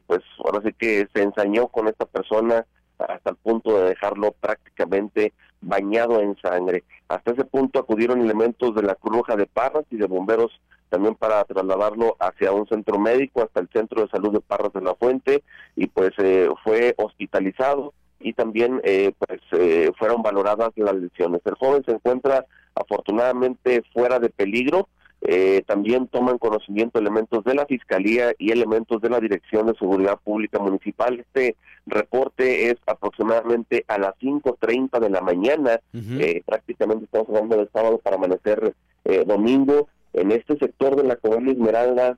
pues 0.08 0.20
ahora 0.44 0.62
sí 0.66 0.74
que 0.78 1.08
se 1.14 1.24
ensañó 1.24 1.68
con 1.68 1.88
esta 1.88 2.06
persona 2.06 2.66
hasta 2.98 3.30
el 3.30 3.36
punto 3.38 3.78
de 3.78 3.90
dejarlo 3.90 4.34
prácticamente 4.34 5.34
bañado 5.62 6.22
en 6.22 6.36
sangre. 6.38 6.84
Hasta 7.08 7.32
ese 7.32 7.46
punto 7.46 7.80
acudieron 7.80 8.22
elementos 8.22 8.76
de 8.76 8.84
la 8.84 8.96
Cruz 8.96 9.18
Roja 9.18 9.36
de 9.36 9.46
Parras 9.46 9.86
y 9.90 9.98
de 9.98 10.08
bomberos 10.08 10.52
también 10.92 11.16
para 11.16 11.44
trasladarlo 11.46 12.18
hacia 12.20 12.52
un 12.52 12.68
centro 12.68 13.00
médico, 13.00 13.42
hasta 13.42 13.62
el 13.62 13.70
centro 13.70 14.02
de 14.02 14.10
salud 14.10 14.34
de 14.34 14.42
Parras 14.42 14.74
de 14.74 14.82
la 14.82 14.94
Fuente, 14.94 15.44
y 15.76 15.88
pues 15.88 16.12
eh, 16.20 16.50
fue 16.64 16.94
hospitalizado 16.98 17.94
y 18.20 18.34
también 18.34 18.82
eh, 18.84 19.14
pues 19.18 19.40
eh, 19.54 19.92
fueron 19.98 20.22
valoradas 20.22 20.72
las 20.76 20.94
lesiones. 20.94 21.42
El 21.46 21.56
joven 21.56 21.84
se 21.86 21.94
encuentra 21.94 22.46
afortunadamente 22.76 23.84
fuera 23.94 24.20
de 24.20 24.30
peligro, 24.30 24.88
eh, 25.24 25.62
también 25.68 26.08
toman 26.08 26.40
conocimiento 26.40 26.98
elementos 26.98 27.44
de 27.44 27.54
la 27.54 27.68
Fiscalía 27.68 28.34
y 28.40 28.52
elementos 28.52 29.00
de 29.02 29.10
la 29.10 29.20
Dirección 29.20 29.68
de 29.68 29.76
Seguridad 29.76 30.20
Pública 30.24 30.58
Municipal. 30.58 31.20
Este 31.20 31.56
reporte 31.86 32.70
es 32.70 32.78
aproximadamente 32.88 33.86
a 33.88 34.00
las 34.00 34.16
5.30 34.20 35.00
de 35.00 35.10
la 35.12 35.22
mañana, 35.22 35.80
eh, 35.94 36.42
prácticamente 36.44 37.06
estamos 37.06 37.30
hablando 37.30 37.58
de 37.58 37.70
sábado 37.72 38.00
para 38.00 38.16
amanecer 38.16 38.74
eh, 39.06 39.24
domingo. 39.26 39.88
En 40.14 40.32
este 40.32 40.58
sector 40.58 40.96
de 40.96 41.04
la 41.04 41.16
colonia 41.16 41.54
Esmeralda 41.54 42.18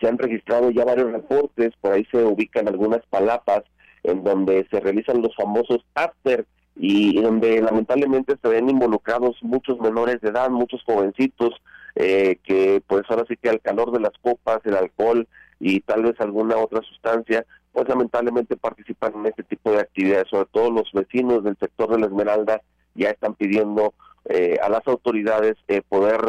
se 0.00 0.08
han 0.08 0.18
registrado 0.18 0.70
ya 0.70 0.84
varios 0.84 1.10
reportes, 1.12 1.72
por 1.80 1.92
ahí 1.92 2.06
se 2.10 2.22
ubican 2.24 2.68
algunas 2.68 3.04
palapas 3.06 3.62
en 4.02 4.22
donde 4.22 4.66
se 4.70 4.80
realizan 4.80 5.22
los 5.22 5.34
famosos 5.34 5.84
after 5.94 6.46
y 6.76 7.20
donde 7.20 7.60
lamentablemente 7.60 8.36
se 8.40 8.48
ven 8.48 8.70
involucrados 8.70 9.36
muchos 9.42 9.80
menores 9.80 10.20
de 10.20 10.28
edad, 10.28 10.50
muchos 10.50 10.82
jovencitos, 10.84 11.54
eh, 11.96 12.38
que 12.44 12.82
pues 12.86 13.02
ahora 13.08 13.24
sí 13.28 13.36
que 13.36 13.48
al 13.48 13.60
calor 13.60 13.90
de 13.90 14.00
las 14.00 14.12
copas, 14.22 14.60
el 14.64 14.76
alcohol 14.76 15.26
y 15.58 15.80
tal 15.80 16.04
vez 16.04 16.20
alguna 16.20 16.56
otra 16.56 16.80
sustancia, 16.82 17.44
pues 17.72 17.88
lamentablemente 17.88 18.56
participan 18.56 19.12
en 19.16 19.26
este 19.26 19.42
tipo 19.42 19.72
de 19.72 19.80
actividades, 19.80 20.28
sobre 20.28 20.48
todo 20.52 20.70
los 20.70 20.90
vecinos 20.92 21.42
del 21.42 21.56
sector 21.58 21.90
de 21.90 21.98
la 21.98 22.06
Esmeralda 22.06 22.62
ya 22.94 23.10
están 23.10 23.34
pidiendo 23.34 23.94
eh, 24.28 24.58
a 24.62 24.68
las 24.68 24.86
autoridades 24.86 25.56
eh, 25.68 25.82
poder 25.88 26.20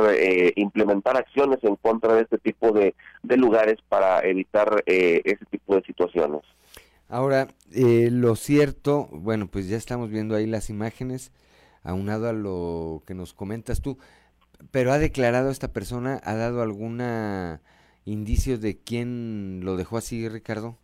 implementar 0.56 1.18
acciones 1.18 1.60
en 1.64 1.76
contra 1.76 2.16
de 2.16 2.22
este 2.24 2.38
tipo 2.38 2.72
de, 2.72 2.96
de 3.24 3.38
lugares 3.38 3.78
para 3.88 4.22
evitar 4.22 4.84
ese 4.86 5.46
tipo 5.50 5.76
de 5.76 5.82
situaciones. 5.84 6.42
Ahora, 7.08 7.48
lo 7.72 8.36
cierto, 8.36 9.08
bueno, 9.12 9.48
pues 9.48 9.68
ya 9.68 9.78
estamos 9.78 10.10
viendo 10.10 10.36
ahí 10.36 10.46
las 10.46 10.70
imágenes, 10.70 11.32
aunado 11.84 12.30
a 12.30 12.34
lo 12.34 13.04
que 13.06 13.16
nos 13.16 13.34
comentas 13.34 13.82
tú, 13.82 13.98
pero 14.72 14.92
ha 14.92 15.00
declarado 15.00 15.50
esta 15.50 15.74
persona, 15.74 16.22
ha 16.24 16.36
dado 16.36 16.62
alguna 16.62 17.62
indicio 18.06 18.58
de 18.58 18.78
quién 18.78 19.62
lo 19.64 19.78
dejó 19.78 19.98
así, 19.98 20.28
Ricardo. 20.28 20.78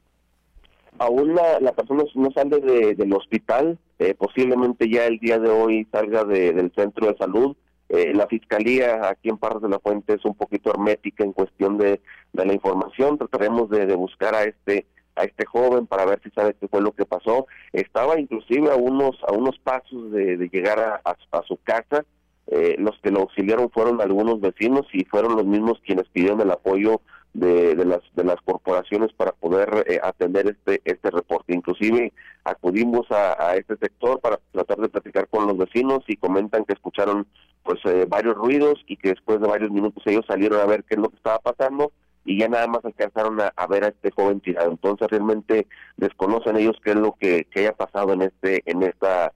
Aún 0.98 1.36
la, 1.36 1.74
persona 1.74 2.04
no 2.16 2.32
sale 2.32 2.60
del 2.96 3.14
hospital, 3.14 3.78
eh, 4.00 4.14
posiblemente 4.14 4.90
ya 4.90 5.06
el 5.06 5.20
día 5.20 5.40
de 5.40 5.50
hoy 5.50 5.88
salga 5.92 6.24
del 6.24 6.72
centro 6.76 7.08
de 7.08 7.18
salud. 7.18 7.56
Eh, 7.90 8.14
la 8.14 8.28
fiscalía 8.28 9.10
aquí 9.10 9.30
en 9.30 9.38
Parras 9.38 9.62
de 9.62 9.70
la 9.70 9.80
Fuente 9.80 10.14
es 10.14 10.26
un 10.26 10.36
poquito 10.36 10.72
hermética 10.72 11.24
en 11.24 11.34
cuestión 11.34 11.78
de, 11.78 12.02
la 12.34 12.54
información. 12.54 13.18
Trataremos 13.18 13.70
de, 13.70 13.94
buscar 13.96 14.36
a 14.36 14.44
este 14.44 14.86
a 15.18 15.24
este 15.24 15.46
joven 15.46 15.88
para 15.88 16.06
ver 16.06 16.20
si 16.22 16.30
sabe 16.32 16.56
qué 16.60 16.68
fue 16.68 16.82
lo 16.82 16.92
que 16.92 17.06
pasó. 17.06 17.48
Estaba 17.72 18.20
inclusive 18.20 18.70
a 18.70 18.76
unos 18.76 19.16
a 19.26 19.32
unos 19.32 19.58
pasos 19.60 20.12
de, 20.12 20.50
llegar 20.52 21.02
a 21.04 21.42
su 21.44 21.58
casa 21.64 22.04
eh, 22.48 22.76
los 22.78 23.00
que 23.02 23.10
lo 23.10 23.22
auxiliaron 23.22 23.72
fueron 23.72 24.02
algunos 24.02 24.40
vecinos 24.40 24.86
y 24.94 25.04
fueron 25.06 25.36
los 25.36 25.46
mismos 25.46 25.82
quienes 25.84 26.08
pidieron 26.10 26.42
el 26.42 26.52
apoyo 26.52 27.02
de, 27.36 27.76
las 27.86 28.02
de 28.16 28.24
las 28.24 28.38
corporaciones 28.42 29.12
para 29.14 29.34
poder 29.34 29.86
eh, 29.88 30.00
atender 30.02 30.48
este 30.48 30.82
este 30.86 31.12
reporte. 31.12 31.54
Inclusive 31.54 32.14
acudimos 32.44 33.06
a, 33.12 33.56
este 33.56 33.76
sector 33.78 34.20
para 34.22 34.40
tratar 34.52 34.78
de 34.78 34.90
platicar 34.90 35.28
con 35.28 35.46
los 35.48 35.58
vecinos 35.58 36.04
y 36.08 36.16
comentan 36.16 36.64
que 36.66 36.74
escucharon 36.74 37.28
pues 37.64 37.80
eh, 37.86 38.06
varios 38.08 38.36
ruidos 38.36 38.84
y 38.88 38.96
que 38.96 39.10
después 39.10 39.42
de 39.42 39.48
varios 39.48 39.72
minutos 39.72 40.02
ellos 40.06 40.26
salieron 40.28 40.62
a 40.62 40.66
ver 40.66 40.84
qué 40.86 40.96
es 40.96 41.02
lo 41.02 41.10
que 41.10 41.18
estaba 41.18 41.40
pasando 41.40 41.92
y 42.24 42.40
ya 42.40 42.48
nada 42.48 42.68
más 42.68 42.84
alcanzaron 42.86 43.40
a, 43.42 43.68
ver 43.68 43.84
a 43.84 43.90
este 43.90 44.12
joven 44.12 44.40
tirado. 44.40 44.72
Entonces 44.72 45.08
realmente 45.10 45.68
desconocen 45.98 46.58
ellos 46.58 46.78
qué 46.84 46.92
es 46.92 46.98
lo 46.98 47.14
que, 47.20 47.46
que 47.52 47.60
haya 47.62 47.74
pasado 47.74 48.14
en 48.14 48.22
este 48.22 48.64
en 48.66 48.84
esta 48.84 49.34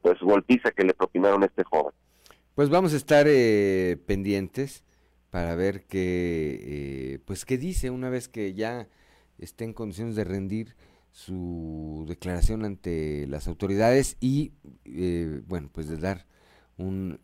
pues 0.00 0.20
golpiza 0.20 0.70
que 0.70 0.84
le 0.84 0.94
propinaron 0.94 1.42
a 1.42 1.46
este 1.46 1.64
joven. 1.64 1.92
Pues 2.54 2.70
vamos 2.70 2.94
a 2.94 2.96
estar 2.96 3.26
eh, 3.28 3.98
pendientes 4.06 4.82
para 5.30 5.54
ver 5.54 5.84
qué, 5.86 6.60
eh, 6.62 7.18
pues 7.24 7.44
qué 7.44 7.58
dice 7.58 7.90
una 7.90 8.10
vez 8.10 8.28
que 8.28 8.54
ya 8.54 8.88
esté 9.38 9.64
en 9.64 9.72
condiciones 9.72 10.16
de 10.16 10.24
rendir 10.24 10.76
su 11.10 12.04
declaración 12.08 12.64
ante 12.64 13.26
las 13.26 13.48
autoridades 13.48 14.16
y, 14.20 14.52
eh, 14.84 15.42
bueno, 15.46 15.70
pues 15.72 15.88
de 15.88 15.96
dar 15.96 16.26
un 16.76 17.18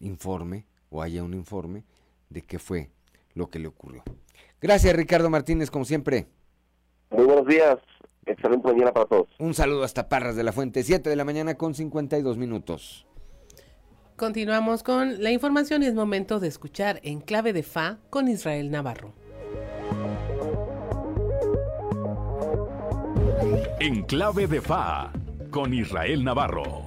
informe 0.00 0.66
o 0.90 1.02
haya 1.02 1.24
un 1.24 1.34
informe 1.34 1.84
de 2.28 2.42
qué 2.42 2.58
fue 2.58 2.90
lo 3.34 3.48
que 3.48 3.58
le 3.58 3.68
ocurrió. 3.68 4.02
Gracias 4.60 4.94
Ricardo 4.94 5.30
Martínez, 5.30 5.70
como 5.70 5.84
siempre. 5.84 6.26
Muy 7.10 7.24
buenos 7.24 7.46
días. 7.46 7.78
Excelente 8.26 8.66
mañana 8.66 8.92
para 8.92 9.06
todos. 9.06 9.28
Un 9.38 9.54
saludo 9.54 9.84
hasta 9.84 10.08
Parras 10.08 10.36
de 10.36 10.42
la 10.42 10.52
Fuente, 10.52 10.82
7 10.82 11.10
de 11.10 11.16
la 11.16 11.24
mañana 11.24 11.56
con 11.56 11.74
52 11.74 12.38
minutos. 12.38 13.06
Continuamos 14.16 14.84
con 14.84 15.24
la 15.24 15.32
información 15.32 15.82
y 15.82 15.86
es 15.86 15.94
momento 15.94 16.38
de 16.38 16.46
escuchar 16.46 17.00
en 17.02 17.20
clave 17.20 17.52
de 17.52 17.64
Fa 17.64 17.98
con 18.10 18.28
Israel 18.28 18.70
Navarro. 18.70 19.12
En 23.80 24.04
clave 24.04 24.46
de 24.46 24.60
Fa 24.60 25.10
con 25.50 25.74
Israel 25.74 26.22
Navarro. 26.22 26.84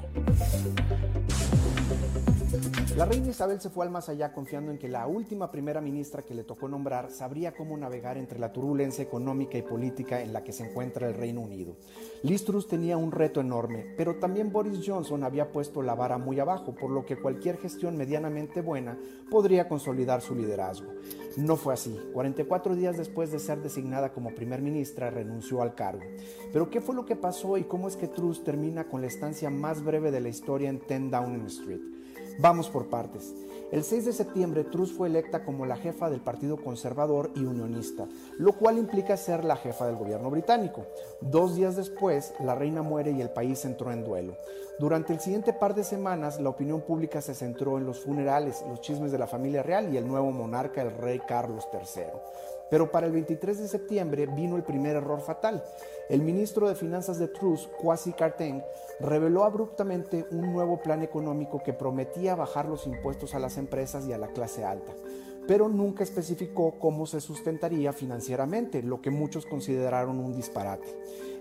La 2.98 3.06
reina 3.06 3.30
Isabel 3.30 3.62
se 3.62 3.70
fue 3.70 3.86
al 3.86 3.92
más 3.92 4.10
allá 4.10 4.34
confiando 4.34 4.72
en 4.72 4.80
que 4.80 4.88
la 4.88 5.06
última 5.06 5.52
primera 5.52 5.82
ministra 5.82 6.24
que 6.24 6.34
le 6.34 6.44
tocó 6.44 6.68
nombrar 6.68 7.12
sabría 7.12 7.52
cómo 7.52 7.78
navegar 7.78 8.18
entre 8.18 8.40
la 8.40 8.52
turbulencia 8.52 9.04
económica 9.04 9.56
y 9.56 9.62
política 9.62 10.24
en 10.24 10.34
la 10.34 10.44
que 10.44 10.52
se 10.52 10.68
encuentra 10.68 11.08
el 11.08 11.14
Reino 11.14 11.42
Unido. 11.42 11.76
Liz 12.24 12.44
Truss 12.44 12.68
tenía 12.68 12.98
un 12.98 13.12
reto 13.12 13.40
enorme, 13.40 13.86
pero 13.98 14.16
también 14.16 14.52
Boris 14.52 14.82
Johnson 14.84 15.24
había 15.24 15.52
puesto 15.52 15.84
la 15.84 15.94
vara 15.94 16.18
muy 16.18 16.40
abajo, 16.40 16.74
por 16.74 16.90
lo 16.90 17.06
que 17.06 17.22
cualquier 17.22 17.58
gestión 17.58 17.98
medianamente 17.98 18.62
buena 18.62 18.98
podría 19.30 19.68
consolidar 19.70 20.22
su 20.22 20.34
liderazgo. 20.34 20.92
No 21.36 21.56
fue 21.56 21.76
así. 21.76 21.96
44 22.14 22.76
días 22.76 22.98
después 22.98 23.32
de 23.32 23.38
ser 23.38 23.62
designada 23.62 24.12
como 24.12 24.34
primer 24.34 24.64
ministra, 24.64 25.12
renunció 25.12 25.62
al 25.62 25.76
cargo. 25.76 26.02
Pero 26.52 26.72
¿qué 26.72 26.82
fue 26.82 26.96
lo 26.96 27.06
que 27.06 27.16
pasó 27.16 27.60
y 27.60 27.66
cómo 27.66 27.88
es 27.88 27.96
que 27.96 28.08
Truss 28.08 28.44
termina 28.44 28.86
con 28.86 29.02
la 29.02 29.08
estancia 29.08 29.52
más 29.52 29.84
breve 29.84 30.10
de 30.10 30.22
la 30.22 30.30
historia 30.30 30.72
en 30.72 30.80
10 30.80 31.12
Downing 31.12 31.46
Street? 31.46 31.97
Vamos 32.38 32.70
por 32.70 32.86
partes. 32.86 33.34
El 33.70 33.84
6 33.84 34.06
de 34.06 34.14
septiembre, 34.14 34.64
Truss 34.64 34.94
fue 34.94 35.10
electa 35.10 35.44
como 35.44 35.66
la 35.66 35.76
jefa 35.76 36.10
del 36.10 36.22
Partido 36.22 36.56
Conservador 36.56 37.32
y 37.36 37.44
Unionista, 37.44 38.08
lo 38.38 38.54
cual 38.54 38.78
implica 38.78 39.18
ser 39.18 39.44
la 39.44 39.58
jefa 39.58 39.86
del 39.86 39.98
gobierno 39.98 40.30
británico. 40.30 40.86
Dos 41.20 41.58
días 41.58 41.76
después, 41.76 42.34
la 42.40 42.56
reina 42.56 42.82
muere 42.82 43.12
y 43.12 43.20
el 43.20 43.30
país 43.30 43.66
entró 43.66 43.92
en 43.92 44.06
duelo. 44.06 44.38
Durante 44.80 45.12
el 45.12 45.20
siguiente 45.20 45.52
par 45.52 45.76
de 45.76 45.84
semanas, 45.84 46.40
la 46.40 46.50
opinión 46.50 46.82
pública 46.82 47.20
se 47.20 47.34
centró 47.34 47.78
en 47.78 47.86
los 47.86 48.00
funerales, 48.00 48.64
los 48.70 48.80
chismes 48.80 49.12
de 49.12 49.18
la 49.18 49.28
familia 49.28 49.64
real 49.64 49.94
y 49.94 49.98
el 49.98 50.08
nuevo 50.08 50.32
monarca, 50.32 50.82
el 50.82 50.92
rey 50.92 51.20
Carlos 51.28 51.68
III. 51.74 52.04
Pero 52.70 52.92
para 52.92 53.08
el 53.08 53.14
23 53.14 53.58
de 53.58 53.68
septiembre 53.68 54.28
vino 54.28 54.56
el 54.56 54.64
primer 54.64 54.96
error 54.96 55.20
fatal. 55.22 55.64
El 56.10 56.22
ministro 56.22 56.70
de 56.70 56.76
Finanzas 56.76 57.18
de 57.18 57.28
Truss, 57.28 57.68
Kwasi 57.82 58.14
Kwarteng, 58.14 58.64
reveló 59.00 59.44
abruptamente 59.44 60.26
un 60.32 60.54
nuevo 60.54 60.82
plan 60.82 61.02
económico 61.02 61.62
que 61.64 61.74
prometía 61.74 62.36
bajar 62.36 62.68
los 62.68 62.88
impuestos 62.88 63.36
a 63.36 63.40
las 63.40 63.57
empresas 63.58 64.08
y 64.08 64.14
a 64.14 64.18
la 64.18 64.28
clase 64.28 64.64
alta, 64.64 64.94
pero 65.48 65.70
nunca 65.70 66.04
especificó 66.04 66.78
cómo 66.80 67.06
se 67.06 67.22
sustentaría 67.22 67.94
financieramente, 67.94 68.84
lo 68.84 69.02
que 69.02 69.12
muchos 69.12 69.46
consideraron 69.46 70.20
un 70.20 70.36
disparate. 70.36 70.88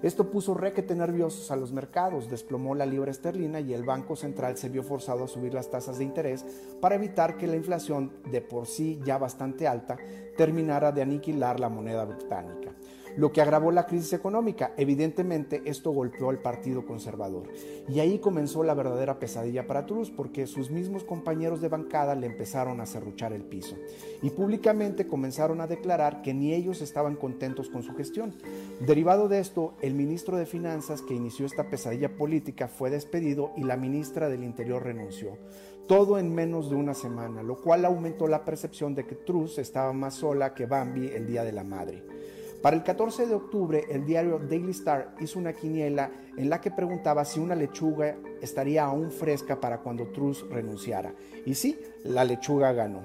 Esto 0.03 0.31
puso 0.31 0.55
requete 0.55 0.95
nerviosos 0.95 1.51
a 1.51 1.57
los 1.57 1.73
mercados, 1.73 2.31
desplomó 2.31 2.75
la 2.75 2.87
libra 2.87 3.11
esterlina 3.11 3.61
y 3.61 3.73
el 3.73 3.83
Banco 3.83 4.15
Central 4.15 4.57
se 4.57 4.69
vio 4.69 4.83
forzado 4.83 5.25
a 5.25 5.29
subir 5.29 5.55
las 5.55 5.71
tasas 5.71 5.99
de 5.99 6.05
interés 6.05 6.45
para 6.81 6.95
evitar 6.95 7.37
que 7.37 7.47
la 7.47 7.57
inflación, 7.57 8.13
de 8.31 8.43
por 8.43 8.67
sí 8.67 9.01
ya 9.05 9.19
bastante 9.19 9.67
alta, 9.67 9.97
terminara 10.37 10.93
de 10.93 11.03
aniquilar 11.03 11.59
la 11.59 11.71
moneda 11.71 12.05
británica. 12.05 12.73
Lo 13.17 13.33
que 13.33 13.41
agravó 13.41 13.71
la 13.71 13.87
crisis 13.87 14.13
económica. 14.13 14.73
Evidentemente 14.77 15.63
esto 15.65 15.91
golpeó 15.91 16.31
al 16.31 16.39
Partido 16.39 16.87
Conservador. 16.87 17.49
Y 17.89 18.01
ahí 18.01 18.19
comenzó 18.19 18.63
la 18.63 18.75
verdadera 18.75 19.19
pesadilla 19.19 19.67
para 19.67 19.87
Truss, 19.87 20.11
porque 20.11 20.47
sus 20.47 20.71
mismos 20.71 21.05
compañeros 21.05 21.61
de 21.61 21.69
bancada 21.69 22.15
le 22.15 22.27
empezaron 22.27 22.81
a 22.81 22.87
cerruchar 22.87 23.33
el 23.33 23.43
piso. 23.43 23.77
Y 24.23 24.31
públicamente 24.31 25.07
comenzaron 25.07 25.61
a 25.61 25.67
declarar 25.67 26.23
que 26.23 26.35
ni 26.35 26.53
ellos 26.53 26.83
estaban 26.83 27.17
contentos 27.17 27.69
con 27.71 27.83
su 27.83 27.95
gestión. 27.95 28.35
Derivado 28.81 29.29
de 29.29 29.41
esto, 29.41 29.75
el 29.83 29.95
ministro 29.95 30.37
de 30.37 30.47
Finanzas 30.47 31.03
que 31.03 31.15
inició 31.15 31.47
esta 31.47 31.71
pesadilla 31.71 32.17
política 32.17 32.69
fue 32.69 32.91
despedido 32.91 33.53
y 33.57 33.65
la 33.65 33.77
ministra 33.77 34.29
del 34.29 34.45
Interior 34.45 34.83
renunció. 34.83 35.39
Todo 35.87 36.19
en 36.19 36.35
menos 36.35 36.69
de 36.69 36.75
una 36.75 36.95
semana, 36.95 37.45
lo 37.45 37.61
cual 37.61 37.85
aumentó 37.85 38.27
la 38.27 38.45
percepción 38.45 38.95
de 38.97 39.07
que 39.07 39.15
Truss 39.15 39.59
estaba 39.59 39.93
más 39.93 40.15
sola 40.15 40.53
que 40.53 40.67
Bambi 40.67 41.09
el 41.09 41.27
Día 41.29 41.45
de 41.45 41.53
la 41.53 41.63
Madre. 41.63 42.03
Para 42.67 42.79
el 42.79 42.83
14 42.83 43.29
de 43.29 43.35
octubre, 43.37 43.85
el 43.91 44.05
diario 44.05 44.41
Daily 44.41 44.73
Star 44.73 45.15
hizo 45.21 45.39
una 45.39 45.53
quiniela 45.53 46.11
en 46.37 46.51
la 46.51 46.61
que 46.61 46.73
preguntaba 46.73 47.25
si 47.25 47.39
una 47.39 47.55
lechuga 47.55 48.17
estaría 48.43 48.85
aún 48.85 49.13
fresca 49.13 49.61
para 49.61 49.79
cuando 49.79 50.09
Truss 50.09 50.45
renunciara. 50.51 51.15
Y 51.45 51.55
sí, 51.55 51.79
la 52.03 52.25
lechuga 52.25 52.73
ganó. 52.73 53.05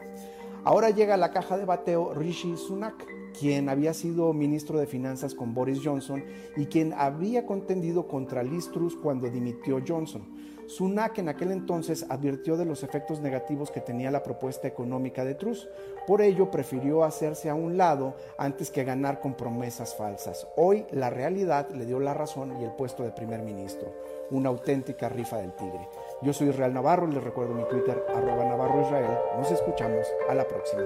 Ahora 0.64 0.90
llega 0.90 1.14
a 1.14 1.18
la 1.18 1.30
caja 1.32 1.60
de 1.60 1.66
bateo 1.66 2.16
Rishi 2.16 2.58
Sunak, 2.58 3.06
quien 3.40 3.70
había 3.70 3.94
sido 3.94 4.34
ministro 4.34 4.80
de 4.80 4.88
Finanzas 4.88 5.36
con 5.36 5.54
Boris 5.54 5.80
Johnson 5.84 6.24
y 6.58 6.66
quien 6.66 6.94
había 6.94 7.46
contendido 7.46 8.08
contra 8.08 8.42
Liz 8.42 8.72
Truss 8.72 8.96
cuando 8.96 9.30
dimitió 9.30 9.80
Johnson. 9.88 10.41
Sunak 10.72 11.18
en 11.18 11.28
aquel 11.28 11.52
entonces 11.52 12.06
advirtió 12.08 12.56
de 12.56 12.64
los 12.64 12.82
efectos 12.84 13.20
negativos 13.20 13.72
que 13.72 13.82
tenía 13.82 14.10
la 14.10 14.24
propuesta 14.24 14.70
económica 14.70 15.26
de 15.26 15.36
Truss. 15.36 15.68
Por 16.08 16.22
ello 16.22 16.50
prefirió 16.50 17.04
hacerse 17.04 17.50
a 17.50 17.56
un 17.56 17.76
lado 17.76 18.16
antes 18.38 18.72
que 18.72 18.86
ganar 18.86 19.20
con 19.20 19.34
promesas 19.34 19.94
falsas. 19.96 20.48
Hoy 20.56 20.86
la 20.92 21.10
realidad 21.10 21.70
le 21.72 21.86
dio 21.86 22.00
la 22.00 22.14
razón 22.14 22.58
y 22.62 22.64
el 22.64 22.72
puesto 22.72 23.04
de 23.04 23.12
primer 23.12 23.42
ministro. 23.42 23.94
Una 24.30 24.48
auténtica 24.48 25.10
rifa 25.10 25.40
del 25.40 25.52
tigre. 25.58 25.90
Yo 26.22 26.32
soy 26.32 26.48
Israel 26.48 26.74
Navarro 26.74 27.10
y 27.10 27.16
les 27.16 27.24
recuerdo 27.24 27.54
mi 27.54 27.66
Twitter 27.66 28.06
arroba 28.16 28.46
Navarro 28.46 28.82
Israel. 28.82 29.12
Nos 29.38 29.52
escuchamos 29.52 30.08
a 30.30 30.34
la 30.34 30.48
próxima. 30.48 30.84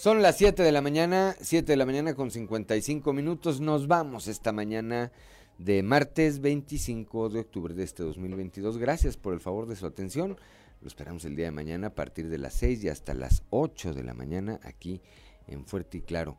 Son 0.00 0.22
las 0.22 0.38
7 0.38 0.62
de 0.62 0.72
la 0.72 0.80
mañana, 0.80 1.36
7 1.42 1.72
de 1.72 1.76
la 1.76 1.84
mañana 1.84 2.14
con 2.14 2.30
55 2.30 3.12
minutos. 3.12 3.60
Nos 3.60 3.86
vamos 3.86 4.28
esta 4.28 4.50
mañana 4.50 5.12
de 5.58 5.82
martes 5.82 6.40
25 6.40 7.28
de 7.28 7.40
octubre 7.40 7.74
de 7.74 7.82
este 7.82 8.02
2022. 8.02 8.78
Gracias 8.78 9.18
por 9.18 9.34
el 9.34 9.40
favor 9.40 9.66
de 9.66 9.76
su 9.76 9.84
atención. 9.84 10.38
Lo 10.80 10.88
esperamos 10.88 11.26
el 11.26 11.36
día 11.36 11.44
de 11.44 11.50
mañana 11.50 11.88
a 11.88 11.94
partir 11.94 12.30
de 12.30 12.38
las 12.38 12.54
6 12.54 12.82
y 12.82 12.88
hasta 12.88 13.12
las 13.12 13.42
8 13.50 13.92
de 13.92 14.02
la 14.02 14.14
mañana 14.14 14.58
aquí 14.62 15.02
en 15.46 15.66
Fuerte 15.66 15.98
y 15.98 16.00
Claro. 16.00 16.38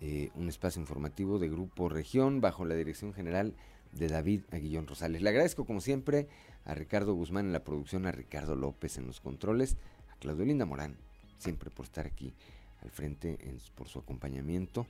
Eh, 0.00 0.30
un 0.34 0.48
espacio 0.48 0.80
informativo 0.80 1.38
de 1.38 1.48
Grupo 1.48 1.88
Región 1.88 2.40
bajo 2.40 2.64
la 2.64 2.74
dirección 2.74 3.14
general 3.14 3.54
de 3.92 4.08
David 4.08 4.40
Aguillón 4.50 4.88
Rosales. 4.88 5.22
Le 5.22 5.28
agradezco 5.28 5.66
como 5.66 5.80
siempre 5.80 6.26
a 6.64 6.74
Ricardo 6.74 7.14
Guzmán 7.14 7.46
en 7.46 7.52
la 7.52 7.62
producción, 7.62 8.06
a 8.06 8.10
Ricardo 8.10 8.56
López 8.56 8.98
en 8.98 9.06
los 9.06 9.20
controles, 9.20 9.76
a 10.12 10.16
Claudio 10.16 10.46
Linda 10.46 10.66
Morán 10.66 10.96
siempre 11.42 11.70
por 11.70 11.86
estar 11.86 12.06
aquí 12.06 12.34
al 12.82 12.90
frente 12.90 13.38
por 13.74 13.88
su 13.88 13.98
acompañamiento, 13.98 14.86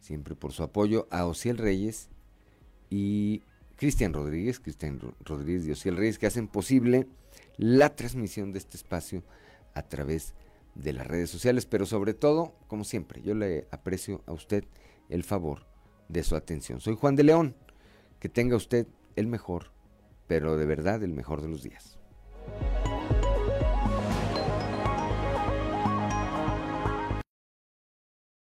siempre 0.00 0.34
por 0.34 0.52
su 0.52 0.62
apoyo 0.62 1.06
a 1.10 1.26
Ociel 1.26 1.58
Reyes 1.58 2.08
y 2.90 3.42
Cristian 3.76 4.12
Rodríguez, 4.12 4.60
Cristian 4.60 5.00
Rodríguez 5.24 5.66
y 5.66 5.72
Ociel 5.72 5.96
Reyes, 5.96 6.18
que 6.18 6.26
hacen 6.26 6.48
posible 6.48 7.06
la 7.56 7.94
transmisión 7.94 8.52
de 8.52 8.58
este 8.58 8.76
espacio 8.76 9.22
a 9.74 9.82
través 9.82 10.34
de 10.74 10.92
las 10.92 11.06
redes 11.06 11.30
sociales, 11.30 11.66
pero 11.66 11.86
sobre 11.86 12.14
todo, 12.14 12.54
como 12.66 12.84
siempre, 12.84 13.22
yo 13.22 13.34
le 13.34 13.66
aprecio 13.70 14.22
a 14.26 14.32
usted 14.32 14.64
el 15.08 15.24
favor 15.24 15.66
de 16.08 16.22
su 16.22 16.36
atención. 16.36 16.80
Soy 16.80 16.96
Juan 16.96 17.16
de 17.16 17.24
León, 17.24 17.54
que 18.20 18.28
tenga 18.28 18.56
usted 18.56 18.86
el 19.16 19.26
mejor, 19.26 19.70
pero 20.26 20.56
de 20.56 20.66
verdad 20.66 21.02
el 21.02 21.12
mejor 21.12 21.42
de 21.42 21.48
los 21.48 21.62
días. 21.62 21.98